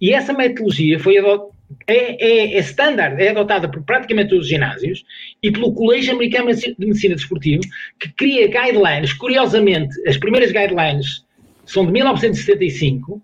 E 0.00 0.14
essa 0.14 0.32
metodologia 0.32 0.98
foi 0.98 1.18
adotada. 1.18 1.55
É, 1.86 2.24
é, 2.24 2.54
é 2.54 2.58
standard, 2.60 3.20
é 3.22 3.30
adotada 3.30 3.68
por 3.68 3.82
praticamente 3.82 4.30
todos 4.30 4.44
os 4.44 4.50
ginásios 4.50 5.04
e 5.42 5.50
pelo 5.50 5.72
Colégio 5.72 6.14
Americano 6.14 6.54
de 6.54 6.74
Medicina 6.78 7.14
Desportiva, 7.14 7.62
que 7.98 8.08
cria 8.12 8.46
guidelines. 8.46 9.12
Curiosamente, 9.12 9.94
as 10.08 10.16
primeiras 10.16 10.52
guidelines 10.52 11.24
são 11.64 11.84
de 11.84 11.92
1975, 11.92 13.20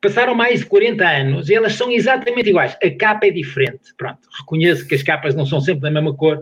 passaram 0.00 0.34
mais 0.34 0.60
de 0.60 0.66
40 0.66 1.08
anos 1.08 1.48
e 1.48 1.54
elas 1.54 1.74
são 1.74 1.90
exatamente 1.90 2.50
iguais. 2.50 2.76
A 2.82 2.90
capa 2.90 3.26
é 3.26 3.30
diferente. 3.30 3.94
Pronto, 3.96 4.20
reconheço 4.38 4.86
que 4.86 4.94
as 4.94 5.02
capas 5.02 5.34
não 5.34 5.46
são 5.46 5.60
sempre 5.60 5.82
da 5.82 5.90
mesma 5.90 6.14
cor. 6.14 6.40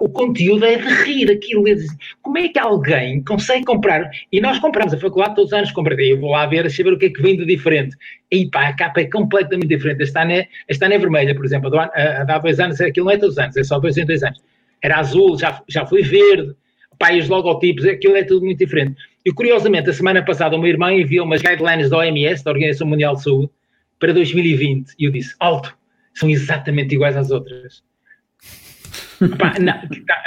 O 0.00 0.08
conteúdo 0.08 0.64
é 0.64 0.76
de 0.76 0.88
rir 1.04 1.30
aquilo. 1.30 1.68
É 1.68 1.74
de, 1.74 1.86
como 2.22 2.38
é 2.38 2.48
que 2.48 2.58
alguém 2.58 3.22
consegue 3.22 3.64
comprar? 3.64 4.10
E 4.32 4.40
nós 4.40 4.58
compramos, 4.58 4.94
a 4.94 4.98
faculdade 4.98 5.34
todos 5.34 5.52
os 5.52 5.58
anos 5.58 5.72
compra. 5.72 5.94
Eu 6.02 6.20
vou 6.20 6.30
lá 6.30 6.46
ver, 6.46 6.70
saber 6.70 6.92
o 6.92 6.98
que 6.98 7.06
é 7.06 7.10
que 7.10 7.22
vem 7.22 7.36
de 7.36 7.44
diferente. 7.44 7.96
E 8.30 8.50
pá, 8.50 8.68
a 8.68 8.72
capa 8.72 9.00
é 9.00 9.04
completamente 9.06 9.68
diferente. 9.68 10.02
Este 10.02 10.18
ano 10.18 10.32
é, 10.32 10.48
este 10.68 10.84
ano 10.84 10.94
é 10.94 10.98
vermelha, 10.98 11.34
por 11.34 11.44
exemplo. 11.44 11.78
Há, 11.78 11.90
há 12.28 12.38
dois 12.38 12.58
anos, 12.58 12.80
aquilo 12.80 13.06
não 13.06 13.12
é 13.12 13.18
todos 13.18 13.34
os 13.36 13.38
anos, 13.38 13.56
é 13.56 13.64
só 13.64 13.78
dois 13.78 13.96
em 13.96 14.06
dois 14.06 14.22
anos. 14.22 14.40
Era 14.82 14.98
azul, 14.98 15.38
já, 15.38 15.62
já 15.68 15.86
foi 15.86 16.02
verde. 16.02 16.54
Pá, 16.98 17.12
e 17.12 17.20
os 17.20 17.28
logotipos, 17.28 17.84
aquilo 17.84 18.16
é 18.16 18.24
tudo 18.24 18.44
muito 18.44 18.58
diferente. 18.58 18.96
E 19.24 19.32
curiosamente, 19.32 19.90
a 19.90 19.92
semana 19.92 20.24
passada, 20.24 20.56
o 20.56 20.58
meu 20.58 20.70
irmão 20.70 20.90
enviou 20.90 21.26
umas 21.26 21.42
guidelines 21.42 21.90
da 21.90 21.98
OMS, 21.98 22.44
da 22.44 22.50
Organização 22.50 22.86
Mundial 22.86 23.16
de 23.16 23.22
Saúde, 23.22 23.50
para 23.98 24.12
2020. 24.12 24.94
E 24.98 25.04
eu 25.04 25.10
disse: 25.10 25.34
alto, 25.38 25.76
são 26.14 26.30
exatamente 26.30 26.94
iguais 26.94 27.16
às 27.16 27.30
outras. 27.30 27.82
Não, 29.20 29.74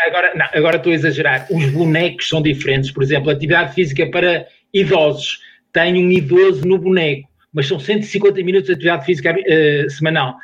agora, 0.07 0.33
não, 0.35 0.45
agora 0.53 0.77
estou 0.77 0.91
a 0.91 0.95
exagerar. 0.95 1.47
Os 1.51 1.69
bonecos 1.71 2.27
são 2.27 2.41
diferentes. 2.41 2.91
Por 2.91 3.03
exemplo, 3.03 3.29
atividade 3.29 3.73
física 3.73 4.09
para 4.09 4.47
idosos 4.73 5.39
tem 5.71 5.93
um 6.03 6.11
idoso 6.11 6.67
no 6.67 6.77
boneco, 6.77 7.29
mas 7.53 7.67
são 7.67 7.79
150 7.79 8.43
minutos 8.43 8.67
de 8.67 8.73
atividade 8.73 9.05
física 9.05 9.35
uh, 9.35 9.89
semanal. 9.89 10.37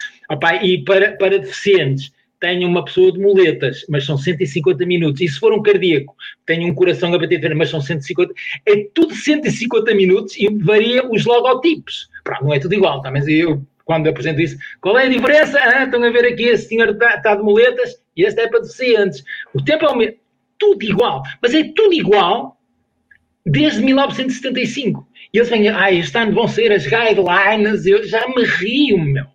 E 0.61 0.83
para, 0.83 1.13
para 1.13 1.39
deficientes 1.39 2.11
tem 2.39 2.65
uma 2.65 2.83
pessoa 2.85 3.11
de 3.11 3.19
muletas, 3.19 3.85
mas 3.89 4.05
são 4.05 4.17
150 4.17 4.85
minutos. 4.85 5.21
E 5.21 5.27
se 5.27 5.39
for 5.39 5.53
um 5.53 5.63
cardíaco, 5.63 6.15
tem 6.45 6.69
um 6.69 6.75
coração 6.75 7.13
a 7.13 7.17
bater, 7.17 7.55
mas 7.55 7.69
são 7.69 7.81
150. 7.81 8.33
É 8.65 8.87
tudo 8.93 9.15
150 9.15 9.95
minutos 9.95 10.35
e 10.37 10.47
varia 10.61 11.09
os 11.09 11.25
logotipos. 11.25 12.09
Pronto, 12.23 12.43
não 12.43 12.53
é 12.53 12.59
tudo 12.59 12.75
igual, 12.75 13.01
tá? 13.01 13.09
mas 13.09 13.27
eu, 13.27 13.63
quando 13.83 14.07
apresento 14.07 14.41
isso, 14.41 14.57
qual 14.81 14.97
é 14.97 15.05
a 15.05 15.09
diferença? 15.09 15.59
Ah, 15.59 15.85
estão 15.85 16.03
a 16.03 16.09
ver 16.09 16.25
aqui, 16.25 16.43
esse 16.43 16.67
senhor 16.67 16.89
está, 16.89 17.15
está 17.15 17.35
de 17.35 17.41
muletas 17.43 17.95
e 18.15 18.23
este 18.23 18.41
é 18.41 18.47
para 18.47 18.61
deficientes. 18.61 19.23
O 19.53 19.63
tempo 19.63 19.85
é 19.85 19.89
o 19.89 19.95
mesmo. 19.95 20.17
Tudo 20.57 20.83
igual. 20.83 21.23
Mas 21.41 21.53
é 21.53 21.63
tudo 21.75 21.93
igual 21.93 22.57
desde 23.45 23.83
1975. 23.83 25.07
E 25.33 25.37
eles 25.37 25.49
vêm, 25.49 25.67
ah, 25.69 25.91
este 25.91 26.17
ano 26.17 26.33
vão 26.33 26.47
ser 26.47 26.71
as 26.71 26.87
guidelines, 26.87 27.85
eu 27.85 28.03
já 28.05 28.27
me 28.27 28.43
rio, 28.43 28.97
meu. 28.99 29.25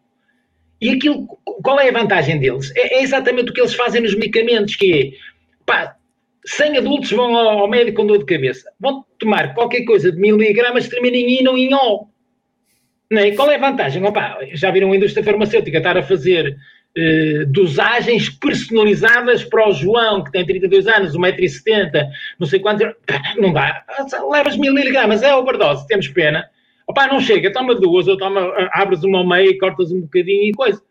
E 0.81 0.91
aquilo, 0.91 1.27
qual 1.63 1.79
é 1.79 1.91
a 1.91 1.93
vantagem 1.93 2.39
deles? 2.41 2.75
É, 2.75 2.99
é, 2.99 3.03
exatamente 3.03 3.51
o 3.51 3.55
que 3.55 3.61
eles 3.61 3.75
fazem 3.75 4.01
nos 4.01 4.15
medicamentos, 4.15 4.77
que 4.77 4.93
é, 4.93 5.65
pá, 5.67 5.95
100 6.47 6.79
adultos 6.79 7.11
vão 7.13 7.37
ao, 7.37 7.61
ao, 7.61 7.69
médico 7.69 7.99
com 7.99 8.07
dor 8.07 8.19
de 8.19 8.25
cabeça, 8.25 8.73
vão 8.81 9.05
tomar 9.19 9.55
qualquer 9.55 9.85
coisa 9.85 10.11
de 10.11 10.19
miligramas, 10.19 10.91
em 10.91 11.43
não 11.43 11.59
em 11.59 11.75
ol. 11.75 12.09
Não 13.11 13.21
é? 13.21 13.33
Qual 13.33 13.51
é 13.51 13.57
a 13.57 13.59
vantagem? 13.59 14.03
Opa, 14.05 14.39
já 14.55 14.71
viram 14.71 14.93
a 14.93 14.97
indústria 14.97 15.25
farmacêutica 15.25 15.79
estar 15.79 15.99
a 15.99 16.03
fazer 16.03 16.57
eh, 16.97 17.45
dosagens 17.47 18.29
personalizadas 18.29 19.45
para 19.45 19.69
o 19.69 19.73
João, 19.73 20.25
que 20.25 20.33
tem 20.33 20.45
32 20.45 20.87
anos, 20.89 21.17
1,70m, 21.17 22.09
não 22.39 22.47
sei 22.47 22.59
quanto, 22.59 22.85
não 23.39 23.53
dá. 23.53 23.85
Levas 24.31 24.57
mil 24.57 24.75
miligramas, 24.75 25.23
é 25.23 25.35
overdose, 25.35 25.87
temos 25.87 26.09
pena. 26.09 26.45
Opá, 26.89 27.07
não 27.07 27.21
chega, 27.21 27.53
toma 27.53 27.77
duas, 27.77 28.09
ou 28.09 28.17
toma, 28.17 28.41
abres 28.73 29.05
uma 29.05 29.19
ao 29.19 29.29
meio, 29.29 29.57
cortas 29.59 29.93
um 29.93 30.01
bocadinho 30.01 30.51
e 30.51 30.53
coisa. 30.53 30.83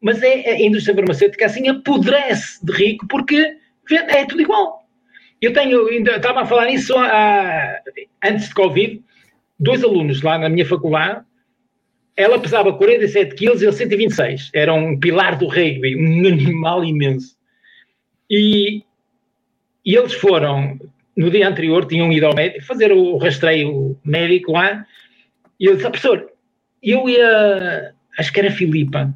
Mas 0.00 0.22
é, 0.22 0.50
a 0.50 0.60
indústria 0.62 0.94
farmacêutica 0.94 1.44
assim 1.44 1.68
apodrece 1.68 2.64
de 2.64 2.72
rico 2.72 3.06
porque 3.06 3.56
é 3.90 4.24
tudo 4.24 4.40
igual. 4.40 4.84
Eu 5.40 5.52
tenho, 5.52 5.86
ainda 5.88 6.16
estava 6.16 6.40
a 6.40 6.46
falar 6.46 6.66
nisso 6.66 6.96
há, 6.96 7.78
antes 8.24 8.48
de 8.48 8.54
Covid, 8.54 9.02
dois 9.60 9.84
alunos 9.84 10.22
lá 10.22 10.38
na 10.38 10.48
minha 10.48 10.64
faculdade, 10.64 11.24
ela 12.18 12.36
pesava 12.40 12.72
47 12.72 13.36
quilos 13.36 13.62
e 13.62 13.66
ele 13.66 13.72
126. 13.72 14.50
Era 14.52 14.74
um 14.74 14.98
pilar 14.98 15.38
do 15.38 15.46
rugby, 15.46 15.94
um 15.94 16.26
animal 16.26 16.84
imenso. 16.84 17.36
E, 18.28 18.82
e 19.86 19.94
eles 19.94 20.14
foram, 20.14 20.76
no 21.16 21.30
dia 21.30 21.48
anterior, 21.48 21.86
tinham 21.86 22.12
ido 22.12 22.26
ao 22.26 22.34
médico, 22.34 22.66
fazer 22.66 22.90
o 22.90 23.16
rastreio 23.18 23.96
médico 24.04 24.50
lá, 24.50 24.84
e 25.60 25.66
eu 25.66 25.76
disse, 25.76 25.86
ah, 25.86 25.90
professor, 25.90 26.28
eu 26.82 27.08
e 27.08 27.20
a, 27.20 27.92
acho 28.18 28.32
que 28.32 28.40
era 28.40 28.48
a 28.48 28.52
Filipa, 28.52 29.14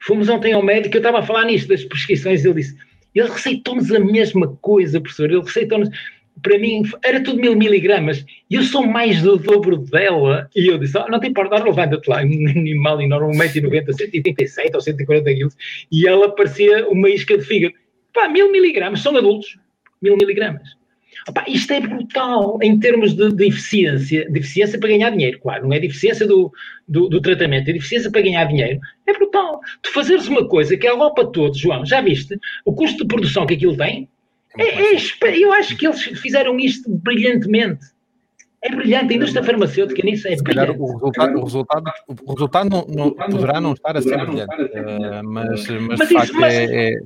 fomos 0.00 0.30
ontem 0.30 0.54
ao 0.54 0.62
médico, 0.62 0.96
eu 0.96 1.00
estava 1.00 1.18
a 1.18 1.22
falar 1.22 1.44
nisto 1.44 1.68
das 1.68 1.84
prescrições, 1.84 2.46
ele 2.46 2.54
disse, 2.54 2.78
ele 3.14 3.28
receitou-nos 3.28 3.92
a 3.92 4.00
mesma 4.00 4.56
coisa, 4.62 5.00
professor, 5.00 5.30
ele 5.30 5.42
receitou-nos, 5.42 5.90
para 6.42 6.58
mim, 6.58 6.82
era 7.04 7.22
tudo 7.22 7.40
mil 7.40 7.54
miligramas, 7.56 8.24
e 8.50 8.54
eu 8.54 8.62
sou 8.62 8.86
mais 8.86 9.22
do 9.22 9.36
dobro 9.36 9.76
dela, 9.76 10.48
e 10.54 10.68
eu 10.68 10.78
disse, 10.78 10.96
oh, 10.98 11.08
não 11.08 11.20
te 11.20 11.28
importa, 11.28 11.62
levanta-te 11.62 12.08
lá, 12.08 12.18
um 12.18 12.48
animal 12.48 13.00
enorme, 13.00 13.36
1,90m, 13.36 13.92
137 13.92 14.74
ou 14.74 14.80
140 14.80 15.34
quilos, 15.34 15.56
e 15.90 16.06
ela 16.06 16.34
parecia 16.34 16.88
uma 16.88 17.08
isca 17.08 17.36
de 17.36 17.44
fígado. 17.44 17.74
Pá, 18.12 18.28
mil 18.28 18.50
miligramas, 18.50 19.00
são 19.00 19.16
adultos, 19.16 19.58
mil 20.00 20.16
miligramas. 20.16 20.78
Opa, 21.28 21.44
isto 21.46 21.72
é 21.72 21.80
brutal 21.80 22.58
em 22.62 22.78
termos 22.78 23.14
de, 23.14 23.30
de, 23.30 23.46
eficiência, 23.48 24.30
de 24.30 24.38
eficiência 24.38 24.78
para 24.78 24.88
ganhar 24.88 25.10
dinheiro, 25.10 25.38
claro, 25.40 25.64
não 25.64 25.74
é 25.74 25.78
de 25.78 25.86
eficiência 25.86 26.26
do, 26.26 26.50
do, 26.86 27.08
do, 27.08 27.20
tratamento, 27.20 27.68
é 27.68 27.72
de 27.72 27.78
eficiência 27.78 28.10
para 28.10 28.22
ganhar 28.22 28.44
dinheiro. 28.46 28.80
É 29.06 29.12
brutal. 29.12 29.60
Tu 29.82 29.92
fazeres 29.92 30.26
uma 30.26 30.48
coisa 30.48 30.76
que 30.76 30.86
é 30.86 30.92
igual 30.92 31.12
para 31.12 31.26
todos, 31.26 31.58
João, 31.58 31.84
já 31.84 32.00
viste? 32.00 32.38
O 32.64 32.74
custo 32.74 32.98
de 32.98 33.06
produção 33.06 33.44
que 33.44 33.54
aquilo 33.54 33.76
tem? 33.76 34.08
É, 34.56 34.94
é, 34.94 35.38
eu 35.38 35.52
acho 35.52 35.76
que 35.76 35.86
eles 35.86 36.02
fizeram 36.02 36.58
isto 36.58 36.90
brilhantemente. 36.90 37.84
É 38.62 38.74
brilhante, 38.74 39.12
a 39.12 39.16
indústria 39.16 39.44
farmacêutica 39.44 40.02
nisso 40.02 40.26
é 40.26 40.36
brilhante. 40.36 40.78
O 40.78 40.86
resultado, 40.94 41.38
o 41.38 41.44
resultado, 41.44 41.92
o 42.08 42.32
resultado 42.32 42.68
não, 42.68 42.86
não, 42.88 43.10
poderá 43.12 43.60
não 43.60 43.72
estar 43.72 43.96
a 43.96 44.02
ser 44.02 44.18
brilhante, 44.26 44.62
uh, 44.62 45.22
mas, 45.22 45.68
mas, 45.68 45.98
mas, 45.98 46.08
de 46.08 46.14
facto 46.14 46.34
mas, 46.34 46.54
é, 46.54 46.94
é 46.94 47.00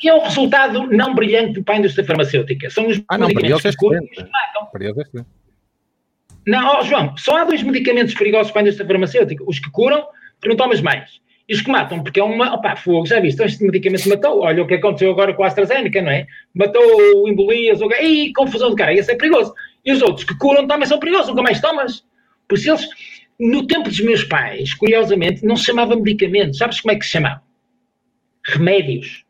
que 0.00 0.08
é 0.08 0.14
o 0.14 0.20
resultado 0.20 0.86
não 0.88 1.14
brilhante 1.14 1.62
para 1.62 1.74
a 1.74 1.78
indústria 1.78 2.04
farmacêutica. 2.04 2.70
São 2.70 2.88
os 2.88 3.02
ah, 3.06 3.18
não, 3.18 3.28
medicamentos 3.28 3.62
que 3.62 3.76
curam 3.76 4.02
e 4.02 4.18
matam. 4.22 4.66
Para 4.72 4.84
eles 4.84 4.98
é 5.14 5.24
Não, 6.46 6.80
oh, 6.80 6.82
João, 6.82 7.14
só 7.18 7.36
há 7.36 7.44
dois 7.44 7.62
medicamentos 7.62 8.14
perigosos 8.14 8.50
para 8.50 8.62
a 8.62 8.62
indústria 8.62 8.86
farmacêutica. 8.86 9.44
Os 9.46 9.58
que 9.58 9.70
curam, 9.70 10.06
que 10.40 10.48
não 10.48 10.56
tomas 10.56 10.80
mais. 10.80 11.20
Os 11.50 11.60
que 11.60 11.70
matam, 11.70 12.02
porque 12.02 12.20
é 12.20 12.22
uma. 12.22 12.54
Opá, 12.54 12.76
fogo, 12.76 13.06
já 13.06 13.18
viste? 13.18 13.42
Este 13.42 13.64
medicamento 13.64 14.08
matou. 14.08 14.40
Olha 14.42 14.62
o 14.62 14.66
que 14.66 14.74
aconteceu 14.74 15.10
agora 15.10 15.34
com 15.34 15.42
a 15.42 15.48
AstraZeneca, 15.48 16.00
não 16.00 16.10
é? 16.10 16.26
Matou 16.54 17.28
embolias, 17.28 17.80
ou... 17.80 17.90
e 17.92 18.32
confusão 18.32 18.70
de 18.70 18.76
cara. 18.76 18.94
Esse 18.94 19.12
é 19.12 19.16
perigoso. 19.16 19.52
E 19.84 19.92
os 19.92 20.00
outros 20.02 20.24
que 20.24 20.36
curam 20.38 20.66
também 20.66 20.86
são 20.86 20.98
perigosos, 20.98 21.28
nunca 21.28 21.42
mais 21.42 21.60
tomas. 21.60 22.04
Por 22.48 22.56
isso 22.56 22.70
eles, 22.70 22.88
no 23.38 23.66
tempo 23.66 23.88
dos 23.88 24.00
meus 24.00 24.22
pais, 24.24 24.74
curiosamente, 24.74 25.44
não 25.44 25.56
se 25.56 25.64
chamava 25.64 25.96
medicamentos. 25.96 26.58
Sabes 26.58 26.80
como 26.80 26.92
é 26.92 26.96
que 26.96 27.04
se 27.04 27.12
chamava? 27.12 27.42
Remédios 28.46 29.24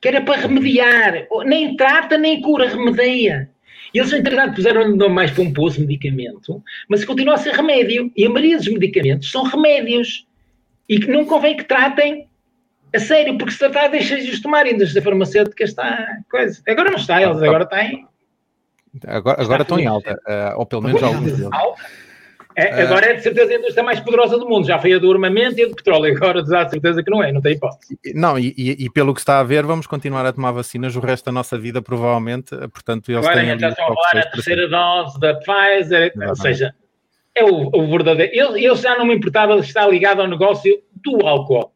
que 0.00 0.08
era 0.08 0.20
para 0.20 0.40
remediar. 0.42 1.26
Nem 1.44 1.76
trata, 1.76 2.16
nem 2.16 2.40
cura, 2.40 2.68
remedia. 2.68 3.50
E 3.92 3.98
eles, 3.98 4.12
entretanto, 4.12 4.54
puseram 4.54 4.82
o 4.82 4.96
nome 4.96 5.14
mais 5.14 5.30
pomposo, 5.32 5.80
medicamento, 5.80 6.62
mas 6.88 7.04
continua 7.04 7.34
a 7.34 7.38
ser 7.38 7.54
remédio. 7.54 8.12
E 8.16 8.24
a 8.24 8.30
maioria 8.30 8.56
dos 8.56 8.68
medicamentos 8.68 9.30
são 9.30 9.42
remédios. 9.42 10.26
E 10.88 11.00
que 11.00 11.10
não 11.10 11.24
convém 11.24 11.56
que 11.56 11.64
tratem 11.64 12.28
a 12.94 12.98
sério, 13.00 13.36
porque 13.36 13.52
se 13.52 13.58
tratar, 13.58 13.88
deixa-os 13.88 14.40
tomar. 14.40 14.66
A 14.66 14.70
indústria 14.70 15.02
farmacêutica 15.02 15.64
está. 15.64 16.06
Coisa. 16.30 16.62
Agora 16.68 16.90
não 16.90 16.98
está, 16.98 17.22
eles 17.22 17.42
agora 17.42 17.66
têm. 17.66 18.06
Agora, 19.06 19.42
agora 19.42 19.62
estão 19.62 19.78
em 19.78 19.86
alta, 19.86 20.14
uh, 20.14 20.58
ou 20.58 20.66
pelo 20.66 20.82
menos 20.82 21.02
alguns 21.02 21.32
deles. 21.32 21.50
É, 22.58 22.82
agora 22.82 23.10
é 23.10 23.14
de 23.14 23.22
certeza 23.22 23.52
a 23.52 23.56
indústria 23.56 23.84
mais 23.84 24.00
poderosa 24.00 24.38
do 24.38 24.48
mundo. 24.48 24.66
Já 24.66 24.78
foi 24.78 24.94
a 24.94 24.98
do 24.98 25.12
armamento 25.12 25.58
e 25.58 25.64
a 25.64 25.68
do 25.68 25.76
petróleo. 25.76 26.16
Agora 26.16 26.42
dá 26.42 26.66
certeza 26.66 27.02
que 27.02 27.10
não 27.10 27.22
é, 27.22 27.30
não 27.30 27.42
tem 27.42 27.52
hipótese. 27.52 27.98
Não, 28.14 28.38
e, 28.38 28.54
e, 28.56 28.86
e, 28.86 28.90
pelo 28.90 29.12
que 29.12 29.20
está 29.20 29.40
a 29.40 29.42
ver, 29.42 29.66
vamos 29.66 29.86
continuar 29.86 30.24
a 30.24 30.32
tomar 30.32 30.52
vacinas 30.52 30.96
o 30.96 31.00
resto 31.00 31.26
da 31.26 31.32
nossa 31.32 31.58
vida, 31.58 31.82
provavelmente. 31.82 32.56
Portanto, 32.68 33.10
eles 33.10 33.26
agora 33.26 33.44
têm. 33.44 33.58
já 33.58 33.68
estão 33.68 33.84
a 33.84 33.94
falar 33.94 34.22
a 34.22 34.30
terceira 34.30 34.68
dose 34.68 35.20
da 35.20 35.34
Pfizer, 35.34 36.12
não, 36.16 36.28
ou 36.28 36.36
seja, 36.36 36.74
é 37.36 37.44
o, 37.44 37.68
o 37.72 37.90
verdadeiro. 37.90 38.32
Eu, 38.34 38.56
eu 38.56 38.74
já 38.74 38.96
não 38.96 39.06
me 39.06 39.14
importava 39.14 39.60
de 39.60 39.66
estar 39.66 39.86
ligado 39.86 40.20
ao 40.20 40.26
negócio 40.26 40.82
do 41.04 41.26
álcool. 41.26 41.72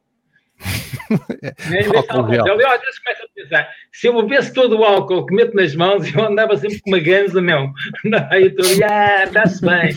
álcool 1.96 2.34
eu 2.34 2.68
às 2.68 2.80
vezes 2.80 2.98
começo 2.98 3.22
a 3.22 3.34
pensar, 3.34 3.68
se 3.92 4.06
eu 4.06 4.22
bebesse 4.22 4.52
todo 4.52 4.78
o 4.78 4.84
álcool 4.84 5.26
que 5.26 5.34
meto 5.34 5.54
nas 5.54 5.74
mãos, 5.74 6.12
eu 6.14 6.24
andava 6.24 6.56
sempre 6.56 6.80
com 6.80 6.90
uma 6.90 6.98
ganza, 6.98 7.40
meu. 7.42 7.70
Aí 8.30 8.44
eu 8.44 8.48
estou, 8.48 8.66
ah, 8.88 9.24
está-se 9.24 9.60
bem. 9.60 9.92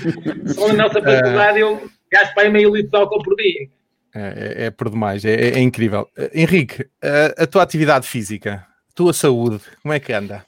Só 0.47 0.67
na 0.67 0.83
nossa 0.83 1.01
faculdade 1.01 1.59
eu 1.59 1.89
gasto 2.11 2.33
para 2.33 2.49
meio 2.49 2.75
litro 2.75 2.91
de 2.91 2.97
álcool 2.97 3.23
por 3.23 3.35
dia. 3.35 3.67
É, 4.15 4.19
é, 4.21 4.65
é 4.65 4.71
por 4.71 4.89
demais, 4.89 5.25
é, 5.25 5.33
é 5.33 5.59
incrível. 5.59 6.07
Uh, 6.17 6.29
Henrique, 6.33 6.83
uh, 6.83 7.33
a 7.35 7.47
tua 7.47 7.63
atividade 7.63 8.07
física, 8.07 8.65
a 8.91 8.93
tua 8.93 9.11
saúde, 9.11 9.59
como 9.81 9.93
é 9.93 9.99
que 9.99 10.13
anda? 10.13 10.45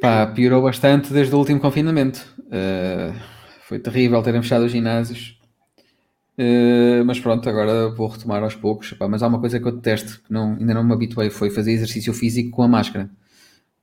Pá, 0.00 0.26
piorou 0.26 0.62
bastante 0.62 1.12
desde 1.12 1.32
o 1.32 1.38
último 1.38 1.60
confinamento. 1.60 2.26
Uh, 2.48 3.14
foi 3.72 3.78
terrível 3.78 4.22
terem 4.22 4.42
fechado 4.42 4.66
os 4.66 4.72
ginásios. 4.72 5.40
Uh, 6.38 7.02
mas 7.06 7.18
pronto, 7.18 7.48
agora 7.48 7.88
vou 7.88 8.06
retomar 8.06 8.42
aos 8.42 8.54
poucos. 8.54 8.94
mas 9.08 9.22
há 9.22 9.26
uma 9.26 9.40
coisa 9.40 9.58
que 9.58 9.66
eu 9.66 9.72
detesto, 9.72 10.22
que 10.22 10.30
não, 10.30 10.56
ainda 10.60 10.74
não 10.74 10.84
me 10.84 10.92
habituei, 10.92 11.30
foi 11.30 11.48
fazer 11.48 11.72
exercício 11.72 12.12
físico 12.12 12.50
com 12.50 12.62
a 12.62 12.68
máscara, 12.68 13.08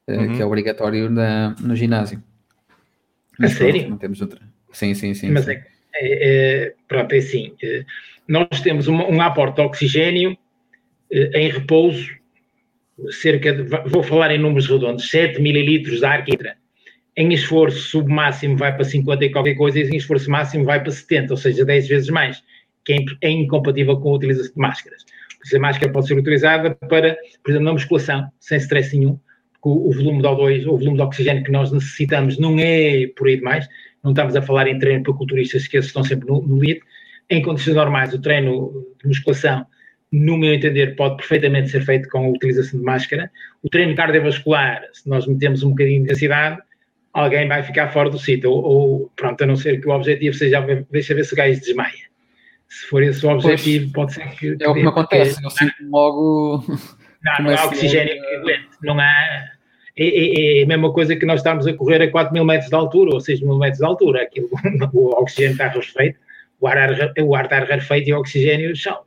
uh, 0.07 0.11
uhum. 0.11 0.35
que 0.35 0.41
é 0.43 0.45
obrigatório 0.45 1.09
na, 1.09 1.55
no 1.59 1.75
ginásio. 1.75 2.21
Mas, 3.39 3.53
a 3.53 3.55
pronto, 3.55 3.71
sério? 3.71 3.89
Não 3.89 3.97
temos 3.97 4.21
outra. 4.21 4.39
Sim, 4.71 4.93
sim, 4.93 5.15
sim. 5.15 5.31
Mas 5.31 5.45
sim. 5.45 5.53
É, 5.53 5.63
é, 5.95 6.65
é, 6.65 6.73
pronto, 6.87 7.11
é 7.11 7.17
assim. 7.17 7.55
Eh, 7.63 7.83
nós 8.27 8.61
temos 8.61 8.87
um, 8.87 8.95
um 8.95 9.19
aporte 9.21 9.55
de 9.55 9.61
oxigênio 9.61 10.37
em 11.11 11.49
repouso, 11.49 12.11
cerca 13.09 13.53
de, 13.53 13.63
vou 13.89 14.03
falar 14.03 14.29
em 14.29 14.37
números 14.37 14.67
redondos, 14.67 15.09
7 15.09 15.41
mililitros 15.41 15.99
de 15.99 16.05
ar 16.05 16.23
que 16.23 16.33
entra 16.33 16.59
em 17.19 17.33
esforço 17.33 17.79
submáximo 17.79 18.55
vai 18.55 18.73
para 18.73 18.85
50 18.85 19.25
e 19.25 19.29
qualquer 19.29 19.55
coisa, 19.55 19.77
e 19.77 19.83
em 19.83 19.97
esforço 19.97 20.31
máximo 20.31 20.63
vai 20.63 20.81
para 20.81 20.89
70, 20.89 21.33
ou 21.33 21.37
seja, 21.37 21.65
10 21.65 21.87
vezes 21.89 22.09
mais, 22.09 22.41
que 22.85 22.93
é, 22.93 22.97
é 23.23 23.29
incompatível 23.29 23.99
com 23.99 24.11
a 24.11 24.15
utilização 24.15 24.53
de 24.53 24.57
máscaras. 24.57 25.05
Porque 25.37 25.57
a 25.57 25.59
máscara 25.59 25.91
pode 25.91 26.07
ser 26.07 26.17
utilizada 26.17 26.73
para, 26.75 27.17
por 27.43 27.51
exemplo, 27.51 27.65
na 27.65 27.73
musculação, 27.73 28.25
sem 28.39 28.57
stress 28.59 28.97
nenhum, 28.97 29.19
porque 29.51 29.67
o, 29.67 29.91
volume 29.91 30.21
de 30.21 30.27
O2, 30.29 30.65
o 30.65 30.77
volume 30.77 30.95
de 30.95 31.01
oxigênio 31.01 31.43
que 31.43 31.51
nós 31.51 31.73
necessitamos 31.73 32.39
não 32.39 32.57
é 32.57 33.07
por 33.17 33.27
aí 33.27 33.35
demais, 33.35 33.67
não 34.01 34.11
estamos 34.11 34.33
a 34.37 34.41
falar 34.41 34.69
em 34.69 34.79
treino 34.79 35.03
para 35.03 35.13
culturistas 35.13 35.67
que 35.67 35.77
estão 35.77 36.05
sempre 36.05 36.25
no, 36.25 36.41
no. 36.41 36.57
Em 37.29 37.41
condições 37.41 37.75
normais, 37.75 38.13
o 38.13 38.21
treino 38.21 38.71
de 39.01 39.09
musculação, 39.09 39.65
no 40.09 40.37
meu 40.37 40.53
entender, 40.53 40.95
pode 40.95 41.17
perfeitamente 41.17 41.69
ser 41.69 41.81
feito 41.81 42.07
com 42.07 42.27
a 42.27 42.29
utilização 42.29 42.79
de 42.79 42.85
máscara. 42.85 43.29
O 43.61 43.69
treino 43.69 43.93
cardiovascular, 43.93 44.83
se 44.93 45.07
nós 45.09 45.27
metemos 45.27 45.63
um 45.63 45.71
bocadinho 45.71 45.97
de 45.97 46.03
intensidade, 46.05 46.59
alguém 47.13 47.47
vai 47.47 47.63
ficar 47.63 47.89
fora 47.89 48.09
do 48.09 48.19
sítio, 48.19 48.51
ou, 48.51 48.63
ou, 48.63 49.11
pronto, 49.15 49.43
a 49.43 49.47
não 49.47 49.55
ser 49.55 49.79
que 49.81 49.87
o 49.87 49.91
objetivo 49.91 50.35
seja 50.35 50.61
deixa 50.91 51.15
ver 51.15 51.25
se 51.25 51.33
o 51.33 51.37
gajo 51.37 51.59
desmaia. 51.59 52.09
Se 52.67 52.85
for 52.87 53.01
esse 53.01 53.25
o 53.25 53.29
objetivo, 53.29 53.91
pois, 53.93 54.15
pode 54.15 54.29
ser 54.29 54.37
que. 54.37 54.63
É 54.63 54.69
o 54.69 54.73
que 54.73 54.81
me 54.81 54.87
acontece, 54.87 55.43
eu 55.43 55.49
sinto 55.49 55.73
logo. 55.89 56.63
Não, 57.21 57.47
não 57.47 57.53
há 57.53 57.65
oxigênio 57.65 58.13
que 58.13 58.35
aguente, 58.35 58.69
não 58.81 58.97
há. 58.97 59.11
É, 59.97 60.05
é, 60.05 60.61
é, 60.61 60.63
a 60.63 60.65
mesma 60.65 60.93
coisa 60.93 61.17
que 61.17 61.25
nós 61.25 61.41
estamos 61.41 61.67
a 61.67 61.73
correr 61.73 62.01
a 62.01 62.09
4 62.09 62.31
mil 62.31 62.45
metros 62.45 62.69
de 62.69 62.75
altura 62.75 63.13
ou 63.13 63.19
6 63.19 63.41
mil 63.41 63.57
metros 63.57 63.79
de 63.79 63.85
altura. 63.85 64.21
Aquilo, 64.21 64.47
o 64.93 65.21
oxigênio 65.21 65.51
está 65.51 65.67
rarefeito, 65.67 66.17
o 66.61 66.65
ar, 66.65 66.77
o 67.21 67.35
ar 67.35 67.43
está 67.43 67.59
rarefeito 67.59 68.09
e 68.09 68.13
o 68.13 68.19
oxigênio 68.19 68.73
chão 68.73 69.01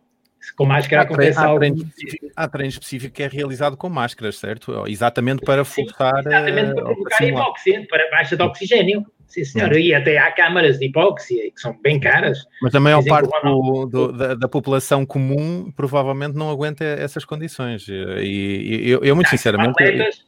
com 0.57 0.67
máscara 0.67 1.03
há 1.03 1.05
acontece 1.05 1.35
treino, 1.35 1.49
algo. 1.49 1.57
Há 1.57 1.61
treino, 1.61 1.77
específico, 1.77 2.27
há 2.37 2.49
treino 2.49 2.69
específico 2.69 3.15
que 3.15 3.23
é 3.23 3.29
realizado 3.29 3.77
com 3.77 3.89
máscaras, 3.89 4.37
certo? 4.37 4.85
Exatamente 4.87 5.45
para 5.45 5.65
forçar. 5.65 6.19
exatamente 6.19 6.75
para 6.75 6.85
provocar 6.85 7.25
hipóxia, 7.25 7.87
para 7.89 8.11
baixa 8.11 8.37
de 8.37 8.43
oxigênio. 8.43 9.07
Sim, 9.33 9.45
senhor. 9.45 9.73
E 9.73 9.95
até 9.95 10.19
há 10.19 10.31
câmaras 10.31 10.79
de 10.79 10.87
hipóxia 10.87 11.51
que 11.51 11.59
são 11.59 11.75
bem 11.83 11.99
caras. 11.99 12.45
Mas 12.61 12.75
a 12.75 12.81
maior 12.81 13.03
parte 13.03 13.31
do, 13.43 13.87
do, 13.87 14.13
da, 14.13 14.35
da, 14.35 14.47
população 14.47 15.07
comum 15.07 15.73
provavelmente 15.75 16.37
não 16.37 16.51
aguenta 16.51 16.85
essas 16.85 17.25
condições. 17.25 17.89
E, 17.89 17.95
e 18.23 18.91
eu, 18.91 19.03
eu, 19.03 19.15
muito 19.15 19.31
sinceramente. 19.31 19.73
Para 19.73 19.87
atletas, 19.87 20.25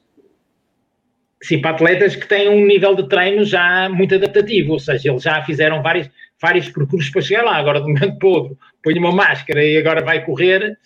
sim, 1.42 1.60
para 1.60 1.72
atletas 1.72 2.16
que 2.16 2.26
têm 2.26 2.48
um 2.48 2.64
nível 2.64 2.94
de 2.94 3.06
treino 3.06 3.44
já 3.44 3.90
muito 3.90 4.14
adaptativo, 4.14 4.72
ou 4.72 4.78
seja, 4.78 5.10
eles 5.10 5.22
já 5.22 5.42
fizeram 5.42 5.82
vários, 5.82 6.08
vários 6.44 6.68
percursos 6.68 7.10
para 7.10 7.22
chegar 7.22 7.42
lá. 7.42 7.56
Agora, 7.56 7.80
de 7.80 7.86
momento 7.86 8.18
para 8.18 8.28
outro, 8.28 8.58
põe 8.82 8.98
uma 8.98 9.12
máscara 9.12 9.64
e 9.64 9.78
agora 9.78 10.04
vai 10.04 10.22
correr, 10.22 10.76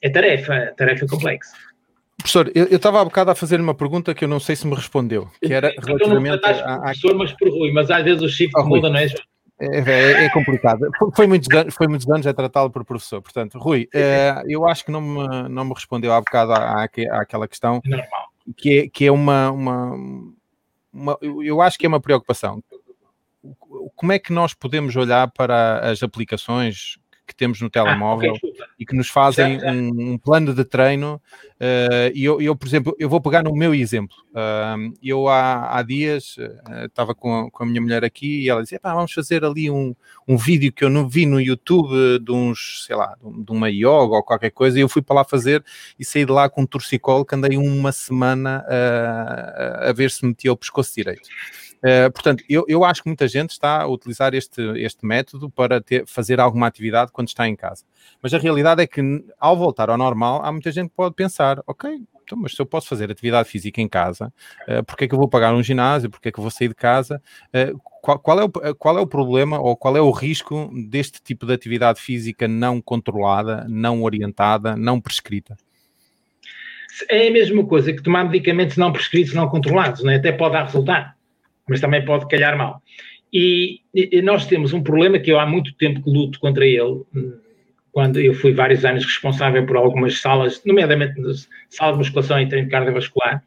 é 0.00 0.08
tarefa, 0.08 0.72
tarefa 0.76 1.06
complexa. 1.06 1.50
Professor, 2.18 2.52
eu 2.54 2.76
estava 2.76 3.00
há 3.00 3.04
bocado 3.04 3.32
a 3.32 3.34
fazer 3.34 3.60
uma 3.60 3.74
pergunta 3.74 4.14
que 4.14 4.24
eu 4.24 4.28
não 4.28 4.38
sei 4.38 4.54
se 4.54 4.64
me 4.64 4.76
respondeu, 4.76 5.28
que 5.44 5.52
era 5.52 5.74
relativamente 5.76 6.46
a, 6.46 6.78
professor, 6.78 7.16
mas 7.16 7.32
por 7.32 7.48
Rui, 7.48 7.72
mas 7.72 7.90
às 7.90 8.04
vezes 8.04 8.22
o 8.22 8.28
chip 8.28 8.52
oh, 8.56 8.64
muda, 8.64 8.88
não 8.88 8.96
é, 8.96 9.06
é, 9.58 9.80
é, 9.80 10.24
é, 10.24 10.30
complicado. 10.30 10.88
Foi 11.16 11.26
muitos, 11.26 11.48
anos, 11.52 11.74
foi 11.74 11.88
muitos 11.88 12.08
anos 12.08 12.26
a 12.26 12.32
tratá-lo 12.32 12.70
por 12.70 12.84
professor. 12.84 13.20
Portanto, 13.20 13.58
Rui, 13.58 13.88
é, 13.92 14.40
eu 14.46 14.68
acho 14.68 14.84
que 14.84 14.92
não 14.92 15.00
me, 15.00 15.48
não 15.48 15.64
me 15.64 15.74
respondeu 15.74 16.12
há 16.12 16.20
bocado 16.20 16.52
à, 16.52 16.84
à, 16.84 16.88
àquela 17.20 17.48
questão 17.48 17.80
Normal. 17.84 18.28
que 18.56 18.78
é, 18.78 18.88
que 18.88 19.06
é 19.06 19.10
uma, 19.10 19.50
uma, 19.50 19.96
uma, 20.92 21.18
Eu 21.20 21.60
acho 21.60 21.76
que 21.76 21.86
é 21.86 21.88
uma 21.88 22.00
preocupação. 22.00 22.62
Como 23.96 24.12
é 24.12 24.18
que 24.18 24.32
nós 24.32 24.54
podemos 24.54 24.94
olhar 24.96 25.30
para 25.30 25.90
as 25.90 26.02
aplicações 26.02 26.96
que 27.32 27.36
temos 27.36 27.60
no 27.60 27.70
telemóvel 27.70 28.32
ah, 28.32 28.36
okay. 28.36 28.52
e 28.78 28.86
que 28.86 28.94
nos 28.94 29.08
fazem 29.08 29.58
um, 29.64 30.12
um, 30.12 30.18
plano 30.18 30.54
de 30.54 30.64
treino. 30.64 31.20
Uh, 31.54 32.12
e 32.14 32.24
eu, 32.24 32.40
eu, 32.40 32.54
por 32.54 32.66
exemplo, 32.66 32.94
eu 32.98 33.08
vou 33.08 33.20
pegar 33.20 33.42
no 33.42 33.54
meu 33.54 33.74
exemplo. 33.74 34.16
Uh, 34.30 34.92
eu 35.02 35.28
há, 35.28 35.78
há 35.78 35.82
dias 35.82 36.36
estava 36.84 37.14
com, 37.14 37.50
com, 37.50 37.62
a 37.62 37.66
minha 37.66 37.80
mulher 37.80 38.04
aqui 38.04 38.42
e 38.42 38.48
ela 38.50 38.62
dizia: 38.62 38.80
vamos 38.82 39.12
fazer 39.12 39.44
ali 39.44 39.70
um, 39.70 39.94
um 40.28 40.36
vídeo 40.36 40.72
que 40.72 40.84
eu 40.84 40.90
não 40.90 41.08
vi 41.08 41.24
no 41.24 41.40
YouTube 41.40 42.18
de 42.18 42.32
uns, 42.32 42.84
sei 42.86 42.96
lá, 42.96 43.16
de 43.22 43.50
uma 43.50 43.70
yoga 43.70 44.16
ou 44.16 44.22
qualquer 44.22 44.50
coisa. 44.50 44.78
E 44.78 44.82
eu 44.82 44.88
fui 44.88 45.00
para 45.00 45.16
lá 45.16 45.24
fazer 45.24 45.64
e 45.98 46.04
saí 46.04 46.24
de 46.24 46.32
lá 46.32 46.48
com 46.48 46.62
um 46.62 46.66
torcicolo 46.66 47.24
que 47.24 47.34
andei 47.34 47.56
uma 47.56 47.92
semana 47.92 48.64
a 49.80 49.92
ver 49.92 50.10
se 50.10 50.24
metia 50.24 50.52
o 50.52 50.56
pescoço 50.56 50.94
direito. 50.94 51.28
Uh, 51.82 52.12
portanto, 52.12 52.44
eu, 52.48 52.64
eu 52.68 52.84
acho 52.84 53.02
que 53.02 53.08
muita 53.08 53.26
gente 53.26 53.50
está 53.50 53.82
a 53.82 53.88
utilizar 53.88 54.34
este, 54.34 54.62
este 54.78 55.04
método 55.04 55.50
para 55.50 55.80
ter, 55.80 56.06
fazer 56.06 56.38
alguma 56.38 56.68
atividade 56.68 57.10
quando 57.10 57.26
está 57.26 57.48
em 57.48 57.56
casa. 57.56 57.84
Mas 58.22 58.32
a 58.32 58.38
realidade 58.38 58.80
é 58.80 58.86
que, 58.86 59.02
ao 59.38 59.56
voltar 59.56 59.90
ao 59.90 59.98
normal, 59.98 60.44
há 60.44 60.52
muita 60.52 60.70
gente 60.70 60.90
que 60.90 60.94
pode 60.94 61.16
pensar: 61.16 61.60
ok, 61.66 62.00
então, 62.22 62.38
mas 62.38 62.52
se 62.52 62.62
eu 62.62 62.66
posso 62.66 62.86
fazer 62.86 63.10
atividade 63.10 63.48
física 63.48 63.80
em 63.80 63.88
casa, 63.88 64.32
uh, 64.68 64.84
porque 64.84 65.04
é 65.04 65.08
que 65.08 65.14
eu 65.14 65.18
vou 65.18 65.28
pagar 65.28 65.52
um 65.52 65.62
ginásio? 65.62 66.08
Porque 66.08 66.28
é 66.28 66.32
que 66.32 66.38
eu 66.38 66.42
vou 66.42 66.52
sair 66.52 66.68
de 66.68 66.74
casa? 66.76 67.20
Uh, 67.48 67.76
qual, 68.00 68.18
qual, 68.20 68.40
é 68.40 68.44
o, 68.44 68.74
qual 68.76 68.98
é 68.98 69.00
o 69.00 69.06
problema 69.06 69.58
ou 69.60 69.76
qual 69.76 69.96
é 69.96 70.00
o 70.00 70.10
risco 70.12 70.70
deste 70.88 71.20
tipo 71.20 71.46
de 71.46 71.52
atividade 71.52 72.00
física 72.00 72.46
não 72.46 72.80
controlada, 72.80 73.66
não 73.68 74.04
orientada, 74.04 74.76
não 74.76 75.00
prescrita? 75.00 75.56
É 77.08 77.26
a 77.26 77.30
mesma 77.32 77.64
coisa 77.64 77.92
que 77.92 78.02
tomar 78.02 78.24
medicamentos 78.24 78.76
não 78.76 78.92
prescritos, 78.92 79.34
não 79.34 79.48
controlados, 79.48 80.04
né? 80.04 80.16
até 80.16 80.30
pode 80.30 80.52
dar 80.52 80.64
resultado 80.64 81.12
mas 81.72 81.80
também 81.80 82.04
pode 82.04 82.28
calhar 82.28 82.56
mal. 82.56 82.82
E, 83.32 83.80
e, 83.94 84.20
nós 84.20 84.46
temos 84.46 84.74
um 84.74 84.82
problema 84.82 85.18
que 85.18 85.32
eu 85.32 85.40
há 85.40 85.46
muito 85.46 85.74
tempo 85.74 86.02
que 86.02 86.10
luto 86.10 86.38
contra 86.38 86.66
ele, 86.66 87.00
quando 87.90 88.20
eu 88.20 88.34
fui 88.34 88.52
vários 88.52 88.84
anos 88.84 89.04
responsável 89.04 89.64
por 89.64 89.76
algumas 89.76 90.20
salas, 90.20 90.62
nomeadamente 90.66 91.14
salas 91.70 91.94
de 91.94 91.98
musculação 91.98 92.38
e 92.40 92.46
treino 92.46 92.68
cardiovascular, 92.68 93.42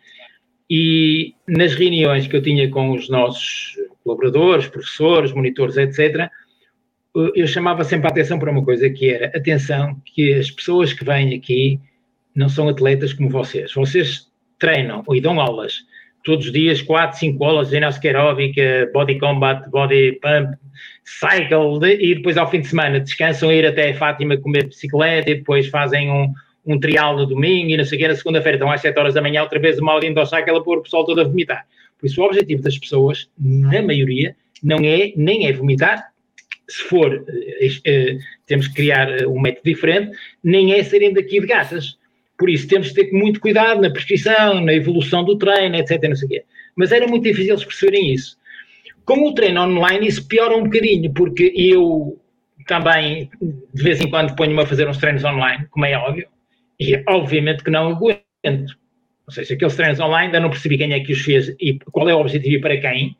e 0.68 1.36
nas 1.48 1.76
reuniões 1.76 2.26
que 2.26 2.36
eu 2.36 2.42
tinha 2.42 2.68
com 2.72 2.92
os 2.92 3.08
nossos 3.10 3.76
colaboradores, 4.04 4.68
professores, 4.68 5.32
monitores, 5.32 5.78
etc., 5.78 6.30
eu 7.36 7.48
chamava 7.48 7.84
sempre 7.84 8.08
a 8.08 8.10
atenção 8.10 8.40
para 8.40 8.52
uma 8.52 8.66
coisa 8.66 8.90
que 8.90 9.10
era, 9.10 9.28
atenção, 9.28 10.02
que 10.04 10.34
as 10.34 10.50
pessoas 10.50 10.92
que 10.92 11.06
vêm 11.06 11.36
aqui 11.36 11.80
não 12.36 12.50
são 12.50 12.68
atletas 12.68 13.14
como 13.14 13.30
vocês. 13.30 13.72
Vocês 13.74 14.30
treinam 14.60 15.04
e 15.14 15.22
dão 15.22 15.40
aulas 15.40 15.86
todos 16.26 16.48
os 16.48 16.52
dias, 16.52 16.82
4, 16.82 17.18
5 17.18 17.46
aulas 17.46 17.68
de 17.68 17.76
ginástica 17.76 18.08
aeróbica, 18.10 18.90
body 18.92 19.20
combat, 19.20 19.70
body 19.70 20.14
pump, 20.14 20.58
cycle, 21.04 21.80
de, 21.80 21.94
e 22.04 22.16
depois 22.16 22.36
ao 22.36 22.50
fim 22.50 22.60
de 22.62 22.68
semana 22.68 23.00
descansam, 23.00 23.52
ir 23.52 23.66
até 23.66 23.94
Fátima 23.94 24.36
comer 24.36 24.68
bicicleta 24.68 25.30
e 25.30 25.36
depois 25.36 25.68
fazem 25.68 26.12
um, 26.12 26.34
um 26.66 26.80
trial 26.80 27.16
no 27.16 27.26
domingo 27.28 27.70
e 27.70 27.78
não 27.78 27.86
sei 27.86 27.98
o 27.98 28.02
que, 28.02 28.08
na 28.08 28.16
segunda-feira 28.16 28.58
estão 28.58 28.72
às 28.72 28.82
7 28.82 29.00
horas 29.00 29.14
da 29.14 29.22
manhã, 29.22 29.44
outra 29.44 29.60
vez 29.60 29.80
uma 29.80 29.94
aulinha 29.94 30.14
do 30.14 30.26
cycle 30.26 30.58
a 30.58 30.62
pôr 30.62 30.80
o 30.80 30.82
pessoal 30.82 31.06
todo 31.06 31.22
a 31.22 31.24
vomitar. 31.24 31.66
Por 32.00 32.08
isso 32.08 32.22
o 32.22 32.26
objetivo 32.26 32.62
das 32.62 32.78
pessoas, 32.78 33.30
na 33.40 33.82
maioria, 33.82 34.36
não 34.64 34.80
é 34.80 35.14
nem 35.16 35.48
é 35.48 35.54
vomitar, 35.54 36.12
se 36.68 36.82
for, 36.84 37.24
eh, 37.30 37.68
eh, 37.86 38.18
temos 38.48 38.68
que 38.68 38.74
criar 38.74 39.10
eh, 39.10 39.28
um 39.28 39.40
método 39.40 39.66
diferente, 39.66 40.18
nem 40.44 40.74
é 40.74 40.84
serem 40.84 41.14
daqui 41.14 41.40
de 41.40 41.46
gatas 41.46 41.98
por 42.38 42.50
isso 42.50 42.68
temos 42.68 42.90
que 42.90 42.96
ter 42.96 43.12
muito 43.12 43.40
cuidado 43.40 43.82
na 43.82 43.90
prescrição, 43.90 44.60
na 44.62 44.74
evolução 44.74 45.24
do 45.24 45.38
treino, 45.38 45.76
etc. 45.76 46.02
Não 46.04 46.16
sei 46.16 46.26
o 46.26 46.30
quê. 46.30 46.44
Mas 46.76 46.92
era 46.92 47.08
muito 47.08 47.24
difícil 47.24 47.54
eles 47.54 47.64
perceberem 47.64 48.14
isso. 48.14 48.38
Com 49.06 49.28
o 49.28 49.34
treino 49.34 49.62
online, 49.62 50.08
isso 50.08 50.28
piora 50.28 50.56
um 50.56 50.64
bocadinho, 50.64 51.14
porque 51.14 51.54
eu 51.56 52.20
também, 52.68 53.30
de 53.74 53.84
vez 53.84 54.02
em 54.02 54.10
quando, 54.10 54.36
ponho-me 54.36 54.62
a 54.62 54.66
fazer 54.66 54.88
uns 54.88 54.98
treinos 54.98 55.24
online, 55.24 55.68
como 55.70 55.86
é 55.86 55.96
óbvio, 55.96 56.28
e 56.80 57.02
obviamente 57.08 57.64
que 57.64 57.72
não 57.72 57.90
aguento. 57.90 58.76
Ou 59.28 59.34
seja, 59.34 59.54
aqueles 59.54 59.76
treinos 59.76 60.00
online 60.00 60.28
ainda 60.28 60.40
não 60.40 60.50
percebi 60.50 60.78
quem 60.78 60.92
é 60.94 61.00
que 61.00 61.14
os 61.14 61.22
fez 61.22 61.56
e 61.60 61.80
qual 61.92 62.10
é 62.10 62.16
o 62.16 62.20
objetivo 62.20 62.56
e 62.56 62.62
para 62.62 62.78
quem. 62.78 63.16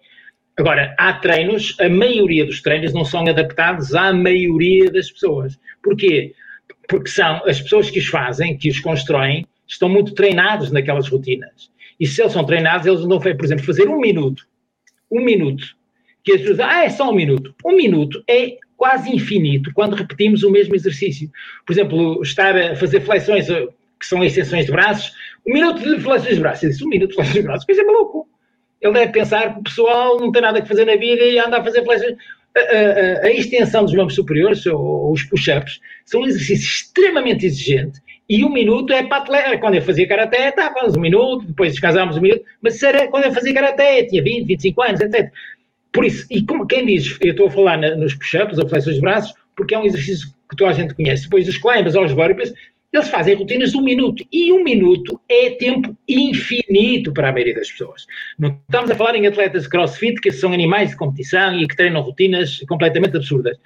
Agora, 0.58 0.96
há 0.98 1.14
treinos, 1.14 1.76
a 1.80 1.90
maioria 1.90 2.46
dos 2.46 2.62
treinos 2.62 2.94
não 2.94 3.04
são 3.04 3.28
adaptados 3.28 3.94
à 3.94 4.14
maioria 4.14 4.90
das 4.92 5.12
pessoas. 5.12 5.60
Porquê? 5.84 6.34
Porque 6.88 7.10
são 7.10 7.42
as 7.46 7.62
pessoas 7.62 7.90
que 7.90 8.00
os 8.00 8.08
fazem, 8.08 8.58
que 8.58 8.70
os 8.70 8.80
constroem, 8.80 9.46
estão 9.68 9.90
muito 9.90 10.14
treinados 10.14 10.72
naquelas 10.72 11.08
rotinas. 11.08 11.70
E 12.00 12.06
se 12.06 12.22
eles 12.22 12.34
são 12.34 12.46
treinados, 12.46 12.86
eles 12.86 13.02
não 13.02 13.20
vão, 13.20 13.36
por 13.36 13.46
exemplo, 13.46 13.66
fazer 13.66 13.88
um 13.88 14.00
minuto. 14.00 14.46
Um 15.12 15.22
minuto. 15.22 15.66
Que 16.24 16.34
as 16.34 16.42
pessoas 16.42 16.60
ah, 16.60 16.84
é 16.84 16.90
só 16.90 17.10
um 17.10 17.16
minuto. 17.16 17.54
Um 17.64 17.76
minuto 17.76 18.24
é 18.28 18.58
quase 18.76 19.10
infinito 19.10 19.72
quando 19.74 19.96
repetimos 19.96 20.44
o 20.44 20.52
mesmo 20.52 20.76
exercício. 20.76 21.30
Por 21.66 21.74
exemplo, 21.74 22.22
estar 22.22 22.56
a 22.56 22.76
fazer 22.76 23.02
flexões, 23.02 23.50
eh, 23.50 23.68
que 24.00 24.06
são 24.06 24.24
extensões 24.24 24.66
de 24.66 24.72
braços, 24.72 25.14
um 25.48 25.54
minuto 25.54 25.80
de 25.80 26.00
flexões 26.02 26.36
de 26.36 26.42
braços. 26.42 26.70
Disse, 26.70 26.84
um 26.84 26.90
minuto 26.90 27.10
de 27.10 27.16
flexões 27.16 27.42
de 27.42 27.44
braços, 27.44 27.66
coisa 27.66 27.82
é 27.82 27.86
maluco. 27.86 28.28
Ele 28.82 28.94
deve 28.94 29.12
pensar 29.14 29.54
que 29.54 29.60
o 29.60 29.64
pessoal 29.64 30.20
não 30.20 30.32
tem 30.32 30.42
nada 30.42 30.60
a 30.60 30.66
fazer 30.66 30.86
na 30.86 30.96
vida 30.96 31.24
e 31.24 31.40
anda 31.40 31.58
a 31.58 31.64
fazer 31.64 31.84
flexões 31.84 32.18
a, 32.58 33.26
a, 33.26 33.32
extensão 33.32 33.84
dos 33.84 33.94
membros 33.94 34.16
superiores, 34.16 34.66
ou, 34.66 35.12
os 35.12 35.24
push-ups, 35.24 35.80
são 36.06 36.22
um 36.22 36.26
exercício 36.26 36.66
extremamente 36.66 37.46
exigente 37.46 38.00
e 38.28 38.44
um 38.44 38.52
minuto 38.52 38.92
é 38.94 39.04
para 39.04 39.18
atleta. 39.18 39.58
Quando 39.58 39.76
eu 39.76 39.82
fazia 39.82 40.08
karaté, 40.08 40.50
estávamos 40.50 40.96
um 40.96 41.02
minuto, 41.02 41.46
depois 41.46 41.74
descansámos 41.74 42.18
um 42.18 42.22
minuto, 42.22 42.44
mas 42.62 42.82
era 42.82 43.08
quando 43.08 43.26
eu 43.26 43.34
fazia 43.34 43.54
karaté, 43.54 44.04
tinha 44.06 44.24
20, 44.24 44.46
25 44.46 44.82
anos, 44.82 45.02
etc. 45.02 45.32
Por 45.92 46.06
isso, 46.06 46.26
e 46.30 46.44
como 46.46 46.68
quem 46.68 46.86
diz, 46.86 47.18
eu 47.22 47.32
estou 47.32 47.48
a 47.48 47.52
falar 47.52 47.78
na, 47.78 47.96
nos 47.96 48.16
push-ups 48.16 48.58
ou 48.58 48.68
flexões 48.68 48.96
de 48.96 49.02
braços, 49.02 49.34
porque 49.56 49.76
é 49.76 49.80
um 49.80 49.86
exercício 49.86 50.28
que 50.50 50.56
toda 50.56 50.72
a 50.72 50.74
gente 50.74 50.94
conhece. 50.94 51.24
Depois 51.24 51.48
os 51.48 51.58
climbers 51.58 51.96
ou 51.96 52.04
os 52.04 52.14
burpees, 52.14 52.54
eles 52.96 53.10
fazem 53.10 53.36
rotinas 53.36 53.72
de 53.72 53.78
um 53.78 53.82
minuto. 53.82 54.26
E 54.32 54.52
um 54.52 54.64
minuto 54.64 55.20
é 55.30 55.52
tempo 55.52 55.96
infinito 56.08 57.14
para 57.14 57.30
a 57.30 57.32
maioria 57.32 57.56
das 57.56 57.72
pessoas. 57.72 58.06
Não 58.38 58.60
estamos 58.68 58.92
a 58.92 58.96
falar 58.96 59.16
em 59.16 59.28
atletas 59.28 59.64
de 59.64 59.70
crossfit 59.70 60.20
que 60.22 60.32
são 60.32 60.54
animais 60.54 60.92
de 60.92 60.98
competição 60.98 61.58
e 61.60 61.68
que 61.68 61.76
treinam 61.76 62.02
rotinas 62.02 62.60
completamente 62.68 63.18
absurdas. 63.18 63.58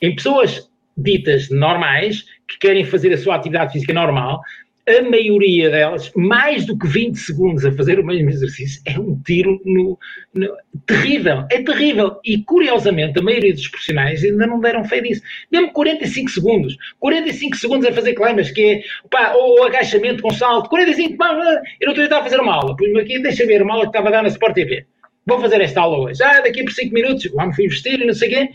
Em 0.00 0.14
pessoas 0.14 0.68
ditas 0.96 1.48
normais, 1.50 2.24
que 2.48 2.58
querem 2.58 2.84
fazer 2.84 3.12
a 3.12 3.18
sua 3.18 3.36
atividade 3.36 3.72
física 3.72 3.92
normal, 3.92 4.40
a 4.88 5.02
maioria 5.02 5.70
delas, 5.70 6.10
mais 6.16 6.64
do 6.64 6.78
que 6.78 6.86
20 6.86 7.16
segundos 7.16 7.64
a 7.64 7.72
fazer 7.72 7.98
o 7.98 8.04
mesmo 8.04 8.30
exercício, 8.30 8.80
é 8.86 8.98
um 8.98 9.20
tiro 9.24 9.60
no, 9.64 9.98
no, 10.34 10.56
terrível, 10.86 11.44
é 11.50 11.62
terrível. 11.62 12.18
E 12.24 12.42
curiosamente, 12.42 13.18
a 13.18 13.22
maioria 13.22 13.52
dos 13.52 13.68
profissionais 13.68 14.24
ainda 14.24 14.46
não 14.46 14.60
deram 14.60 14.84
fé 14.84 15.00
disso. 15.00 15.22
Mesmo 15.52 15.72
45 15.72 16.30
segundos, 16.30 16.76
45 16.98 17.56
segundos 17.56 17.86
a 17.86 17.92
fazer 17.92 18.14
climbers, 18.14 18.50
que 18.50 18.62
é 18.62 18.82
pá, 19.10 19.34
ou 19.34 19.64
agachamento 19.64 20.22
com 20.22 20.30
salto, 20.30 20.70
45, 20.70 21.16
pá, 21.16 21.62
eu 21.80 21.94
não 21.94 22.02
estou 22.02 22.18
a 22.18 22.22
fazer 22.22 22.40
uma 22.40 22.54
aula, 22.54 22.76
pus-me 22.76 23.00
aqui, 23.00 23.18
deixa 23.20 23.46
ver 23.46 23.62
uma 23.62 23.74
aula 23.74 23.84
que 23.84 23.90
estava 23.90 24.08
a 24.08 24.12
dar 24.12 24.22
na 24.22 24.28
Sport 24.28 24.54
TV. 24.54 24.86
Vou 25.26 25.40
fazer 25.40 25.60
esta 25.60 25.82
aula 25.82 25.98
hoje. 25.98 26.22
Ah, 26.22 26.40
daqui 26.40 26.64
por 26.64 26.72
5 26.72 26.94
minutos, 26.94 27.30
vamos 27.34 27.58
investir 27.58 28.00
e 28.00 28.06
não 28.06 28.14
sei 28.14 28.28
o 28.28 28.30
quê. 28.32 28.50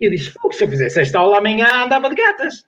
E 0.00 0.04
eu 0.06 0.10
disse, 0.10 0.30
se 0.30 0.64
eu 0.64 0.68
fizesse 0.68 1.00
esta 1.00 1.18
aula 1.18 1.38
amanhã, 1.38 1.84
andava 1.84 2.08
de 2.08 2.14
gatas. 2.14 2.64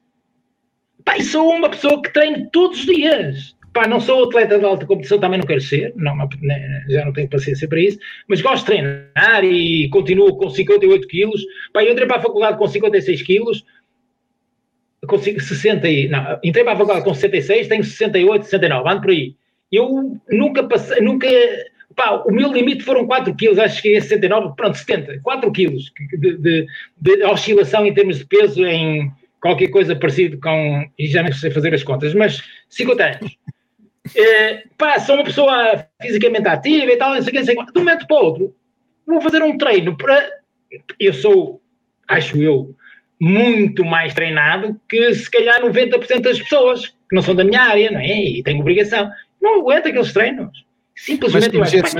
E 1.17 1.23
sou 1.23 1.51
uma 1.51 1.69
pessoa 1.69 2.03
que 2.03 2.13
treino 2.13 2.49
todos 2.51 2.81
os 2.81 2.87
dias. 2.87 3.55
Pá, 3.73 3.89
não 3.89 4.01
sou 4.01 4.25
atleta 4.25 4.59
de 4.59 4.65
alta 4.65 4.87
competição, 4.87 5.19
também 5.19 5.39
não 5.39 5.47
quero 5.47 5.61
ser, 5.61 5.93
não, 5.97 6.17
né, 6.41 6.85
já 6.89 7.05
não 7.05 7.13
tenho 7.13 7.29
paciência 7.29 7.69
para 7.69 7.81
isso, 7.81 7.99
mas 8.29 8.41
gosto 8.41 8.61
de 8.61 8.67
treinar 8.67 9.45
e 9.45 9.89
continuo 9.89 10.37
com 10.37 10.49
58 10.49 11.09
quilos. 11.09 11.45
Pá, 11.73 11.83
eu 11.83 11.91
entrei 11.91 12.07
para 12.07 12.19
a 12.19 12.23
faculdade 12.23 12.57
com 12.57 12.69
56 12.69 13.23
quilos, 13.23 13.65
com 15.09 15.19
60 15.19 15.89
e, 15.89 16.09
não, 16.09 16.39
entrei 16.45 16.63
para 16.63 16.75
a 16.75 16.77
faculdade 16.77 17.05
com 17.05 17.15
66, 17.15 17.67
tenho 17.67 17.83
68, 17.83 18.45
69, 18.45 18.89
ando 18.89 19.01
por 19.01 19.11
aí. 19.11 19.35
Eu 19.73 20.21
nunca 20.31 20.63
passei, 20.63 21.01
nunca, 21.01 21.27
pá, 21.97 22.23
o 22.27 22.31
meu 22.31 22.53
limite 22.53 22.85
foram 22.85 23.07
4 23.07 23.35
quilos, 23.35 23.59
acho 23.59 23.83
que 23.83 23.97
é 23.97 24.01
69, 24.01 24.55
pronto, 24.57 24.79
70, 24.79 25.19
4 25.21 25.53
quilos 25.53 25.93
de, 26.17 26.37
de, 26.37 26.67
de 26.97 27.25
oscilação 27.25 27.85
em 27.85 27.93
termos 27.93 28.19
de 28.19 28.27
peso 28.27 28.65
em 28.65 29.11
qualquer 29.45 29.69
coisa 29.69 29.95
parecido 29.95 30.41
com, 30.41 30.89
e 30.99 31.07
já 31.07 31.23
não 31.23 31.31
sei 31.31 31.51
fazer 31.51 31.75
as 31.75 31.83
contas, 31.83 32.15
mas 32.15 32.43
50 32.71 33.05
anos. 33.05 33.37
É, 34.17 34.65
pá, 34.79 34.99
sou 34.99 35.17
uma 35.17 35.25
pessoa 35.25 35.87
fisicamente 36.01 36.49
ativa 36.49 36.91
e 36.91 36.97
tal, 36.97 37.15
não 37.15 37.21
sei 37.21 37.31
o 37.31 37.37
que, 37.37 37.73
de 37.73 37.79
um 37.79 37.85
momento 37.85 38.07
para 38.07 38.17
o 38.17 38.25
outro, 38.25 38.57
vou 39.07 39.21
fazer 39.21 39.43
um 39.43 39.59
treino 39.59 39.95
para. 39.99 40.31
Eu 40.99 41.13
sou, 41.13 41.61
acho 42.09 42.39
eu, 42.39 42.75
muito 43.21 43.85
mais 43.85 44.15
treinado 44.15 44.81
que 44.89 45.13
se 45.13 45.31
calhar 45.31 45.61
90% 45.61 46.21
das 46.21 46.39
pessoas 46.39 46.87
que 46.87 47.15
não 47.15 47.21
são 47.21 47.35
da 47.35 47.45
minha 47.45 47.61
área, 47.61 47.91
não 47.91 48.01
é? 48.01 48.25
E 48.25 48.43
tenho 48.43 48.61
obrigação. 48.61 49.11
Não 49.43 49.61
aguento 49.61 49.89
aqueles 49.89 50.15
treinos. 50.15 50.65
Simplesmente 50.97 51.59
mas, 51.59 51.73
mas 51.73 51.93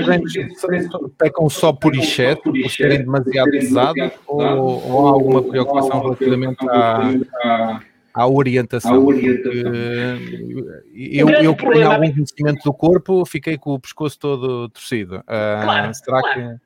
pecam 1.17 1.49
só 1.49 1.73
por 1.73 1.93
exceto, 1.95 2.53
por 2.53 2.71
serem 2.71 2.99
demasiado 2.99 3.51
pesados, 3.51 4.11
ou, 4.25 4.41
ou 4.41 5.07
há 5.07 5.11
alguma 5.11 5.43
preocupação 5.43 6.01
relativamente 6.01 6.65
à, 6.69 7.81
à 8.13 8.27
orientação? 8.27 9.11
eu, 9.11 11.27
eu 11.29 11.55
que 11.55 11.69
tenho 11.69 11.91
algum 11.91 12.13
conhecimento 12.13 12.63
do 12.63 12.73
corpo, 12.73 13.25
fiquei 13.25 13.57
com 13.57 13.73
o 13.73 13.79
pescoço 13.79 14.17
todo 14.17 14.69
torcido. 14.69 15.17
Uh, 15.17 15.63
claro, 15.63 15.93
será 15.93 16.21
claro. 16.21 16.59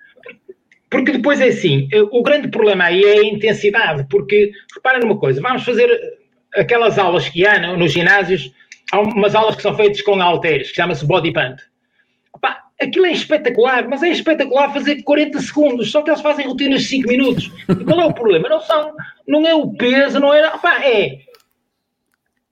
que. 0.46 0.54
porque 0.88 1.14
depois 1.14 1.42
é 1.42 1.48
assim, 1.48 1.90
eh, 1.92 2.04
o 2.12 2.22
grande 2.22 2.50
problema 2.50 2.84
aí 2.84 3.04
é 3.04 3.22
a 3.22 3.26
intensidade, 3.26 4.06
porque, 4.08 4.52
repara 4.76 5.00
numa 5.00 5.18
coisa, 5.18 5.42
vamos 5.42 5.64
fazer 5.64 5.90
aquelas 6.54 7.00
aulas 7.00 7.28
que 7.28 7.48
há 7.48 7.76
nos 7.76 7.92
ginásios, 7.92 8.54
há 8.92 9.00
umas 9.00 9.34
aulas 9.34 9.56
que 9.56 9.64
são 9.64 9.76
feitas 9.76 10.04
com 10.04 10.22
halteres, 10.22 10.70
que 10.70 10.76
chama-se 10.76 11.04
body 11.08 11.34
pump. 11.34 11.60
Opa, 12.34 12.58
aquilo 12.80 13.06
é 13.06 13.12
espetacular, 13.12 13.88
mas 13.88 14.04
é 14.04 14.10
espetacular 14.10 14.74
fazer 14.74 15.02
40 15.04 15.40
segundos, 15.42 15.92
só 15.92 16.02
que 16.02 16.10
eles 16.10 16.22
fazem 16.22 16.48
rotinas 16.48 16.82
de 16.84 16.88
5 16.90 17.08
minutos. 17.08 17.52
E 17.70 17.84
qual 17.84 18.02
é 18.02 18.06
o 18.06 18.14
problema? 18.14 18.48
Não 18.50 18.62
são, 18.62 18.94
não 19.28 19.48
é 19.48 19.54
o 19.54 19.72
peso, 19.74 20.20
não 20.20 20.34
é, 20.34 20.48
opa, 20.48 20.84
é 20.84 21.29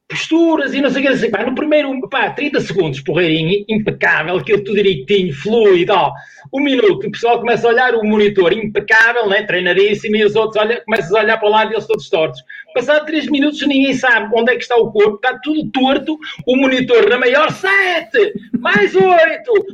posturas 0.08 0.74
e 0.74 0.80
não 0.80 0.90
sei 0.90 1.04
o 1.04 1.06
que, 1.06 1.14
assim, 1.14 1.30
pá, 1.30 1.44
no 1.44 1.54
primeiro, 1.54 2.00
pá, 2.10 2.30
30 2.30 2.62
segundos, 2.62 3.02
porreirinho, 3.02 3.66
impecável, 3.68 4.38
aquilo 4.38 4.64
tudo 4.64 4.76
direitinho, 4.76 5.34
flui 5.34 5.82
e 5.82 5.86
tal. 5.86 6.14
Um 6.54 6.62
minuto, 6.62 7.08
o 7.08 7.12
pessoal 7.12 7.40
começa 7.40 7.68
a 7.68 7.72
olhar 7.72 7.94
o 7.94 8.06
monitor, 8.06 8.54
impecável, 8.54 9.28
né, 9.28 9.44
treinadíssimo, 9.44 10.16
e 10.16 10.24
os 10.24 10.36
outros 10.36 10.62
olha, 10.62 10.82
começam 10.86 11.18
a 11.18 11.22
olhar 11.22 11.38
para 11.38 11.48
o 11.48 11.52
lado 11.52 11.72
e 11.72 11.76
eles 11.76 11.86
todos 11.86 12.10
tortos. 12.10 12.42
Passado 12.74 13.06
3 13.06 13.28
minutos, 13.30 13.62
ninguém 13.68 13.94
sabe 13.94 14.30
onde 14.34 14.52
é 14.52 14.56
que 14.56 14.62
está 14.62 14.78
o 14.78 14.92
corpo, 14.92 15.16
está 15.16 15.38
tudo 15.40 15.70
torto, 15.72 16.18
o 16.46 16.56
monitor 16.56 17.10
na 17.10 17.18
maior 17.18 17.52
7, 17.52 18.34
mais 18.60 18.96
8, 18.96 19.06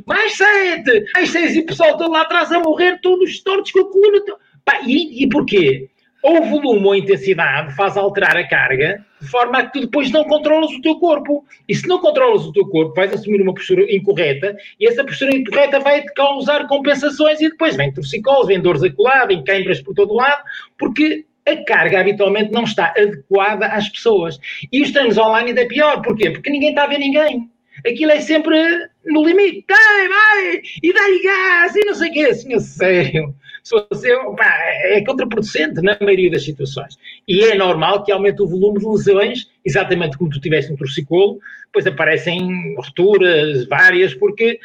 mais 0.04 0.36
7, 0.36 1.04
mais 1.14 1.30
6, 1.30 1.56
e 1.56 1.60
o 1.60 1.66
pessoal 1.66 1.96
todo 1.96 2.10
lá 2.10 2.22
atrás 2.22 2.50
a 2.50 2.58
morrer, 2.58 2.98
todos 3.00 3.40
tortos 3.40 3.70
com 3.70 3.80
a 3.80 3.90
coluna. 3.90 4.20
Pá, 4.64 4.80
e, 4.84 5.22
e 5.22 5.28
porquê? 5.28 5.88
ou 6.24 6.40
o 6.40 6.44
volume 6.46 6.86
ou 6.86 6.92
a 6.92 6.98
intensidade 6.98 7.74
faz 7.76 7.98
alterar 7.98 8.34
a 8.34 8.48
carga 8.48 9.04
de 9.24 9.30
forma 9.30 9.58
a 9.58 9.66
que 9.66 9.72
tu 9.72 9.80
depois 9.80 10.10
não 10.10 10.24
controlas 10.24 10.70
o 10.70 10.80
teu 10.80 10.96
corpo. 10.96 11.44
E 11.68 11.74
se 11.74 11.88
não 11.88 11.98
controlas 11.98 12.44
o 12.46 12.52
teu 12.52 12.66
corpo, 12.68 12.94
vais 12.94 13.12
assumir 13.12 13.40
uma 13.40 13.54
postura 13.54 13.82
incorreta 13.92 14.56
e 14.78 14.86
essa 14.86 15.02
postura 15.02 15.34
incorreta 15.34 15.80
vai 15.80 16.02
te 16.02 16.12
causar 16.14 16.66
compensações 16.68 17.40
e 17.40 17.48
depois 17.48 17.76
vem 17.76 17.92
torcicolos, 17.92 18.46
vem 18.46 18.60
dores 18.60 18.82
acolá, 18.82 19.24
vem 19.26 19.42
queimbras 19.42 19.80
por 19.80 19.94
todo 19.94 20.14
lado, 20.14 20.42
porque 20.78 21.24
a 21.46 21.56
carga 21.64 22.00
habitualmente 22.00 22.52
não 22.52 22.64
está 22.64 22.94
adequada 22.96 23.66
às 23.66 23.88
pessoas. 23.88 24.38
E 24.72 24.82
os 24.82 24.92
treinos 24.92 25.18
online 25.18 25.50
ainda 25.50 25.62
é 25.62 25.66
pior. 25.66 26.00
Porquê? 26.02 26.30
Porque 26.30 26.50
ninguém 26.50 26.70
está 26.70 26.84
a 26.84 26.88
ver 26.88 26.98
ninguém. 26.98 27.48
Aquilo 27.86 28.12
é 28.12 28.20
sempre 28.20 28.56
no 29.04 29.24
limite. 29.24 29.64
Vai, 29.68 30.08
vai! 30.08 30.62
E 30.82 30.92
dá-lhe 30.92 31.22
gás! 31.22 31.76
E 31.76 31.84
não 31.84 31.94
sei 31.94 32.10
o 32.10 32.12
quê. 32.12 32.20
Assim, 32.20 32.54
a 32.54 32.60
sério 32.60 33.34
se 33.64 33.74
você, 33.90 34.14
pá, 34.36 34.54
é 34.84 35.02
contraproducente 35.04 35.80
na 35.80 35.96
maioria 36.00 36.30
das 36.30 36.44
situações. 36.44 36.98
E 37.26 37.42
é 37.44 37.54
normal 37.54 38.04
que 38.04 38.12
aumente 38.12 38.42
o 38.42 38.46
volume 38.46 38.78
de 38.78 38.86
lesões, 38.86 39.50
exatamente 39.64 40.18
como 40.18 40.30
tu 40.30 40.38
tiveste 40.38 40.70
um 40.70 40.76
torcicolo, 40.76 41.38
depois 41.66 41.86
aparecem 41.86 42.74
rupturas 42.76 43.66
várias, 43.66 44.14
porque 44.14 44.60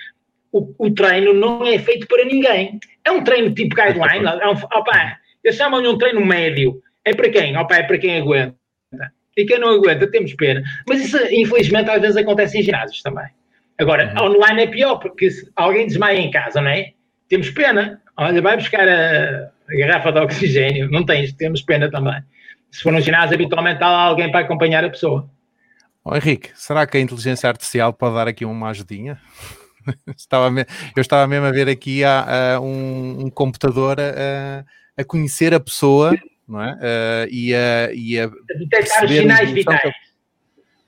o, 0.51 0.73
o, 0.77 0.91
treino 0.91 1.33
não 1.33 1.65
é 1.65 1.79
feito 1.79 2.07
para 2.07 2.25
ninguém. 2.25 2.77
É 3.05 3.09
um 3.09 3.23
treino 3.23 3.53
tipo 3.53 3.73
guideline, 3.73 4.25
é 4.25 4.47
um, 4.47 4.51
opa, 4.51 5.17
eles 5.43 5.57
chamam-lhe 5.57 5.87
um 5.87 5.97
treino 5.97 6.25
médio. 6.25 6.81
É 7.05 7.15
para 7.15 7.29
quem? 7.29 7.55
Opa, 7.55 7.77
é 7.77 7.83
para 7.83 7.97
quem 7.97 8.19
aguenta. 8.19 8.55
E 9.37 9.45
quem 9.45 9.59
não 9.59 9.69
aguenta, 9.69 10.11
temos 10.11 10.33
pena. 10.33 10.61
Mas 10.85 11.05
isso, 11.05 11.17
infelizmente, 11.31 11.89
às 11.89 12.01
vezes 12.01 12.17
acontece 12.17 12.59
em 12.59 12.63
ginásios 12.63 13.01
também. 13.01 13.27
Agora, 13.79 14.13
uhum. 14.17 14.31
online 14.31 14.63
é 14.63 14.67
pior, 14.67 14.97
porque 14.97 15.31
se 15.31 15.49
alguém 15.55 15.87
desmaia 15.87 16.17
em 16.17 16.29
casa, 16.29 16.59
não 16.59 16.69
é? 16.69 16.91
Temos 17.29 17.49
pena. 17.51 18.01
Olha, 18.19 18.41
vai 18.41 18.57
buscar 18.57 18.85
a, 18.85 19.49
a 19.69 19.77
garrafa 19.77 20.11
de 20.11 20.19
oxigênio. 20.19 20.91
Não 20.91 21.05
tens, 21.05 21.31
temos 21.31 21.61
pena 21.61 21.89
também. 21.89 22.21
Se 22.69 22.83
for 22.83 22.91
no 22.91 22.99
ginásio, 22.99 23.33
habitualmente 23.33 23.81
há 23.81 23.87
alguém 23.87 24.29
para 24.29 24.41
acompanhar 24.41 24.83
a 24.83 24.89
pessoa. 24.89 25.29
Oh, 26.03 26.13
Henrique, 26.13 26.51
será 26.53 26.85
que 26.85 26.97
a 26.97 26.99
inteligência 26.99 27.47
artificial 27.47 27.93
pode 27.93 28.15
dar 28.15 28.27
aqui 28.27 28.43
uma 28.43 28.71
ajudinha? 28.71 29.17
estava 30.17 30.53
eu 30.95 31.01
estava 31.01 31.25
mesmo 31.27 31.45
a 31.45 31.51
ver 31.51 31.69
aqui 31.69 32.03
a, 32.03 32.55
a 32.55 32.59
um, 32.59 33.25
um, 33.25 33.29
computador 33.29 33.97
a, 34.01 34.65
a, 34.97 35.05
conhecer 35.05 35.53
a 35.53 35.59
pessoa, 35.59 36.13
não 36.45 36.61
é? 36.61 36.73
Uh, 36.73 37.29
e 37.31 37.55
a, 37.55 37.93
e 37.93 38.19
a 38.19 38.27
detectar 38.57 39.05
os 39.05 39.11
sinais 39.11 39.49
vitais. 39.49 39.93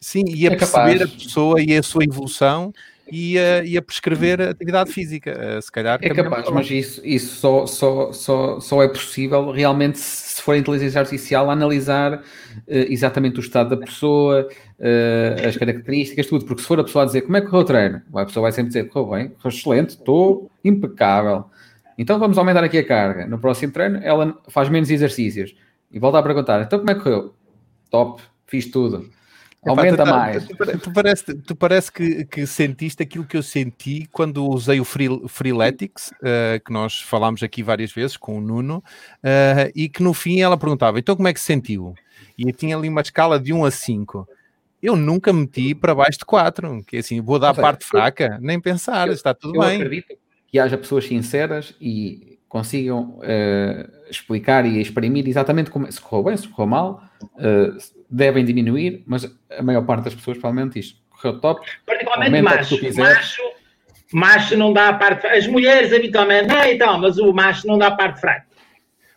Sim, 0.02 0.26
e 0.28 0.50
a 0.50 0.52
é 0.52 0.56
perceber 0.58 1.00
capaz. 1.00 1.02
a 1.02 1.08
pessoa 1.08 1.62
e 1.62 1.78
a 1.78 1.82
sua 1.82 2.04
evolução 2.04 2.74
e 3.12 3.38
a, 3.38 3.64
e 3.64 3.78
a 3.78 3.82
prescrever 3.82 4.42
atividade 4.42 4.92
física. 4.92 5.32
Eh, 5.32 5.62
se 5.62 5.70
calhar 5.70 6.00
é 6.02 6.10
capaz, 6.10 6.50
mas 6.50 6.72
isso, 6.72 7.02
isso 7.04 7.36
só, 7.36 7.68
só, 7.68 8.14
só, 8.14 8.60
só 8.62 8.82
é 8.82 8.88
possível 8.88 9.52
realmente 9.52 10.00
se 10.00 10.42
for 10.42 10.54
a 10.54 10.58
inteligência 10.58 11.00
artificial 11.00 11.52
analisar 11.52 12.20
uh, 12.20 12.22
exatamente 12.68 13.38
o 13.38 13.42
estado 13.42 13.76
da 13.76 13.86
pessoa, 13.86 14.48
uh, 14.80 15.48
as 15.48 15.58
características, 15.58 16.26
tudo. 16.28 16.46
Porque 16.46 16.62
se 16.62 16.68
for 16.68 16.80
a 16.80 16.84
pessoa 16.86 17.04
a 17.04 17.06
dizer 17.06 17.24
como 17.24 17.36
é 17.36 17.42
que 17.42 17.48
correu 17.48 17.62
o 17.62 17.66
treino, 17.66 18.02
a 18.16 18.26
pessoa 18.26 18.44
vai 18.44 18.52
sempre 18.54 18.70
dizer 18.70 18.88
correu 18.88 19.12
bem, 19.12 19.28
correu 19.30 19.58
excelente, 19.58 19.90
estou 19.90 20.50
impecável. 20.64 21.46
Então 21.98 22.18
vamos 22.18 22.38
aumentar 22.38 22.64
aqui 22.64 22.78
a 22.78 22.88
carga. 22.88 23.28
No 23.28 23.38
próximo 23.38 23.74
treino 23.74 24.00
ela 24.02 24.38
faz 24.48 24.70
menos 24.70 24.90
exercícios. 24.90 25.54
E 25.92 26.00
volta 26.00 26.18
a 26.18 26.24
perguntar, 26.24 26.62
então 26.62 26.80
como 26.80 26.90
é 26.90 26.96
que 26.96 27.02
correu? 27.02 27.36
Top, 27.90 28.22
fiz 28.48 28.72
tudo. 28.72 29.10
Aumenta 29.68 29.94
Epá, 29.94 30.04
tu, 30.04 30.10
mais. 30.10 30.46
Tu, 30.46 30.56
tu, 30.56 30.80
tu, 30.80 30.94
parece, 30.94 31.34
tu 31.36 31.56
parece 31.56 31.92
que, 31.92 32.26
que 32.26 32.48
sentiste 32.48 33.04
aquilo 33.04 33.26
que 33.26 33.38
eu 33.38 33.44
senti 33.44 34.08
quando 34.12 34.44
usei 34.50 34.80
o 34.80 34.86
Free, 34.86 35.08
Freeletics, 35.28 36.12
uh, 36.14 36.60
que 36.66 36.74
nós 36.74 37.00
falámos 37.00 37.44
aqui 37.44 37.62
várias 37.62 37.92
vezes 37.92 38.18
com 38.18 38.38
o 38.38 38.42
Nuno, 38.42 38.78
uh, 38.78 39.72
e 39.76 39.88
que 39.88 40.02
no 40.02 40.14
fim 40.14 40.42
ela 40.42 40.58
perguntava: 40.58 40.98
então 40.98 41.16
como 41.16 41.28
é 41.28 41.34
que 41.34 41.40
se 41.40 41.46
sentiu? 41.46 41.94
E 42.36 42.50
eu 42.50 42.54
tinha 42.54 42.76
ali 42.76 42.90
uma 42.90 43.02
escala 43.02 43.40
de 43.40 43.54
1 43.54 43.66
a 43.66 43.72
5. 43.72 44.28
Eu 44.82 44.96
nunca 44.96 45.32
meti 45.32 45.76
para 45.76 45.94
baixo 45.94 46.18
de 46.18 46.26
4, 46.26 46.84
que 46.88 46.98
é 46.98 47.00
assim, 47.00 47.22
vou 47.22 47.38
dar 47.38 47.50
a 47.50 47.54
parte 47.54 47.86
fraca, 47.86 48.40
nem 48.42 48.60
pensar, 48.60 49.08
eu, 49.08 49.14
está 49.14 49.32
tudo 49.32 49.58
eu 49.58 49.62
bem. 49.62 49.80
Eu 49.80 49.86
acredito 49.86 50.18
que 50.48 50.58
haja 50.58 50.76
pessoas 50.76 51.06
sinceras 51.06 51.76
e 51.80 52.31
consigam 52.52 53.18
uh, 53.20 54.10
explicar 54.10 54.66
e 54.66 54.82
exprimir 54.82 55.26
exatamente 55.26 55.72
como, 55.72 55.90
se 55.90 56.02
correu 56.02 56.26
bem, 56.26 56.36
se 56.36 56.50
correu 56.50 56.68
mal, 56.68 57.02
uh, 57.24 57.78
devem 58.10 58.44
diminuir, 58.44 59.04
mas 59.08 59.24
a 59.58 59.64
maior 59.64 59.86
parte 59.86 60.04
das 60.04 60.16
pessoas 60.16 60.38
provavelmente 60.38 60.78
isto. 60.78 61.00
Correu 61.10 61.40
top. 61.40 61.66
Particularmente 61.86 62.42
macho. 62.42 62.78
Macho, 62.98 63.42
macho 64.12 64.58
não 64.58 64.74
dá 64.74 64.90
a 64.90 64.94
parte. 64.96 65.26
As 65.28 65.48
mulheres 65.48 65.94
habitualmente, 65.94 66.54
ah, 66.54 66.70
e 66.70 66.78
tal, 66.78 67.00
mas 67.00 67.18
o 67.18 67.32
macho 67.32 67.66
não 67.66 67.78
dá 67.78 67.88
a 67.88 67.96
parte 67.96 68.20
fraca. 68.20 68.46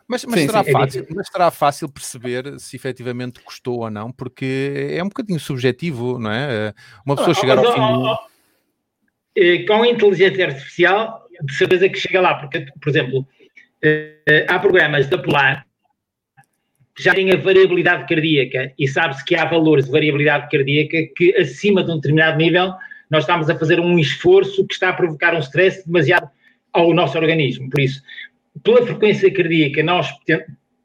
Mas, 0.07 0.24
mas, 0.26 0.39
sim, 0.39 0.47
será 0.47 0.62
sim, 0.62 0.70
fácil, 0.70 1.03
é 1.03 1.14
mas 1.14 1.26
será 1.26 1.51
fácil 1.51 1.89
perceber 1.89 2.61
se 2.61 2.76
efetivamente 2.76 3.41
custou 3.41 3.80
ou 3.80 3.91
não, 3.91 4.12
porque 4.12 4.91
é 4.91 5.03
um 5.03 5.09
bocadinho 5.09 5.41
subjetivo, 5.41 6.20
não 6.20 6.30
é? 6.30 6.72
Uma 7.05 7.16
pessoa 7.16 7.32
ah, 7.32 7.41
chegar 7.41 7.59
ao 7.59 7.72
fim 7.72 7.80
do... 7.80 8.12
Oh, 8.12 9.66
com 9.66 9.85
inteligência 9.85 10.47
artificial, 10.47 11.23
de 11.43 11.55
certeza 11.55 11.89
que 11.89 11.99
chega 11.99 12.20
lá, 12.20 12.35
porque, 12.35 12.66
por 12.80 12.89
exemplo, 12.89 13.26
eh, 13.82 14.47
há 14.49 14.59
programas 14.59 15.09
da 15.09 15.18
Polar 15.18 15.66
já 16.99 17.14
tem 17.14 17.30
a 17.32 17.37
variabilidade 17.37 18.07
cardíaca 18.09 18.72
e 18.78 18.87
sabe-se 18.87 19.24
que 19.24 19.35
há 19.35 19.45
valores 19.45 19.87
de 19.87 19.91
variabilidade 19.91 20.49
cardíaca 20.51 20.97
que 21.16 21.37
acima 21.37 21.82
de 21.82 21.91
um 21.91 21.97
determinado 21.97 22.39
nível 22.39 22.72
nós 23.11 23.24
estamos 23.24 23.51
a 23.51 23.59
fazer 23.59 23.80
um 23.80 23.99
esforço 23.99 24.66
que 24.66 24.74
está 24.74 24.91
a 24.91 24.93
provocar 24.93 25.35
um 25.35 25.41
stress 25.41 25.85
demasiado 25.85 26.28
ao 26.72 26.95
nosso 26.95 27.18
organismo. 27.18 27.68
Por 27.68 27.80
isso, 27.80 28.03
pela 28.62 28.87
frequência 28.87 29.32
cardíaca 29.32 29.82
nós 29.82 30.09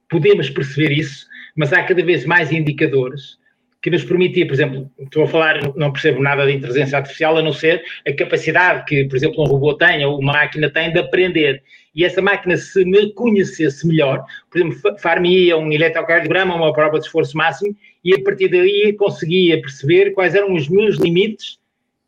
podemos 0.09 0.49
perceber 0.49 0.91
isso, 0.91 1.27
mas 1.55 1.71
há 1.71 1.83
cada 1.83 2.03
vez 2.03 2.25
mais 2.25 2.51
indicadores 2.51 3.38
que 3.81 3.89
nos 3.89 4.03
permitia, 4.03 4.45
por 4.45 4.53
exemplo, 4.53 4.91
estou 4.99 5.23
a 5.23 5.27
falar, 5.27 5.73
não 5.75 5.91
percebo 5.91 6.21
nada 6.21 6.45
de 6.45 6.53
inteligência 6.53 6.97
artificial, 6.97 7.37
a 7.37 7.41
não 7.41 7.53
ser 7.53 7.81
a 8.05 8.13
capacidade 8.13 8.83
que, 8.85 9.05
por 9.05 9.15
exemplo, 9.15 9.41
um 9.41 9.47
robô 9.47 9.73
tem 9.73 10.05
ou 10.05 10.19
uma 10.19 10.33
máquina 10.33 10.69
tem 10.69 10.91
de 10.91 10.99
aprender. 10.99 11.63
E 11.95 12.03
essa 12.03 12.21
máquina 12.21 12.57
se 12.57 12.83
me 12.83 13.13
conhecesse 13.13 13.87
melhor, 13.87 14.23
por 14.51 14.59
exemplo, 14.59 14.99
far-me 14.99 15.53
um 15.53 15.71
eletrocardiograma, 15.71 16.55
uma 16.55 16.73
prova 16.73 16.99
de 16.99 17.05
esforço 17.05 17.37
máximo, 17.37 17.75
e 18.03 18.13
a 18.13 18.23
partir 18.23 18.49
daí 18.49 18.93
conseguia 18.93 19.59
perceber 19.61 20.11
quais 20.11 20.35
eram 20.35 20.53
os 20.53 20.67
meus 20.67 20.97
limites 20.97 21.57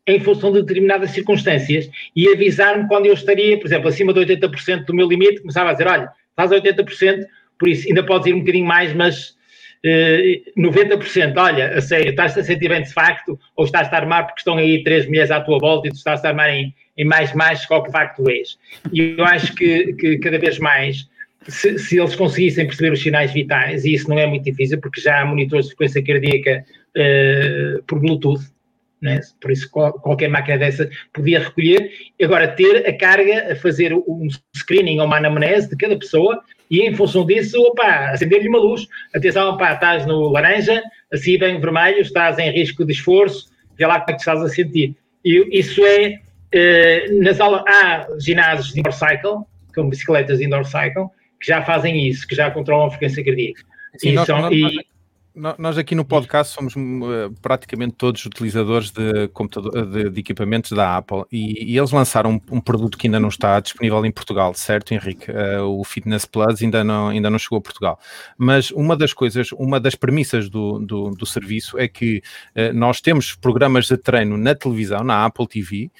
em 0.06 0.20
função 0.20 0.52
de 0.52 0.60
determinadas 0.60 1.10
circunstâncias. 1.10 1.88
E 2.14 2.28
avisar-me 2.28 2.86
quando 2.86 3.06
eu 3.06 3.14
estaria, 3.14 3.58
por 3.58 3.66
exemplo, 3.66 3.88
acima 3.88 4.12
de 4.12 4.20
80% 4.20 4.84
do 4.84 4.94
meu 4.94 5.08
limite, 5.08 5.40
começava 5.40 5.70
a 5.70 5.72
dizer, 5.72 5.86
olha, 5.86 6.08
estás 6.30 6.52
a 6.52 6.56
80%, 6.56 7.24
por 7.58 7.68
isso 7.68 7.88
ainda 7.88 8.04
podes 8.04 8.26
ir 8.26 8.34
um 8.34 8.40
bocadinho 8.40 8.66
mais, 8.66 8.92
mas 8.92 9.36
90%, 9.84 11.36
olha, 11.36 11.76
a 11.76 11.80
sério, 11.80 12.10
estás-te 12.10 12.40
a 12.40 12.44
sentir 12.44 12.68
bem 12.68 12.82
de 12.82 12.92
facto, 12.92 13.38
ou 13.56 13.64
estás-te 13.64 13.92
a 13.94 13.98
armar 13.98 14.26
porque 14.26 14.40
estão 14.40 14.56
aí 14.56 14.82
três 14.84 15.06
mulheres 15.06 15.30
à 15.30 15.40
tua 15.40 15.58
volta 15.58 15.88
e 15.88 15.90
tu 15.90 15.96
estás 15.96 16.24
a 16.24 16.28
armar 16.28 16.50
em, 16.50 16.72
em 16.96 17.04
mais 17.04 17.34
mais 17.34 17.66
que 17.66 17.74
o 17.74 17.82
que 17.82 17.90
facto 17.90 18.28
és. 18.30 18.56
E 18.92 19.16
eu 19.18 19.24
acho 19.24 19.54
que, 19.54 19.92
que 19.94 20.18
cada 20.18 20.38
vez 20.38 20.58
mais, 20.58 21.08
se, 21.48 21.78
se, 21.78 21.98
eles 21.98 22.14
conseguissem 22.14 22.66
perceber 22.66 22.92
os 22.92 23.02
sinais 23.02 23.32
vitais, 23.32 23.84
e 23.84 23.94
isso 23.94 24.08
não 24.08 24.18
é 24.18 24.26
muito 24.26 24.44
difícil, 24.44 24.80
porque 24.80 25.00
já 25.00 25.20
há 25.20 25.24
monitores 25.24 25.66
de 25.66 25.74
frequência 25.74 26.04
cardíaca 26.04 26.64
uh, 26.96 27.82
por 27.82 27.98
Bluetooth, 27.98 28.42
né? 29.00 29.18
por 29.40 29.50
isso 29.50 29.68
qualquer 29.68 30.28
máquina 30.28 30.58
dessa 30.58 30.88
podia 31.12 31.40
recolher. 31.40 31.90
Agora, 32.22 32.46
ter 32.46 32.86
a 32.86 32.96
carga, 32.96 33.52
a 33.52 33.56
fazer 33.56 33.92
um 33.92 34.28
screening 34.56 35.00
ou 35.00 35.06
uma 35.06 35.16
anamnese 35.16 35.68
de 35.68 35.76
cada 35.76 35.98
pessoa 35.98 36.40
e 36.72 36.80
em 36.80 36.94
função 36.94 37.24
disso, 37.24 37.60
opa, 37.60 38.10
acender-lhe 38.10 38.48
uma 38.48 38.58
luz. 38.58 38.88
Atenção, 39.14 39.50
opa, 39.50 39.74
estás 39.74 40.06
no 40.06 40.28
laranja, 40.30 40.82
assim 41.12 41.38
bem 41.38 41.60
vermelho, 41.60 42.00
estás 42.00 42.38
em 42.38 42.50
risco 42.50 42.84
de 42.84 42.92
esforço, 42.92 43.50
vê 43.76 43.86
lá 43.86 44.00
como 44.00 44.10
é 44.10 44.14
que 44.14 44.20
estás 44.20 44.42
a 44.42 44.48
sentir. 44.48 44.96
E 45.24 45.58
isso 45.58 45.84
é 45.84 46.18
Uh, 46.54 47.22
nas 47.22 47.40
aulas, 47.40 47.62
há 47.66 48.06
ginásios 48.20 48.74
de 48.74 48.76
motorcycle, 48.76 49.46
como 49.74 49.88
bicicletas 49.88 50.38
indoor 50.38 50.66
cycle, 50.66 51.06
que 51.40 51.46
já 51.46 51.62
fazem 51.62 52.06
isso, 52.06 52.28
que 52.28 52.34
já 52.34 52.50
controlam 52.50 52.88
a 52.88 52.90
frequência 52.90 53.24
cardíaca. 53.24 53.62
Sim, 53.96 54.10
e, 54.10 54.12
nós, 54.12 54.26
são, 54.26 54.38
nós, 54.38 54.52
e, 54.52 54.86
nós 55.34 55.78
aqui 55.78 55.94
no 55.94 56.04
podcast 56.04 56.52
somos 56.52 56.76
uh, 56.76 57.32
praticamente 57.40 57.94
todos 57.96 58.24
utilizadores 58.26 58.90
de, 58.90 59.28
computador, 59.28 59.86
de, 59.86 60.10
de 60.10 60.20
equipamentos 60.20 60.72
da 60.72 60.98
Apple 60.98 61.24
e, 61.32 61.72
e 61.72 61.78
eles 61.78 61.90
lançaram 61.90 62.32
um, 62.32 62.56
um, 62.56 62.60
produto 62.60 62.98
que 62.98 63.06
ainda 63.06 63.18
não 63.18 63.30
está 63.30 63.58
disponível 63.58 64.04
em 64.04 64.12
Portugal, 64.12 64.52
certo, 64.52 64.92
Henrique? 64.92 65.30
Uh, 65.30 65.62
o 65.62 65.84
Fitness 65.84 66.26
Plus 66.26 66.60
ainda 66.60 66.84
não, 66.84 67.08
ainda 67.08 67.30
não 67.30 67.38
chegou 67.38 67.58
a 67.58 67.62
Portugal. 67.62 67.98
Mas 68.36 68.70
uma 68.72 68.94
das 68.94 69.14
coisas, 69.14 69.52
uma 69.52 69.80
das 69.80 69.94
premissas 69.94 70.50
do, 70.50 70.78
do, 70.78 71.10
do 71.10 71.24
serviço 71.24 71.78
é 71.78 71.88
que 71.88 72.22
uh, 72.54 72.74
nós 72.74 73.00
temos 73.00 73.34
programas 73.34 73.86
de 73.86 73.96
treino 73.96 74.36
na 74.36 74.54
televisão, 74.54 75.02
na 75.02 75.24
Apple 75.24 75.46
TV, 75.46 75.90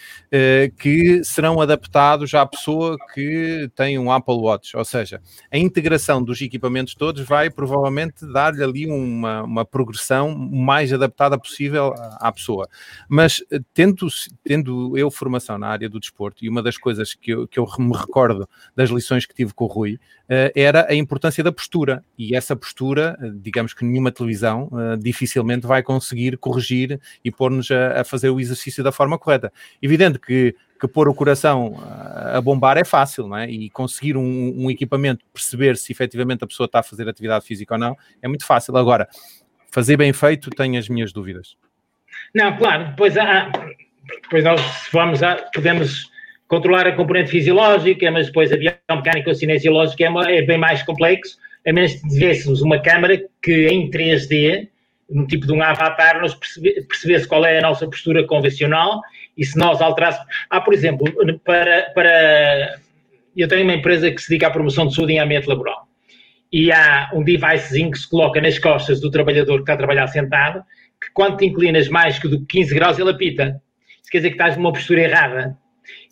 que 0.78 1.22
serão 1.24 1.60
adaptados 1.60 2.32
à 2.34 2.44
pessoa 2.44 2.96
que 3.14 3.70
tem 3.74 3.98
um 3.98 4.10
Apple 4.10 4.34
Watch, 4.34 4.76
ou 4.76 4.84
seja, 4.84 5.20
a 5.50 5.58
integração 5.58 6.22
dos 6.22 6.40
equipamentos 6.40 6.94
todos 6.94 7.22
vai 7.22 7.50
provavelmente 7.50 8.26
dar-lhe 8.32 8.62
ali 8.62 8.90
um 8.90 9.21
uma, 9.22 9.42
uma 9.42 9.64
progressão 9.64 10.34
mais 10.36 10.92
adaptada 10.92 11.38
possível 11.38 11.94
à, 11.96 12.28
à 12.28 12.32
pessoa. 12.32 12.68
Mas 13.08 13.42
eh, 13.50 13.60
tendo, 13.72 14.08
tendo 14.44 14.98
eu 14.98 15.10
formação 15.10 15.56
na 15.56 15.68
área 15.68 15.88
do 15.88 16.00
desporto, 16.00 16.44
e 16.44 16.48
uma 16.48 16.62
das 16.62 16.76
coisas 16.76 17.14
que 17.14 17.30
eu, 17.30 17.46
que 17.46 17.58
eu 17.58 17.66
me 17.78 17.96
recordo 17.96 18.48
das 18.74 18.90
lições 18.90 19.24
que 19.24 19.34
tive 19.34 19.54
com 19.54 19.64
o 19.64 19.68
Rui, 19.68 19.94
uh, 19.94 20.52
era 20.54 20.86
a 20.90 20.94
importância 20.94 21.44
da 21.44 21.52
postura. 21.52 22.04
E 22.18 22.34
essa 22.34 22.56
postura, 22.56 23.16
eh, 23.20 23.30
digamos 23.34 23.72
que 23.72 23.84
nenhuma 23.84 24.10
televisão 24.10 24.68
uh, 24.72 24.96
dificilmente 24.98 25.66
vai 25.66 25.82
conseguir 25.82 26.36
corrigir 26.36 27.00
e 27.24 27.30
pôr-nos 27.30 27.70
a, 27.70 28.00
a 28.00 28.04
fazer 28.04 28.30
o 28.30 28.40
exercício 28.40 28.82
da 28.82 28.90
forma 28.90 29.18
correta. 29.18 29.52
Evidente 29.80 30.18
que 30.18 30.54
que 30.82 30.88
pôr 30.88 31.08
o 31.08 31.14
coração 31.14 31.76
a 32.34 32.40
bombar 32.40 32.76
é 32.76 32.82
fácil, 32.82 33.28
não 33.28 33.36
é? 33.36 33.48
E 33.48 33.70
conseguir 33.70 34.16
um, 34.16 34.64
um, 34.64 34.68
equipamento, 34.68 35.24
perceber 35.32 35.76
se 35.76 35.92
efetivamente 35.92 36.42
a 36.42 36.46
pessoa 36.46 36.64
está 36.64 36.80
a 36.80 36.82
fazer 36.82 37.08
atividade 37.08 37.46
física 37.46 37.74
ou 37.74 37.78
não, 37.78 37.96
é 38.20 38.26
muito 38.26 38.44
fácil. 38.44 38.76
Agora, 38.76 39.06
fazer 39.70 39.96
bem 39.96 40.12
feito, 40.12 40.50
tenho 40.50 40.76
as 40.76 40.88
minhas 40.88 41.12
dúvidas. 41.12 41.56
Não, 42.34 42.56
claro, 42.56 42.88
depois, 42.88 43.16
há, 43.16 43.48
depois 44.24 44.42
nós 44.42 44.60
vamos 44.92 45.22
a, 45.22 45.36
podemos 45.54 46.10
controlar 46.48 46.88
a 46.88 46.96
componente 46.96 47.30
fisiológica, 47.30 48.10
mas 48.10 48.26
depois 48.26 48.52
a 48.52 48.56
biomecânica 48.56 49.30
ou 49.30 49.36
cinesiológica 49.36 50.04
é, 50.04 50.08
uma, 50.08 50.28
é 50.28 50.42
bem 50.42 50.58
mais 50.58 50.82
complexo, 50.82 51.38
a 51.64 51.72
menos 51.72 51.94
que 51.94 52.08
tivéssemos 52.08 52.60
uma 52.60 52.82
câmara 52.82 53.22
que 53.40 53.68
em 53.68 53.88
3D, 53.88 54.68
no 55.08 55.28
tipo 55.28 55.46
de 55.46 55.52
um 55.52 55.62
avatar, 55.62 56.20
nos 56.20 56.34
percebe, 56.34 56.82
percebesse 56.88 57.28
qual 57.28 57.44
é 57.44 57.60
a 57.60 57.62
nossa 57.62 57.86
postura 57.86 58.26
convencional 58.26 59.00
e 59.36 59.44
se 59.44 59.58
nós 59.58 59.80
alterássemos. 59.80 60.26
Há, 60.48 60.60
por 60.60 60.74
exemplo, 60.74 61.06
para, 61.44 61.90
para. 61.94 62.80
Eu 63.36 63.48
tenho 63.48 63.64
uma 63.64 63.74
empresa 63.74 64.10
que 64.10 64.20
se 64.20 64.28
dedica 64.28 64.48
à 64.48 64.50
promoção 64.50 64.86
de 64.86 64.94
saúde 64.94 65.14
em 65.14 65.18
ambiente 65.18 65.46
laboral. 65.46 65.88
E 66.52 66.70
há 66.70 67.10
um 67.14 67.24
devicezinho 67.24 67.90
que 67.90 67.98
se 67.98 68.08
coloca 68.08 68.40
nas 68.40 68.58
costas 68.58 69.00
do 69.00 69.10
trabalhador 69.10 69.56
que 69.56 69.62
está 69.62 69.72
a 69.72 69.76
trabalhar 69.78 70.06
sentado, 70.08 70.62
que 71.00 71.10
quando 71.14 71.38
te 71.38 71.46
inclinas 71.46 71.88
mais 71.88 72.18
que 72.18 72.28
15 72.46 72.74
graus, 72.74 72.98
ele 72.98 73.10
apita. 73.10 73.60
Isso 74.02 74.10
quer 74.10 74.18
dizer 74.18 74.30
que 74.30 74.34
estás 74.34 74.56
numa 74.56 74.72
postura 74.72 75.00
errada. 75.00 75.56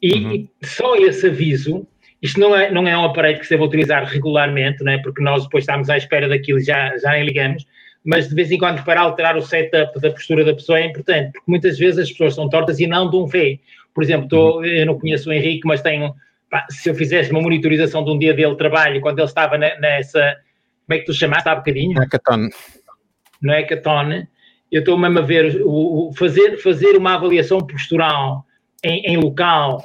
E, 0.02 0.14
uhum. 0.14 0.48
só 0.62 0.96
esse 0.96 1.26
aviso, 1.26 1.86
isto 2.22 2.40
não 2.40 2.56
é, 2.56 2.70
não 2.70 2.88
é 2.88 2.96
um 2.96 3.04
aparelho 3.04 3.38
que 3.38 3.44
se 3.44 3.50
deve 3.50 3.64
utilizar 3.64 4.04
regularmente, 4.04 4.82
não 4.82 4.92
é? 4.92 4.98
porque 4.98 5.22
nós 5.22 5.44
depois 5.44 5.62
estamos 5.62 5.90
à 5.90 5.96
espera 5.98 6.26
daquilo 6.26 6.58
e 6.58 6.64
já, 6.64 6.96
já 6.96 7.10
nem 7.10 7.24
ligamos, 7.24 7.66
mas 8.04 8.28
de 8.28 8.34
vez 8.34 8.50
em 8.50 8.58
quando 8.58 8.82
para 8.84 9.00
alterar 9.00 9.36
o 9.36 9.42
setup 9.42 10.00
da 10.00 10.10
postura 10.10 10.44
da 10.44 10.54
pessoa 10.54 10.78
é 10.78 10.86
importante, 10.86 11.32
porque 11.32 11.50
muitas 11.50 11.78
vezes 11.78 11.98
as 11.98 12.10
pessoas 12.10 12.34
são 12.34 12.48
tortas 12.48 12.78
e 12.80 12.86
não 12.86 13.10
dão 13.10 13.28
fé. 13.28 13.58
Por 13.94 14.02
exemplo, 14.02 14.28
tô, 14.28 14.64
eu 14.64 14.86
não 14.86 14.98
conheço 14.98 15.28
o 15.28 15.32
Henrique, 15.32 15.66
mas 15.66 15.82
tenho, 15.82 16.14
pá, 16.50 16.66
se 16.70 16.88
eu 16.88 16.94
fizesse 16.94 17.30
uma 17.30 17.42
monitorização 17.42 18.04
de 18.04 18.10
um 18.10 18.18
dia 18.18 18.32
dele 18.32 18.52
de 18.52 18.56
trabalho, 18.56 19.00
quando 19.00 19.18
ele 19.18 19.26
estava 19.26 19.58
nessa, 19.58 20.36
como 20.86 20.96
é 20.96 20.98
que 20.98 21.04
tu 21.04 21.12
chamaste 21.12 21.48
há 21.48 21.54
bocadinho? 21.54 21.98
Hackathon. 21.98 22.48
No 23.42 23.52
Hackathon, 23.52 24.26
eu 24.72 24.80
estou 24.80 24.96
mesmo 24.96 25.18
a 25.18 25.22
ver, 25.22 25.62
o, 25.62 26.08
o, 26.08 26.12
fazer, 26.14 26.56
fazer 26.58 26.96
uma 26.96 27.14
avaliação 27.14 27.58
postural 27.58 28.44
em, 28.82 29.00
em 29.06 29.16
local 29.16 29.84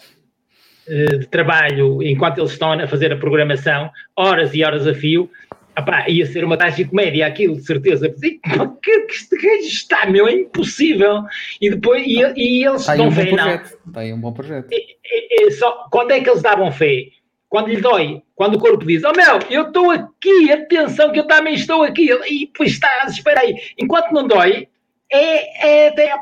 eh, 0.87 1.17
de 1.17 1.27
trabalho, 1.27 2.03
enquanto 2.03 2.37
eles 2.37 2.51
estão 2.51 2.73
a 2.73 2.87
fazer 2.87 3.11
a 3.11 3.17
programação, 3.17 3.89
horas 4.15 4.53
e 4.53 4.63
horas 4.63 4.85
a 4.85 4.93
fio, 4.93 5.29
Epá, 5.77 6.07
ia 6.07 6.25
ser 6.25 6.43
uma 6.45 6.57
taxa 6.57 6.77
de 6.77 6.85
comédia 6.85 7.27
aquilo, 7.27 7.55
de 7.55 7.65
certeza. 7.65 8.09
Que, 8.09 8.39
que 8.81 8.91
este 9.09 9.35
gajo 9.35 9.67
está, 9.67 10.05
meu, 10.05 10.27
é 10.27 10.33
impossível. 10.33 11.23
E 11.59 11.69
depois, 11.69 12.01
e, 12.05 12.21
e 12.35 12.65
eles 12.65 12.85
dão 12.85 13.07
um 13.07 13.11
fé, 13.11 13.31
não. 13.31 13.55
Está 13.55 13.99
aí 13.99 14.13
um 14.13 14.19
bom 14.19 14.31
projeto. 14.31 14.67
E, 14.71 15.47
e, 15.47 15.51
só, 15.51 15.87
quando 15.91 16.11
é 16.11 16.21
que 16.21 16.29
eles 16.29 16.41
davam 16.41 16.71
fé? 16.71 17.07
Quando 17.49 17.67
lhe 17.67 17.79
dói, 17.79 18.21
quando 18.35 18.55
o 18.55 18.59
corpo 18.59 18.85
diz, 18.85 19.03
oh 19.03 19.11
meu, 19.11 19.39
eu 19.49 19.67
estou 19.67 19.91
aqui, 19.91 20.51
atenção 20.51 21.11
que 21.11 21.19
eu 21.19 21.27
também 21.27 21.53
estou 21.53 21.83
aqui, 21.83 22.09
e 22.27 22.47
depois 22.47 22.71
está, 22.71 23.05
espera 23.07 23.41
aí. 23.41 23.55
Enquanto 23.77 24.11
não 24.11 24.27
dói, 24.27 24.67
é, 25.11 25.87
é, 25.87 25.87
é, 25.87 26.17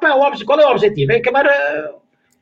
qual 0.45 0.59
é 0.59 0.65
o 0.65 0.71
objetivo? 0.71 1.11
É 1.11 1.17
acabar 1.17 1.47
a 1.47 1.91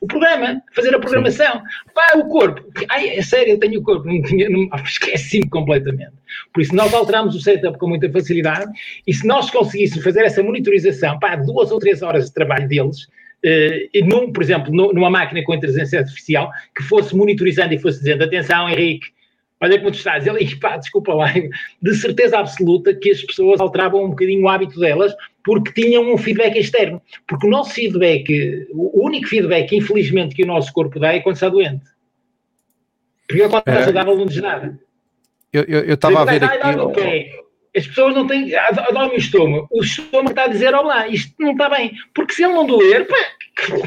o 0.02 0.08
programa, 0.08 0.62
fazer 0.74 0.94
a 0.96 1.00
programação. 1.00 1.62
Pá, 1.94 2.18
o 2.18 2.28
corpo. 2.28 2.68
Ai, 2.90 3.10
é 3.10 3.22
sério, 3.22 3.52
eu 3.52 3.60
tenho 3.60 3.80
o 3.80 3.84
corpo. 3.84 4.08
Não 4.08 4.20
tinha, 4.24 4.50
não, 4.50 4.68
esqueci-me 4.84 5.48
completamente. 5.48 6.12
Por 6.52 6.62
isso, 6.62 6.76
nós 6.76 6.92
alteramos 6.94 7.36
o 7.36 7.40
setup 7.40 7.78
com 7.78 7.88
muita 7.88 8.12
facilidade 8.12 8.72
e 9.06 9.14
se 9.14 9.26
nós 9.26 9.52
conseguíssemos 9.52 10.04
fazer 10.04 10.26
essa 10.26 10.42
monitorização, 10.42 11.20
pá, 11.20 11.36
duas 11.36 11.72
ou 11.72 11.80
três 11.80 12.02
horas 12.02 12.26
de 12.26 12.34
trabalho 12.34 12.68
deles, 12.68 13.08
Uh, 13.44 14.06
num, 14.06 14.32
por 14.32 14.44
exemplo, 14.44 14.72
numa 14.72 15.10
máquina 15.10 15.44
com 15.44 15.56
inteligência 15.56 15.98
artificial, 15.98 16.52
que 16.76 16.84
fosse 16.84 17.16
monitorizando 17.16 17.74
e 17.74 17.80
fosse 17.80 17.98
dizendo: 17.98 18.24
atenção, 18.24 18.70
Henrique, 18.70 19.08
olha 19.60 19.80
como 19.80 19.90
tu 19.90 19.96
estás. 19.96 20.28
Ele, 20.28 20.46
pá, 20.62 20.78
desculpa 20.78 21.12
lá, 21.16 21.34
de 21.82 21.96
certeza 21.96 22.38
absoluta 22.38 22.94
que 22.94 23.10
as 23.10 23.24
pessoas 23.24 23.60
alteravam 23.60 24.06
um 24.06 24.10
bocadinho 24.12 24.44
o 24.44 24.48
hábito 24.48 24.80
delas 24.80 25.16
porque 25.44 25.82
tinham 25.82 26.14
um 26.14 26.18
feedback 26.18 26.58
externo. 26.58 27.02
Porque 27.28 27.48
o 27.48 27.50
nosso 27.50 27.74
feedback, 27.74 28.68
o 28.72 29.06
único 29.06 29.28
feedback, 29.28 29.76
infelizmente, 29.76 30.36
que 30.36 30.44
o 30.44 30.48
nosso 30.48 30.72
corpo 30.74 31.00
dá 31.00 31.14
é 31.14 31.20
quando 31.20 31.36
está 31.36 31.50
doente. 31.50 31.86
Porque 33.28 33.48
quando 33.48 33.68
está 33.68 33.84
saudável 33.84 34.18
não 34.18 34.26
diz 34.26 34.42
nada. 34.42 34.80
Eu 35.54 35.94
estava 35.94 36.22
a 36.22 36.26
ver 36.26 36.44
aqui... 36.44 37.42
As 37.76 37.88
pessoas 37.88 38.14
não 38.14 38.28
têm... 38.28 38.52
Dói-me 38.94 39.16
o 39.16 39.18
estômago. 39.18 39.68
O 39.72 39.82
estômago 39.82 40.32
está 40.32 40.44
a 40.44 40.48
dizer, 40.50 40.74
olá, 40.76 41.08
isto 41.08 41.34
não 41.40 41.54
está 41.54 41.70
bem. 41.70 41.94
Porque 42.14 42.34
se 42.34 42.44
ele 42.44 42.54
não 42.54 42.66
doer, 42.66 43.08
pá, 43.08 43.16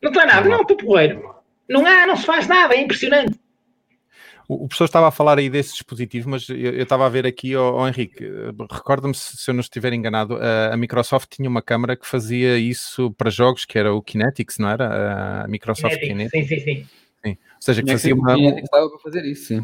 não 0.00 0.10
está 0.10 0.24
nada. 0.24 0.48
Não, 0.48 0.62
estou 0.62 0.76
porreiro. 0.76 1.34
Não 1.68 1.84
há, 1.84 2.06
não 2.06 2.16
se 2.16 2.24
faz 2.24 2.46
nada. 2.46 2.74
É 2.74 2.80
impressionante. 2.80 3.36
O, 4.48 4.66
professor 4.66 4.86
estava 4.86 5.08
a 5.08 5.10
falar 5.10 5.38
aí 5.38 5.50
desse 5.50 5.72
dispositivo, 5.72 6.30
mas 6.30 6.48
eu, 6.48 6.56
eu 6.56 6.82
estava 6.82 7.04
a 7.04 7.08
ver 7.10 7.26
aqui, 7.26 7.54
ó, 7.54 7.86
Henrique, 7.86 8.24
recorda-me 8.70 9.14
se, 9.14 9.36
se, 9.36 9.50
eu 9.50 9.54
não 9.54 9.60
estiver 9.60 9.92
enganado, 9.92 10.36
a, 10.36 10.72
a, 10.72 10.76
Microsoft 10.76 11.28
tinha 11.28 11.50
uma 11.50 11.60
câmara 11.60 11.94
que 11.94 12.06
fazia 12.06 12.56
isso 12.56 13.10
para 13.10 13.28
jogos, 13.28 13.66
que 13.66 13.78
era 13.78 13.92
o 13.92 14.00
Kinetics, 14.00 14.56
não 14.56 14.70
era? 14.70 15.42
A 15.44 15.48
Microsoft 15.48 15.98
Kinetics. 15.98 16.48
Sim, 16.48 16.56
sim, 16.56 16.64
sim. 16.64 16.86
Sim. 17.22 17.30
Ou 17.30 17.60
seja, 17.60 17.82
que 17.82 17.90
fazia 17.90 18.14
uma, 18.14 18.36
um, 18.36 18.62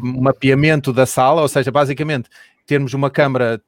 um 0.03 0.21
mapeamento 0.21 0.93
da 0.93 1.07
sala, 1.07 1.41
ou 1.41 1.47
seja, 1.47 1.71
basicamente 1.71 2.29
termos 2.67 2.93
uma 2.93 3.09
câmara 3.09 3.59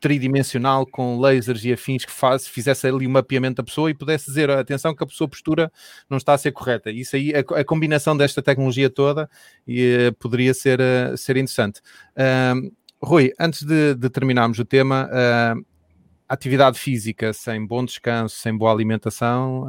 tridimensional 0.00 0.86
com 0.86 1.18
lasers 1.18 1.64
e 1.64 1.72
afins 1.72 2.04
que 2.04 2.12
faz, 2.12 2.46
fizesse 2.46 2.86
ali 2.86 3.06
o 3.06 3.08
um 3.08 3.12
mapeamento 3.12 3.56
da 3.56 3.62
pessoa 3.64 3.90
e 3.90 3.94
pudesse 3.94 4.26
dizer, 4.26 4.50
atenção 4.50 4.94
que 4.94 5.02
a 5.02 5.06
sua 5.08 5.28
postura 5.28 5.70
não 6.08 6.16
está 6.18 6.34
a 6.34 6.38
ser 6.38 6.52
correta. 6.52 6.90
Isso 6.90 7.16
aí, 7.16 7.32
a, 7.34 7.60
a 7.60 7.64
combinação 7.64 8.16
desta 8.16 8.42
tecnologia 8.42 8.90
toda 8.90 9.28
e, 9.66 10.08
uh, 10.08 10.14
poderia 10.14 10.54
ser, 10.54 10.80
uh, 10.80 11.16
ser 11.16 11.36
interessante. 11.36 11.80
Uh, 12.16 12.72
Rui, 13.02 13.32
antes 13.38 13.62
de, 13.62 13.94
de, 13.94 14.08
terminarmos 14.08 14.58
o 14.58 14.64
tema, 14.64 15.08
atividade 16.26 16.78
física 16.78 17.30
sem 17.32 17.64
bom 17.64 17.84
descanso, 17.84 18.36
sem 18.36 18.56
boa 18.56 18.72
alimentação, 18.72 19.66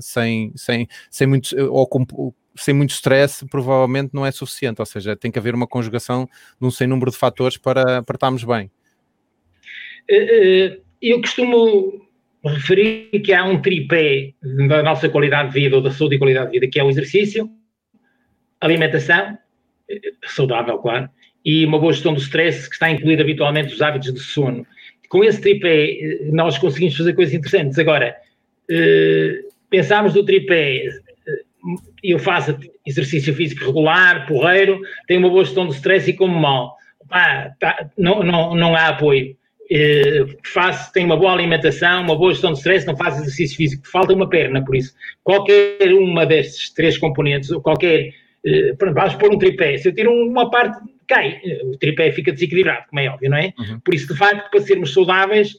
sem, 0.00 0.52
sem, 0.54 0.88
sem 1.10 1.26
muito, 1.26 1.52
ou 1.68 1.84
com, 1.86 2.32
sem 2.54 2.72
muito 2.72 2.90
stress, 2.90 3.44
provavelmente 3.46 4.10
não 4.14 4.24
é 4.24 4.30
suficiente. 4.30 4.80
Ou 4.80 4.86
seja, 4.86 5.16
tem 5.16 5.32
que 5.32 5.38
haver 5.38 5.52
uma 5.52 5.66
conjugação 5.66 6.28
de 6.60 6.66
um 6.66 6.70
sem 6.70 6.86
número 6.86 7.10
de 7.10 7.16
fatores 7.16 7.56
para, 7.56 8.02
para 8.04 8.16
estarmos 8.16 8.44
bem. 8.44 8.70
Eh, 10.08 10.16
eh, 10.16 10.80
eu 11.00 11.20
costumo 11.20 12.06
referir 12.44 13.10
que 13.24 13.32
há 13.32 13.44
um 13.44 13.60
tripé 13.60 14.32
da 14.42 14.82
nossa 14.82 15.08
qualidade 15.08 15.48
de 15.48 15.60
vida 15.60 15.76
ou 15.76 15.82
da 15.82 15.90
saúde 15.90 16.16
e 16.16 16.18
qualidade 16.18 16.46
de 16.46 16.52
vida, 16.58 16.70
que 16.70 16.78
é 16.78 16.84
o 16.84 16.90
exercício, 16.90 17.48
alimentação, 18.60 19.38
eh, 19.88 20.00
saudável, 20.26 20.78
claro, 20.78 21.08
e 21.44 21.64
uma 21.64 21.78
boa 21.78 21.92
gestão 21.92 22.12
do 22.12 22.20
stress, 22.20 22.68
que 22.68 22.74
está 22.74 22.90
incluído 22.90 23.22
habitualmente 23.22 23.74
os 23.74 23.82
hábitos 23.82 24.12
de 24.12 24.20
sono. 24.20 24.66
Com 25.08 25.22
esse 25.22 25.40
tripé, 25.40 26.18
nós 26.32 26.58
conseguimos 26.58 26.96
fazer 26.96 27.12
coisas 27.12 27.34
interessantes. 27.34 27.78
Agora, 27.78 28.16
pensámos 29.70 30.14
do 30.14 30.24
tripé, 30.24 30.88
eu 32.02 32.18
faço 32.18 32.58
exercício 32.84 33.32
físico 33.34 33.66
regular, 33.66 34.26
porreiro, 34.26 34.80
tenho 35.06 35.20
uma 35.20 35.28
boa 35.28 35.44
gestão 35.44 35.66
do 35.66 35.72
stress 35.72 36.10
e 36.10 36.14
como 36.14 36.36
mal. 36.38 36.76
Pá, 37.08 37.54
tá, 37.60 37.90
não, 37.96 38.22
não, 38.22 38.54
não 38.54 38.74
há 38.74 38.88
apoio 38.88 39.36
faz, 40.52 40.90
tem 40.90 41.04
uma 41.04 41.16
boa 41.16 41.32
alimentação, 41.32 42.02
uma 42.02 42.16
boa 42.16 42.32
gestão 42.32 42.52
de 42.52 42.58
stress, 42.58 42.86
não 42.86 42.96
faz 42.96 43.16
exercício 43.16 43.56
físico, 43.56 43.88
falta 43.88 44.12
uma 44.12 44.28
perna, 44.28 44.64
por 44.64 44.76
isso. 44.76 44.94
Qualquer 45.22 45.92
uma 45.92 46.26
destes 46.26 46.72
três 46.72 46.98
componentes, 46.98 47.50
ou 47.50 47.60
qualquer 47.60 48.12
Uh, 48.46 48.76
vamos 48.92 49.14
pôr 49.14 49.32
um 49.32 49.38
tripé. 49.38 49.78
Se 49.78 49.88
eu 49.88 49.94
tiro 49.94 50.12
uma 50.12 50.50
parte, 50.50 50.78
cai. 51.08 51.40
O 51.64 51.78
tripé 51.78 52.12
fica 52.12 52.30
desequilibrado, 52.30 52.84
como 52.90 53.00
é 53.00 53.08
óbvio, 53.08 53.30
não 53.30 53.38
é? 53.38 53.54
Uhum. 53.58 53.80
Por 53.80 53.94
isso, 53.94 54.06
de 54.06 54.18
facto, 54.18 54.50
para 54.50 54.60
sermos 54.60 54.92
saudáveis, 54.92 55.56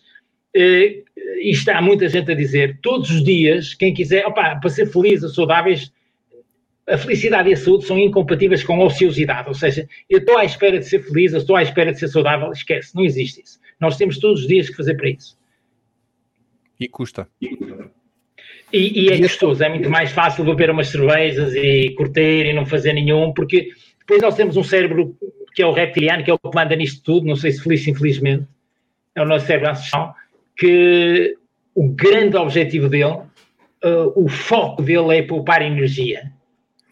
isto 1.42 1.70
há 1.70 1.82
muita 1.82 2.08
gente 2.08 2.32
a 2.32 2.36
dizer, 2.36 2.78
todos 2.84 3.10
os 3.10 3.24
dias, 3.24 3.74
quem 3.74 3.92
quiser, 3.92 4.28
opa, 4.28 4.56
para 4.58 4.70
ser 4.70 4.86
feliz 4.86 5.24
ou 5.24 5.30
saudáveis, 5.30 5.92
a 6.88 6.96
felicidade 6.96 7.50
e 7.50 7.54
a 7.54 7.58
saúde 7.58 7.86
são 7.86 7.98
incompatíveis 7.98 8.64
com 8.64 8.80
a 8.80 8.86
ociosidade. 8.86 9.48
Ou 9.48 9.56
seja, 9.56 9.90
eu 10.08 10.20
estou 10.20 10.38
à 10.38 10.46
espera 10.46 10.78
de 10.78 10.86
ser 10.86 11.00
feliz, 11.00 11.34
eu 11.34 11.40
estou 11.40 11.56
à 11.56 11.64
espera 11.64 11.92
de 11.92 11.98
ser 11.98 12.08
saudável, 12.08 12.52
esquece, 12.52 12.96
não 12.96 13.04
existe 13.04 13.42
isso. 13.42 13.60
Nós 13.80 13.98
temos 13.98 14.18
todos 14.20 14.42
os 14.42 14.48
dias 14.48 14.70
que 14.70 14.76
fazer 14.76 14.96
para 14.96 15.10
isso. 15.10 15.38
E 16.80 16.88
custa. 16.88 17.28
E, 18.74 19.06
e 19.06 19.10
é 19.10 19.18
gostoso, 19.18 19.64
é 19.64 19.70
muito 19.70 19.90
mais 19.90 20.12
fácil 20.12 20.44
beber 20.44 20.70
umas 20.70 20.90
cervejas 20.90 21.54
e 21.56 21.92
curtir 21.96 22.46
e 22.46 22.54
não 22.54 22.66
fazer 22.66 22.94
nenhum, 22.94 23.32
porque 23.34 23.70
depois 24.00 24.22
nós 24.22 24.36
temos 24.36 24.58
um 24.58 24.64
cérebro 24.64 25.16
que 25.54 25.62
é 25.62 25.66
o 25.66 25.72
reptiliano, 25.72 26.24
que 26.24 26.30
é 26.30 26.34
o 26.34 26.40
que 26.40 26.50
manda 26.54 26.76
nisto 26.76 27.02
tudo, 27.02 27.26
não 27.26 27.36
sei 27.36 27.52
se 27.52 27.64
feliz 27.64 27.88
ou 27.88 27.94
infelizmente, 27.94 28.46
é 29.16 29.22
o 29.22 29.26
nosso 29.26 29.46
cérebro 29.46 29.70
ancestral, 29.70 30.14
que 30.58 31.38
o 31.74 31.88
grande 31.90 32.36
objetivo 32.36 32.90
dele, 32.90 33.22
uh, 33.84 34.12
o 34.16 34.28
foco 34.28 34.82
dele 34.82 35.18
é 35.18 35.22
poupar 35.22 35.62
energia. 35.62 36.32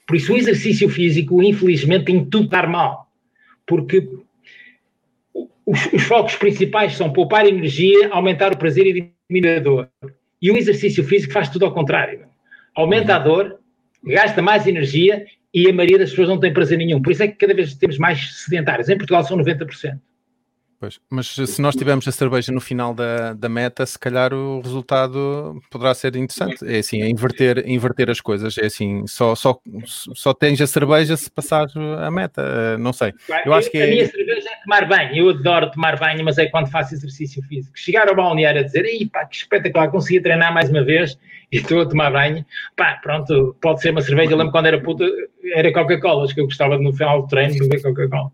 Por 0.07 0.15
isso 0.15 0.33
o 0.33 0.37
exercício 0.37 0.87
físico, 0.89 1.43
infelizmente, 1.43 2.05
tem 2.05 2.23
tudo 2.23 2.47
dar 2.47 2.67
mal, 2.67 3.09
porque 3.65 4.07
os, 5.65 5.85
os 5.93 6.03
focos 6.03 6.35
principais 6.35 6.95
são 6.95 7.11
poupar 7.11 7.45
energia, 7.45 8.09
aumentar 8.09 8.51
o 8.51 8.57
prazer 8.57 8.87
e 8.87 9.13
diminuir 9.29 9.57
a 9.57 9.59
dor. 9.59 9.89
E 10.41 10.51
o 10.51 10.57
exercício 10.57 11.03
físico 11.03 11.33
faz 11.33 11.49
tudo 11.49 11.65
ao 11.65 11.73
contrário. 11.73 12.25
Aumenta 12.75 13.15
a 13.15 13.19
dor, 13.19 13.59
gasta 14.03 14.41
mais 14.41 14.67
energia 14.67 15.25
e 15.53 15.69
a 15.69 15.73
maioria 15.73 15.99
das 15.99 16.09
pessoas 16.09 16.29
não 16.29 16.39
tem 16.39 16.51
prazer 16.51 16.77
nenhum. 16.77 17.01
Por 17.01 17.11
isso 17.11 17.23
é 17.23 17.27
que 17.27 17.37
cada 17.37 17.53
vez 17.53 17.75
temos 17.75 17.97
mais 17.97 18.43
sedentários. 18.43 18.89
Em 18.89 18.97
Portugal 18.97 19.23
são 19.23 19.37
90%. 19.37 19.99
Pois, 20.83 20.99
mas 21.09 21.27
se 21.27 21.61
nós 21.61 21.77
tivermos 21.77 22.05
a 22.09 22.11
cerveja 22.11 22.51
no 22.51 22.59
final 22.59 22.93
da, 22.93 23.31
da 23.31 23.47
meta, 23.47 23.85
se 23.85 23.97
calhar 23.97 24.33
o 24.33 24.59
resultado 24.59 25.61
poderá 25.71 25.93
ser 25.93 26.13
interessante. 26.17 26.57
É 26.69 26.79
assim, 26.79 27.01
é 27.01 27.07
inverter, 27.07 27.63
inverter 27.65 28.09
as 28.09 28.19
coisas. 28.19 28.57
É 28.57 28.65
assim, 28.65 29.07
só, 29.07 29.33
só, 29.33 29.57
só 30.13 30.33
tens 30.33 30.59
a 30.59 30.67
cerveja 30.67 31.15
se 31.15 31.31
passar 31.31 31.67
a 32.01 32.11
meta. 32.11 32.41
Eh, 32.41 32.77
não 32.77 32.91
sei. 32.91 33.13
Eu 33.45 33.53
acho 33.53 33.71
que 33.71 33.77
a 33.77 33.87
é... 33.87 33.91
minha 33.91 34.05
cerveja 34.05 34.49
é 34.49 34.61
tomar 34.61 34.85
banho. 34.85 35.15
Eu 35.15 35.29
adoro 35.29 35.71
tomar 35.71 35.97
banho, 35.97 36.21
mas 36.25 36.37
é 36.37 36.47
quando 36.47 36.69
faço 36.69 36.93
exercício 36.93 37.41
físico. 37.43 37.79
Chegar 37.79 38.09
ao 38.09 38.15
balneário 38.17 38.59
a 38.59 38.63
dizer, 38.65 38.83
Ei, 38.83 39.07
pá, 39.07 39.23
que 39.23 39.37
espetacular, 39.37 39.89
consegui 39.89 40.19
treinar 40.19 40.53
mais 40.53 40.69
uma 40.69 40.83
vez 40.83 41.17
e 41.49 41.59
estou 41.59 41.79
a 41.79 41.85
tomar 41.85 42.11
banho. 42.11 42.45
Pá, 42.75 42.99
pronto, 43.01 43.55
pode 43.61 43.81
ser 43.81 43.91
uma 43.91 44.01
cerveja. 44.01 44.33
Eu 44.33 44.37
lembro 44.37 44.51
quando 44.51 44.65
era 44.65 44.81
puta, 44.81 45.05
era 45.55 45.71
Coca-Cola, 45.71 46.27
que 46.27 46.41
eu 46.41 46.45
gostava 46.45 46.77
no 46.77 46.91
final 46.91 47.21
do 47.21 47.27
treino 47.29 47.57
beber 47.57 47.81
Coca-Cola 47.81 48.33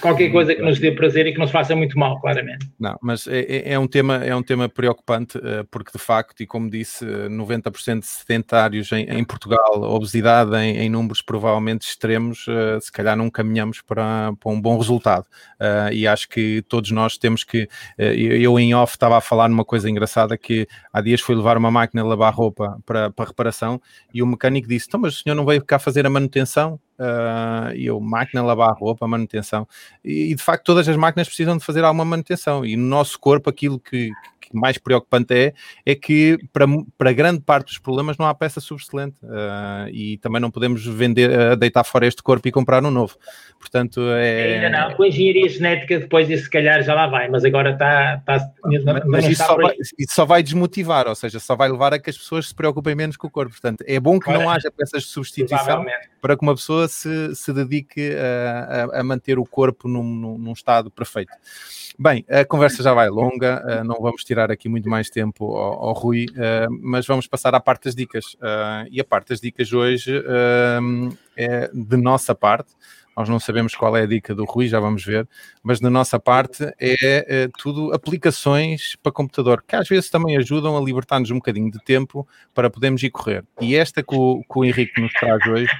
qualquer 0.00 0.30
coisa 0.30 0.54
que 0.54 0.60
nos 0.60 0.78
dê 0.78 0.92
prazer 0.92 1.26
e 1.26 1.32
que 1.32 1.38
nos 1.38 1.50
faça 1.50 1.74
muito 1.74 1.98
mal, 1.98 2.20
claramente. 2.20 2.68
Não, 2.78 2.98
mas 3.00 3.26
é, 3.26 3.40
é, 3.40 3.72
é 3.72 3.78
um, 3.78 3.86
tema, 3.86 4.16
é 4.16 4.34
um 4.36 4.42
tema 4.42 4.68
preocupante, 4.68 5.38
eh, 5.42 5.64
porque 5.70 5.90
de 5.92 5.98
facto, 5.98 6.42
e 6.42 6.46
como 6.46 6.68
disse, 6.68 7.04
90% 7.04 8.00
de 8.00 8.06
sedentários 8.06 8.92
em, 8.92 9.04
em 9.04 9.24
Portugal, 9.24 9.82
obesidade 9.82 10.54
em, 10.56 10.76
em, 10.76 10.90
números 10.90 11.22
provavelmente 11.22 11.88
extremos, 11.88 12.44
eh, 12.46 12.78
se 12.80 12.92
calhar 12.92 13.16
não 13.16 13.30
caminhamos 13.30 13.80
para, 13.80 14.32
para 14.38 14.52
um 14.52 14.60
bom 14.60 14.76
resultado. 14.76 15.26
Eh, 15.58 15.90
e 15.94 16.06
acho 16.06 16.28
que 16.28 16.62
todos 16.68 16.90
nós 16.90 17.16
temos 17.16 17.42
que. 17.42 17.68
Eu 17.98 18.58
em 18.58 18.74
off 18.74 18.94
estava 18.94 19.16
a 19.16 19.20
falar 19.20 19.48
numa 19.48 19.64
coisa 19.64 19.88
engraçada 19.88 20.36
que 20.36 20.68
há 20.92 21.00
dias 21.00 21.20
fui 21.20 21.34
levar 21.34 21.56
uma 21.56 21.70
máquina 21.70 22.02
a 22.02 22.04
lavar 22.04 22.34
roupa 22.34 22.78
para, 22.84 23.10
para 23.10 23.24
reparação 23.26 23.80
e 24.12 24.22
o 24.22 24.26
mecânico 24.26 24.68
disse: 24.68 24.86
Então, 24.88 25.00
mas 25.00 25.14
o 25.16 25.22
senhor 25.22 25.34
não 25.34 25.46
veio 25.46 25.64
cá 25.64 25.78
fazer 25.78 26.06
a 26.06 26.10
manutenção? 26.10 26.78
Uh, 26.98 27.74
e 27.74 27.86
eu, 27.86 27.98
máquina 27.98 28.40
lavar 28.40 28.72
roupa, 28.74 29.06
manutenção, 29.08 29.66
e, 30.04 30.30
e, 30.30 30.34
de 30.34 30.42
facto 30.42 30.64
todas 30.64 30.88
as 30.88 30.96
máquinas 30.96 31.26
precisam 31.26 31.56
de 31.56 31.64
fazer 31.64 31.82
alguma 31.82 32.04
manutenção, 32.04 32.64
e 32.64 32.76
no 32.76 32.86
nosso 32.86 33.18
corpo 33.18 33.50
aquilo 33.50 33.80
que, 33.80 34.12
mais 34.54 34.78
preocupante 34.78 35.34
é, 35.34 35.52
é 35.84 35.94
que 35.94 36.38
para, 36.52 36.66
para 36.96 37.12
grande 37.12 37.40
parte 37.40 37.66
dos 37.66 37.78
problemas 37.78 38.16
não 38.16 38.26
há 38.26 38.34
peça 38.34 38.60
subexcelente 38.60 39.16
uh, 39.24 39.88
e 39.90 40.18
também 40.18 40.40
não 40.40 40.50
podemos 40.50 40.84
vender, 40.86 41.30
uh, 41.30 41.56
deitar 41.56 41.84
fora 41.84 42.06
este 42.06 42.22
corpo 42.22 42.46
e 42.46 42.52
comprar 42.52 42.84
um 42.84 42.90
novo. 42.90 43.16
Portanto, 43.58 44.00
é. 44.10 44.54
Ainda 44.54 44.70
não, 44.70 44.94
com 44.94 45.02
a 45.02 45.08
engenharia 45.08 45.48
genética 45.48 45.98
depois 45.98 46.28
isso 46.28 46.44
se 46.44 46.50
calhar 46.50 46.82
já 46.82 46.94
lá 46.94 47.06
vai, 47.06 47.28
mas 47.28 47.44
agora 47.44 47.70
está. 47.70 48.16
está 48.16 48.50
mas, 48.64 49.04
mas 49.06 49.26
isso, 49.26 49.44
só 49.44 49.56
vai, 49.56 49.74
isso, 49.76 50.14
só 50.14 50.24
vai, 50.24 50.42
desmotivar, 50.42 51.08
ou 51.08 51.14
seja, 51.14 51.40
só 51.40 51.56
vai 51.56 51.70
levar 51.70 51.94
a 51.94 51.98
que 51.98 52.10
as 52.10 52.18
pessoas 52.18 52.48
se 52.48 52.54
preocupem 52.54 52.94
menos 52.94 53.16
com 53.16 53.26
o 53.26 53.30
corpo. 53.30 53.52
Portanto, 53.52 53.82
é 53.86 53.98
bom 53.98 54.20
que 54.20 54.30
não 54.30 54.50
haja 54.50 54.70
peças 54.70 55.04
de 55.04 55.08
substituição 55.08 55.84
para 56.20 56.36
que 56.36 56.42
uma 56.42 56.54
pessoa 56.54 56.88
se, 56.88 57.34
se 57.34 57.52
dedique 57.52 58.12
a, 58.14 58.86
a, 58.96 59.00
a 59.00 59.04
manter 59.04 59.38
o 59.38 59.44
corpo 59.44 59.88
num, 59.88 60.04
num, 60.04 60.38
num 60.38 60.52
estado 60.52 60.90
perfeito. 60.90 61.32
Bem, 61.98 62.24
a 62.28 62.44
conversa 62.44 62.82
já 62.82 62.92
vai 62.92 63.08
longa, 63.08 63.82
não 63.84 63.96
vamos 64.00 64.24
tirar 64.24 64.43
aqui 64.50 64.68
muito 64.68 64.88
mais 64.88 65.10
tempo 65.10 65.56
ao, 65.56 65.88
ao 65.88 65.92
Rui, 65.92 66.26
uh, 66.30 66.68
mas 66.82 67.06
vamos 67.06 67.26
passar 67.26 67.54
à 67.54 67.60
parte 67.60 67.84
das 67.84 67.94
dicas. 67.94 68.34
Uh, 68.34 68.88
e 68.90 69.00
a 69.00 69.04
parte 69.04 69.28
das 69.28 69.40
dicas 69.40 69.72
hoje 69.72 70.12
é 71.36 71.70
de 71.72 71.96
nossa 71.96 72.34
parte. 72.34 72.72
Nós 73.16 73.28
não 73.28 73.38
sabemos 73.38 73.76
qual 73.76 73.96
é 73.96 74.02
a 74.02 74.06
dica 74.06 74.34
do 74.34 74.44
Rui, 74.44 74.66
já 74.66 74.80
vamos 74.80 75.04
ver, 75.04 75.28
mas 75.62 75.78
da 75.78 75.88
nossa 75.88 76.18
parte 76.18 76.64
é, 76.80 76.96
é 77.44 77.48
tudo 77.56 77.92
aplicações 77.92 78.96
para 79.00 79.12
computador, 79.12 79.62
que 79.66 79.76
às 79.76 79.88
vezes 79.88 80.10
também 80.10 80.36
ajudam 80.36 80.76
a 80.76 80.80
libertar-nos 80.80 81.30
um 81.30 81.36
bocadinho 81.36 81.70
de 81.70 81.78
tempo 81.84 82.26
para 82.52 82.68
podermos 82.68 83.02
ir 83.04 83.10
correr. 83.10 83.44
E 83.60 83.76
esta 83.76 84.02
que 84.02 84.16
o, 84.16 84.40
que 84.40 84.58
o 84.58 84.64
Henrique 84.64 85.00
nos 85.00 85.12
traz 85.12 85.46
hoje 85.46 85.70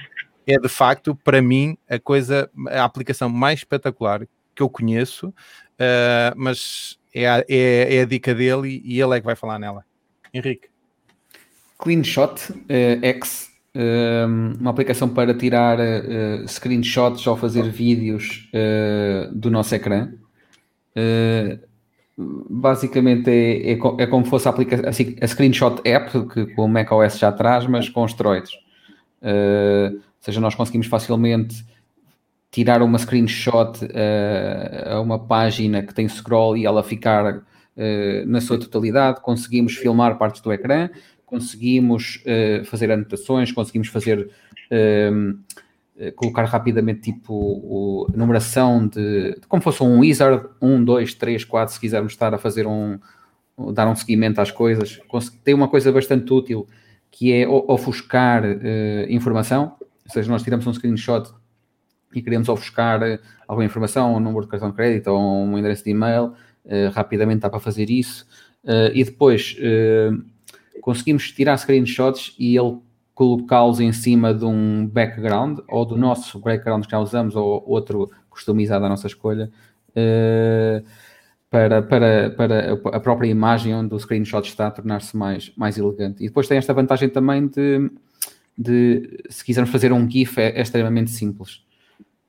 é 0.47 0.57
de 0.57 0.69
facto, 0.69 1.13
para 1.13 1.41
mim, 1.41 1.77
a 1.89 1.99
coisa, 1.99 2.49
a 2.69 2.85
aplicação 2.85 3.27
mais 3.27 3.59
espetacular 3.59 4.25
que 4.55 4.63
eu 4.63 4.69
conheço 4.69 5.33
uh, 5.75 6.33
mas 6.35 6.97
é 7.15 7.29
a, 7.29 7.45
é, 7.47 7.95
é 7.95 8.01
a, 8.01 8.05
dica 8.05 8.35
dele 8.35 8.81
e, 8.83 8.99
ele 8.99 9.15
é 9.15 9.19
que 9.21 9.25
vai 9.25 9.37
falar 9.37 9.57
nela. 9.57 9.85
Henrique. 10.33 10.67
CleanShot 11.79 12.51
uh, 12.51 13.05
X, 13.05 13.49
uh, 13.73 14.59
uma 14.59 14.71
aplicação 14.71 15.07
para 15.07 15.33
tirar 15.33 15.79
uh, 15.79 16.47
screenshots 16.47 17.25
ou 17.25 17.37
fazer 17.37 17.63
vídeos 17.69 18.49
do 19.31 19.49
nosso 19.49 19.73
ecrã. 19.73 20.09
basicamente 22.17 23.29
é, 23.29 23.71
é, 23.71 23.79
é, 23.99 24.07
como 24.07 24.25
fosse 24.25 24.49
a, 24.49 24.53
assim, 24.87 25.15
a 25.21 25.27
Screenshot 25.27 25.81
App 25.85 26.11
que, 26.27 26.45
que 26.47 26.61
o 26.61 26.67
macOS 26.67 27.17
já 27.17 27.31
traz, 27.31 27.65
mas 27.65 27.87
com 27.87 28.05
esteroides. 28.05 28.51
ou 29.21 30.01
seja, 30.19 30.41
nós 30.41 30.55
conseguimos 30.55 30.87
facilmente 30.87 31.65
tirar 32.55 32.81
uma 32.81 32.97
screenshot 32.97 33.83
uh, 33.83 34.93
a 34.93 35.01
uma 35.01 35.19
página 35.19 35.83
que 35.83 35.93
tem 35.93 36.07
scroll 36.07 36.55
e 36.55 36.65
ela 36.65 36.81
ficar 36.81 37.39
uh, 37.39 38.25
na 38.25 38.39
sua 38.39 38.57
totalidade, 38.57 39.19
conseguimos 39.19 39.75
filmar 39.75 40.17
partes 40.17 40.39
do 40.39 40.53
ecrã, 40.53 40.89
conseguimos 41.25 42.23
uh, 42.23 42.63
fazer 42.63 42.89
anotações, 42.89 43.51
conseguimos 43.51 43.89
fazer 43.89 44.31
ehm, 44.71 45.33
colocar 46.15 46.45
rapidamente 46.45 47.11
tipo 47.11 47.33
o, 47.33 48.07
numeração 48.15 48.87
de, 48.87 49.33
de, 49.33 49.47
como 49.49 49.61
fosse 49.61 49.83
um 49.83 49.99
wizard 49.99 50.47
1, 50.61 50.85
2, 50.85 51.13
3, 51.13 51.43
4, 51.43 51.73
se 51.73 51.79
quisermos 51.79 52.13
estar 52.13 52.33
a 52.33 52.37
fazer 52.37 52.65
um 52.65 52.97
dar 53.73 53.87
um 53.87 53.95
seguimento 53.95 54.39
às 54.39 54.51
coisas. 54.51 55.01
Tem 55.43 55.53
uma 55.53 55.67
coisa 55.67 55.91
bastante 55.91 56.31
útil 56.31 56.67
que 57.11 57.33
é 57.33 57.47
ofuscar 57.47 58.43
informação, 59.09 59.75
ou 59.79 60.11
seja, 60.11 60.29
nós 60.29 60.43
tiramos 60.43 60.67
um 60.67 60.73
screenshot 60.73 61.33
e 62.15 62.21
queremos 62.21 62.49
ofuscar 62.49 63.03
eh, 63.03 63.19
alguma 63.47 63.65
informação, 63.65 64.15
um 64.15 64.19
número 64.19 64.45
de 64.45 64.51
cartão 64.51 64.69
de 64.69 64.75
crédito 64.75 65.07
ou 65.07 65.19
um 65.19 65.57
endereço 65.57 65.83
de 65.83 65.91
e-mail, 65.91 66.33
uh, 66.65 66.89
rapidamente 66.93 67.41
dá 67.41 67.49
para 67.49 67.59
fazer 67.59 67.89
isso. 67.89 68.25
Uh, 68.63 68.89
e 68.93 69.03
depois 69.03 69.55
uh, 69.59 70.23
conseguimos 70.81 71.31
tirar 71.31 71.57
screenshots 71.57 72.35
e 72.39 72.57
ele 72.57 72.77
colocá-los 73.13 73.79
em 73.79 73.91
cima 73.91 74.33
de 74.33 74.45
um 74.45 74.87
background 74.87 75.59
ou 75.67 75.85
do 75.85 75.95
nosso 75.95 76.39
background 76.39 76.85
que 76.85 76.91
já 76.91 76.99
usamos 76.99 77.35
ou 77.35 77.63
outro 77.67 78.09
customizado 78.29 78.85
à 78.85 78.89
nossa 78.89 79.07
escolha 79.07 79.49
para, 81.49 81.81
para, 81.81 82.29
para 82.31 82.73
a 82.73 82.99
própria 82.99 83.29
imagem 83.29 83.73
onde 83.73 83.93
o 83.95 83.99
screenshot 83.99 84.45
está 84.45 84.67
a 84.67 84.71
tornar-se 84.71 85.15
mais, 85.15 85.53
mais 85.55 85.77
elegante. 85.77 86.21
E 86.21 86.27
depois 86.27 86.49
tem 86.49 86.57
esta 86.57 86.73
vantagem 86.73 87.07
também 87.07 87.47
de, 87.47 87.89
de 88.57 89.23
se 89.29 89.43
quisermos 89.43 89.71
fazer 89.71 89.93
um 89.93 90.09
GIF, 90.09 90.37
é, 90.37 90.49
é 90.49 90.61
extremamente 90.61 91.11
simples. 91.11 91.63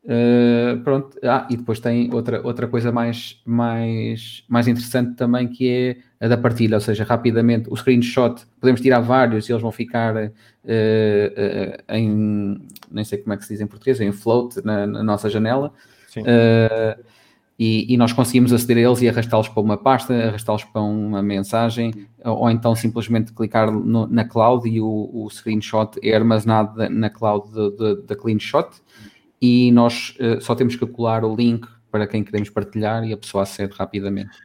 Uh, 0.06 0.80
pronto, 0.84 1.18
ah, 1.24 1.48
e 1.50 1.56
depois 1.56 1.80
tem 1.80 2.14
outra, 2.14 2.40
outra 2.46 2.68
coisa 2.68 2.92
mais, 2.92 3.42
mais, 3.44 4.44
mais 4.48 4.68
interessante 4.68 5.16
também 5.16 5.48
que 5.48 5.68
é 5.68 5.96
a 6.24 6.28
da 6.28 6.38
partilha, 6.38 6.76
ou 6.76 6.80
seja, 6.80 7.02
rapidamente 7.02 7.68
o 7.68 7.76
screenshot, 7.76 8.46
podemos 8.60 8.80
tirar 8.80 9.00
vários 9.00 9.48
e 9.48 9.52
eles 9.52 9.60
vão 9.60 9.72
ficar 9.72 10.14
uh, 10.14 10.28
uh, 10.28 11.82
em, 11.88 12.62
nem 12.88 13.04
sei 13.04 13.18
como 13.18 13.34
é 13.34 13.36
que 13.36 13.44
se 13.44 13.54
diz 13.54 13.60
em 13.60 13.66
português, 13.66 14.00
em 14.00 14.12
float 14.12 14.64
na, 14.64 14.86
na 14.86 15.02
nossa 15.02 15.28
janela. 15.28 15.72
e, 17.58 17.92
e, 17.92 17.96
nós 17.96 18.12
conseguimos 18.12 18.52
aceder 18.52 18.76
a 18.76 18.80
eles 18.88 19.02
e 19.02 19.08
arrastá-los 19.08 19.48
para 19.48 19.60
uma 19.60 19.76
pasta, 19.76 20.14
arrastá-los 20.14 20.62
para 20.62 20.82
uma 20.82 21.20
mensagem, 21.20 22.06
ou, 22.24 22.42
ou 22.42 22.50
então 22.50 22.76
simplesmente 22.76 23.32
clicar 23.32 23.72
no, 23.72 24.06
na 24.06 24.24
cloud 24.24 24.68
e 24.68 24.80
o, 24.80 25.10
o, 25.12 25.28
screenshot 25.30 25.98
é 26.00 26.14
armazenado 26.14 26.88
na 26.90 27.10
cloud 27.10 27.48
da 28.06 28.14
CleanShot 28.14 28.68
e 29.40 29.70
nós 29.72 30.16
uh, 30.20 30.40
só 30.40 30.54
temos 30.54 30.76
que 30.76 30.86
colar 30.86 31.24
o 31.24 31.34
link 31.34 31.66
para 31.90 32.06
quem 32.06 32.22
queremos 32.22 32.50
partilhar 32.50 33.04
e 33.04 33.12
a 33.12 33.16
pessoa 33.16 33.42
acede 33.42 33.74
rapidamente. 33.74 34.36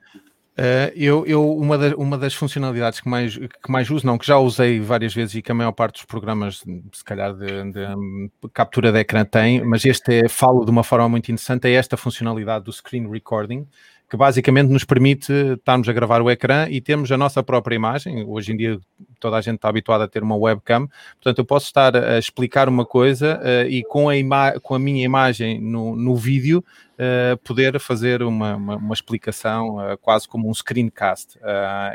Uh, 0.52 0.92
eu, 0.96 1.26
eu 1.26 1.58
uma, 1.58 1.78
da, 1.78 1.96
uma 1.96 2.18
das 2.18 2.34
funcionalidades 2.34 3.00
que 3.00 3.10
mais, 3.10 3.38
que 3.38 3.72
mais 3.72 3.90
uso, 3.90 4.06
não, 4.06 4.18
que 4.18 4.28
já 4.28 4.38
usei 4.38 4.80
várias 4.82 5.14
vezes 5.14 5.36
e 5.36 5.42
que 5.42 5.52
a 5.52 5.56
maior 5.56 5.72
parte 5.72 5.94
dos 5.94 6.06
programas, 6.06 6.64
se 6.92 7.04
calhar, 7.06 7.34
de, 7.34 7.72
de 7.72 7.80
um, 7.96 8.30
captura 8.54 8.92
de 8.92 9.00
ecrã 9.00 9.24
tem, 9.24 9.64
mas 9.64 9.86
este 9.86 10.26
é, 10.26 10.30
falo 10.30 10.66
de 10.66 10.70
uma 10.70 10.84
forma 10.84 11.08
muito 11.08 11.32
interessante, 11.32 11.68
é 11.68 11.72
esta 11.72 11.96
funcionalidade 11.96 12.66
do 12.66 12.74
screen 12.74 13.10
recording, 13.10 13.66
que 14.12 14.18
basicamente 14.18 14.68
nos 14.68 14.84
permite 14.84 15.32
estarmos 15.32 15.88
a 15.88 15.94
gravar 15.94 16.22
o 16.22 16.30
ecrã 16.30 16.68
e 16.70 16.82
termos 16.82 17.10
a 17.14 17.18
nossa 17.18 17.42
própria 17.42 17.76
imagem. 17.76 18.26
Hoje 18.28 18.52
em 18.52 18.58
dia 18.58 18.78
toda 19.22 19.38
a 19.38 19.42
gente 19.42 19.56
está 19.56 19.70
habituada 19.70 20.04
a 20.04 20.08
ter 20.08 20.22
uma 20.22 20.36
webcam, 20.36 20.86
portanto 21.14 21.38
eu 21.38 21.46
posso 21.46 21.68
estar 21.68 21.96
a 21.96 22.20
explicar 22.20 22.68
uma 22.68 22.86
coisa 22.86 23.40
uh, 23.40 23.70
e 23.70 23.86
com 23.86 24.10
a, 24.10 24.60
com 24.60 24.76
a 24.76 24.80
minha 24.80 25.06
imagem 25.06 25.62
no, 25.62 25.96
no 25.96 26.14
vídeo 26.14 26.62
uh, 26.96 27.38
poder 27.38 27.80
fazer 27.80 28.22
uma, 28.22 28.58
uma, 28.58 28.76
uma 28.76 28.94
explicação 28.94 29.78
uh, 29.78 29.98
quase 30.02 30.28
como 30.28 30.50
um 30.50 30.54
screencast. 30.54 31.40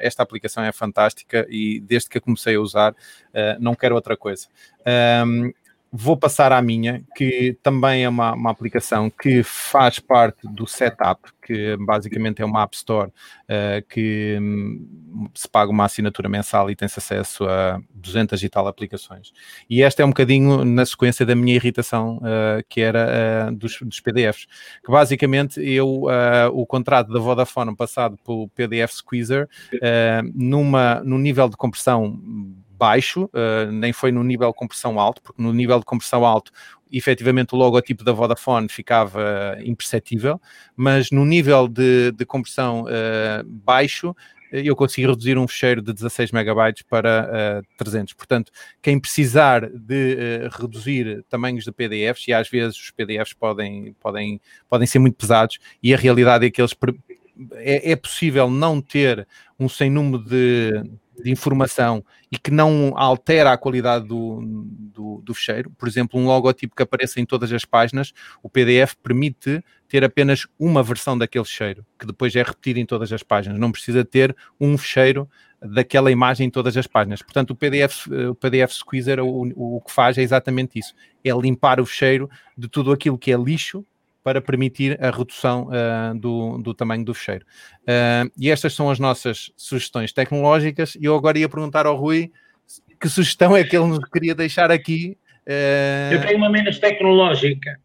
esta 0.00 0.22
aplicação 0.22 0.64
é 0.64 0.72
fantástica 0.72 1.46
e 1.50 1.80
desde 1.80 2.08
que 2.08 2.16
a 2.16 2.20
comecei 2.22 2.56
a 2.56 2.60
usar 2.60 2.94
não 3.60 3.74
quero 3.74 3.94
outra 3.94 4.16
coisa. 4.16 4.46
Um, 5.26 5.52
vou 5.96 6.16
passar 6.16 6.52
à 6.52 6.60
minha, 6.60 7.02
que 7.16 7.56
também 7.62 8.04
é 8.04 8.08
uma, 8.08 8.34
uma, 8.34 8.50
aplicação 8.50 9.08
que 9.10 9.42
faz 9.42 9.98
parte 9.98 10.46
do 10.46 10.66
setup, 10.66 11.32
que 11.42 11.76
basicamente 11.78 12.42
é 12.42 12.44
uma 12.44 12.62
App 12.62 12.76
Store 12.76 13.08
uh, 13.08 13.86
que 13.88 14.36
um, 14.38 15.28
se 15.34 15.48
paga 15.48 15.70
uma 15.70 15.86
assinatura 15.86 16.28
mensal 16.28 16.70
e 16.70 16.76
tem-se 16.76 16.98
acesso 16.98 17.44
a 17.48 17.80
200 17.94 18.42
e 18.42 18.48
tal 18.48 18.66
aplicações. 18.68 19.32
E 19.70 19.82
esta 19.82 20.02
é 20.02 20.04
um 20.04 20.10
bocadinho 20.10 20.64
na 20.64 20.84
sequência 20.84 21.24
da 21.24 21.34
minha 21.34 21.54
irritação, 21.54 22.18
uh, 22.18 22.62
que 22.68 22.82
era 22.82 23.48
uh, 23.48 23.56
dos, 23.56 23.78
dos, 23.80 24.00
PDFs, 24.00 24.46
que 24.84 24.92
basicamente 24.92 25.60
eu, 25.60 26.04
o 26.52 26.66
contrato 26.66 27.10
da 27.10 27.18
Vodafone 27.18 27.74
passado 27.74 28.18
pelo 28.24 28.48
PDF 28.50 28.92
Squeezer, 28.92 29.48
numa, 30.34 31.00
num 31.02 31.18
nível 31.18 31.48
de 31.48 31.56
compressão 31.56 32.20
baixo, 32.76 33.24
uh, 33.24 33.70
nem 33.70 33.92
foi 33.92 34.12
no 34.12 34.22
nível 34.22 34.48
de 34.48 34.54
compressão 34.54 34.98
alto, 35.00 35.22
porque 35.22 35.42
no 35.42 35.52
nível 35.52 35.78
de 35.78 35.84
compressão 35.84 36.24
alto, 36.24 36.52
efetivamente 36.90 37.54
o 37.54 37.58
logotipo 37.58 38.04
da 38.04 38.12
Vodafone 38.12 38.68
ficava 38.68 39.56
imperceptível, 39.64 40.40
mas 40.76 41.10
no 41.10 41.24
nível 41.24 41.66
de, 41.68 42.12
de 42.12 42.24
compressão 42.24 42.84
uh, 42.84 43.44
baixo, 43.44 44.14
eu 44.52 44.76
consegui 44.76 45.06
reduzir 45.06 45.36
um 45.36 45.48
fecheiro 45.48 45.82
de 45.82 45.92
16 45.92 46.30
megabytes 46.30 46.82
para 46.82 47.62
uh, 47.62 47.76
300. 47.76 48.14
Portanto, 48.14 48.52
quem 48.80 48.98
precisar 48.98 49.68
de 49.68 50.14
uh, 50.14 50.62
reduzir 50.62 51.24
tamanhos 51.28 51.64
de 51.64 51.72
PDFs, 51.72 52.28
e 52.28 52.32
às 52.32 52.48
vezes 52.48 52.76
os 52.76 52.90
PDFs 52.90 53.32
podem, 53.32 53.94
podem, 54.00 54.40
podem 54.68 54.86
ser 54.86 54.98
muito 54.98 55.16
pesados, 55.16 55.58
e 55.82 55.92
a 55.92 55.96
realidade 55.96 56.46
é 56.46 56.50
que 56.50 56.60
eles 56.60 56.74
é, 57.54 57.92
é 57.92 57.96
possível 57.96 58.48
não 58.48 58.80
ter 58.80 59.26
um 59.58 59.68
sem 59.68 59.90
número 59.90 60.22
de 60.22 60.82
de 61.22 61.30
informação 61.30 62.04
e 62.30 62.38
que 62.38 62.50
não 62.50 62.92
altera 62.96 63.52
a 63.52 63.58
qualidade 63.58 64.06
do, 64.06 64.40
do, 64.42 65.22
do 65.24 65.34
fecheiro, 65.34 65.70
por 65.70 65.88
exemplo, 65.88 66.20
um 66.20 66.26
logotipo 66.26 66.74
que 66.74 66.82
apareça 66.82 67.20
em 67.20 67.26
todas 67.26 67.52
as 67.52 67.64
páginas, 67.64 68.12
o 68.42 68.48
PDF 68.48 68.94
permite 69.02 69.62
ter 69.88 70.04
apenas 70.04 70.46
uma 70.58 70.82
versão 70.82 71.16
daquele 71.16 71.44
fecheiro, 71.44 71.86
que 71.98 72.06
depois 72.06 72.34
é 72.34 72.42
repetido 72.42 72.80
em 72.80 72.86
todas 72.86 73.12
as 73.12 73.22
páginas, 73.22 73.58
não 73.58 73.70
precisa 73.72 74.04
ter 74.04 74.36
um 74.60 74.76
fecheiro 74.76 75.28
daquela 75.60 76.10
imagem 76.10 76.48
em 76.48 76.50
todas 76.50 76.76
as 76.76 76.86
páginas. 76.86 77.22
Portanto, 77.22 77.50
o 77.50 77.56
PDF, 77.56 78.06
o 78.30 78.34
PDF 78.34 78.72
Squeezer 78.72 79.20
o, 79.20 79.52
o 79.56 79.80
que 79.80 79.92
faz 79.92 80.18
é 80.18 80.22
exatamente 80.22 80.78
isso, 80.78 80.94
é 81.24 81.30
limpar 81.30 81.80
o 81.80 81.86
fecheiro 81.86 82.28
de 82.56 82.68
tudo 82.68 82.92
aquilo 82.92 83.18
que 83.18 83.32
é 83.32 83.36
lixo 83.36 83.84
para 84.26 84.40
permitir 84.40 84.98
a 85.00 85.08
redução 85.08 85.68
uh, 85.68 86.18
do, 86.18 86.58
do, 86.58 86.74
tamanho 86.74 87.04
do 87.04 87.14
fecheiro. 87.14 87.46
Uh, 87.82 88.28
e 88.36 88.50
estas 88.50 88.74
são 88.74 88.90
as 88.90 88.98
nossas 88.98 89.52
sugestões 89.56 90.12
tecnológicas. 90.12 90.96
E 90.96 91.04
eu 91.04 91.14
agora 91.14 91.38
ia 91.38 91.48
perguntar 91.48 91.86
ao 91.86 91.94
Rui 91.94 92.32
que 93.00 93.08
sugestão 93.08 93.56
é 93.56 93.62
que 93.62 93.76
ele 93.76 93.86
nos 93.86 94.00
queria 94.08 94.34
deixar 94.34 94.68
aqui. 94.68 95.16
Uh... 95.46 96.14
Eu 96.14 96.20
tenho 96.22 96.38
uma 96.38 96.50
menos 96.50 96.76
tecnológica. 96.80 97.78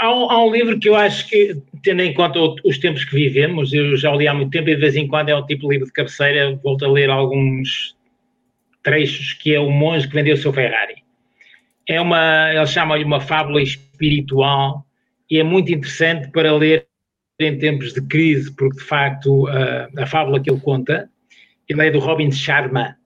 Há 0.00 0.14
um, 0.14 0.30
há, 0.30 0.46
um, 0.46 0.50
livro 0.50 0.78
que 0.80 0.88
eu 0.88 0.96
acho 0.96 1.28
que, 1.28 1.60
tendo 1.82 2.00
em 2.00 2.14
conta 2.14 2.38
os 2.64 2.78
tempos 2.78 3.04
que 3.04 3.14
vivemos, 3.14 3.70
eu 3.74 3.98
já 3.98 4.10
li 4.14 4.26
há 4.26 4.32
muito 4.32 4.52
tempo 4.52 4.70
e 4.70 4.76
de 4.76 4.80
vez 4.80 4.96
em 4.96 5.06
quando 5.06 5.28
é 5.28 5.36
um 5.36 5.44
tipo 5.44 5.68
de 5.68 5.74
livro 5.74 5.86
de 5.88 5.92
cabeceira, 5.92 6.58
volto 6.64 6.86
a 6.86 6.90
ler 6.90 7.10
alguns 7.10 7.94
trechos, 8.82 9.34
que 9.34 9.54
é 9.54 9.60
O 9.60 9.68
Monge 9.68 10.08
que 10.08 10.14
Vendeu 10.14 10.36
o 10.36 10.38
Seu 10.38 10.54
Ferrari. 10.54 11.04
É 11.86 12.00
uma, 12.00 12.50
ele 12.50 12.66
chama-lhe 12.66 13.04
uma 13.04 13.20
fábula 13.20 13.60
espiritual 13.60 14.87
e 15.30 15.38
é 15.38 15.42
muito 15.42 15.72
interessante 15.72 16.30
para 16.30 16.54
ler 16.54 16.86
em 17.40 17.56
tempos 17.58 17.92
de 17.92 18.02
crise, 18.02 18.52
porque 18.54 18.78
de 18.78 18.84
facto 18.84 19.46
a, 19.46 19.88
a 20.02 20.06
fábula 20.06 20.40
que 20.40 20.50
ele 20.50 20.60
conta, 20.60 21.08
ele 21.68 21.86
é 21.86 21.90
do 21.90 21.98
Robin 21.98 22.30
Sharma, 22.30 22.96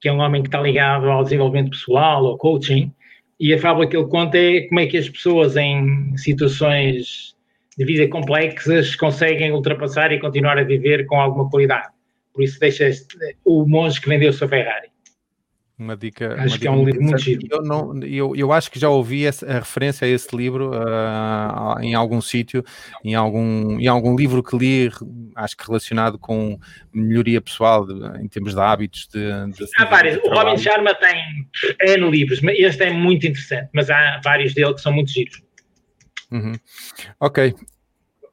que 0.00 0.08
é 0.08 0.12
um 0.12 0.18
homem 0.18 0.42
que 0.42 0.48
está 0.48 0.60
ligado 0.60 1.08
ao 1.10 1.22
desenvolvimento 1.22 1.70
pessoal, 1.70 2.26
ao 2.26 2.38
coaching, 2.38 2.92
e 3.38 3.54
a 3.54 3.58
fábula 3.58 3.86
que 3.86 3.96
ele 3.96 4.08
conta 4.08 4.36
é 4.36 4.62
como 4.62 4.80
é 4.80 4.86
que 4.86 4.96
as 4.96 5.08
pessoas 5.08 5.56
em 5.56 6.16
situações 6.16 7.36
de 7.76 7.84
vida 7.84 8.08
complexas 8.08 8.96
conseguem 8.96 9.52
ultrapassar 9.52 10.10
e 10.12 10.18
continuar 10.18 10.58
a 10.58 10.64
viver 10.64 11.06
com 11.06 11.20
alguma 11.20 11.48
qualidade. 11.48 11.88
Por 12.32 12.42
isso 12.42 12.58
deixa 12.58 12.88
este, 12.88 13.16
o 13.44 13.64
monge 13.64 14.00
que 14.00 14.08
vendeu 14.08 14.32
sua 14.32 14.48
Ferrari. 14.48 14.88
Uma 15.78 15.96
dica. 15.96 16.34
Acho 16.34 16.54
uma 16.54 16.58
que 16.58 16.66
é 16.66 16.70
um 16.70 16.84
livro 16.84 17.02
muito 17.02 17.18
giro. 17.18 17.46
Eu, 17.48 17.62
não, 17.62 18.02
eu, 18.02 18.34
eu 18.34 18.52
acho 18.52 18.68
que 18.68 18.80
já 18.80 18.88
ouvi 18.88 19.24
essa, 19.24 19.46
a 19.46 19.54
referência 19.60 20.04
a 20.06 20.08
esse 20.08 20.34
livro 20.36 20.72
uh, 20.72 21.80
em 21.80 21.94
algum 21.94 22.20
sítio, 22.20 22.64
em 23.04 23.14
algum, 23.14 23.78
em 23.78 23.86
algum 23.86 24.16
livro 24.16 24.42
que 24.42 24.56
li, 24.56 24.90
acho 25.36 25.56
que 25.56 25.64
relacionado 25.64 26.18
com 26.18 26.58
melhoria 26.92 27.40
pessoal 27.40 27.86
de, 27.86 28.20
em 28.20 28.26
termos 28.26 28.54
de 28.54 28.60
hábitos. 28.60 29.06
De, 29.06 29.20
de 29.52 29.64
há 29.78 29.84
vários. 29.84 30.16
O 30.24 30.30
Robin 30.30 30.58
Sharma 30.58 30.94
tem 30.96 31.46
N 31.80 32.10
livros, 32.10 32.40
este 32.42 32.82
é 32.82 32.90
muito 32.90 33.28
interessante, 33.28 33.70
mas 33.72 33.88
há 33.88 34.20
vários 34.24 34.54
dele 34.54 34.74
que 34.74 34.80
são 34.80 34.92
muito 34.92 35.12
giros. 35.12 35.40
Uhum. 36.32 36.52
Ok, 37.20 37.54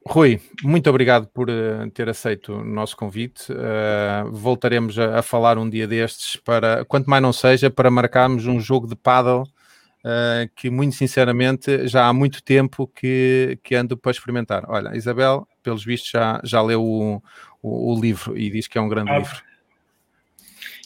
Rui, 0.07 0.39
muito 0.63 0.87
obrigado 0.87 1.27
por 1.27 1.49
uh, 1.49 1.89
ter 1.91 2.07
aceito 2.07 2.53
o 2.53 2.63
nosso 2.63 2.95
convite. 2.95 3.51
Uh, 3.51 4.31
voltaremos 4.31 4.99
a, 4.99 5.19
a, 5.19 5.21
falar 5.23 5.57
um 5.57 5.67
dia 5.67 5.87
destes 5.87 6.35
para, 6.35 6.85
quanto 6.85 7.09
mais 7.09 7.23
não 7.23 7.33
seja, 7.33 7.71
para 7.71 7.89
marcarmos 7.89 8.45
um 8.45 8.59
jogo 8.59 8.87
de 8.87 8.95
paddle 8.95 9.41
uh, 9.41 10.47
que, 10.55 10.69
muito 10.69 10.95
sinceramente, 10.95 11.87
já 11.87 12.07
há 12.07 12.13
muito 12.13 12.43
tempo 12.43 12.87
que, 12.87 13.57
que 13.63 13.73
ando 13.73 13.97
para 13.97 14.11
experimentar. 14.11 14.63
Olha, 14.67 14.95
Isabel, 14.95 15.47
pelos 15.63 15.83
vistos, 15.83 16.11
já, 16.11 16.39
já 16.43 16.61
leu 16.61 16.83
o, 16.83 17.23
o, 17.63 17.93
o 17.93 17.99
livro 17.99 18.37
e 18.37 18.51
diz 18.51 18.67
que 18.67 18.77
é 18.77 18.81
um 18.81 18.87
grande 18.87 19.09
ah. 19.09 19.17
livro. 19.17 19.43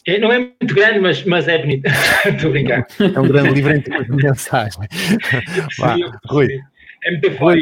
É, 0.06 0.18
não 0.18 0.32
é 0.32 0.38
muito 0.38 0.74
grande, 0.74 0.98
mas, 0.98 1.22
mas 1.24 1.46
é 1.46 1.58
bonito. 1.58 1.86
Estou 2.24 2.48
a 2.48 2.52
brincar. 2.52 2.86
É 2.98 3.20
um 3.20 3.28
grande 3.28 3.50
livro 3.50 3.76
em 3.76 3.82
termos 3.82 4.06
de 4.06 4.16
mensagem. 4.16 4.80
Vá, 5.78 5.96
Rui. 6.24 6.48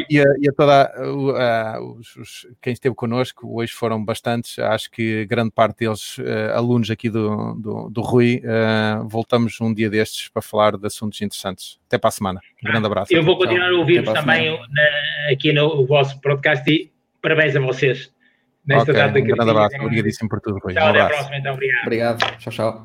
E 0.09 0.19
a, 0.19 0.25
e 0.39 0.49
a 0.49 0.53
toda 0.53 0.91
uh, 0.97 1.97
os, 1.97 2.15
os, 2.15 2.47
quem 2.61 2.73
esteve 2.73 2.93
connosco, 2.93 3.47
hoje 3.59 3.71
foram 3.71 4.03
bastantes, 4.03 4.59
acho 4.59 4.91
que 4.91 5.25
grande 5.25 5.51
parte 5.51 5.79
deles 5.79 6.17
uh, 6.17 6.55
alunos 6.55 6.89
aqui 6.89 7.09
do, 7.09 7.53
do, 7.55 7.89
do 7.89 8.01
Rui. 8.01 8.43
Uh, 8.43 9.07
voltamos 9.07 9.59
um 9.61 9.73
dia 9.73 9.89
destes 9.89 10.27
para 10.27 10.41
falar 10.41 10.77
de 10.77 10.85
assuntos 10.85 11.21
interessantes. 11.21 11.79
Até 11.87 11.97
para 11.97 12.09
a 12.09 12.11
semana. 12.11 12.41
Um 12.63 12.69
grande 12.69 12.85
abraço. 12.85 13.13
Eu 13.13 13.23
vou 13.23 13.37
continuar 13.37 13.69
a 13.69 13.77
ouvir-vos 13.77 14.13
também 14.13 14.51
na, 14.51 15.33
aqui 15.33 15.53
no 15.53 15.85
vosso 15.87 16.19
podcast 16.21 16.69
e 16.69 16.91
parabéns 17.21 17.55
a 17.55 17.59
vocês. 17.59 18.13
Nesta 18.65 18.91
okay, 18.91 19.03
data 19.03 19.19
um 19.19 19.23
grande 19.23 19.49
abraço. 19.49 19.75
Obrigadíssimo 19.81 20.29
por 20.29 20.41
tudo, 20.41 20.59
Rui. 20.59 20.73
Tchau, 20.73 20.85
um 20.85 20.89
até 20.89 21.01
a 21.01 21.07
próxima, 21.07 21.37
então. 21.37 21.53
Obrigado. 21.53 21.81
Obrigado. 21.83 22.37
Tchau, 22.37 22.53
tchau. 22.53 22.77